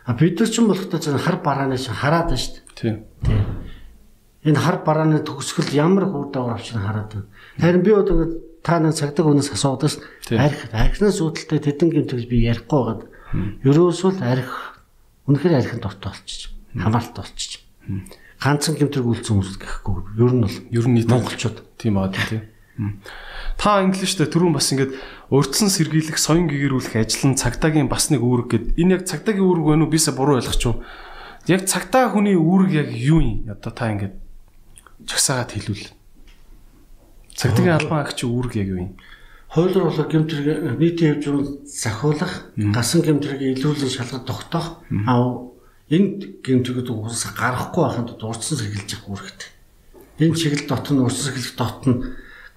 А 0.08 0.14
бид 0.16 0.40
нар 0.40 0.50
ч 0.50 0.56
юм 0.60 0.68
болохтой 0.72 1.00
зөв 1.00 1.20
хар 1.20 1.38
барааны 1.44 1.78
шиг 1.78 1.96
хараад 1.96 2.32
байна 2.32 2.42
шүү 2.42 2.56
дээ. 2.56 2.66
Тийм. 2.80 2.96
Энэ 4.48 4.60
хар 4.60 4.78
барааны 4.82 5.20
төгсгөл 5.22 5.76
ямар 5.76 6.08
хүр 6.08 6.32
дагавар 6.32 6.58
авчиг 6.58 6.80
хараад 6.80 7.12
байна. 7.14 7.28
Харин 7.60 7.84
би 7.84 7.92
одоо 7.92 8.16
ингээд 8.16 8.34
та 8.64 8.80
нэг 8.80 8.96
цагдаг 8.96 9.26
хүнээс 9.26 9.52
асууад 9.54 9.84
бас 9.86 10.00
Тийм. 10.26 10.40
арх 10.40 10.60
архинаас 10.72 11.20
үүдэлтэй 11.22 11.60
тэдэн 11.62 11.90
гэмтэж 11.92 12.22
би 12.26 12.48
ярихгүй 12.48 12.80
байгаад 12.80 13.02
ерөөсөө 13.68 14.12
л 14.18 14.24
арх 14.24 14.52
үнэхээр 15.28 15.60
архин 15.60 15.80
дуртай 15.84 16.12
болчих. 16.12 16.52
Хамаалт 16.74 17.14
болчих. 17.16 17.62
Ганцхан 18.42 18.76
гэмтрэг 18.78 19.06
үлдсэн 19.06 19.38
хүмүүс 19.38 19.58
гэхгүй. 19.62 19.96
Ер 20.18 20.34
нь 20.34 20.42
бол 20.42 20.58
Ер 20.74 20.86
нь 20.90 21.06
монголчууд 21.06 21.58
тийм 21.78 22.02
аа 22.02 22.10
тийм. 22.10 22.50
Та 23.58 23.82
инглиштэй 23.86 24.26
түрүүн 24.26 24.58
бас 24.58 24.74
ингээд 24.74 24.98
урьдчилан 25.32 25.72
сэргийлэх, 25.72 26.20
соён 26.20 26.52
гэгэрүүлэх 26.52 27.00
ажил 27.00 27.32
нь 27.32 27.40
цагдаагийн 27.40 27.88
бас 27.88 28.12
нэг 28.12 28.20
үүрэг 28.20 28.48
гэд. 28.52 28.66
Энэ 28.76 29.00
яг 29.00 29.04
цагдаагийн 29.08 29.48
үүрэг 29.48 29.66
байна 29.66 29.84
уу? 29.88 29.94
Бисээ 29.96 30.14
буруу 30.14 30.38
ойлгоч 30.44 30.62
юу? 30.68 30.84
Яг 31.48 31.64
цагдаа 31.66 32.12
хүний 32.12 32.36
үүрэг 32.36 32.72
яг 32.76 32.90
юу 32.92 33.24
юм? 33.24 33.48
Одоо 33.48 33.72
та 33.72 33.96
ингээд 33.96 34.20
чагсаагаад 35.08 35.56
хэлвэл. 35.56 35.88
Цагдаагийн 37.32 37.80
албан 37.80 38.04
агчийн 38.04 38.28
үүрэг 38.28 38.54
яг 38.60 38.68
юу 38.76 38.80
юм? 38.84 38.92
хуулиар 39.52 39.84
болоо 39.84 40.08
гэмтрэг 40.08 40.80
нийтийн 40.80 41.20
хэмжүүнд 41.20 41.68
захиулах, 41.68 42.52
гасан 42.56 43.04
гэмтрэгийг 43.04 43.60
илрүүлэн 43.60 43.92
шалгаж 43.92 44.24
тогтоох. 44.24 44.80
Аа 45.08 45.52
энэ 45.92 46.40
гэмтрэгүүд 46.40 46.88
уус 46.88 47.28
гарахгүй 47.36 47.84
байхын 47.84 48.08
тулд 48.08 48.24
урдсан 48.32 48.56
сэргийлж 48.56 48.96
явах 48.96 49.12
үүрэгтэй. 49.12 49.50
Энэ 50.24 50.40
чиглэл 50.40 50.68
дот 50.72 50.88
нь 50.88 51.04
урдсан 51.04 51.24
сэргийлэх 51.28 51.56
дот 51.60 51.84
нь 51.84 52.00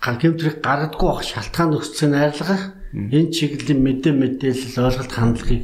ган 0.05 0.21
гэмтрэг 0.21 0.61
гаргадаггүй 0.61 1.09
байх 1.09 1.25
шалтгаан 1.25 1.71
нөхцөлийг 1.73 2.13
найрлах, 2.13 2.63
энэ 2.93 3.33
чиглэлийн 3.33 3.81
мэдээ 3.81 4.13
мэдээлэл 4.13 4.85
ойлголт 4.85 5.13
хандлагыг 5.17 5.63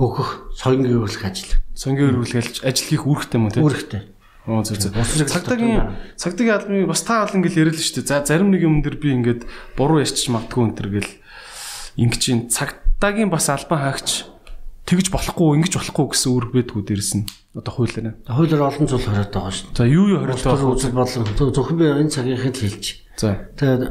өгөх 0.00 0.56
соён 0.56 0.88
гэрүүлэх 0.88 1.24
ажил. 1.28 1.52
Сонгийн 1.76 2.16
өргөлгөлж 2.16 2.64
ажил 2.64 2.88
хийх 2.88 3.04
үүрэгтэй 3.04 3.36
юм 3.36 3.52
тийм? 3.52 3.62
Үүрэгтэй. 3.68 4.02
Оо 4.48 4.64
зөв 4.64 4.80
зөв. 4.80 4.96
Цагдаагийн 4.96 5.94
цагдаагийн 6.16 6.56
албаны 6.56 6.88
бас 6.88 7.02
та 7.04 7.24
олон 7.24 7.44
гэл 7.44 7.68
ярил 7.68 7.76
л 7.76 7.84
шүү 7.84 8.02
дээ. 8.02 8.10
За 8.10 8.24
зарим 8.24 8.50
нэг 8.50 8.64
юм 8.64 8.82
дээр 8.82 8.96
би 8.98 9.14
ингээд 9.14 9.46
буруу 9.78 10.02
ярьчих 10.02 10.32
магадгүй 10.34 10.64
энэ 10.64 10.76
төр 10.76 10.88
гэл 10.98 11.12
ингэ 12.00 12.18
чинь 12.18 12.48
цагдаагийн 12.50 13.30
бас 13.30 13.48
албан 13.48 13.80
хаагч 13.80 14.26
тэгж 14.84 15.06
болохгүй 15.12 15.48
ингэж 15.60 15.72
болохгүй 15.80 16.04
гэсэн 16.12 16.30
үүрэг 16.32 16.50
байдгүй 16.54 16.82
дээрс 16.84 17.12
нь. 17.18 17.26
Одоо 17.56 17.72
хуулиараа. 17.72 18.14
Хуулиар 18.28 18.62
олон 18.68 18.86
зүйл 18.88 19.04
хориод 19.06 19.32
байгаа 19.32 19.52
шүү. 19.54 19.68
За 19.76 19.84
юу 19.88 20.06
юу 20.12 20.20
байх 20.24 20.42
вэ? 20.44 20.72
үзэл 20.74 20.92
бодлого 20.96 21.24
зөв- 21.34 21.54
зөвхөн 21.54 21.78
би 21.78 21.86
энэ 21.88 22.12
цагийнхыг 22.12 22.56
хэлж. 22.58 22.84
За. 23.16 23.28
Тэгээд 23.56 23.82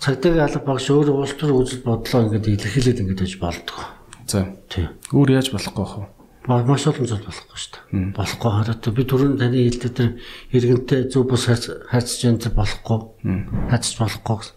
цагдаагийн 0.00 0.44
алба 0.46 0.60
багш 0.64 0.86
өөр 0.90 1.08
улс 1.12 1.34
төр 1.36 1.52
үзэл 1.52 1.82
бодлоо 1.84 2.20
ингээд 2.30 2.46
илэрхийлээд 2.48 3.00
ингээд 3.02 3.20
байж 3.20 3.34
болдгоо. 3.42 3.84
За. 4.28 4.40
Тий. 4.70 4.88
Өөр 5.12 5.30
яаж 5.36 5.50
болохгүй 5.52 5.84
бах 5.84 6.08
Маш 6.44 6.84
олон 6.84 7.08
зүйл 7.08 7.24
болохгүй 7.24 7.56
шүү 7.56 7.72
дээ. 7.72 8.12
Болохгүй 8.12 8.50
хараад 8.52 8.84
би 8.92 9.02
түрүүн 9.08 9.40
таны 9.40 9.64
хэлдэг 9.64 9.92
тэр 9.96 10.10
иргэнтэй 10.52 11.00
зөв 11.08 11.24
бус 11.24 11.48
хайцж 11.48 12.20
энэ 12.28 12.36
тэр 12.44 12.52
болохгүй. 12.52 13.00
Хайцж 13.72 13.96
болохгүй. 13.96 14.52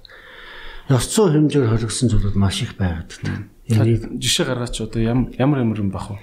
Ёс 0.91 1.05
зүйн 1.07 1.47
хэмжээр 1.47 1.71
хоригдсон 1.71 2.11
зүйлүүд 2.11 2.35
маш 2.35 2.59
их 2.59 2.75
байгаад 2.75 3.07
байна. 3.23 3.47
Энэ 3.67 4.19
жишээ 4.19 4.45
гаргаач 4.47 4.79
одоо 4.81 5.01
ям- 5.01 5.31
ямар 5.37 5.59
ямар 5.63 5.79
юм 5.79 5.91
бах 5.91 6.11
вэ? 6.11 6.19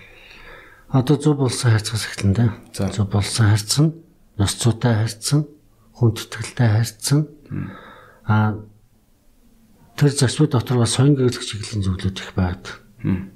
одоо 0.95 1.17
зөв 1.19 1.37
болсон 1.37 1.71
хайрцагс 1.71 2.07
эхлэн. 2.07 2.35
За. 2.73 2.89
Зөв 2.89 3.11
болсон 3.11 3.51
хайрцсан, 3.51 3.95
ёс 4.39 4.55
зүйтэй 4.63 4.95
хайрцсан, 4.95 5.41
хүндэтгэлтэй 5.99 6.69
хайрцсан. 6.71 7.21
Аа 8.25 8.63
тэр 9.99 10.11
зарчмын 10.15 10.51
дотор 10.55 10.79
бас 10.79 10.95
соён 10.95 11.19
гэрлэх 11.19 11.43
чиглэлийн 11.43 11.83
зүйлүүд 11.83 12.19
их 12.23 12.33
байгаад. 12.39 12.67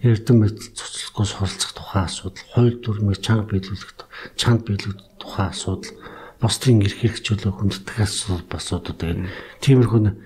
Эрдэм 0.01 0.37
мэд 0.39 0.57
цоцлохгүй 0.73 1.27
суралцах 1.29 1.73
тухайн 1.77 2.09
асуудал, 2.09 2.47
хууль 2.57 2.81
дүрмийг 2.81 3.21
чанга 3.21 3.53
биелүүлэх, 3.53 4.01
чанд 4.41 4.65
биелүүлэх 4.65 5.21
тухайн 5.21 5.53
асуудал, 5.53 5.93
бусдын 6.41 6.81
эрх 6.81 6.97
хэрэгжүүлэх 7.05 7.53
хүндэтгэх 7.53 8.01
асуудал 8.01 8.49
басуудад 8.49 8.97
тэгээд 8.97 9.29
тиймэрхүү 9.61 10.01
н 10.09 10.17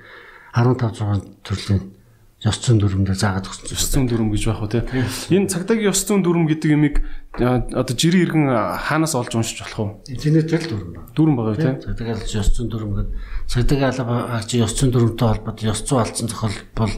15 0.54 0.94
6 0.94 1.42
төрлийн 1.42 1.82
ёс 2.42 2.58
зүйн 2.58 2.78
дүрмээр 2.82 3.14
заагаад 3.14 3.46
өгсөн. 3.46 3.70
Ёс 3.70 3.86
зүйн 3.86 4.06
дүрм 4.10 4.28
гэж 4.34 4.42
байх 4.50 4.62
уу 4.62 4.70
те. 4.70 4.82
Энэ 5.30 5.46
цагдаагийн 5.46 5.94
ёс 5.94 6.02
зүйн 6.02 6.22
дүрм 6.26 6.44
гэдэг 6.50 6.70
юмыг 6.74 6.96
а, 7.38 7.62
одоо 7.70 7.94
жирийн 7.94 8.26
иргэн 8.26 8.46
хаанаас 8.50 9.14
олж 9.14 9.38
уншиж 9.38 9.62
болох 9.62 10.02
вэ? 10.10 10.18
Интернетээр 10.18 10.62
л 10.66 10.70
дүрм 10.74 10.90
байна. 10.90 11.06
Дүрм 11.14 11.34
байгаа 11.38 11.54
те? 11.54 11.70
Цагдаагийн 11.86 12.42
ёс 12.42 12.50
зүйн 12.50 12.66
дүрм 12.66 12.90
гэдэг 12.98 13.14
цагдаагийн 13.46 13.90
албан 13.94 14.42
чи 14.42 14.58
ёс 14.58 14.72
зүйн 14.74 14.90
дүрмтэй 14.90 15.28
холбоотой 15.30 15.70
ёс 15.70 15.80
зүй 15.86 15.98
алдсан 16.02 16.26
зохиол 16.26 16.58
бол 16.74 16.94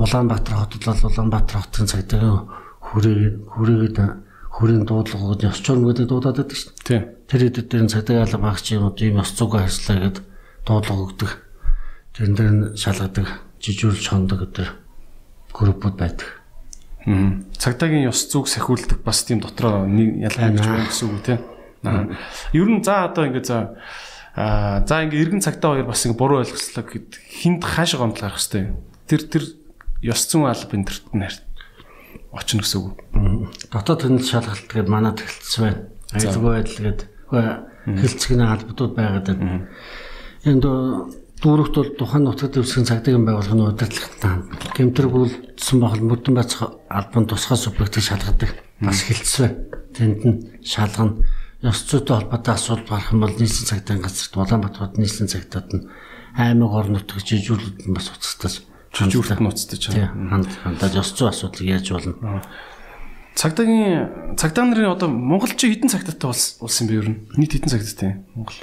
Улаанбаатар 0.00 0.54
хотод 0.64 0.82
бол 0.88 1.04
Улаанбаатар 1.12 1.60
хотын 1.60 1.84
цагдаагийн 1.84 2.40
хүрээ 2.80 3.20
хүрээгээд 3.52 3.98
хүрээний 4.50 4.86
дуудлагууд 4.88 5.44
ёс 5.44 5.60
журм 5.60 5.84
гэдэг 5.88 6.08
дуудаад 6.08 6.36
байдаг 6.40 6.56
шүү 6.56 6.72
дээ. 6.72 6.88
Тийм. 6.88 7.02
Тэр 7.28 7.40
хэдэд 7.46 7.68
дээр 7.68 7.84
нь 7.84 7.92
цагдаагийн 7.92 8.24
албан 8.26 8.44
багч 8.48 8.66
юм 8.72 8.88
уу 8.88 8.96
ийм 8.96 9.20
ёс 9.20 9.30
зүйн 9.36 9.60
ажиллаа 9.60 9.98
гэдэг 10.08 10.24
дуудлага 10.66 11.04
өгдөг. 11.04 11.30
Тэрэн 12.16 12.34
дээр 12.34 12.50
нь 12.50 12.64
шалгадаг, 12.80 13.28
жижүүрлж 13.60 14.06
хондог 14.08 14.40
гэдэг. 14.44 14.68
группуд 15.52 15.96
байдаг. 15.96 16.40
Мм. 17.06 17.46
Цагдаагийн 17.56 18.08
ёс 18.08 18.28
зүйг 18.28 18.46
сахиулдаг 18.48 19.00
бас 19.02 19.24
тийм 19.24 19.40
дотроо 19.40 19.86
нэг 19.86 20.20
ялгаач 20.30 20.60
байна 20.60 20.86
гэсэн 20.88 21.08
үг 21.08 21.22
тийм. 21.24 21.40
Аа. 21.84 22.12
Ер 22.52 22.68
нь 22.68 22.84
за 22.84 23.08
одоо 23.08 23.24
ингэ 23.26 23.44
за 23.44 23.76
аа 24.36 24.84
за 24.84 25.04
ингэ 25.04 25.16
эргэн 25.16 25.40
цагтаа 25.40 25.74
хоёр 25.74 25.88
бас 25.88 26.04
ингэ 26.04 26.16
буруу 26.18 26.44
ойлгослоо 26.44 26.84
гэд 26.84 27.16
хинд 27.16 27.64
хааш 27.64 27.96
гомдол 27.96 28.20
гарах 28.28 28.40
хэвээр. 28.40 28.76
Тэр 29.08 29.20
тэр 29.32 29.44
ёс 30.04 30.20
зүйн 30.28 30.44
алба 30.48 30.76
энэ 30.76 30.86
төрт 30.88 31.08
нь 31.16 31.24
очно 32.30 32.60
гэсэн 32.60 32.78
үг. 32.84 32.94
Дотоод 33.72 34.02
хяналт 34.04 34.28
шалгалт 34.28 34.66
гэдэг 34.68 34.88
манад 34.92 35.18
хэлсэн 35.24 35.60
байна. 35.64 35.80
Аюулгүй 36.14 36.52
байдал 36.52 36.84
гэдэг 36.84 37.08
хэлцгний 37.96 38.46
албадууд 38.46 38.92
байгаад 38.94 39.26
байна. 39.26 39.66
Энд 40.44 40.64
дүүрэгт 41.40 41.74
бол 41.74 41.90
тухайн 41.96 42.24
нутагт 42.28 42.60
өвсгөн 42.60 42.84
цагдаагийн 42.84 43.24
байгууллагын 43.24 43.72
удирдлагатай 43.72 44.32
гэмтргүүлсэн 44.76 45.78
бахал 45.80 46.04
мөрдөн 46.04 46.36
бацх 46.36 46.68
албан 46.88 47.24
тусгай 47.24 47.56
субъектыг 47.56 48.04
шалгадаг. 48.04 48.50
Бас 48.84 49.00
байна. 49.08 49.56
Тэнд 49.96 50.20
нь 50.28 50.38
шалгана. 50.60 51.24
Ёс 51.64 51.80
зүйтэй 51.88 52.16
холбоотой 52.16 52.54
асуудал 52.54 52.88
гарах 52.88 53.12
юм 53.12 53.20
бол 53.24 53.32
нийслэлийн 53.32 53.68
цагдаагийн 53.72 54.04
газарт 54.04 54.36
Улаанбаатарт 54.36 54.96
нийслэлийн 55.00 55.32
цагтад 55.32 55.68
нь 55.72 55.88
аймаг 56.36 56.72
орон 56.72 56.92
нутгийн 56.96 57.24
жижүүрлүүд 57.24 57.88
нь 57.88 57.96
бас 57.96 58.08
уцтаж 58.12 58.64
жижүүрт 58.92 59.40
нь 59.40 59.48
уцтаж 59.48 59.82
ханд 59.92 60.50
хандаж 60.64 60.92
ёс 60.96 61.10
зүй 61.16 61.28
асуудлыг 61.28 61.68
яаж 61.68 61.88
болно. 61.92 62.44
Цагдаагийн 63.36 64.36
цагдаа 64.40 64.64
нарын 64.64 64.92
одоо 64.92 65.08
монголчин 65.08 65.72
хэдэн 65.72 65.92
цагдаатай 65.92 66.28
улс 66.32 66.76
юм 66.80 66.86
бэ 66.88 66.96
нь? 67.04 67.20
Нийт 67.36 67.52
хэдэн 67.56 67.72
цагдаатай 67.72 68.10
Монгол? 68.36 68.56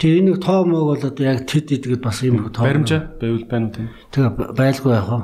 Тэгээ 0.00 0.20
энийг 0.24 0.40
тоо 0.40 0.64
моог 0.64 0.96
бол 0.96 1.04
одоо 1.12 1.24
яг 1.28 1.44
тэд 1.44 1.76
идэгэд 1.76 2.00
бас 2.00 2.24
юм 2.24 2.48
тоо. 2.48 2.64
Баримжаа 2.64 3.12
байвал 3.20 3.44
байна 3.44 3.68
уу 3.68 3.74
тийм. 3.76 3.88
Тэгээ 4.08 4.32
байлгүй 4.56 4.92
яах 4.96 5.12
вэ? 5.12 5.20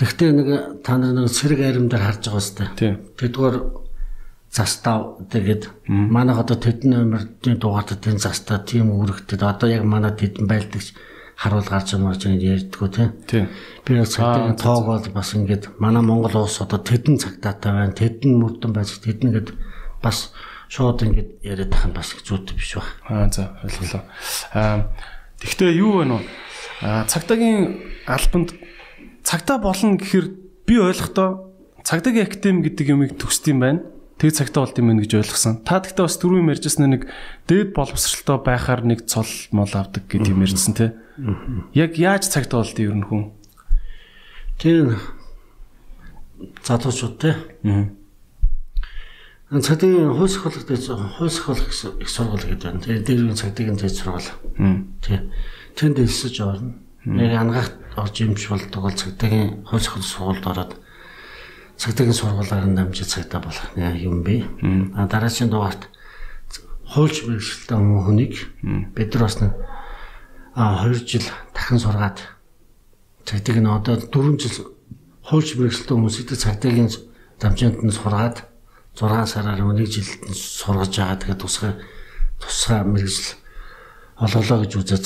Тэгвэл 0.00 0.32
нэг 0.32 0.48
та 0.80 0.96
нар 0.96 1.12
нэг 1.12 1.28
сэрэг 1.28 1.60
аримдаар 1.60 2.16
харж 2.16 2.24
байгаа 2.24 2.40
сте. 2.40 2.96
Тэдгээр 3.20 3.56
застав 4.48 5.20
тэгээд 5.28 5.68
манайх 5.92 6.40
одоо 6.40 6.56
тэдэн 6.56 6.88
номерын 6.88 7.60
дугаартад 7.60 8.08
энэ 8.08 8.24
застав 8.24 8.64
тийм 8.64 8.96
үүрэгтэд 8.96 9.44
одоо 9.44 9.68
яг 9.68 9.84
манай 9.84 10.16
тэдэн 10.16 10.48
байлдагч 10.48 10.96
харуул 11.36 11.68
гарч 11.68 11.92
ингэ 11.92 12.48
ярьдгүү 12.64 12.88
тий. 13.28 13.44
Би 13.84 13.90
яг 13.92 14.08
цагтаа 14.08 14.56
тоог 14.56 14.86
бол 14.88 15.04
бас 15.12 15.36
ингээд 15.36 15.76
манай 15.76 16.00
Монгол 16.00 16.48
улс 16.48 16.64
одоо 16.64 16.80
тэдэн 16.80 17.20
цагтаатай 17.20 17.72
байна. 17.76 17.92
Тэдэн 17.92 18.40
мөрдөн 18.40 18.72
байж 18.72 18.96
тэдэн 19.04 19.36
гэд 19.36 19.52
бас 20.00 20.32
шууд 20.68 21.00
ингээд 21.02 21.30
яриад 21.42 21.72
тах 21.72 21.88
нь 21.88 21.96
бас 21.96 22.12
зүйтэй 22.12 22.54
биш 22.56 22.76
ба. 22.76 22.84
Аа 23.08 23.28
за 23.32 23.56
ойлголоо. 23.64 24.04
Аа 24.52 24.92
тэгвэл 25.40 25.80
юу 25.80 25.92
вэ 26.00 26.04
нөө? 26.12 26.22
Аа 26.84 27.08
цагтаагийн 27.08 27.80
албанд 28.04 28.52
цагтаа 29.24 29.58
болно 29.58 29.96
гэхээр 29.96 30.26
би 30.68 30.76
ойлгохдоо 30.76 31.48
цагдаагийн 31.88 32.28
академи 32.28 32.64
гэдэг 32.68 32.86
юмыг 32.92 33.12
төгсдөм 33.16 33.60
байна. 33.60 33.80
Тэг 34.20 34.36
цагтаа 34.36 34.68
болд 34.68 34.76
юм 34.76 34.98
гэж 35.00 35.24
ойлгосон. 35.24 35.64
Та 35.64 35.80
тэгтээ 35.80 36.04
бас 36.04 36.20
түрүү 36.20 36.42
юм 36.44 36.52
ярьжсэн 36.52 36.84
нэг 36.84 37.08
дээд 37.48 37.72
боловсралтай 37.72 38.36
байхаар 38.44 38.82
нэг 38.84 39.08
цол 39.08 39.30
мол 39.56 39.72
авдаг 39.72 40.04
гэдэг 40.04 40.36
юм 40.36 40.42
ярьжсэн 40.44 40.74
тий. 40.76 40.90
Яг 41.72 41.96
яаж 41.96 42.28
цагтаа 42.28 42.60
болд 42.60 42.76
ер 42.76 42.92
нь 42.98 43.06
хүн? 43.06 43.32
Тэр 44.58 44.98
залуучууд 46.66 47.14
тий. 47.16 47.34
Аа. 47.64 47.94
Цагтаагийн 49.48 50.12
хууль 50.12 50.28
сахиулах 50.28 50.66
дэд 50.66 50.84
хууль 50.86 51.30
сахиулах 51.30 51.68
их 52.00 52.08
сургууль 52.08 52.44
гэдэг 52.44 52.64
байна. 52.68 52.80
Тэр 52.80 53.00
дээр 53.00 53.32
цагтаагийн 53.32 53.76
дэд 53.80 53.96
сургууль. 53.96 54.28
Тий. 55.00 55.20
Тэнд 55.76 55.98
элсэж 55.98 56.40
орно. 56.40 56.74
Яг 57.04 57.32
ангахт 57.40 57.74
орж 57.96 58.20
юмш 58.20 58.48
болдог 58.48 58.82
бол 58.82 58.92
цагтаагийн 58.92 59.64
хууль 59.64 59.80
сахиулах 59.80 60.08
сургуульд 60.08 60.46
ороод 60.46 60.72
цагдаагийн 61.78 62.14
сургуулаар 62.14 62.66
дамжиж 62.74 63.06
цагдаа 63.06 63.40
болох 63.40 63.70
юм 63.76 64.22
бэ. 64.22 64.44
А 64.98 65.06
дараагийн 65.06 65.48
дугаарт 65.48 65.88
хуульч 66.90 67.22
мэрэгчлээ 67.22 67.78
хүнийг 67.78 68.34
бид 68.96 69.14
нар 69.14 69.22
бас 69.22 69.38
нэг 69.40 69.54
а 70.58 70.82
2 70.82 71.06
жил 71.06 71.22
дахин 71.54 71.78
сургаад 71.78 72.18
цагдааг 73.24 73.58
нь 73.62 73.70
одоо 73.70 73.94
4 73.94 74.40
жил 74.42 74.74
хуульч 75.22 75.54
мэрэгчлээ 75.54 75.94
хүмүүсийг 75.94 76.34
цагдаагийн 76.34 76.90
дамжаанд 77.38 77.78
нь 77.84 77.94
сургаад 77.94 78.47
6 79.00 79.26
сараар 79.30 79.60
1 79.62 79.86
жилд 79.86 80.12
нь 80.26 80.34
сургаж 80.34 80.92
байгаа. 80.98 81.16
Тэгээд 81.22 81.42
тусгай 81.42 81.72
тусгай 82.42 82.82
мэрэгжил 82.82 83.38
олголоо 84.18 84.58
гэж 84.66 84.72
үзэж 84.74 85.04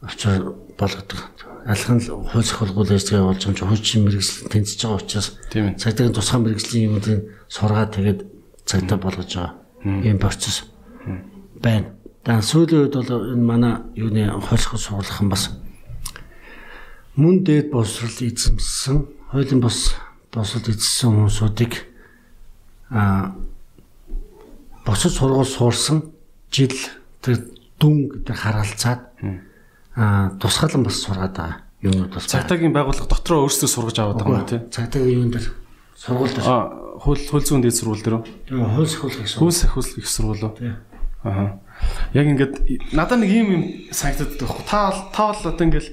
авчир 0.00 0.56
болгодог. 0.78 1.20
Алхан 1.66 2.00
хууль 2.00 2.44
сахилгуул 2.44 2.88
ажлыг 2.88 3.20
болж 3.20 3.42
байгаа 3.44 3.52
юм 3.52 3.56
чи 3.56 3.64
хуучин 3.64 4.04
мэрэгжил 4.04 4.48
тэнцэж 4.48 4.80
байгаа 4.80 5.00
учраас 5.02 5.28
цагдаагийн 5.52 6.16
тусгай 6.16 6.40
мэрэгжлийн 6.40 6.86
юмнуудыг 6.88 7.18
сургаад 7.48 7.92
тэгээд 7.92 8.20
цагдаа 8.64 8.98
болгож 8.98 9.30
байгаа. 9.34 9.52
Ийм 9.84 10.18
процесс. 10.18 10.64
Байна. 11.60 11.92
Dan 12.24 12.42
сүүлийн 12.42 12.88
үед 12.88 12.94
бол 12.96 13.32
энэ 13.36 13.44
манай 13.44 13.74
юуны 13.94 14.32
хууль 14.42 14.58
сургуулах 14.58 15.20
бас. 15.28 15.50
Мөн 17.16 17.44
дээд 17.44 17.70
боловсрал 17.70 18.12
эзэмсэн 18.12 18.96
хуулийн 19.30 19.60
бос 19.60 19.94
босод 20.32 20.68
эзэмсэн 20.68 21.10
хүмүүсүүдийг 21.14 21.95
а 22.90 23.34
босод 24.86 25.12
сургууль 25.12 25.46
суурсан 25.46 26.12
жил 26.50 26.74
тэр 27.22 27.50
дүн 27.80 28.08
гэдэг 28.22 28.36
харгалзаад 28.36 29.00
аа 29.96 30.30
тусгаалan 30.40 30.84
бас 30.84 31.02
сургаад 31.02 31.34
байгаа 31.36 31.66
юмнууд 31.82 32.14
бас 32.14 32.26
цагтаагийн 32.26 32.72
байгууллага 32.72 33.08
дотроо 33.10 33.46
өөрсдөө 33.46 33.68
сургаж 33.68 33.98
аваад 34.00 34.20
байгаа 34.22 34.40
юм 34.40 34.48
тий. 34.48 34.60
Цагтаагийн 34.70 35.18
юун 35.20 35.30
дээр 35.34 35.46
сургууль 35.96 36.32
дээр. 36.32 36.46
Аа 36.48 36.86
хөл 37.00 37.20
хөл 37.20 37.44
зүүн 37.44 37.62
дээд 37.62 37.76
сургууль 37.76 38.02
дээр 38.02 38.16
үү? 38.16 38.24
Тийм 38.48 38.64
хөл 38.64 38.88
сахиулах 38.88 39.20
их 39.20 39.28
сургууль. 39.28 39.44
Хөл 39.44 39.60
сахиулах 39.60 39.98
их 39.98 40.08
сургууль 40.08 40.44
уу? 40.44 40.54
Тий. 40.56 40.72
Аа. 41.24 41.60
Яг 42.16 42.26
ингээд 42.26 42.54
надад 42.96 43.20
нэг 43.20 43.30
юм 43.30 43.48
юм 43.52 43.62
санагдаад 43.92 44.32
байна. 44.40 44.64
Та 44.64 44.80
та 45.12 45.22
бол 45.32 45.52
одоо 45.52 45.64
ингээд 45.66 45.88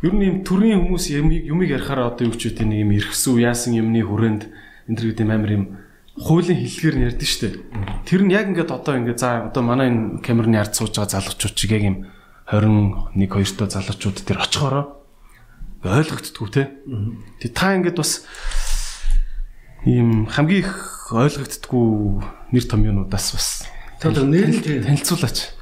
ер 0.00 0.14
нь 0.16 0.24
юм 0.24 0.36
төрийн 0.40 0.80
хүмүүс 0.88 1.04
юмыг 1.12 1.44
юмыг 1.44 1.68
ярихаараа 1.68 2.16
одоо 2.16 2.32
юу 2.32 2.36
ч 2.36 2.48
үгүй 2.48 2.64
нэг 2.64 2.80
юм 2.88 2.90
эргэсүү 2.96 3.36
яасан 3.44 3.76
юмны 3.76 4.00
хүрээнд 4.00 4.42
энэ 4.88 4.96
төр 4.96 5.06
гэдэг 5.12 5.28
амар 5.28 5.52
юм 5.52 5.64
хуулийн 6.20 6.60
хэллэгээр 6.60 6.96
нь 6.96 7.06
ярьдэн 7.08 7.28
штэ. 7.28 7.48
Тэр 8.04 8.20
нь 8.28 8.32
яг 8.32 8.52
ингээд 8.52 8.68
одоо 8.68 8.94
ингээд 9.00 9.20
за 9.20 9.48
одоо 9.48 9.62
манай 9.64 9.88
энэ 9.88 10.20
камерны 10.20 10.60
ард 10.60 10.76
сууж 10.76 10.92
байгаа 10.92 11.16
залуучууд 11.16 11.56
чиг 11.56 11.72
яг 11.72 11.84
юм 11.88 11.96
21 12.52 13.16
2 13.16 13.56
та 13.56 13.72
залуучууд 13.72 14.18
тэр 14.20 14.38
очихороо 14.44 15.00
ойлгогддгүү 15.80 16.48
те. 16.52 16.76
Тэг 17.40 17.50
та 17.56 17.72
ингээд 17.72 17.96
бас 17.96 18.28
ийм 19.88 20.28
хамгийн 20.28 20.60
их 20.68 20.72
ойлгогддгүү 21.08 21.88
нэр 22.52 22.64
томьёонуудаас 22.68 23.26
бас 23.32 23.48
танилцуулаач. 24.04 25.59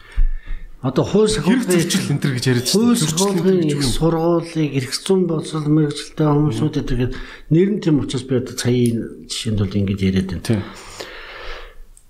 Одоо 0.79 1.03
хууль 1.03 1.27
сахиулгын 1.27 1.75
энэ 1.75 2.23
төр 2.23 2.33
гэж 2.39 2.45
яриад 2.55 2.71
байна. 2.71 2.79
Хууль 2.79 3.03
сахиулгын 3.03 3.83
сургуулийг 3.83 4.71
эрх 4.79 4.95
зүйн 4.95 5.27
боловсрол 5.27 5.67
мэрэгчлээ 5.67 6.31
хүмүүсүүдэд 6.31 6.87
тэгээд 6.87 7.15
нэр 7.51 7.69
нь 7.75 7.83
тийм 7.83 7.99
учраас 7.99 8.23
би 8.23 8.39
одоо 8.39 8.55
цагийн 8.55 9.27
жишээнд 9.27 9.59
бол 9.59 9.75
ингэж 9.75 10.01
яриад 10.07 10.31
байна. 10.39 10.63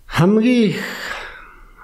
Хамгийн 0.04 0.76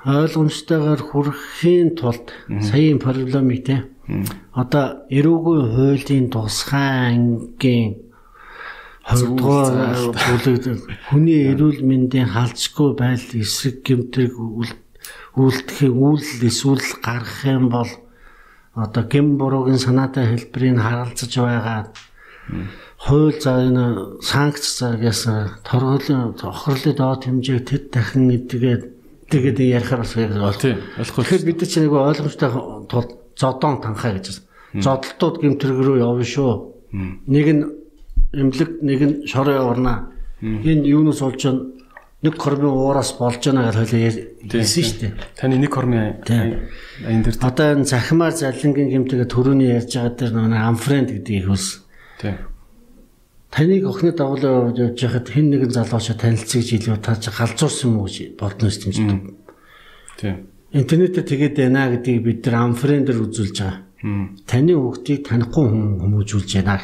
ойлгомжтойгоор 0.05 1.01
хүрэхийн 1.09 1.97
тулд 1.97 2.37
саяын 2.53 3.01
проблемыг 3.01 3.65
те. 3.65 3.89
Одоо 4.53 5.09
эрүүгүй 5.09 5.59
хуулийн 5.73 6.29
тусгай 6.29 7.17
ангийн 7.17 8.05
хоёрдугаар 9.09 10.13
бүлэг 10.13 10.85
хүний 11.09 11.49
эрүүл 11.49 11.81
мэндийн 11.81 12.29
халзгүй 12.29 12.93
байдал 12.93 13.41
эсрэг 13.41 13.81
гэмтрэг 13.81 14.33
үйлдэхийн 15.37 15.95
үйл 15.95 16.27
эсвэл 16.43 16.85
гаргах 17.03 17.43
юм 17.45 17.69
бол 17.71 17.91
одоо 18.75 19.03
гэм 19.03 19.39
буруугийн 19.39 19.79
санаатай 19.79 20.25
хэлбэрийг 20.31 20.79
харгалзаж 20.79 21.33
байгаа 21.39 21.91
хууль 22.99 23.41
за 23.41 23.53
энэ 23.69 24.21
санкц 24.21 24.79
загаас 24.79 25.27
торгуулийн 25.65 26.35
охирлын 26.41 26.97
доод 26.97 27.25
хэмжээг 27.25 27.65
тэд 27.69 27.85
дахин 27.93 28.31
эдгээд 28.31 28.83
тэгээд 29.29 29.59
ярихаар 29.61 30.01
бас 30.01 30.15
бол 30.17 30.57
тийм 30.57 30.79
ойлгохгүй. 30.99 31.25
Тэгэхээр 31.25 31.45
бид 31.45 31.61
чинь 31.69 31.85
нэг 31.85 31.93
ойлгомжтой 31.93 32.51
тул 32.89 33.07
зодон 33.37 33.81
танхаа 33.81 34.13
гэж 34.17 34.41
байна. 34.73 34.83
Зодолтууд 34.85 35.37
гэмтрэг 35.43 35.79
рүү 35.85 35.97
явна 36.01 36.25
шүү. 36.25 36.53
Нэг 37.29 37.47
нь 37.53 37.65
эмнэлэг, 38.33 38.71
нэг 38.81 39.01
нь 39.05 39.15
шороо 39.27 39.55
яварна. 39.55 40.13
Энэ 40.41 40.89
юунаас 40.89 41.21
болж 41.21 41.43
байна? 41.45 41.61
Нэг 42.25 42.35
кормын 42.41 42.73
уураас 42.73 43.13
болж 43.21 43.45
байна 43.45 43.69
гэж 43.69 43.77
хойлоо 43.85 44.01
хэлсэн 44.49 44.85
шүү 44.89 44.99
дээ. 45.05 45.13
Таны 45.37 45.61
нэг 45.61 45.71
кормын 45.71 46.25
аян 46.25 47.21
дээр 47.21 47.37
одоо 47.45 47.67
энэ 47.77 47.85
захимаар 47.85 48.33
залингийн 48.33 48.89
гэмтэйгээ 49.05 49.29
төрөний 49.29 49.77
ярьж 49.77 49.93
байгаа 49.93 50.17
дээр 50.17 50.33
нэг 50.33 50.63
амфренд 50.65 51.13
гэдгийг 51.13 51.53
хөөс. 51.53 51.85
Тийм 52.25 52.55
таныг 53.55 53.87
охины 53.87 54.13
дагуулаа 54.13 54.75
явж 54.75 54.99
байхад 54.99 55.31
хэн 55.31 55.47
нэгэн 55.55 55.71
залуучаа 55.71 56.19
танилцъя 56.19 56.59
гэж 56.59 56.71
илүү 56.75 56.99
та 56.99 57.15
галзуурсан 57.15 57.87
юм 57.87 58.03
уу 58.03 58.11
гэж 58.11 58.35
бодно 58.35 58.67
шүү 58.67 58.91
дээ. 58.91 59.21
Тийм. 60.19 60.37
Интернетээр 60.75 61.23
тэгээд 61.31 61.55
байна 61.63 61.87
гэдгийг 61.95 62.23
бид 62.27 62.47
нар 62.51 62.67
амфрендер 62.67 63.23
үзүүлж 63.23 63.59
байгаа. 63.63 63.79
Таны 64.51 64.75
хүүхдийг 64.75 65.23
танихгүй 65.23 65.65
хүн 65.71 66.03
хүмүүжүүлж 66.03 66.51
байна. 66.67 66.83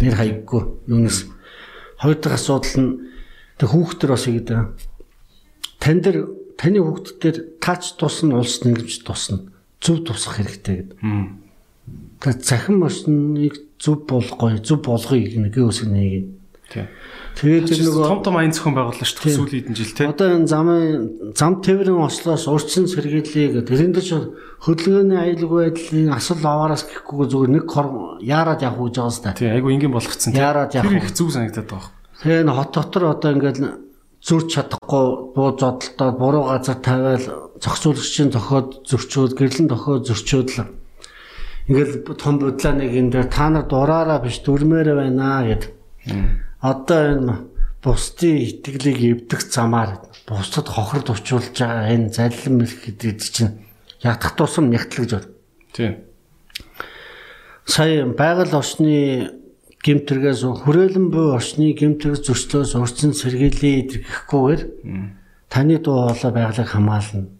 Нэр 0.00 0.16
хаяггүй. 0.16 0.62
Юунаас 0.88 1.28
хоёр 2.00 2.16
дахь 2.16 2.40
асуудал 2.40 2.76
нь 2.80 2.90
тэг 3.58 3.68
хүүхдэр 3.72 4.10
бас 4.12 4.26
ингэдэг. 4.28 4.58
Тан 5.80 6.00
дээр 6.00 6.18
таны 6.56 6.80
хүүхдтэр 6.80 7.60
таач 7.60 7.96
тусна 7.96 8.40
улс 8.40 8.64
нэгж 8.64 9.04
тусна. 9.04 9.48
Зөв 9.80 10.04
тусах 10.04 10.40
хэрэгтэй 10.40 10.88
гэдэг. 10.88 10.98
Тэг 12.20 12.34
захин 12.44 12.80
машиныг 12.80 13.56
зөв 13.80 14.08
болгоё, 14.08 14.60
зөв 14.60 14.80
болгоё 14.84 15.48
гэх 15.52 15.68
үсэг 15.68 15.88
нэг. 15.92 16.32
Тэгээд 17.36 17.68
Тэр 17.68 17.84
нөгөө 17.84 18.08
том 18.08 18.20
том 18.24 18.36
аян 18.40 18.50
зохион 18.50 18.74
байгууллаа 18.80 19.04
шүү 19.04 19.28
дээ 19.28 19.36
сүүлийн 19.36 19.60
хэдэн 19.68 19.76
жил 19.76 19.92
те. 19.92 20.08
Одоо 20.08 20.28
энэ 20.40 20.48
замын 20.48 21.36
зам 21.36 21.60
тээврийн 21.60 22.00
ослоос 22.00 22.48
урьдчилан 22.48 22.88
сэргийлээ 22.88 23.60
гэдэг. 23.60 23.68
Тэрэнд 23.68 23.98
ч 24.00 24.10
хөдөлгөөний 24.64 25.20
аюулгүй 25.20 25.60
байдлын 25.68 26.16
асал 26.16 26.40
аваараас 26.40 26.88
гэхгүй 26.88 27.28
зүгээр 27.28 27.52
нэг 27.60 27.64
хор 27.68 28.18
яарад 28.24 28.64
явах 28.64 28.88
гэж 28.88 28.96
байгаа 28.96 29.12
сте. 29.12 29.36
Тийм 29.36 29.52
айгу 29.52 29.68
ингийн 29.68 29.92
болгоцсон. 29.92 30.32
Яарад 30.32 30.72
явах 30.72 30.96
Тэр 30.96 31.04
их 31.04 31.12
зүг 31.12 31.28
санагдаад 31.36 31.68
байгаа. 31.68 31.92
Тэгээ 32.22 32.42
энэ 32.44 32.52
хот 32.56 32.70
дотор 32.72 33.04
одоо 33.12 33.30
ингээд 33.32 33.58
зөрч 34.24 34.48
чадахгүй 34.56 35.04
буу 35.36 35.50
зодолтоод 35.54 36.16
буруу 36.16 36.44
газар 36.48 36.78
тавиал 36.80 37.26
зохицуулагчийн 37.60 38.30
зохиод 38.32 38.88
зөрчөөд 38.88 39.32
гэрлэн 39.36 39.68
тохиод 39.68 40.02
зөрчөөд 40.08 40.48
л 40.56 40.72
ингээл 41.68 42.16
том 42.16 42.38
бодлааныг 42.38 42.92
энэ 42.94 43.12
дээр 43.12 43.28
та 43.28 43.50
нар 43.50 43.66
дураараа 43.66 44.22
биш 44.22 44.40
дүрмээрээ 44.42 44.96
байна 44.96 45.44
гэд. 45.46 45.64
Одоо 46.62 47.00
энэ 47.14 47.34
бусдын 47.82 48.36
итгэлийг 48.38 48.98
эвдэх 49.26 49.46
замаар 49.50 50.02
бусдад 50.26 50.66
хохирд 50.70 51.10
учруулж 51.10 51.54
байгаа 51.54 51.90
энэ 51.94 52.10
заллин 52.14 52.54
мэлх 52.58 52.78
гэдэг 52.86 53.18
чинь 53.18 53.62
ятгах 54.02 54.34
тусам 54.34 54.70
нягтлаж 54.70 55.10
байна. 55.10 55.30
Тийм. 55.74 55.92
Сая 57.66 58.06
байгаль 58.06 58.54
орчны 58.54 59.35
гимтэргээс 59.86 60.42
хүрээлэн 60.66 61.14
буй 61.14 61.38
орчны 61.38 61.70
гимтэрэг 61.78 62.18
зөрчлөөс 62.26 62.74
урьдчилан 62.74 63.14
сэргийлээ 63.14 64.02
гэхгүйгээр 64.02 64.62
таны 65.46 65.78
дуу 65.78 66.10
хоолой 66.10 66.32
байгалыг 66.34 66.66
хамгаална. 66.66 67.30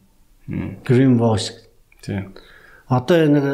Green 0.86 1.18
voice. 1.18 1.58
Тийм. 2.06 2.38
Одоо 2.86 3.18
энэ 3.18 3.40
нэг 3.42 3.46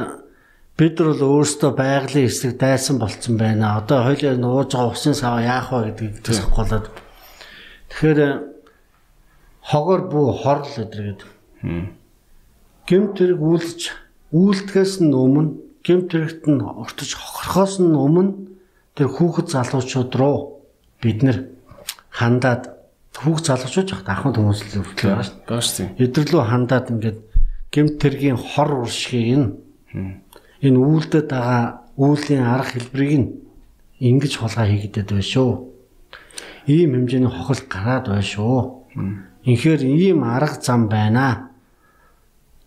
бид 0.77 1.01
нар 1.01 1.17
бол 1.17 1.41
өөрсдөө 1.41 1.73
байгалийн 1.73 2.29
эсрэг 2.29 2.61
дайсан 2.61 3.01
болцсон 3.01 3.41
байна. 3.41 3.81
Одоо 3.81 4.05
хоёлаа 4.05 4.37
нууж 4.37 4.77
байгаа 4.77 4.93
усын 4.93 5.17
сав 5.17 5.41
яах 5.41 5.73
вэ 5.73 5.97
гэдгийг 5.97 6.21
тасгалаад. 6.21 6.93
Тэгэхээр 7.89 8.21
хогор 9.73 10.01
бүү 10.13 10.27
хорл 10.45 10.69
гэдэг. 10.69 11.25
Гэмтэрэг 12.85 13.41
үйлч 13.41 13.81
үйлдэхээс 14.37 15.01
нь 15.01 15.17
өмнө 15.17 15.81
гэмтэрэгт 15.81 16.45
нь 16.45 16.61
ортож 16.61 17.11
хохорхоос 17.17 17.81
нь 17.81 17.97
өмнө 17.97 18.52
тэр 18.97 19.09
хүүхэд 19.09 19.49
залуучууд 19.49 20.13
руу 20.21 20.37
бид 21.01 21.23
нэр 21.25 21.39
хандаад 22.13 22.73
хүүхд 23.17 23.45
залуучууд 23.49 23.89
яг 23.93 24.09
ахмад 24.09 24.37
хүмүүс 24.37 24.61
л 24.69 24.85
хүртэл 24.85 25.09
байгаа 25.09 25.27
шүү. 25.27 25.39
Бааш 25.49 25.69
тийм. 25.73 25.89
Эдэрлүү 25.97 26.43
хандаад 26.45 26.87
ингээд 26.93 27.19
гэмтэргийн 27.73 28.37
хор 28.37 28.71
уршгийг 28.85 29.37
нь 29.41 29.49
энэ 30.65 30.79
үйлдэд 30.79 31.29
байгаа 31.33 31.65
үүлийн 31.97 32.45
арга 32.45 32.73
хэлбэрийг 32.77 33.15
нь 33.21 33.29
ингэж 34.01 34.33
хулгай 34.37 34.69
хийгдэд 34.77 35.09
байна 35.09 35.25
шүү. 35.25 35.51
Ийм 36.69 36.91
хэмжээний 36.95 37.33
хохол 37.33 37.63
гараад 37.69 38.07
байна 38.13 38.25
шүү. 38.25 38.61
Инхээр 39.49 39.83
ийм 39.89 40.25
арга 40.25 40.61
зам 40.61 40.89
байна. 40.89 41.53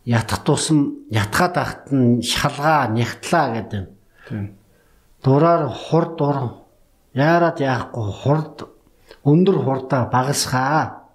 Ятах 0.05 0.41
тусам 0.45 1.05
ятгаад 1.09 1.55
ахт 1.57 1.83
нь 1.93 2.21
шалгаа 2.21 2.89
нягтлаа 2.93 3.45
гэдэг. 3.55 3.85
Тийм. 4.29 4.45
Дураар 5.25 5.73
хурд 5.73 6.17
дур 6.21 6.37
яарад 7.17 7.57
яахгүй 7.57 8.11
хурд 8.13 8.69
өндөр 9.25 9.57
хурдаа 9.65 10.05
багасхаа. 10.13 11.09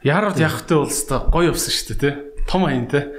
Ярууд 0.00 0.40
явахтай 0.40 0.80
улстай 0.80 1.20
гоё 1.28 1.52
явсан 1.52 1.68
шүү 1.68 1.92
дээ 1.92 2.00
те. 2.00 2.10
Том 2.48 2.64
аян 2.64 2.88
те. 2.88 3.12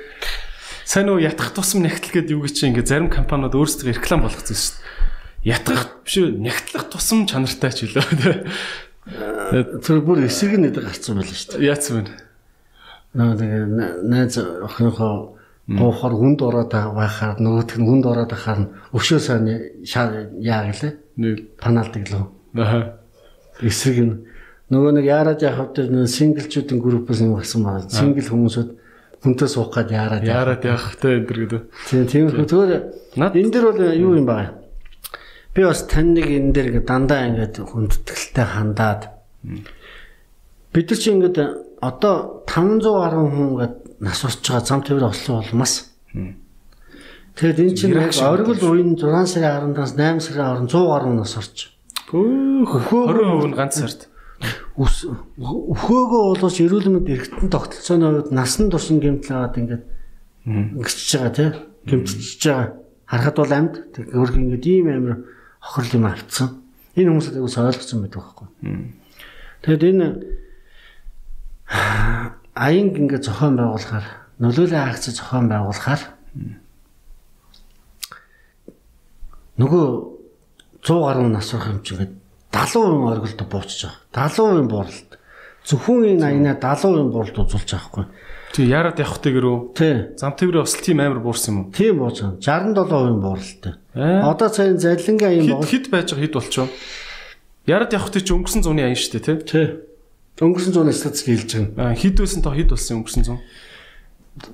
Сайн 0.82 1.14
уу 1.14 1.22
ятгах 1.22 1.54
тусам 1.54 1.86
нягтл 1.86 2.10
гэдэг 2.10 2.34
юу 2.34 2.42
гэж 2.42 2.58
чи 2.58 2.66
ингээ 2.74 2.90
зарим 2.90 3.14
компаниуд 3.14 3.54
өөрсдөө 3.54 3.94
реклам 3.94 4.26
болгоцсон 4.26 4.58
шүү 4.58 4.74
дээ. 4.82 5.54
Ятгах 5.54 6.02
биш 6.10 6.16
үү 6.18 6.34
нягтлах 6.42 6.90
тусам 6.90 7.30
чанартай 7.30 7.70
ч 7.70 7.86
үлээ 7.86 8.10
те. 8.18 8.34
Тэр 9.86 10.02
бүр 10.02 10.26
эсрэг 10.26 10.58
нь 10.58 10.74
эдэг 10.74 10.90
гарцсан 10.90 11.22
байл 11.22 11.30
шүү 11.30 11.62
дээ. 11.62 11.70
Яацсан 11.70 12.02
байна. 12.02 12.18
Нөө 13.14 13.30
тэгээ 13.38 13.64
найз 14.10 14.42
охиныхоо 14.42 15.38
гоохоор 15.70 16.14
хүнд 16.18 16.40
ороод 16.42 16.72
байхаар 16.74 17.38
нөгөөх 17.40 17.78
нь 17.78 17.86
хүнд 17.88 18.06
ороод 18.06 18.32
байхаар 18.34 18.60
нь 18.66 18.70
өшөө 18.96 19.20
сайн 19.20 19.46
яа 20.42 20.66
гэлээ. 20.72 20.94
Нэг 21.22 21.58
Паналдаг 21.62 22.04
лөө. 22.10 22.26
аа. 22.58 22.98
Эсрэг 23.62 23.98
нь 24.02 24.16
нөгөө 24.72 24.92
нэг 24.98 25.06
яарад 25.06 25.42
яхав 25.44 25.76
дээр 25.76 26.08
синглчүүдийн 26.08 26.80
группээс 26.82 27.22
юм 27.22 27.36
гарсан 27.36 27.62
байна. 27.64 27.90
Сингл 27.92 28.24
хүмүүсүүд 28.26 28.70
хүнтэй 29.22 29.48
суух 29.48 29.70
гээд 29.76 29.92
яарад 29.92 30.24
яа. 30.26 30.42
Яраад 30.48 30.64
явах 30.66 30.96
те 30.98 31.08
энэ 31.20 31.28
төр 31.30 31.38
гэдэг. 31.46 31.62
Тийм 31.88 32.04
тийм 32.08 32.26
тэгэхээр 32.32 32.72
Над- 33.20 33.36
энэ 33.36 33.52
дэр 33.52 33.66
бол 33.70 33.82
юу 33.94 34.16
юм 34.18 34.26
байна? 34.26 34.56
Би 35.54 35.62
бас 35.68 35.84
тань 35.86 36.16
нэг 36.16 36.26
энэ 36.26 36.52
дэр 36.56 36.68
дандаа 36.88 37.28
ингээд 37.28 37.60
хүндэтгэлтэй 37.60 38.48
хандаад 38.48 39.02
бид 40.74 40.88
нар 40.90 40.98
чи 41.00 41.12
ингээд 41.12 41.38
одоо 41.84 42.44
500 42.48 42.82
гаруй 42.88 43.26
хүн 43.28 43.48
ингээд 43.52 43.76
нас 44.02 44.24
урч 44.26 44.42
байгаа 44.42 44.66
зам 44.66 44.82
тээвэр 44.82 45.14
ослоо 45.14 45.46
болмас. 45.46 45.94
Тэгэд 47.38 47.60
эн 47.62 47.76
чинь 47.78 47.96
яг 47.96 48.12
оргил 48.18 48.58
үеийн 48.58 48.98
6 48.98 49.30
сарын 49.30 49.78
10-аас 49.78 49.94
8 49.96 50.20
сарын 50.20 50.68
100 50.68 50.90
гаруй 50.90 51.14
нас 51.16 51.38
орч. 51.38 51.70
Хөөхөө 52.10 53.48
20% 53.48 53.48
нь 53.48 53.56
ганц 53.56 53.78
сард. 53.80 54.12
Үс 54.76 55.06
өхөөгөө 55.06 56.22
болооч 56.34 56.58
эрүүл 56.60 56.90
мэнд 56.92 57.08
эргэтэн 57.08 57.54
тогтолцооны 57.54 58.06
хувьд 58.10 58.34
насан 58.36 58.68
турш 58.74 58.90
гэмтлээд 58.90 59.56
ингээд 59.62 59.84
ингэчж 60.50 61.10
байгаа 61.16 61.32
тий 61.32 61.50
гэмтчихж 61.86 62.42
байгаа. 62.42 62.68
Харахад 63.06 63.38
бол 63.38 63.54
амьд 63.54 63.74
өөрх 64.12 64.36
ингээд 64.36 64.66
ийм 64.66 64.88
амир 64.90 65.16
хохирол 65.62 65.96
юм 66.02 66.06
авцсан. 66.10 66.50
Энэ 66.98 67.10
хүмүүсд 67.14 67.38
айгуус 67.38 67.58
ойлгосон 67.62 68.02
байдаг 68.02 68.22
байхгүй. 68.26 68.48
Тэгэд 69.62 69.84
энэ 69.94 70.08
аянг 72.56 72.96
ингээд 72.98 73.28
зохион 73.28 73.56
байгуулахаар 73.58 74.08
нөлөөллийн 74.40 74.88
акц 74.90 75.12
зохион 75.12 75.48
байгуулахаар 75.48 76.02
нөгөө 79.62 79.86
100 80.82 81.06
гаруй 81.06 81.30
нас 81.30 81.54
орох 81.54 81.70
юм 81.70 81.82
чинь 81.86 81.98
ингээд 82.02 82.22
70% 82.52 83.08
оргилд 83.08 83.42
буучж 83.48 83.88
байгаа. 84.12 84.28
70% 84.34 84.68
бууралт. 84.68 85.10
Зөвхөн 85.64 86.18
энэ 86.18 86.26
аянаа 86.26 86.56
70% 86.60 87.12
бууралт 87.14 87.38
үзүүлж 87.38 87.70
байгаа 87.72 87.88
хгүй. 87.88 88.06
Тэг 88.52 88.66
яраад 88.68 89.00
явахтай 89.00 89.32
гэрүү. 89.32 89.58
Тий. 89.72 89.96
Зам 90.20 90.36
тээврийн 90.36 90.66
осол 90.68 90.84
тийм 90.84 91.00
амар 91.00 91.24
буурсан 91.24 91.54
юм 91.54 91.60
уу? 91.64 91.72
Тийм 91.72 92.04
байгаа. 92.04 92.36
67% 92.44 93.24
бууралтай. 93.24 93.74
Одоо 93.96 94.50
цаyn 94.52 94.76
залингийн 94.76 95.48
аян 95.48 95.48
бол 95.56 95.64
хит 95.64 95.88
байж 95.88 96.12
байгаа 96.12 96.26
хит 96.28 96.36
болчоо. 96.36 96.68
Яраад 97.70 97.94
явахтай 97.96 98.22
чи 98.26 98.34
өнгөрсөн 98.36 98.66
зуны 98.68 98.84
аян 98.84 99.00
шүү 99.00 99.12
дээ 99.16 99.24
те. 99.24 99.34
тий. 99.48 99.68
Өнгөрсөн 100.42 100.74
зуны 100.74 100.94
статистик 100.94 101.38
хэлж 101.38 101.52
байгаа. 101.78 101.94
Аа 101.94 101.96
хит 101.96 102.18
байсан 102.18 102.42
то 102.42 102.50
хит 102.50 102.74
болсон 102.74 103.02
өнгөрсөн 103.02 103.24
зун. 103.24 103.40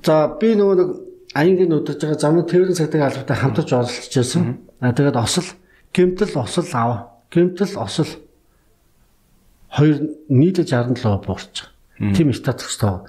За 0.03 0.27
би 0.35 0.51
нөгөө 0.51 0.75
нэг 0.75 0.89
аянгийн 1.31 1.71
удирж 1.71 2.03
байгаа 2.03 2.19
замын 2.19 2.43
тээврийн 2.43 2.75
цагтыг 2.75 3.01
албатай 3.01 3.37
хамтарч 3.39 3.71
оролцож 3.71 4.11
байсан. 4.11 4.59
Аа 4.83 4.91
тэгээд 4.91 5.15
осол 5.15 5.47
гэмтэл 5.95 6.35
осол 6.43 6.67
ав. 6.75 6.91
Гэмтэл 7.31 7.79
осол 7.79 8.09
хоёр 9.71 9.97
нийлж 10.27 10.67
67 10.67 11.23
буурч 11.23 11.55
байгаа. 11.55 12.15
Тийм 12.15 12.33
статистик 12.35 12.81
тоо. 12.83 13.07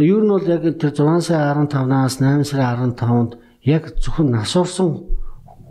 Юу 0.00 0.24
нь 0.24 0.32
бол 0.32 0.42
яг 0.48 0.64
тэр 0.80 0.90
6 0.90 1.20
сарын 1.28 1.68
15-наас 1.68 2.16
8 2.18 2.48
сарын 2.48 2.96
15-нд 2.96 3.36
яг 3.62 3.92
зөвхөн 4.00 4.32
нас 4.32 4.56
орсон 4.56 5.04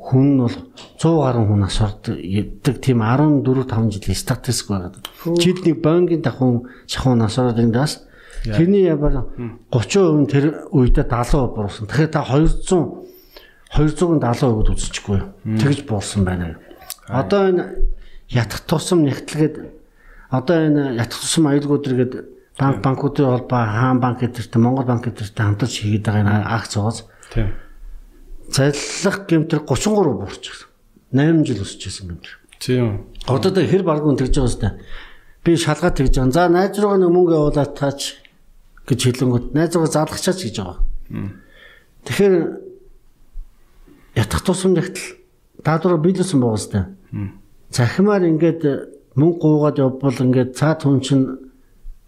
хүн 0.04 0.36
нь 0.36 0.42
бол 0.44 0.58
100 1.00 1.24
гаруй 1.24 1.46
хүн 1.48 1.60
нас 1.64 1.80
ордог 1.80 2.78
тийм 2.84 3.00
14 3.00 3.64
5 3.64 3.96
жилийн 3.96 4.20
статистик 4.20 4.68
байгаа. 4.70 4.92
Жид 5.40 5.64
нэг 5.64 5.80
банкын 5.80 6.22
давхун 6.22 6.68
шахуу 6.88 7.16
нас 7.16 7.40
ороод 7.40 7.60
индаас 7.60 8.04
тэрний 8.44 8.86
ябар 8.92 9.32
30% 9.72 10.20
нь 10.20 10.28
тэр 10.28 10.46
үедээ 10.76 11.08
70% 11.08 11.56
буурсан. 11.56 11.88
Тэгэхээр 11.88 12.12
та 12.12 12.22
200 12.28 13.04
270%-д 13.74 14.70
үзчихгүй. 14.70 15.20
Тэгж 15.58 15.88
буурсан 15.90 16.22
байна. 16.28 16.60
Одоо 17.10 17.50
энэ 17.50 17.64
ятгах 18.30 18.62
тусам 18.70 19.02
нэгтлгээд 19.02 19.56
одоо 20.30 20.58
энэ 20.68 21.00
ятгах 21.02 21.20
тусам 21.24 21.50
аюулгүйдэргээд 21.50 22.14
банк 22.60 22.78
банкуудын 22.86 23.26
холбоо 23.26 23.66
хаан 23.66 23.98
банк 23.98 24.22
гэдэрт 24.22 24.54
Монгол 24.62 24.86
банк 24.86 25.10
гэдэрт 25.10 25.34
хамтарч 25.34 25.74
хийгээд 25.82 26.06
байгаа 26.06 26.22
энэ 26.22 26.54
акц 26.54 26.78
угаас 26.78 27.10
Тийм. 27.34 27.50
Заллах 28.52 29.18
гэмтэр 29.28 29.64
33 29.64 30.18
буурч 30.20 30.44
байна. 31.12 31.44
8 31.44 31.46
жил 31.46 31.62
өсчихсэн 31.64 32.08
гэмтэр. 32.10 32.34
Тийм. 32.60 33.06
Одоо 33.28 33.52
тэ 33.52 33.68
хэр 33.68 33.84
баргуун 33.84 34.18
тэгж 34.18 34.40
байгаа 34.40 34.52
хэвээр. 34.52 34.76
Би 35.44 35.52
шалгаад 35.56 35.96
тэгж 36.00 36.14
байгаа. 36.18 36.32
За 36.32 36.50
найз 36.50 36.80
руугаа 36.80 37.00
нэг 37.00 37.12
мөнгө 37.12 37.34
явуулаад 37.36 37.72
таач 37.76 38.24
гэж 38.88 39.00
хэлэнгүүт 39.04 39.46
найз 39.54 39.76
руугаа 39.76 39.92
залгачаач 39.92 40.40
гэж 40.44 40.56
байгаа. 40.60 40.80
Тэгэхээр 42.08 42.36
ятах 44.16 44.42
тусам 44.44 44.74
нэгтэл 44.74 45.20
даадуур 45.64 46.00
биелсэн 46.00 46.40
байгаа 46.40 46.60
сте. 46.60 46.80
Захимаар 47.72 48.24
ингээд 48.28 48.62
мөнгө 49.16 49.40
гуугаад 49.40 49.78
явбал 49.80 50.18
ингээд 50.20 50.58
цаад 50.58 50.84
хүн 50.84 51.00
чинь 51.02 51.26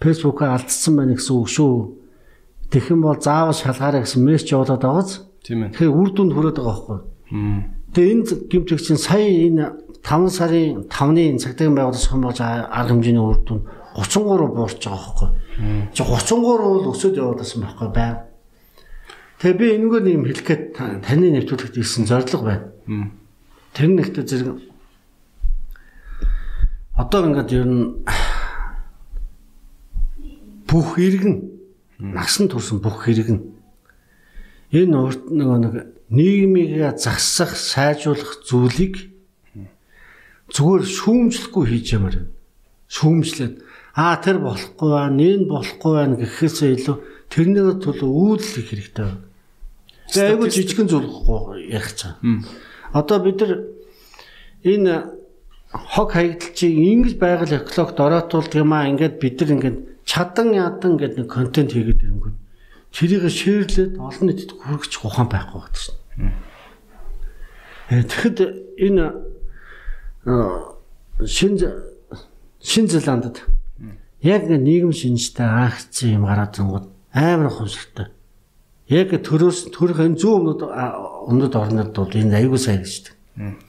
фэйсбүүкээ 0.02 0.50
алдсан 0.52 0.94
байна 0.96 1.16
гэсэн 1.16 1.36
үг 1.36 1.50
шүү. 1.50 1.76
Юм 2.76 3.02
бол 3.02 3.20
заавал 3.20 3.56
шалгаарай 3.56 4.04
гэсэн 4.04 4.22
мессеж 4.26 4.52
явуулаад 4.52 4.84
байгааз. 4.84 5.12
Тийм 5.46 5.70
ээ. 5.70 5.78
Тэгэхээр 5.78 5.94
үр 5.94 6.10
дүнд 6.10 6.34
хүрээд 6.34 6.58
байгаа 6.58 6.74
байхгүй. 6.74 7.00
Тэгээ 7.94 8.14
энэ 8.18 8.26
гимтрэг 8.50 8.82
чинь 8.82 8.98
сая 8.98 9.30
энэ 9.30 9.78
5 10.02 10.34
сарын 10.34 10.90
5-ны 10.90 11.38
цагдаагийн 11.38 11.78
байгууллагаас 11.78 12.10
хомоож 12.10 12.40
арга 12.42 12.90
хэмжээний 12.90 13.22
үр 13.22 13.40
дүнд 13.46 13.64
33 13.94 14.58
буурч 14.58 14.82
байгаа 14.82 15.06
байхгүй. 15.06 15.30
Чи 15.94 16.02
33 16.02 16.42
бол 16.42 16.90
өсөд 16.90 17.14
явуулсан 17.22 17.62
байхгүй 17.62 17.90
байна. 17.94 18.26
Тэгээ 19.38 19.60
би 19.62 19.66
энэгээр 19.78 20.06
юм 20.18 20.26
хэлэх 20.26 20.46
гээд 20.50 20.64
таны 21.06 21.30
нэвтрүүлэгт 21.30 21.78
ирсэн 21.78 22.10
зорилго 22.10 22.42
байна. 22.42 23.14
Тэр 23.78 23.90
нэгтээ 23.94 24.26
зэрэг 24.26 24.58
одоо 26.98 27.22
ингээд 27.30 27.52
ер 27.54 27.68
нь 27.70 28.02
бүх 30.66 30.98
иргэн 30.98 31.54
насан 32.00 32.48
турсан 32.50 32.82
бүх 32.82 33.08
иргэн 33.08 33.55
энэ 34.72 34.96
урт 34.98 35.24
нөгөө 35.30 35.60
нэг 35.62 35.74
нийгмийг 36.10 36.98
засах, 36.98 37.58
сайжруулах 37.58 38.46
зүйлийг 38.46 39.10
зүгээр 40.54 40.84
шүүмжлэхгүй 40.86 41.66
хийж 41.66 41.88
ямаар 41.98 42.16
байна. 42.22 42.34
Шүүмжлээд 42.94 43.56
аа 43.98 44.16
тэр 44.22 44.38
болохгүй 44.46 44.90
байна, 44.94 45.18
энэ 45.18 45.50
болохгүй 45.50 45.92
байна 45.98 46.16
гэхээсээ 46.22 46.70
илүү 46.78 46.98
тэрнийг 47.34 47.82
төлөө 47.82 48.10
үйлдэл 48.10 48.54
хийх 48.62 48.70
хэрэгтэй 48.70 49.06
байна. 49.10 49.24
Тэгээ 50.14 50.30
айгүй 50.38 50.50
жижигэн 50.54 50.88
зүйл 50.90 51.10
ярих 51.66 51.94
цаа. 51.98 52.22
Одоо 52.94 53.18
бид 53.26 53.42
нар 53.42 53.54
энэ 54.62 54.94
хог 55.74 56.14
хаягдлчийг 56.14 56.76
ингэж 56.78 57.14
байгаль 57.18 57.58
экологид 57.58 58.00
ороотуулдаг 58.00 58.62
юм 58.62 58.72
аа 58.78 58.86
ингээд 58.86 59.18
бид 59.18 59.42
нар 59.42 59.52
ингээд 59.58 59.78
чадан 60.06 60.54
ядан 60.54 60.94
гэдэг 61.02 61.26
нэг 61.26 61.30
контент 61.34 61.74
хийгээд 61.74 62.06
ирэнгүүт 62.06 62.45
тэрийг 62.96 63.28
шеэрлээд 63.28 64.00
олон 64.00 64.26
нийтэд 64.32 64.52
хүргэж 64.56 64.92
ухаан 65.04 65.28
байхгүй 65.28 65.60
байдаг 65.60 65.84
шин. 65.84 66.00
Тэгэхэд 67.92 68.38
энэ 68.80 69.06
шин 71.28 71.60
шин 72.64 72.86
зэландд 72.88 73.44
яг 74.24 74.48
нийгэм 74.48 74.96
шинжтэй 74.96 75.46
акци 75.46 76.16
юм 76.16 76.26
гараад 76.26 76.56
зангууд 76.56 76.88
амар 77.12 77.52
ухамсартай. 77.52 78.08
Яг 78.88 79.12
төрөөс 79.12 79.76
төрөх 79.76 80.00
энэ 80.00 80.18
зүүн 80.18 80.56
өмнөд 80.56 80.62
өмнөд 80.64 81.54
орнод 81.54 81.92
бол 81.94 82.10
энэ 82.10 82.40
аюул 82.42 82.58
сайн 82.58 82.82
гэж 82.82 83.12
байна. 83.36 83.60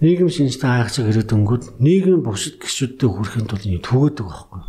Нийгэм 0.00 0.30
шинжтэй 0.30 0.70
акци 0.80 1.02
хэрэг 1.02 1.28
дөнгөд 1.28 1.76
нийгэм 1.82 2.22
бусад 2.22 2.56
гişүүдтэй 2.62 3.08
хүрэхэд 3.10 3.46
бол 3.50 3.66
энэ 3.68 3.84
түгээдэг 3.84 4.26
байхгүй. 4.26 4.60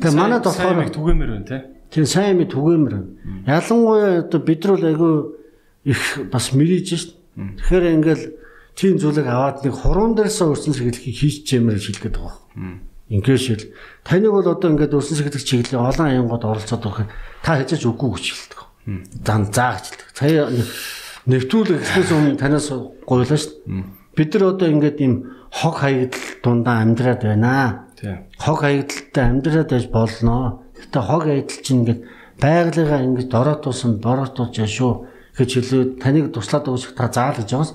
Тэгээ 0.00 0.16
манад 0.16 0.44
болохоор 0.46 0.88
түгээмэр 0.88 1.30
байна 1.36 1.48
те. 1.48 1.73
Тэр 1.94 2.06
сайн 2.10 2.42
мэд 2.42 2.50
түгээмэр. 2.50 2.94
Ялангуяа 3.46 4.26
одоо 4.26 4.40
бид 4.42 4.66
нар 4.66 4.82
айгүй 4.82 5.14
их 5.86 6.26
бас 6.26 6.50
мэрийж 6.50 6.90
шít. 6.90 7.14
Тэгэхээр 7.38 7.94
ингээл 8.02 8.24
тийм 8.74 8.98
зүйлийг 8.98 9.30
аваад 9.30 9.62
нэг 9.62 9.78
хуруунд 9.78 10.18
дээрээс 10.18 10.42
өрсөн 10.42 10.74
сэргэлхийг 10.74 11.14
хийчихэмээр 11.14 11.78
шилгээд 11.78 12.18
байгаа. 12.18 12.82
Ингээд 13.14 13.38
шил. 13.38 13.70
Таныг 14.02 14.34
бол 14.34 14.42
одоо 14.42 14.74
ингээд 14.74 14.90
өрсөн 14.90 15.22
сэргэлэг 15.22 15.46
чиглэлээ 15.46 15.86
олон 15.86 16.06
аянгууд 16.10 16.42
оролцоод 16.42 16.82
байгаа 16.82 17.06
та 17.46 17.62
хязгаарч 17.62 17.84
үгүй 17.86 18.10
гэж 18.10 18.26
хэлдэг. 18.26 18.60
Зан 19.22 19.42
заа 19.54 19.78
гэж 19.78 19.86
хэлдэг. 19.94 20.08
Сая 20.18 20.50
нэвтрүүлэг 21.30 21.78
эхлээс 21.78 22.10
өмнө 22.10 22.42
танаас 22.42 22.74
гуйлаа 23.06 23.38
шүү. 23.38 23.54
Бид 24.18 24.30
нар 24.34 24.44
одоо 24.50 24.66
ингээд 24.66 24.98
ийм 24.98 25.14
хог 25.54 25.78
хаягдал 25.78 26.26
дундаа 26.42 26.82
амьдраад 26.82 27.22
байна. 27.22 27.86
Хог 28.42 28.66
хаягдалтай 28.66 29.24
амьдраад 29.30 29.70
байж 29.70 29.86
болно. 29.94 30.63
Гэтэ 30.84 31.00
хог 31.00 31.22
хаягдал 31.24 31.60
чинь 31.64 31.80
ингээд 31.80 32.00
байгалыгаа 32.40 33.00
ингэж 33.08 33.26
дороотуулсан 33.32 33.98
бороотуулж 34.04 34.56
шүү 34.68 34.92
гэж 35.36 35.50
хэлээд 35.50 35.90
таныг 35.98 36.30
туслаад 36.30 36.68
өгөх 36.68 36.94
та 36.94 37.08
заал 37.10 37.40
гэж 37.40 37.50
байгаас. 37.50 37.72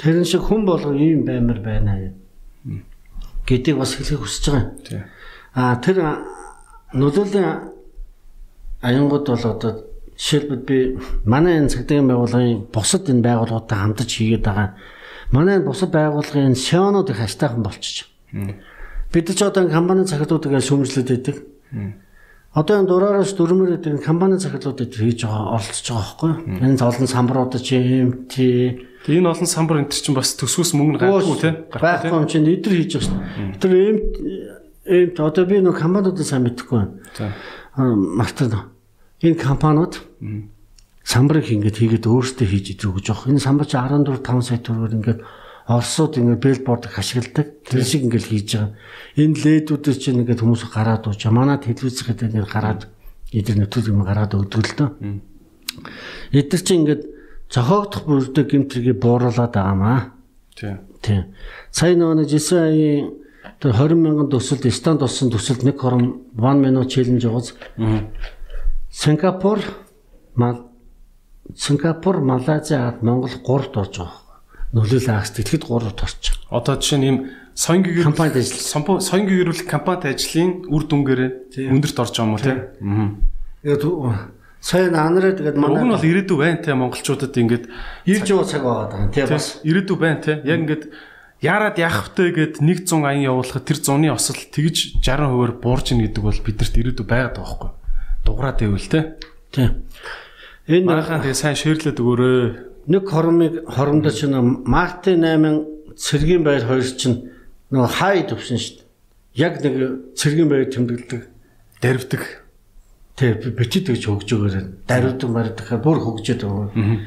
Тэрэн 0.00 0.26
шиг 0.26 0.42
хүн 0.42 0.64
болго 0.66 0.90
ийм 0.96 1.22
баймар 1.28 1.60
байна 1.60 2.14
гэдгийг 3.46 3.78
бас 3.78 3.94
хэлхийг 3.94 4.20
хүсэж 4.24 4.44
байгаа. 4.50 5.04
Аа 5.54 5.76
тэр 5.78 6.02
нөлөөлийн 6.96 7.70
аянгууд 8.82 9.26
бол 9.28 9.44
одоо 9.44 9.72
жишээлбэл 10.16 10.66
би 10.66 10.78
манай 11.24 11.58
энэ 11.58 11.68
цагдаагийн 11.68 12.08
байгууллагын 12.08 12.66
бусад 12.72 13.08
энэ 13.10 13.22
байгууллагуудтай 13.22 13.78
хамтарч 13.78 14.10
хийгээд 14.18 14.44
байгаа. 14.44 14.68
Манай 15.30 15.56
энэ 15.58 15.68
бусад 15.68 15.90
байгууллагын 15.90 16.56
шоонууд 16.56 17.10
их 17.10 17.18
хастайхан 17.18 17.62
болчих. 17.62 18.08
Бид 19.12 19.26
ч 19.30 19.40
одоо 19.42 19.68
компани 19.68 20.06
захидлуудыг 20.06 20.58
шүүмжлээд 20.58 21.08
байдаг. 21.10 21.36
Одоо 22.54 22.78
энэ 22.78 22.86
дураараас 22.86 23.34
дөрмөр 23.34 23.82
гэдэг 23.82 23.98
компани 23.98 24.38
захидлуудад 24.38 24.94
хийж 24.94 25.26
байгаа 25.26 25.58
оролцож 25.58 25.90
байгаа 25.90 26.06
байхгүй. 26.06 26.32
Энэ 26.62 26.86
олон 26.86 27.08
самбарууд 27.10 27.54
чи 27.58 27.76
МТ 28.06 28.34
энэ 29.10 29.26
олон 29.26 29.48
самбар 29.50 29.82
энэ 29.82 29.90
чинь 29.90 30.14
бас 30.14 30.38
төсвөөс 30.38 30.70
мөнгө 30.78 31.02
гаргахгүй 31.02 31.38
те. 31.42 31.50
Байхгүй 31.74 32.14
юм 32.14 32.30
чинь 32.30 32.46
эдгээр 32.46 32.78
хийж 32.78 32.92
байгаа 32.94 33.10
шүү. 33.10 33.58
Тэр 33.58 33.72
МТ 33.98 34.14
МТ 34.86 35.16
одоо 35.18 35.44
би 35.50 35.58
нэг 35.58 35.74
компаниудыг 35.74 36.22
сайн 36.22 36.46
мэдэхгүй 36.46 36.78
байна. 36.78 36.94
За. 37.18 37.34
Мартаа 37.74 38.70
энэ 39.18 39.34
компаниуд 39.34 39.98
самбарыг 41.02 41.50
ингээд 41.50 41.78
хийгээд 41.80 42.06
өөрсдөө 42.06 42.48
хийж 42.48 42.66
идэв 42.78 43.02
гэж 43.02 43.06
байгаа. 43.10 43.30
Энэ 43.34 43.42
самбар 43.42 43.66
чи 43.66 43.76
14 43.82 44.22
5 44.22 44.46
сая 44.46 44.62
төгрөгөөр 44.62 44.96
ингээд 45.02 45.20
Оросууд 45.66 46.18
ингээд 46.20 46.44
бэлборд 46.44 46.92
ашигладаг. 46.92 47.64
Тэр 47.64 47.84
шиг 47.84 48.04
ингээд 48.04 48.26
хийж 48.28 48.48
байгаа. 48.52 48.76
Энэ 49.16 49.64
ледүүдээс 49.64 49.98
чинь 49.98 50.20
ингээд 50.20 50.44
хүмүүс 50.44 50.68
гараад 50.68 51.08
ууж. 51.08 51.24
Манай 51.32 51.56
телевиз 51.56 52.04
гэдэг 52.04 52.36
ингээд 52.36 52.52
гараад 52.52 52.82
эдгээр 53.32 53.58
нөтөл 53.64 53.88
юм 53.88 54.04
гараад 54.04 54.36
дөө. 54.36 54.44
Эдгээр 56.36 56.62
чинь 56.62 56.80
ингээд 56.84 57.02
зохиогдох 57.48 58.04
бүрдээ 58.04 58.44
гимтрийг 58.44 59.00
бууруулад 59.00 59.56
байгаамаа. 59.56 60.12
Тийм. 60.52 60.84
Тийм. 61.00 61.32
Сая 61.72 61.96
нөгөө 61.96 62.28
жисэн 62.28 62.60
аяын 62.60 63.04
тэр 63.60 63.72
20 63.72 63.96
мянган 64.00 64.28
төсөлд 64.28 64.68
станд 64.68 65.00
болсон 65.00 65.32
төсөлд 65.32 65.64
нэг 65.64 65.80
хором 65.80 66.28
1 66.36 66.60
minute 66.60 66.92
challenge 66.92 67.24
байгаас. 67.24 67.56
Аа 67.80 68.04
Сингапур, 68.94 69.58
Сингапур, 71.56 72.20
Малайзия, 72.20 72.96
Монгол 73.02 73.28
3-т 73.28 73.76
орж 73.80 73.98
байгаа. 73.98 74.23
Нөлөөлөл 74.74 75.14
агс 75.14 75.30
тэгэхэд 75.38 75.70
3-т 75.70 76.02
орчих. 76.02 76.34
Одоо 76.50 76.74
жишээ 76.82 76.98
нь 76.98 77.06
ийм 77.06 77.18
соён 77.54 77.86
гэгэр 77.86 78.10
компанид 78.10 78.36
ажил. 78.42 78.58
Соён 78.58 79.24
гэгэрүүлэх 79.30 79.70
компанид 79.70 80.10
ажлын 80.10 80.66
үр 80.66 80.82
дүнгээр 80.90 81.20
өндөрт 81.54 81.98
орж 82.02 82.14
байгаа 82.18 82.26
юм 82.26 82.34
уу 82.34 82.42
тийм. 82.42 82.58
Аа. 82.82 83.08
Тэгээд 83.62 83.84
сая 84.58 84.90
анараа 84.90 85.38
тэгээд 85.38 85.56
манай 85.56 85.78
Уг 85.78 85.86
нь 85.86 85.94
бол 85.94 86.10
ирээдүй 86.10 86.38
байна 86.40 86.58
те 86.58 86.74
монголчуудад 86.74 87.36
ингээд 87.38 87.64
ирж 88.10 88.26
байгаа 88.26 88.48
цаг 88.50 88.62
байгаа 88.66 88.86
даа 88.90 89.12
тийм 89.14 89.28
бас 89.30 89.46
ирээдүй 89.62 89.96
байна 89.96 90.20
те 90.24 90.32
яг 90.42 90.58
ингээд 90.66 90.84
Яраад 91.44 91.76
яах 91.76 92.08
втэ 92.08 92.32
гэд 92.32 92.54
100 92.64 93.04
аян 93.04 93.20
явуулахад 93.20 93.68
тэр 93.68 93.76
зуны 93.76 94.08
осол 94.08 94.38
тэгж 94.38 95.04
60%-аар 95.04 95.52
буурж 95.60 95.92
ийн 95.92 96.00
гэдэг 96.08 96.22
бол 96.24 96.40
бидэрт 96.40 96.74
ирээдүй 96.80 97.04
байгаад 97.04 97.36
байгаа 97.36 97.44
байхгүй 97.44 97.70
дуграад 98.24 98.58
байвал 98.60 98.88
те. 98.88 99.20
Тийм. 99.52 99.84
Энэ 100.64 100.88
манайхаа 100.88 101.20
тэгээ 101.20 101.36
сайн 101.36 101.56
ширлээд 101.60 102.00
өгөөрэй. 102.00 102.40
Нэг 102.84 103.08
хормыг 103.08 103.64
хоромдоо 103.64 104.12
ч 104.12 104.28
нэг 104.28 104.68
Мартин 104.68 105.24
8 105.24 105.96
цэргийн 105.96 106.44
байр 106.44 106.68
хоёр 106.68 106.84
чинь 106.84 107.32
нөгөө 107.72 107.90
хай 107.96 108.28
төвсөн 108.28 108.60
шүү 108.60 108.74
дээ. 108.76 108.88
Яг 109.40 109.64
нэг 109.64 109.74
цэргийн 110.12 110.48
байр 110.52 110.68
тэмдэглэдэг, 110.68 111.22
дарвдаг. 111.80 112.22
Тэг 113.16 113.56
бичиж 113.56 113.88
гэж 113.88 114.04
хөгж 114.04 114.28
өгөөрэй. 114.36 114.64
Дарвдаг 114.84 115.30
мардаг 115.32 115.68
бүр 115.80 115.98
хөгжөөд 116.02 116.42
байгаа. 116.44 117.00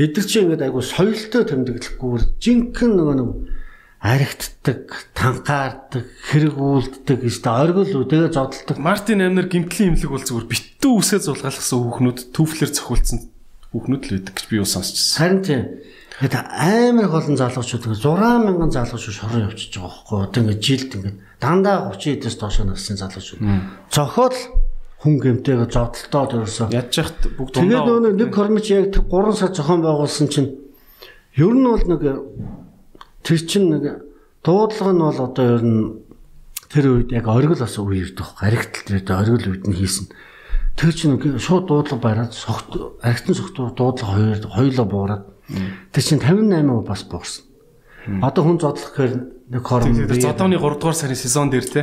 Эдгэр 0.00 0.24
чи 0.24 0.38
ингээд 0.40 0.64
айгу 0.64 0.80
соёлтой 0.80 1.44
тэмдэглэхгүй 1.44 2.38
жинхэнэ 2.40 2.94
нөгөө 2.96 3.16
нэг 3.18 3.30
аригддаг, 3.98 4.86
танхаардаг, 5.12 6.06
хэрэгүүлддэг 6.30 7.18
гэсэн 7.18 7.50
оргил 7.50 8.06
үдгээ 8.06 8.30
зодтолдог. 8.30 8.78
Мартин 8.78 9.26
Амнер 9.26 9.50
гимтлийн 9.50 9.98
имлэг 9.98 10.14
бол 10.14 10.22
зүгээр 10.22 10.46
битүү 10.46 10.92
үсээ 11.02 11.20
зулгаалгасан 11.26 11.82
хүүхнүүд 11.82 12.18
түүфлэр 12.30 12.70
цохилсан 12.70 13.18
хүүхнүүд 13.72 14.02
л 14.04 14.12
байдаг 14.18 14.34
гэж 14.34 14.44
би 14.48 14.56
юу 14.60 14.68
сонсчихсан. 14.68 15.18
Харин 15.18 15.42
тийм. 15.44 15.62
Тэгээд 16.18 16.34
амар 16.50 17.08
олон 17.14 17.36
залуучууд 17.38 17.84
6 17.94 18.46
мянган 18.46 18.72
залуучууд 18.74 19.16
шорон 19.16 19.46
явчихж 19.48 19.74
байгаа 19.78 19.92
байхгүй. 19.92 20.18
Одоо 20.26 20.40
ингээд 20.42 20.64
жилд 20.64 20.90
ингээд 20.98 21.18
дандаа 21.38 21.76
30 21.94 22.18
эдээс 22.18 22.36
доош 22.42 22.56
насны 22.66 22.96
залуучууд. 22.98 23.40
Цохол 23.94 24.36
хүн 24.98 25.14
гэмтэйгээ 25.22 25.68
зодтолтоод 25.70 26.30
ерөөсөө 26.42 26.74
яхад 26.74 27.18
бүгд 27.38 27.52
дундаа. 27.54 27.86
Тэгээд 27.86 28.18
нэг 28.18 28.30
кормич 28.34 28.66
яг 28.74 28.90
3 28.98 29.38
сар 29.38 29.54
зохион 29.54 29.86
байгуулсан 29.86 30.26
чинь 30.26 30.58
ер 31.38 31.54
нь 31.54 31.62
бол 31.62 31.86
нэг 31.86 32.02
Тэр 33.28 33.44
чинь 33.44 33.68
нэг 33.68 34.08
дуудлага 34.40 34.92
нь 34.96 35.04
бол 35.04 35.20
одоо 35.20 35.60
ер 35.60 35.62
нь 35.62 36.00
тэр 36.72 36.96
үед 36.96 37.12
яг 37.12 37.28
оргил 37.28 37.60
бас 37.60 37.76
үе 37.76 38.08
ирдэг. 38.08 38.40
Аригтл 38.40 39.04
тэр 39.04 39.20
оргил 39.20 39.52
үед 39.52 39.68
нь 39.68 39.76
хийсэн. 39.76 40.08
Тэр 40.78 40.94
чинь 40.94 41.18
шууд 41.18 41.66
дуудлага 41.66 41.98
бараад 41.98 42.32
согт 42.32 42.70
аригтан 43.02 43.34
согт 43.34 43.58
дуудлага 43.58 44.14
хоёр 44.14 44.38
хоёлоо 44.46 44.86
буураад 44.86 45.24
Тэр 45.48 46.04
чинь 46.04 46.20
58% 46.20 46.84
бас 46.84 47.02
буурсан. 47.08 47.44
Одоо 48.20 48.44
хүн 48.44 48.60
зодлох 48.60 48.92
гэхээр 48.92 49.12
нэг 49.48 49.62
хором 49.64 49.96
зодооны 49.96 50.60
3 50.60 50.76
дугаар 50.76 50.96
сарын 50.96 51.16
сезон 51.16 51.48
дээр 51.48 51.64
те 51.64 51.82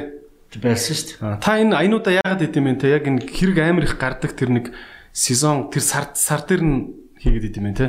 байсан 0.62 0.94
шүү 0.94 1.18
дээ. 1.18 1.42
Та 1.42 1.58
энэ 1.58 1.74
аянуудаа 1.74 2.22
яагаад 2.22 2.46
идэм 2.46 2.66
бэ 2.70 2.74
те? 2.78 2.94
Яг 2.94 3.10
энэ 3.10 3.26
хэрэг 3.26 3.58
амар 3.66 3.90
их 3.90 3.98
гардаг 3.98 4.38
тэр 4.38 4.54
нэг 4.54 4.66
сезон 5.14 5.74
тэр 5.74 5.82
сар 5.82 6.14
сар 6.14 6.46
дээр 6.46 6.62
нь 6.62 6.78
хийгээд 7.26 7.50
идэм 7.58 7.66
бэ 7.66 7.74
те? 7.74 7.88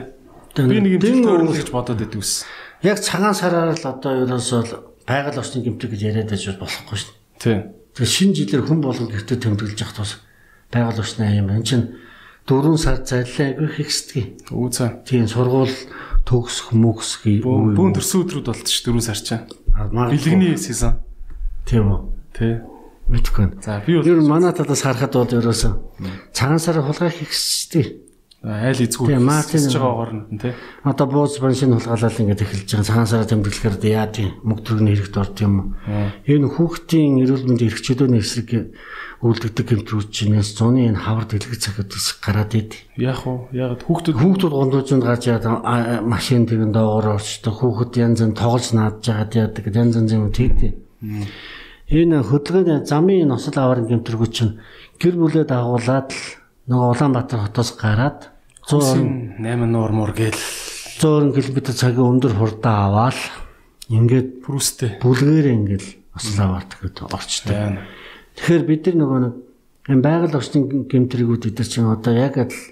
Би 0.57 0.81
нэг 0.81 0.97
юм 0.97 1.01
төлөвлөл 1.05 1.61
гэж 1.61 1.69
бодоод 1.69 2.01
идэв 2.01 2.24
ус. 2.24 2.49
Яг 2.81 2.97
цагаан 3.05 3.37
сараар 3.37 3.77
л 3.77 3.85
одоо 3.85 4.24
ерөөсөө 4.24 5.05
байгаль 5.05 5.41
орчны 5.41 5.61
гэмтэг 5.61 5.93
гэж 5.93 6.01
яриад 6.01 6.33
байж 6.33 6.49
болохгүй 6.57 6.97
шүү 6.97 7.12
дээ. 7.12 7.41
Тийм. 7.41 7.61
Тэгээ 7.93 8.16
шинэ 8.16 8.37
жилээр 8.37 8.65
хүн 8.65 8.81
болгон 8.81 9.09
гэртээ 9.12 9.45
тэмдэглэж 9.45 9.81
явах 9.85 9.97
тус 9.97 10.12
байгаль 10.72 11.01
орчны 11.01 11.24
юм. 11.36 11.51
Энд 11.51 11.66
чинь 11.66 11.86
дөрвөн 12.47 12.78
сар 12.78 13.02
зайлаа 13.02 13.55
айгүй 13.55 13.70
хэсдэг. 13.80 14.51
Үгүй 14.51 14.70
цаа. 14.70 15.02
Тийм 15.06 15.26
сургууль 15.26 15.74
төгсөх 16.26 16.74
мөксөх 16.74 17.26
бүүн 17.43 17.94
төрсөн 17.94 18.22
өдрүүд 18.26 18.47
болт 18.51 18.70
ш 18.70 18.86
дөрвөн 18.86 19.06
сар 19.06 19.20
чаа. 19.20 19.40
Бэлгэний 19.76 20.56
сезон. 20.59 21.02
Тийм 21.66 21.90
үү. 21.90 22.01
Тий. 22.34 22.55
Мэдгүй. 23.06 23.62
За 23.62 23.82
би 23.86 23.94
бол 23.94 24.06
ер 24.06 24.18
нь 24.18 24.26
манай 24.26 24.51
талаас 24.51 24.82
харахад 24.82 25.14
бол 25.14 25.30
ерөөсөн 25.30 25.74
цагаан 26.34 26.59
сар 26.59 26.82
хулгай 26.82 27.10
хийхстэй. 27.14 28.02
Айл 28.43 28.78
эзгүй 28.82 29.14
хийж 29.14 29.74
байгаа 29.74 29.94
хооронд 29.94 30.26
нь 30.34 30.38
тий. 30.43 30.55
Одоо 30.82 31.06
бууз 31.06 31.38
баншин 31.38 31.74
хулгайлал 31.78 32.18
ингэж 32.18 32.43
эхэлж 32.43 32.66
байгаа. 32.66 32.86
Цагаан 32.86 33.06
сараа 33.06 33.30
тэмдэглэхээр 33.30 33.76
яа 33.90 34.06
тийм 34.10 34.38
мөг 34.43 34.66
төргийн 34.66 34.90
хэрэгт 34.90 35.16
орд 35.18 35.38
юм. 35.43 35.78
Энэ 36.26 36.51
хүүхдийн 36.51 37.22
эрүүл 37.22 37.47
мэндийн 37.47 37.70
эрх 37.70 37.82
чөлөөний 37.82 38.22
эсрэг 38.22 38.74
үлддэг 39.24 39.64
гэмтрүүд 39.64 40.09
чинээс 40.12 40.60
зуны 40.60 40.93
энэ 40.93 41.01
хавар 41.01 41.24
дэлгэж 41.24 41.60
цагт 41.72 41.93
гараад 42.20 42.52
ид. 42.52 42.72
Яг 43.01 43.24
уу 43.24 43.48
яг 43.56 43.80
хүүхдүүд 43.88 44.16
хүүхдүүд 44.20 44.52
гондоожинд 44.52 45.05
гарч 45.05 45.32
яа 45.32 46.01
машин 46.05 46.44
тэгэн 46.44 46.72
доогоор 46.76 47.16
орчдог. 47.16 47.56
хүүхэд 47.56 47.93
янз 47.97 48.20
янз 48.20 48.36
тоглож 48.36 48.66
наадж 48.76 49.09
яагаад 49.09 49.32
яадаг 49.32 49.64
янз 49.72 49.97
янз 49.97 50.12
юм 50.12 50.28
тэгдэг. 50.28 50.72
Энэ 51.86 52.16
хөдөлгөөний 52.28 52.84
замын 52.84 53.30
носол 53.30 53.56
аварын 53.56 53.88
гэмтрүүд 53.88 54.32
чинь 54.34 54.59
гэр 55.01 55.14
бүлээ 55.16 55.47
дагуулад 55.48 56.10
л 56.12 56.24
нөгөө 56.66 56.88
Улаанбаатар 56.93 57.47
хотоос 57.47 57.70
гараад 57.78 58.34
108 58.66 59.38
нуур 59.70 59.93
муур 59.94 60.10
гээл 60.10 60.34
100 60.98 61.30
км 61.30 61.59
цагийн 61.70 62.10
өндөр 62.18 62.34
хурдаа 62.34 62.90
аваад 62.90 63.20
ингээд 63.86 64.43
Прүстэй 64.43 64.98
бүлгээр 64.98 65.47
ингээд 65.55 65.86
Ославарт 66.18 66.74
гэдэг 66.80 67.06
орчтой. 67.06 67.78
Тэгэхээр 68.36 68.64
бид 68.68 68.82
нар 68.86 68.96
нөгөө 69.00 69.20
нэг 69.24 69.34
энэ 69.90 70.04
байгаль 70.04 70.36
орчны 70.36 70.60
гэмтрэгүүд 70.86 71.48
эдэр 71.50 71.68
чинь 71.68 71.88
одоо 71.88 72.14
яг 72.14 72.36
адил 72.36 72.64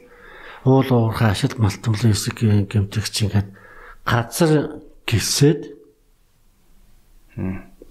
уул 0.65 0.89
уурхай 0.93 1.33
ашиг 1.33 1.57
малтмлын 1.57 2.13
хэсэг 2.13 2.69
гэмтрэг 2.69 3.07
чинь 3.09 3.29
ингээд 3.33 3.49
газар 4.05 4.81
гисээд 5.09 5.61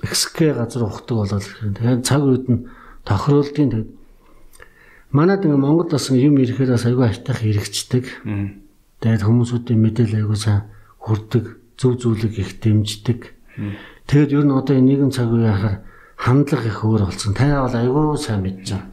эксгэ 0.06 0.54
газар 0.54 0.84
ухдаг 0.86 1.18
болоод 1.18 1.44
тэгэхээр 1.44 2.02
цаг 2.06 2.22
үед 2.24 2.46
нь 2.50 2.66
тохируулдгийн 3.04 3.72
тэгээд 3.74 3.92
манад 5.14 5.46
ингээ 5.46 5.62
Монгол 5.62 5.90
бас 5.94 6.10
юм 6.10 6.42
ирэхээр 6.42 6.74
бас 6.74 6.86
айгүй 6.90 7.06
айтах 7.06 7.46
хэрэгждэг. 7.46 8.06
Тэгээд 8.98 9.24
хүмүүсүүдийн 9.30 9.78
мэдээлэл 9.78 10.20
айгүй 10.26 10.38
сайн 10.42 10.66
хүрдэг, 10.98 11.78
зөв 11.78 12.02
зүйлийг 12.02 12.34
их 12.42 12.58
дэмждэг. 12.58 13.20
Тэгээд 14.10 14.34
ер 14.34 14.44
нь 14.50 14.58
одоо 14.58 14.74
энэ 14.74 14.90
нийгэм 14.90 15.12
цаг 15.14 15.30
үеийн 15.30 15.54
хахаар 15.54 15.78
хандлага 16.18 16.68
их 16.68 16.84
өөр 16.84 17.06
болсон. 17.08 17.34
Таа 17.34 17.66
бол 17.66 17.78
айгүй 17.78 18.18
сайн 18.18 18.42
мэдж 18.44 18.68
байгаа. 18.72 18.90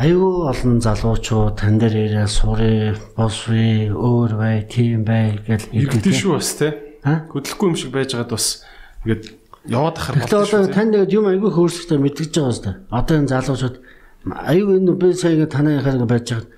Айгүй 0.00 0.34
олон 0.48 0.80
залуучууд 0.80 1.56
тань 1.60 1.78
дээр 1.80 1.96
ирээ 2.08 2.28
сурыг, 2.30 2.98
босвэ, 3.16 3.92
өөр 3.92 4.30
бай, 4.38 4.64
тийм 4.64 5.04
бай 5.04 5.36
гэж 5.44 5.68
ирдэ 5.74 6.12
шүү 6.14 6.38
бас 6.38 6.54
тий. 6.56 6.72
Хөдөлгөхгүй 7.04 7.68
юм 7.68 7.76
шиг 7.76 7.92
байж 7.92 8.14
байгаад 8.14 8.32
бас 8.32 8.64
ингээд 9.04 9.24
яваад 9.68 9.96
ахаар 9.98 10.14
болчихсон. 10.20 10.40
Тэгээд 10.40 10.54
одоо 10.56 10.74
тань 10.74 10.92
тэгээд 10.94 11.16
юм 11.16 11.26
айгүй 11.28 11.50
хөөрсөлтөй 11.52 11.98
мэдгэж 12.00 12.30
байгаа 12.32 12.48
юм 12.48 12.64
байна. 12.64 12.80
Одоо 12.88 13.14
энэ 13.20 13.32
залуучууд 13.34 13.76
аюу 14.24 14.70
энэ 14.78 14.92
би 14.96 15.12
сая 15.12 15.46
танайхаар 15.46 16.00
ингэ 16.00 16.08
байж 16.08 16.26
байгаа 16.32 16.48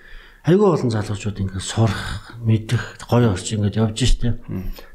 айгүй 0.42 0.68
олон 0.74 0.90
залуучууд 0.90 1.38
ингэ 1.38 1.60
сурах 1.62 2.34
мэдэх 2.42 3.06
гоё 3.06 3.30
орчин 3.30 3.62
ингэж 3.62 3.78
явж 3.78 3.98
штэ 4.02 4.42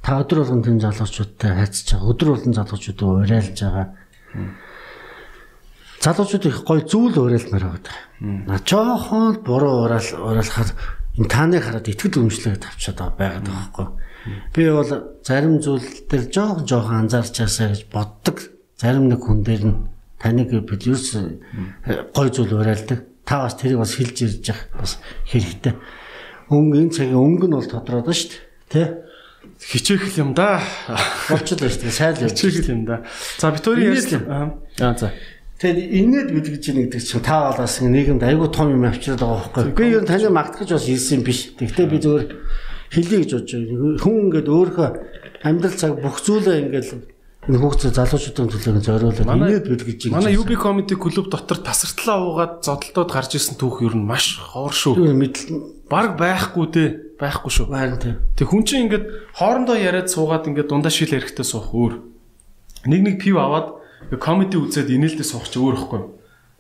та 0.04 0.20
өдөр 0.20 0.44
болгон 0.44 0.60
тийм 0.60 0.80
залуучуудтай 0.84 1.56
хайцж 1.56 1.96
байгаа 1.96 2.12
өдөр 2.12 2.28
болгон 2.36 2.54
залуучуудыг 2.60 3.08
уриалж 3.08 3.56
байгаа 3.56 3.88
залуучууд 6.02 6.46
их 6.46 6.64
гоё 6.64 6.82
зүйл 6.82 7.18
уриалмаар 7.18 7.64
байгаа. 7.64 7.96
На 8.22 8.60
жоохон 8.64 9.42
буруу 9.44 9.86
ураал 9.86 10.10
ураалахаар 10.14 10.70
энэ 11.18 11.28
тааны 11.30 11.60
хараад 11.60 11.88
итгэл 11.90 12.22
үнэмшлээ 12.22 12.62
тавьчаад 12.62 13.18
байгаа 13.18 13.42
байхгүй. 13.42 13.88
Би 14.54 14.70
бол 14.70 14.92
зарим 15.24 15.60
зүйл 15.60 15.88
дээр 16.10 16.30
жоохон 16.30 16.66
жоохон 16.68 16.96
анзаарч 17.08 17.36
яасаа 17.42 17.74
гэж 17.74 17.90
боддог. 17.92 18.38
Зарим 18.78 19.10
нэг 19.10 19.22
хүн 19.26 19.42
дээр 19.44 19.64
нь 19.66 19.78
таныг 20.22 20.52
бид 20.54 20.82
юус 20.86 21.18
гой 22.14 22.28
зүйл 22.30 22.54
уриалдаг. 22.54 23.04
Та 23.26 23.44
бас 23.44 23.56
тэрийг 23.58 23.80
бас 23.82 23.96
хэлж 23.98 24.18
ирж 24.22 24.48
явах 24.54 24.70
бас 24.80 24.98
хэрэгтэй. 25.26 25.74
Өнгө 26.48 26.78
энэ 26.78 26.94
цагийн 26.96 27.20
өнгө 27.20 27.48
нь 27.50 27.58
бол 27.58 27.68
тодорхой 27.68 28.16
шүү 28.16 28.32
дээ. 28.72 28.86
Тэ? 28.86 29.07
Хичээх 29.62 30.18
юм 30.18 30.34
да. 30.34 30.62
Болчихлоо 31.30 31.70
шүү 31.70 31.82
дээ. 31.88 31.96
Сайл 31.96 32.22
явж. 32.24 32.38
Хичээх 32.40 32.70
юм 32.72 32.86
да. 32.86 33.04
За 33.40 33.52
Викторийн 33.52 33.96
Аа 34.80 34.98
за. 34.98 35.12
Тэгээд 35.58 35.90
инээд 35.90 36.30
бид 36.38 36.48
гэж 36.54 36.66
нэгдэг 36.70 37.02
чинь 37.02 37.26
та 37.26 37.50
бол 37.50 37.66
бас 37.66 37.82
нийгэмд 37.82 38.22
айгүй 38.22 38.50
том 38.54 38.78
юм 38.78 38.86
авчираад 38.86 39.26
байгаа 39.26 39.74
байхгүй. 39.74 39.74
Би 39.74 39.90
ер 39.90 40.06
нь 40.06 40.10
таныг 40.10 40.30
магтгаж 40.30 40.70
бас 40.70 40.86
хэлсэн 40.86 41.26
биш. 41.26 41.50
Тэгвэл 41.58 41.90
би 41.90 41.98
зөвөр 41.98 42.24
хэлье 42.94 43.18
гэж 43.26 43.32
бодож 43.34 43.52
байна. 43.58 43.98
Хүн 43.98 44.16
ингээд 44.30 44.48
өөрөө 44.54 44.90
амьдрал 45.42 45.74
цаг 45.82 45.98
бүх 45.98 46.22
зүйлээ 46.22 46.62
ингээд 46.70 46.88
энэ 47.48 47.58
хүүхдүүд 47.58 47.96
залуучуудын 47.96 48.50
төлөө 48.54 48.82
зориулаад 48.86 49.24
инээд 49.24 49.66
бил 49.66 49.82
гэж 49.82 50.00
байна. 50.12 50.22
Манай 50.22 50.38
UB 50.38 50.52
Comedy 50.62 50.94
клуб 50.94 51.32
дотор 51.32 51.58
тасартлаа 51.64 52.22
уугаад 52.22 52.54
зодолдоод 52.62 53.10
гарч 53.10 53.40
ирсэн 53.40 53.56
түүх 53.56 53.82
ер 53.88 53.96
нь 53.96 54.06
маш 54.06 54.38
ховор 54.38 54.76
шүү. 54.76 55.10
Мэдл 55.16 55.77
баг 55.90 56.18
байхгүй 56.20 56.66
дээ. 56.72 56.90
Байхгүй 57.18 57.52
шүү. 57.52 57.68
Харин 57.72 57.98
тийм. 57.98 58.18
Тэг 58.38 58.48
хүн 58.48 58.64
чинь 58.64 58.86
ингээд 58.88 59.34
хоорондоо 59.34 59.78
яриад 59.80 60.12
суугаад 60.12 60.46
ингээд 60.46 60.70
дундаа 60.70 60.94
шил 60.94 61.10
эрэхтэй 61.10 61.48
суух 61.48 61.74
өөр. 61.74 61.94
Нэг 62.86 63.02
нэг 63.02 63.16
пив 63.24 63.42
аваад 63.42 63.82
комеди 64.22 64.62
үзээд 64.62 64.94
инээлдээ 64.94 65.26
суух 65.26 65.50
чи 65.50 65.58
өөр 65.58 65.76
ихгүй. 65.82 66.02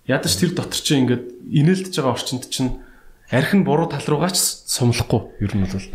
Ядаж 0.10 0.34
тэр 0.34 0.56
дотор 0.58 0.82
чинь 0.82 1.06
ингээд 1.06 1.24
инээлдэж 1.52 1.94
байгаа 1.94 2.16
орчинд 2.18 2.50
чинь 2.50 2.82
архин 3.30 3.64
буруу 3.64 3.92
тал 3.92 4.04
руугаач 4.08 4.40
сумлахгүй 4.40 5.36
ер 5.44 5.52
нь 5.52 5.68
бол 5.68 5.86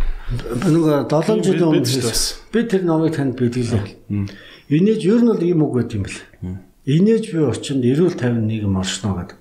нэг 0.69 1.09
7 1.09 1.41
жилийн 1.41 1.81
өмнө 1.81 2.13
би 2.53 2.61
тэр 2.69 2.83
номыг 2.85 3.17
танд 3.17 3.41
бэлгэлээ. 3.41 4.29
Инээж 4.69 5.01
ер 5.09 5.21
нь 5.25 5.31
бол 5.33 5.41
ийм 5.41 5.65
үг 5.65 5.73
байт 5.73 5.97
юм 5.97 6.05
бэл. 6.05 6.21
Инээж 6.85 7.33
би 7.33 7.41
очинд 7.41 7.85
эрүүл 7.89 8.21
тайван 8.21 8.45
нийгэм 8.45 8.77
оршно 8.77 9.17
гэдэг. 9.17 9.39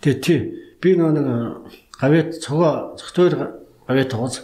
Тэгээ 0.00 0.20
тий 0.24 0.40
би 0.80 0.96
нэг 0.96 1.68
гавьяат 2.00 2.38
цогоо 2.40 2.94
цогтойр 2.96 3.34
гавьяат 3.86 4.10
тооз 4.10 4.34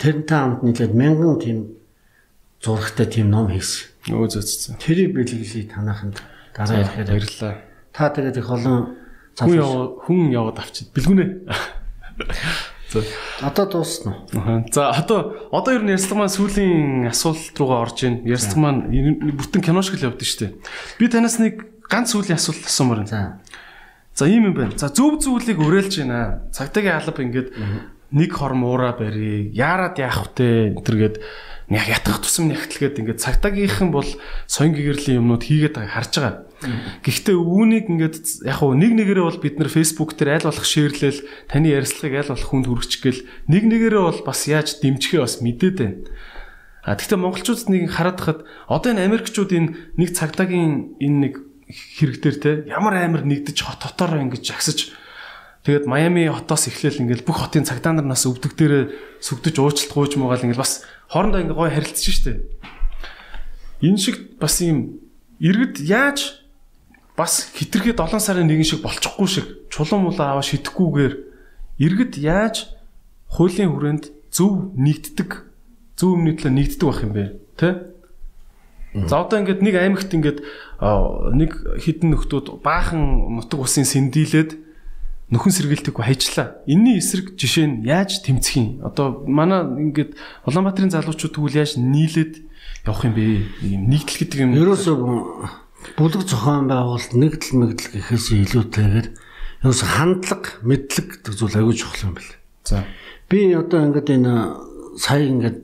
тэрнтэй 0.00 0.38
хамт 0.38 0.62
нийлээд 0.64 0.92
мянган 0.96 1.38
тийм 1.38 1.58
зурагтай 2.64 3.06
тийм 3.06 3.30
ном 3.30 3.52
хийсэн. 3.52 3.92
Өө 4.12 4.28
зөцсөн. 4.32 4.80
Тэрийг 4.80 5.12
бэлгэлээ 5.12 5.68
танаханд 5.72 6.20
дараа 6.56 6.80
ирэхээр 6.80 7.08
баярлалаа. 7.12 7.54
Та 7.92 8.08
тэгээд 8.08 8.40
их 8.40 8.48
олон 8.48 8.96
хүн 9.36 9.60
хүн 10.00 10.32
яваад 10.32 10.58
авчид 10.64 10.88
бэлгүнэ. 10.96 11.44
Одоо 13.42 13.66
дуусна 13.66 14.24
уу? 14.32 14.64
За 14.70 14.94
одоо 14.94 15.48
одоо 15.50 15.72
ер 15.74 15.82
нь 15.82 15.92
ярьслаг 15.92 16.18
маань 16.18 16.30
сүүлийн 16.30 17.10
асуулт 17.10 17.52
руугаа 17.58 17.82
орж 17.84 18.06
ийн. 18.06 18.22
Ярьслаг 18.22 18.56
маань 18.56 19.34
бүтэн 19.34 19.60
кино 19.60 19.82
шиг 19.82 19.98
л 19.98 20.14
явдсан 20.14 20.24
шүү 20.24 20.40
дээ. 20.46 20.52
Би 21.02 21.10
танаас 21.10 21.42
нэг 21.42 21.82
ганц 21.90 22.14
сүүлийн 22.14 22.38
асуулт 22.38 22.62
асуумаар 22.62 23.02
байна. 23.02 23.10
За. 23.10 23.20
За 24.14 24.30
ийм 24.30 24.46
юм 24.50 24.54
байна. 24.54 24.78
За 24.78 24.88
зөв 24.88 25.18
зүйлийг 25.18 25.58
уриалж 25.58 25.98
байна. 25.98 26.46
Цагдаагийн 26.54 27.02
алба 27.02 27.20
ингээд 27.22 27.48
нэг 28.14 28.30
хорм 28.30 28.62
уура 28.62 28.94
барья. 28.94 29.50
Яарад 29.50 29.98
яах 29.98 30.30
втэ 30.30 30.70
энэ 30.70 30.86
төргээд 30.86 31.16
яг 31.74 31.86
ятгах 31.90 32.22
тусам 32.22 32.46
нягтлгээд 32.46 33.02
ингээд 33.02 33.18
цагдаагийнхан 33.18 33.90
бол 33.90 34.06
соён 34.46 34.76
гэгэрлийн 34.76 35.18
юмнууд 35.18 35.42
хийгээд 35.42 35.74
байгааг 35.74 35.94
харж 35.98 36.12
байгаа. 36.14 36.34
Гэхдээ 37.02 37.34
үүнийг 37.34 37.86
ингээд 37.90 38.16
яг 38.46 38.56
хуу 38.62 38.78
нэг 38.78 38.92
нэгээрээ 38.94 39.26
бол 39.26 39.40
бид 39.42 39.58
нэр 39.58 39.72
Facebook 39.72 40.14
дээр 40.14 40.38
аль 40.38 40.46
болох 40.46 40.62
шеэрлэл 40.62 41.20
таны 41.50 41.74
ярилцлагыг 41.74 42.20
аль 42.22 42.32
болох 42.36 42.48
хүнд 42.54 42.66
хүргэж 42.70 42.92
гэл 43.02 43.20
нэг 43.50 43.62
нэгээрээ 43.66 44.02
бол 44.04 44.20
бас 44.22 44.40
яаж 44.46 44.78
дэмжихээ 44.78 45.20
бас 45.24 45.42
мэдээд 45.42 45.76
байна. 45.80 45.98
А 46.84 46.94
тэгвэл 46.94 47.24
монголчуудад 47.24 47.68
нэг 47.72 47.90
хараад 47.90 48.18
хахад 48.20 48.40
одоо 48.68 48.92
энэ 48.92 49.08
Америкчууд 49.08 49.50
энэ 49.56 49.68
нэг 49.96 50.08
цагдаагийн 50.12 51.00
энэ 51.00 51.18
нэг 51.18 51.34
хэрэгтэр 51.68 52.36
те 52.40 52.50
ямар 52.68 53.00
амар 53.00 53.24
нэгдэж 53.24 53.58
хот 53.64 53.80
хотоороо 53.80 54.20
ингэж 54.20 54.42
жагсаж 54.44 54.92
тэгээд 55.64 55.88
Майами 55.88 56.28
хотоос 56.28 56.68
эхлээл 56.68 57.08
ингээл 57.08 57.24
бүх 57.24 57.40
хотын 57.40 57.64
цагдаа 57.64 57.96
нар 57.96 58.04
нас 58.04 58.28
өвдөг 58.28 58.52
дээрээ 58.52 58.84
сүгдэж 59.24 59.56
уучлалт 59.58 59.92
гуйж 59.92 60.12
муугаал 60.20 60.44
ингээл 60.44 60.60
бас 60.60 60.84
хоорондоо 61.08 61.40
ингээ 61.40 61.56
гой 61.56 61.70
харилцаж 61.72 62.04
штэ. 62.04 62.32
Энэ 63.80 63.98
шиг 63.98 64.16
бас 64.36 64.60
юм 64.60 65.00
иргэд 65.40 65.80
яаж 65.80 66.44
бас 67.16 67.48
хитрхи 67.54 67.96
7 67.96 68.20
сарын 68.20 68.50
1 68.50 68.64
шиг 68.64 68.80
болчихгүй 68.84 69.28
шиг 69.28 69.46
чулуун 69.70 70.10
мулаа 70.10 70.36
аваа 70.36 70.44
шидэхгүйгээр 70.44 71.14
иргэд 71.78 72.12
яаж 72.18 72.68
хуулийн 73.30 73.72
хүрээнд 73.72 74.04
зөв 74.34 74.74
нэгддэг 74.74 75.30
зөв 75.94 76.18
өмнөний 76.18 76.36
төлөө 76.38 76.52
нэгддэг 76.54 76.86
байх 76.86 77.00
юм 77.06 77.12
бэ? 77.14 77.24
Тэ? 77.54 77.93
За 78.94 79.26
одоо 79.26 79.42
ингээд 79.42 79.58
нэг 79.58 79.74
аймагт 79.74 80.14
ингээд 80.14 80.38
нэг 81.34 81.50
хідэн 81.82 82.14
нөхдүүд 82.14 82.62
баахан 82.62 83.34
нутаг 83.42 83.66
усын 83.66 83.82
сэндилээд 83.82 84.54
нөхөн 85.34 85.50
сэргийлтэггүй 85.50 86.04
хайчлаа. 86.06 86.62
Энийний 86.70 87.02
эсрэг 87.02 87.34
жишээ 87.34 87.66
нь 87.66 87.76
яаж 87.82 88.22
тэмцэх 88.22 88.54
юм? 88.54 88.68
Одоо 88.86 89.26
манай 89.26 89.66
ингээд 89.66 90.14
Улаанбаатарын 90.46 90.94
залуучууд 90.94 91.34
тэгвэл 91.34 91.58
яаж 91.58 91.74
нийлээд 91.74 92.46
явах 92.86 93.02
юм 93.02 93.14
бэ? 93.18 93.26
Ийм 93.66 93.90
нэгдэл 93.90 94.20
гэдэг 94.22 94.38
юм. 94.46 94.54
Ерөөсөө 94.54 94.96
бүлэг 95.98 96.22
зохион 96.22 96.70
байгуулалт 96.70 97.12
нэгдэл 97.18 97.58
мэгдэл 97.58 97.92
гэхээс 97.98 98.26
илүүтэйгээр 98.30 99.08
ерөөсөө 99.64 99.88
хандлага, 99.90 100.48
мэдлэг 100.62 101.06
гэдэг 101.18 101.32
зүйл 101.34 101.58
аягүй 101.58 101.74
чухал 101.74 102.04
юм 102.08 102.14
байна. 102.14 102.34
За. 102.62 102.84
Би 103.26 103.50
одоо 103.58 103.80
ингээд 103.90 104.08
энэ 104.12 104.32
сая 105.00 105.24
ингээд 105.24 105.58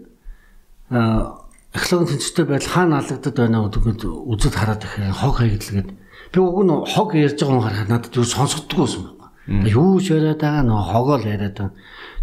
эхлэн 1.74 2.06
тэнцвэртэй 2.06 2.47
байдал 2.51 2.72
хаана 2.74 2.98
алагдаад 2.98 3.36
байна 3.36 3.70
гэдгийг 3.70 4.02
үзэд 4.02 4.55
хараад 4.59 4.82
ихээр 4.82 5.14
хог 5.14 5.34
хаягдл 5.38 5.70
гээд 5.70 5.90
би 6.34 6.38
уг 6.42 6.59
нь 6.66 6.74
хог 6.90 7.14
ярьж 7.14 7.38
байгаа 7.38 7.55
юм 7.55 7.62
харахад 7.62 7.88
надад 7.90 8.16
юу 8.18 8.26
сонсогддгүй 8.26 8.80
байсан 8.82 9.02
байна. 9.06 9.68
Юу 9.70 10.01
ч 10.02 10.10
яриад 10.10 10.42
байгаа 10.42 10.66
нөө 10.66 10.82
хогоо 10.90 11.16
л 11.22 11.30
яриад 11.30 11.55
байна. 11.59 11.74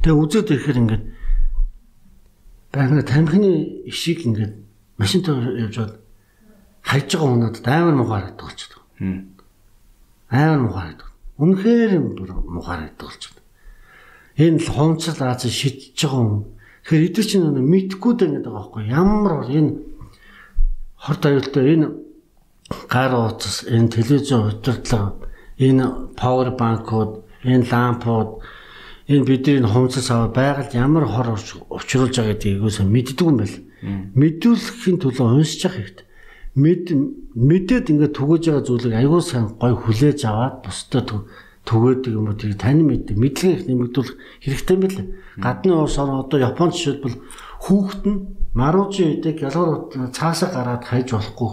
Тэгээ 0.04 0.20
үзэд 0.20 0.52
ирэхээр 0.52 0.82
ингээд 0.84 1.04
байна 2.76 3.04
тамхины 3.08 3.52
ишиг 3.88 4.28
ингээд 4.28 4.54
машинтай 5.00 5.36
явж 5.64 5.76
бод 5.80 5.96
хайж 6.84 7.08
байгаа 7.16 7.32
хүнээд 7.32 7.68
амар 7.68 7.96
мухаараад 7.96 8.36
болчихдог. 8.36 8.84
Амар 10.28 10.60
мухаараад. 10.68 11.02
Үнэхээр 11.40 11.92
мухаараад 12.52 12.96
болчихдог. 13.00 13.44
Энэ 14.36 14.60
л 14.60 14.70
хомцол 14.72 15.20
Аз 15.24 15.48
шидэж 15.48 15.96
байгаа 15.96 16.20
юм 16.20 16.57
Тэгэхээр 16.88 17.08
эдгээр 17.12 17.28
чинь 17.28 17.44
мэдхгүй 17.52 18.14
дээ 18.16 18.30
гэдэг 18.32 18.48
байгаа 18.48 18.64
байхгүй 18.64 18.84
ямар 18.88 19.34
бол 19.44 19.52
энэ 19.52 19.72
хорт 20.96 21.24
аюултай 21.28 21.64
энэ 21.76 21.88
гар 22.88 23.12
утас 23.28 23.68
энэ 23.68 23.92
телевизэн 23.92 24.56
удирдлага 24.56 25.20
энэ 25.60 26.16
павер 26.16 26.56
банкуд 26.56 27.28
энэ 27.44 27.68
лампууд 27.68 28.40
энэ 29.12 29.28
бидний 29.28 29.68
хумцас 29.68 30.08
аваад 30.16 30.32
байгальд 30.32 30.72
ямар 30.80 31.04
хор 31.12 31.36
учруулж 31.36 32.16
байгаа 32.16 32.32
гэдгийг 32.40 32.64
юусаа 32.64 32.88
мэддэг 32.88 33.20
юм 33.20 33.36
байл. 33.36 33.58
Мэдүүлэхийн 34.16 34.98
төлөө 35.04 35.28
уншиж 35.28 35.68
явах 35.68 35.76
хэрэгтэй. 35.84 36.06
Мэд 36.56 36.86
мэдээд 37.36 37.92
ингээд 37.92 38.16
түгэж 38.16 38.44
байгаа 38.48 38.64
зүйлийг 38.64 38.96
аягүй 38.96 39.22
сайн 39.28 39.60
гой 39.60 39.76
хүлээж 39.76 40.24
аваад 40.24 40.56
бусдад 40.64 41.08
түгээдэг 41.68 42.14
юм 42.16 42.32
уу 42.32 42.40
тийг 42.40 42.56
тань 42.56 42.88
мэддэг 42.88 43.20
мэдлэгээ 43.20 43.56
их 43.60 43.68
нэмэгдүүлэх 43.68 44.16
хэрэгтэй 44.40 44.78
байна. 44.80 45.04
Гадны 45.36 45.74
улс 45.76 46.00
орн 46.00 46.24
одоо 46.24 46.40
Японд 46.40 46.74
жишээлбэл 46.74 47.20
хүүхэд 47.60 48.04
нь 48.08 48.18
маружи 48.56 49.04
үедээ 49.04 49.36
гялгар 49.44 49.92
цаасаа 50.16 50.50
гараад 50.56 50.84
хайж 50.88 51.12
болохгүй. 51.12 51.52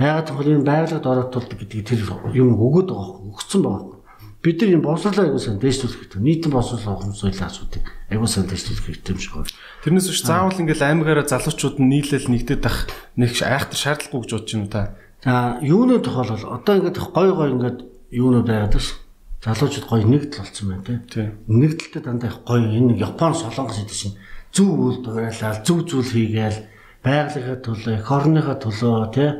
Яагаад 0.00 0.28
гэвэл 0.32 0.52
энэ 0.60 0.68
байгалийн 0.68 1.04
дороотолдог 1.04 1.56
гэдэг 1.60 1.84
тэр 1.84 2.00
юм 2.32 2.56
өгöd 2.56 2.88
байгаа 2.88 3.16
хөө 3.20 3.32
өгсөн 3.36 3.62
байгаа. 3.64 3.96
Бид 4.44 4.60
нар 4.60 4.70
юм 4.76 4.82
босрлоо 4.84 5.24
аягүй 5.24 5.42
сан 5.42 5.58
дэвшүүлэх 5.58 5.98
хэрэгтэй. 6.06 6.22
Нийтэн 6.22 6.52
босрлоо 6.52 6.94
ухамсарлаа 7.00 7.48
асуудыг 7.48 7.84
аягүй 8.12 8.28
сан 8.28 8.44
дэвшүүлэх 8.46 8.84
хэрэгтэй 8.86 9.12
юм 9.16 9.20
шиг 9.20 9.32
байна. 9.34 9.56
Тэрнээс 9.82 10.08
биш 10.12 10.22
заавал 10.22 10.60
ингээл 10.60 10.86
аймагаараа 10.86 11.26
залуучууд 11.26 11.76
нь 11.80 11.90
нийлэл 11.90 12.28
нэгдээд 12.30 12.64
ах 12.68 12.86
нэг 13.16 13.32
айхтар 13.40 13.80
шаардлагагүй 13.80 14.20
гэж 14.22 14.32
бодож 14.36 14.52
байна 14.54 14.70
та. 14.70 14.82
За 15.24 15.58
юуны 15.64 15.98
тохиолдол 15.98 16.44
одоо 16.46 16.74
ингээд 16.76 16.98
гой 17.00 17.28
гой 17.34 17.48
ингээд 17.56 17.78
юунууд 18.16 18.48
байгаад 18.48 18.80
ш. 18.80 18.96
Залуучууд 19.44 19.86
гоё 19.86 20.04
нэгдэл 20.08 20.40
болсон 20.40 20.66
байна 20.72 21.04
тий. 21.04 21.28
Нэгдэлтэй 21.46 22.02
дандаа 22.02 22.32
гоё 22.40 22.64
энэ 22.72 22.96
Япон 22.96 23.36
солонгос 23.36 23.84
гэдэг 23.84 23.96
чинь 24.00 24.16
зөв 24.50 24.72
үйл 24.72 25.04
дуурайлал, 25.04 25.60
зөв 25.60 25.84
зүйл 25.84 26.08
хийгээл 26.08 26.64
байгалийнхаа 27.04 27.58
төлөө, 27.60 27.94
эх 28.00 28.08
орныхаа 28.08 28.56
төлөө 28.56 29.12
тий 29.12 29.30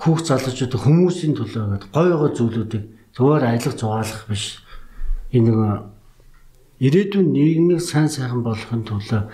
хүүхд 0.00 0.24
залуучууд 0.26 0.74
хүмүүсийн 0.80 1.34
төлөө 1.36 1.64
гэдэг 1.76 1.90
гоё 1.92 2.14
гоё 2.16 2.32
зүйлүүдийг 2.32 2.84
зөвөр 3.12 3.44
ажиллах 3.44 3.76
зугаалах 3.76 4.24
биш. 4.28 4.64
Энэ 5.36 5.52
нэг 5.52 5.58
ирээдүйн 6.80 7.28
нийгмийг 7.28 7.80
сайн 7.84 8.08
сайхан 8.08 8.40
болгохын 8.40 8.88
төлөө 8.88 9.28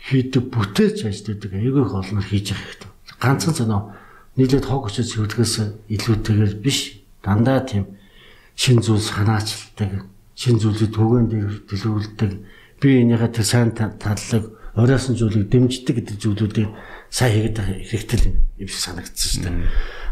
хийдэг 0.00 0.44
бүтээч 0.48 1.04
ажилладаг 1.04 1.52
айгүй 1.52 1.82
их 1.84 1.92
олнор 1.92 2.24
хийж 2.24 2.56
явах 2.56 2.64
хэрэгтэй. 2.64 2.90
Ганцхан 3.20 3.54
зэнэ 3.54 3.78
нийлээд 4.40 4.66
хог 4.66 4.88
өчөж 4.88 5.08
хөвдгөөс 5.12 5.54
илүүтэйгээр 5.92 6.54
биш 6.64 7.01
дандаа 7.22 7.60
тийм 7.64 7.86
шин 8.54 8.82
зүйл 8.82 9.00
санаачилдаг, 9.00 10.06
шин 10.34 10.58
зүйлийг 10.58 10.92
төгөөнд 10.92 11.30
дэлгүүлдэг. 11.70 12.32
Би 12.82 12.88
энийхээ 13.02 13.30
тэр 13.30 13.46
сайн 13.46 13.70
таллыг 13.72 14.58
ороосон 14.74 15.16
зүйлийг 15.16 15.48
дэмждэг 15.48 15.96
гэдэг 16.02 16.16
зүйлүүдийг 16.18 16.70
сайн 17.12 17.32
хийгээд 17.32 17.56
байгаа 17.56 17.76
хэрэгтэй 17.86 18.20
юм 18.58 18.68
шиг 18.68 18.82
санагдсан 18.82 19.28
шүү 19.28 19.42
дээ. 19.44 19.56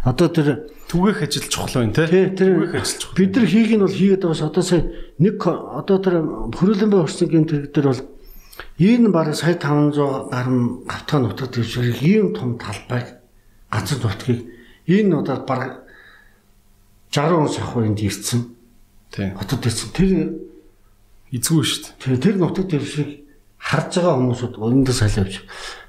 Одоо 0.05 0.29
тэр 0.29 0.49
түгээх 0.89 1.21
ажил 1.25 1.49
чухал 1.49 1.81
байна 1.81 1.97
те. 1.97 2.07
Түгээх 2.07 2.77
ажил 2.77 2.99
чухал. 3.01 3.17
Бид 3.17 3.37
нар 3.37 3.47
хийх 3.49 3.73
нь 3.73 3.81
бол 3.81 3.97
хийгээд 3.97 4.23
байгаас 4.25 4.45
одоо 4.45 4.65
сая 4.65 4.83
нэг 5.17 5.41
одоо 5.41 5.97
тэр 5.99 6.15
хөрөлөн 6.57 6.91
бай 6.93 7.01
орчны 7.01 7.27
гэмтэрэг 7.29 7.73
дээр 7.73 7.89
бол 7.89 8.03
энэ 8.77 9.09
бараг 9.09 9.35
сая 9.37 9.57
500 9.57 10.29
гаруй 10.29 10.85
гавтаа 10.85 11.19
нутагт 11.21 11.57
дэвшрэх 11.57 12.01
ийм 12.05 12.37
том 12.37 12.61
талбайг 12.61 13.17
ганцхан 13.73 14.01
нутгийг 14.05 14.41
энэ 14.85 15.17
удаад 15.17 15.45
бараг 15.49 15.73
60 17.11 17.35
он 17.35 17.49
сахуу 17.49 17.85
энд 17.85 18.01
ирсэн. 18.01 18.55
Тийм. 19.11 19.35
Хотод 19.35 19.67
ирсэн. 19.67 19.91
Тэр 19.91 20.11
эзгүй 21.35 21.65
шүү 21.67 21.83
дээ. 21.83 21.95
Тэр 21.99 22.19
тэр 22.23 22.37
нутаг 22.39 22.67
дэвшиг 22.71 23.27
харж 23.61 24.01
байгаа 24.01 24.17
хүмүүсүүд 24.19 24.55
өндөр 24.57 24.97
салиавч 24.97 25.35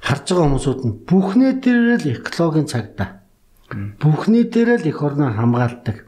харж 0.03 0.25
байгаа 0.27 0.45
хүмүүсүүд 0.49 0.79
нь 0.85 0.97
бүхнээ 1.07 1.53
дээрээ 1.63 1.97
л 2.03 2.11
экологийн 2.19 2.67
цагдаа. 2.67 3.23
Бүхнээ 3.71 4.51
дээрээ 4.51 4.77
л 4.83 4.89
их 4.91 4.99
орноо 5.01 5.31
хамгаалдаг. 5.31 6.05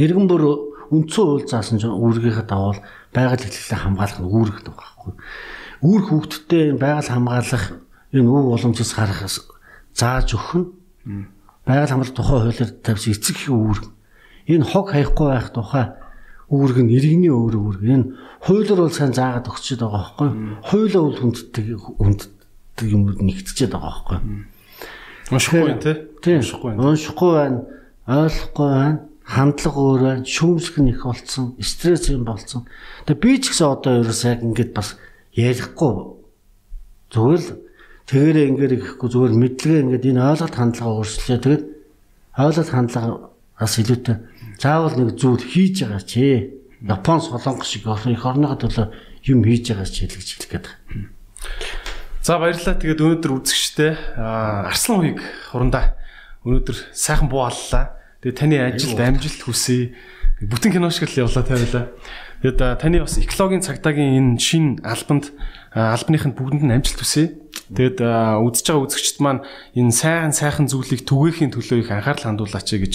Иргэн 0.00 0.26
бүр 0.26 0.42
үндсэн 0.88 1.24
уул 1.26 1.44
заасан 1.44 1.76
ч 1.76 1.84
үүргийнхээ 1.84 2.48
давал 2.48 2.80
байгаль 3.12 3.44
хэлхлээ 3.44 3.80
хамгаалах 3.82 4.18
нь 4.18 4.30
үүрэг 4.30 4.54
гэдэг 4.64 4.74
байхгүй. 4.74 5.12
Үүр 5.84 6.02
хөвгтдээ 6.08 6.64
байгаль 6.80 7.12
хамгаалах 7.12 7.64
энэ 8.16 8.30
өв 8.32 8.44
уламжис 8.56 8.96
харах 8.96 9.28
зааж 9.92 10.28
өгөх 10.32 10.52
нь 11.04 11.28
байгаль 11.68 11.92
хамгаалалт 11.92 12.16
тухай 12.16 12.38
хуулиар 12.40 12.72
тавьсан 12.80 13.12
эцэг 13.12 13.36
их 13.36 13.52
үүрэг. 13.52 13.86
Энэ 14.48 14.64
хог 14.64 14.88
хаяхгүй 14.88 15.28
байх 15.28 15.52
тухай 15.52 15.92
үүрэг 16.48 16.80
нь 16.80 16.92
иргэний 16.96 17.28
өөр 17.28 17.54
үүрэг. 17.60 17.82
Энэ 17.84 18.06
хуулиар 18.40 18.80
бол 18.80 18.96
сайн 18.96 19.12
заагаад 19.12 19.52
өгчөд 19.52 19.84
байгаа 19.84 20.16
байхгүй. 20.16 20.28
Хуулиа 20.64 21.00
бол 21.04 21.18
хүнддэг 21.20 21.66
хүнддэг 22.00 22.86
юм 22.88 23.02
нэгтчихэд 23.20 23.76
байгаа 23.76 23.92
байхгүй. 24.00 24.18
Уншихгүй 25.28 25.76
тий. 26.24 26.40
Уншихгүй. 26.40 26.72
Уншихгүй 26.72 27.32
байна. 27.36 27.60
Ойлгохгүй 28.08 28.68
байна. 28.72 29.00
Хандлага 29.28 29.76
өөр 29.84 30.00
байна. 30.08 30.24
Шүүмжлэх 30.24 30.76
нь 30.80 30.88
их 30.88 31.04
болцсон. 31.04 31.52
Стресс 31.60 32.08
юм 32.08 32.24
болцсон. 32.24 32.64
Тэгээ 33.04 33.20
би 33.20 33.32
ч 33.44 33.52
гэсэн 33.52 33.68
одоо 33.68 34.00
ерөөсөө 34.00 34.40
ингэж 34.40 34.72
бас 34.72 34.96
ярихгүй. 35.36 36.16
Зүгээр 37.12 37.40
л 37.44 37.67
Тэгээрээ 38.08 38.46
ингээд 38.48 38.72
ихэхгүй 38.80 39.08
зүгээр 39.12 39.34
мэдлэгээ 39.36 39.82
ингээд 39.84 40.08
энэ 40.08 40.24
ойлголт 40.32 40.56
хандлага 40.56 40.96
өөрчлөлөө 40.96 41.40
тэгээд 41.44 41.64
ойлголт 42.40 42.70
хандлагаас 42.72 43.74
илүүтэй 43.84 44.16
заавал 44.56 44.96
нэг 44.96 45.14
зүйл 45.20 45.44
хийж 45.44 45.84
байгаа 45.84 46.02
ч 46.02 46.12
Япон 46.78 47.18
солонгос 47.20 47.68
шиг 47.68 47.82
их 47.84 48.24
орныхоо 48.24 48.58
төлөө 48.58 48.86
юм 49.26 49.42
хийж 49.42 49.74
байгаа 49.74 49.86
ч 49.86 50.06
хэлж 50.06 50.28
хэлэх 50.40 50.50
гээд 50.50 50.66
байна. 50.66 51.10
За 52.22 52.38
баярлалаа. 52.38 52.78
Тэгээд 52.78 53.02
өнөөдөр 53.02 53.32
үзэгчтэй 53.34 53.92
Арслан 54.14 54.98
хуйг 55.02 55.18
хурандаа 55.50 55.98
өнөөдөр 56.46 56.76
сайхан 56.94 57.26
буу 57.26 57.50
аллаа. 57.50 57.98
Тэгээд 58.22 58.38
таны 58.38 58.56
ажилд 58.62 59.00
амжилт 59.00 59.42
хүсье. 59.42 59.94
Бүтэн 60.38 60.70
кино 60.70 60.90
шиг 60.94 61.10
л 61.10 61.26
явлаа 61.26 61.42
тавилаа. 61.42 61.90
Тэгээд 62.42 62.78
таны 62.78 63.02
бас 63.02 63.18
экологийн 63.18 63.66
цагдаагийн 63.66 64.38
энэ 64.38 64.38
шин 64.38 64.78
альбомд 64.86 65.34
альбомынхын 65.74 66.32
бүгдэнд 66.32 66.64
нь 66.64 66.74
амжилт 66.74 67.00
хүсье. 67.00 67.36
Тэгэд 67.68 68.00
үзэж 68.00 68.66
байгаа 68.72 68.84
үзэгчд 68.88 69.18
маань 69.20 69.44
энэ 69.76 69.92
сайхан 69.92 70.32
сайхан 70.32 70.66
зүйлийг 70.72 71.04
түгээхийн 71.04 71.52
төлөө 71.52 71.84
их 71.84 71.90
анхаарал 71.92 72.24
хандуулаач 72.24 72.68
гэж 72.72 72.94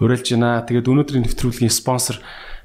уриалж 0.00 0.26
байна. 0.32 0.64
Тэгээд 0.64 0.88
өнөөдрийн 0.88 1.24
нэвтрүүлгийн 1.28 1.74
спонсор 1.74 2.16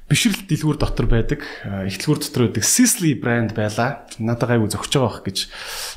бишрэл 0.08 0.48
дэлгүүр 0.48 0.78
дотор 0.80 1.06
байдаг 1.08 1.44
ихтлгүүр 1.64 2.18
дотор 2.20 2.42
байдаг 2.48 2.64
Sisley 2.64 3.12
брэнд 3.16 3.52
байлаа. 3.52 4.08
Надад 4.16 4.48
гайгүй 4.48 4.68
зөгч 4.72 4.92
байгаа 4.96 5.08
бах 5.12 5.24
гэж 5.24 5.38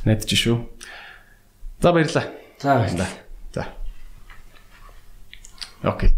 найдаж 0.03 0.31
шүү. 0.35 0.57
За 1.79 1.91
баярлалаа. 1.95 2.25
За 2.59 2.75
баярлалаа. 2.75 3.11
За. 3.55 3.63
Окей. 5.83 6.11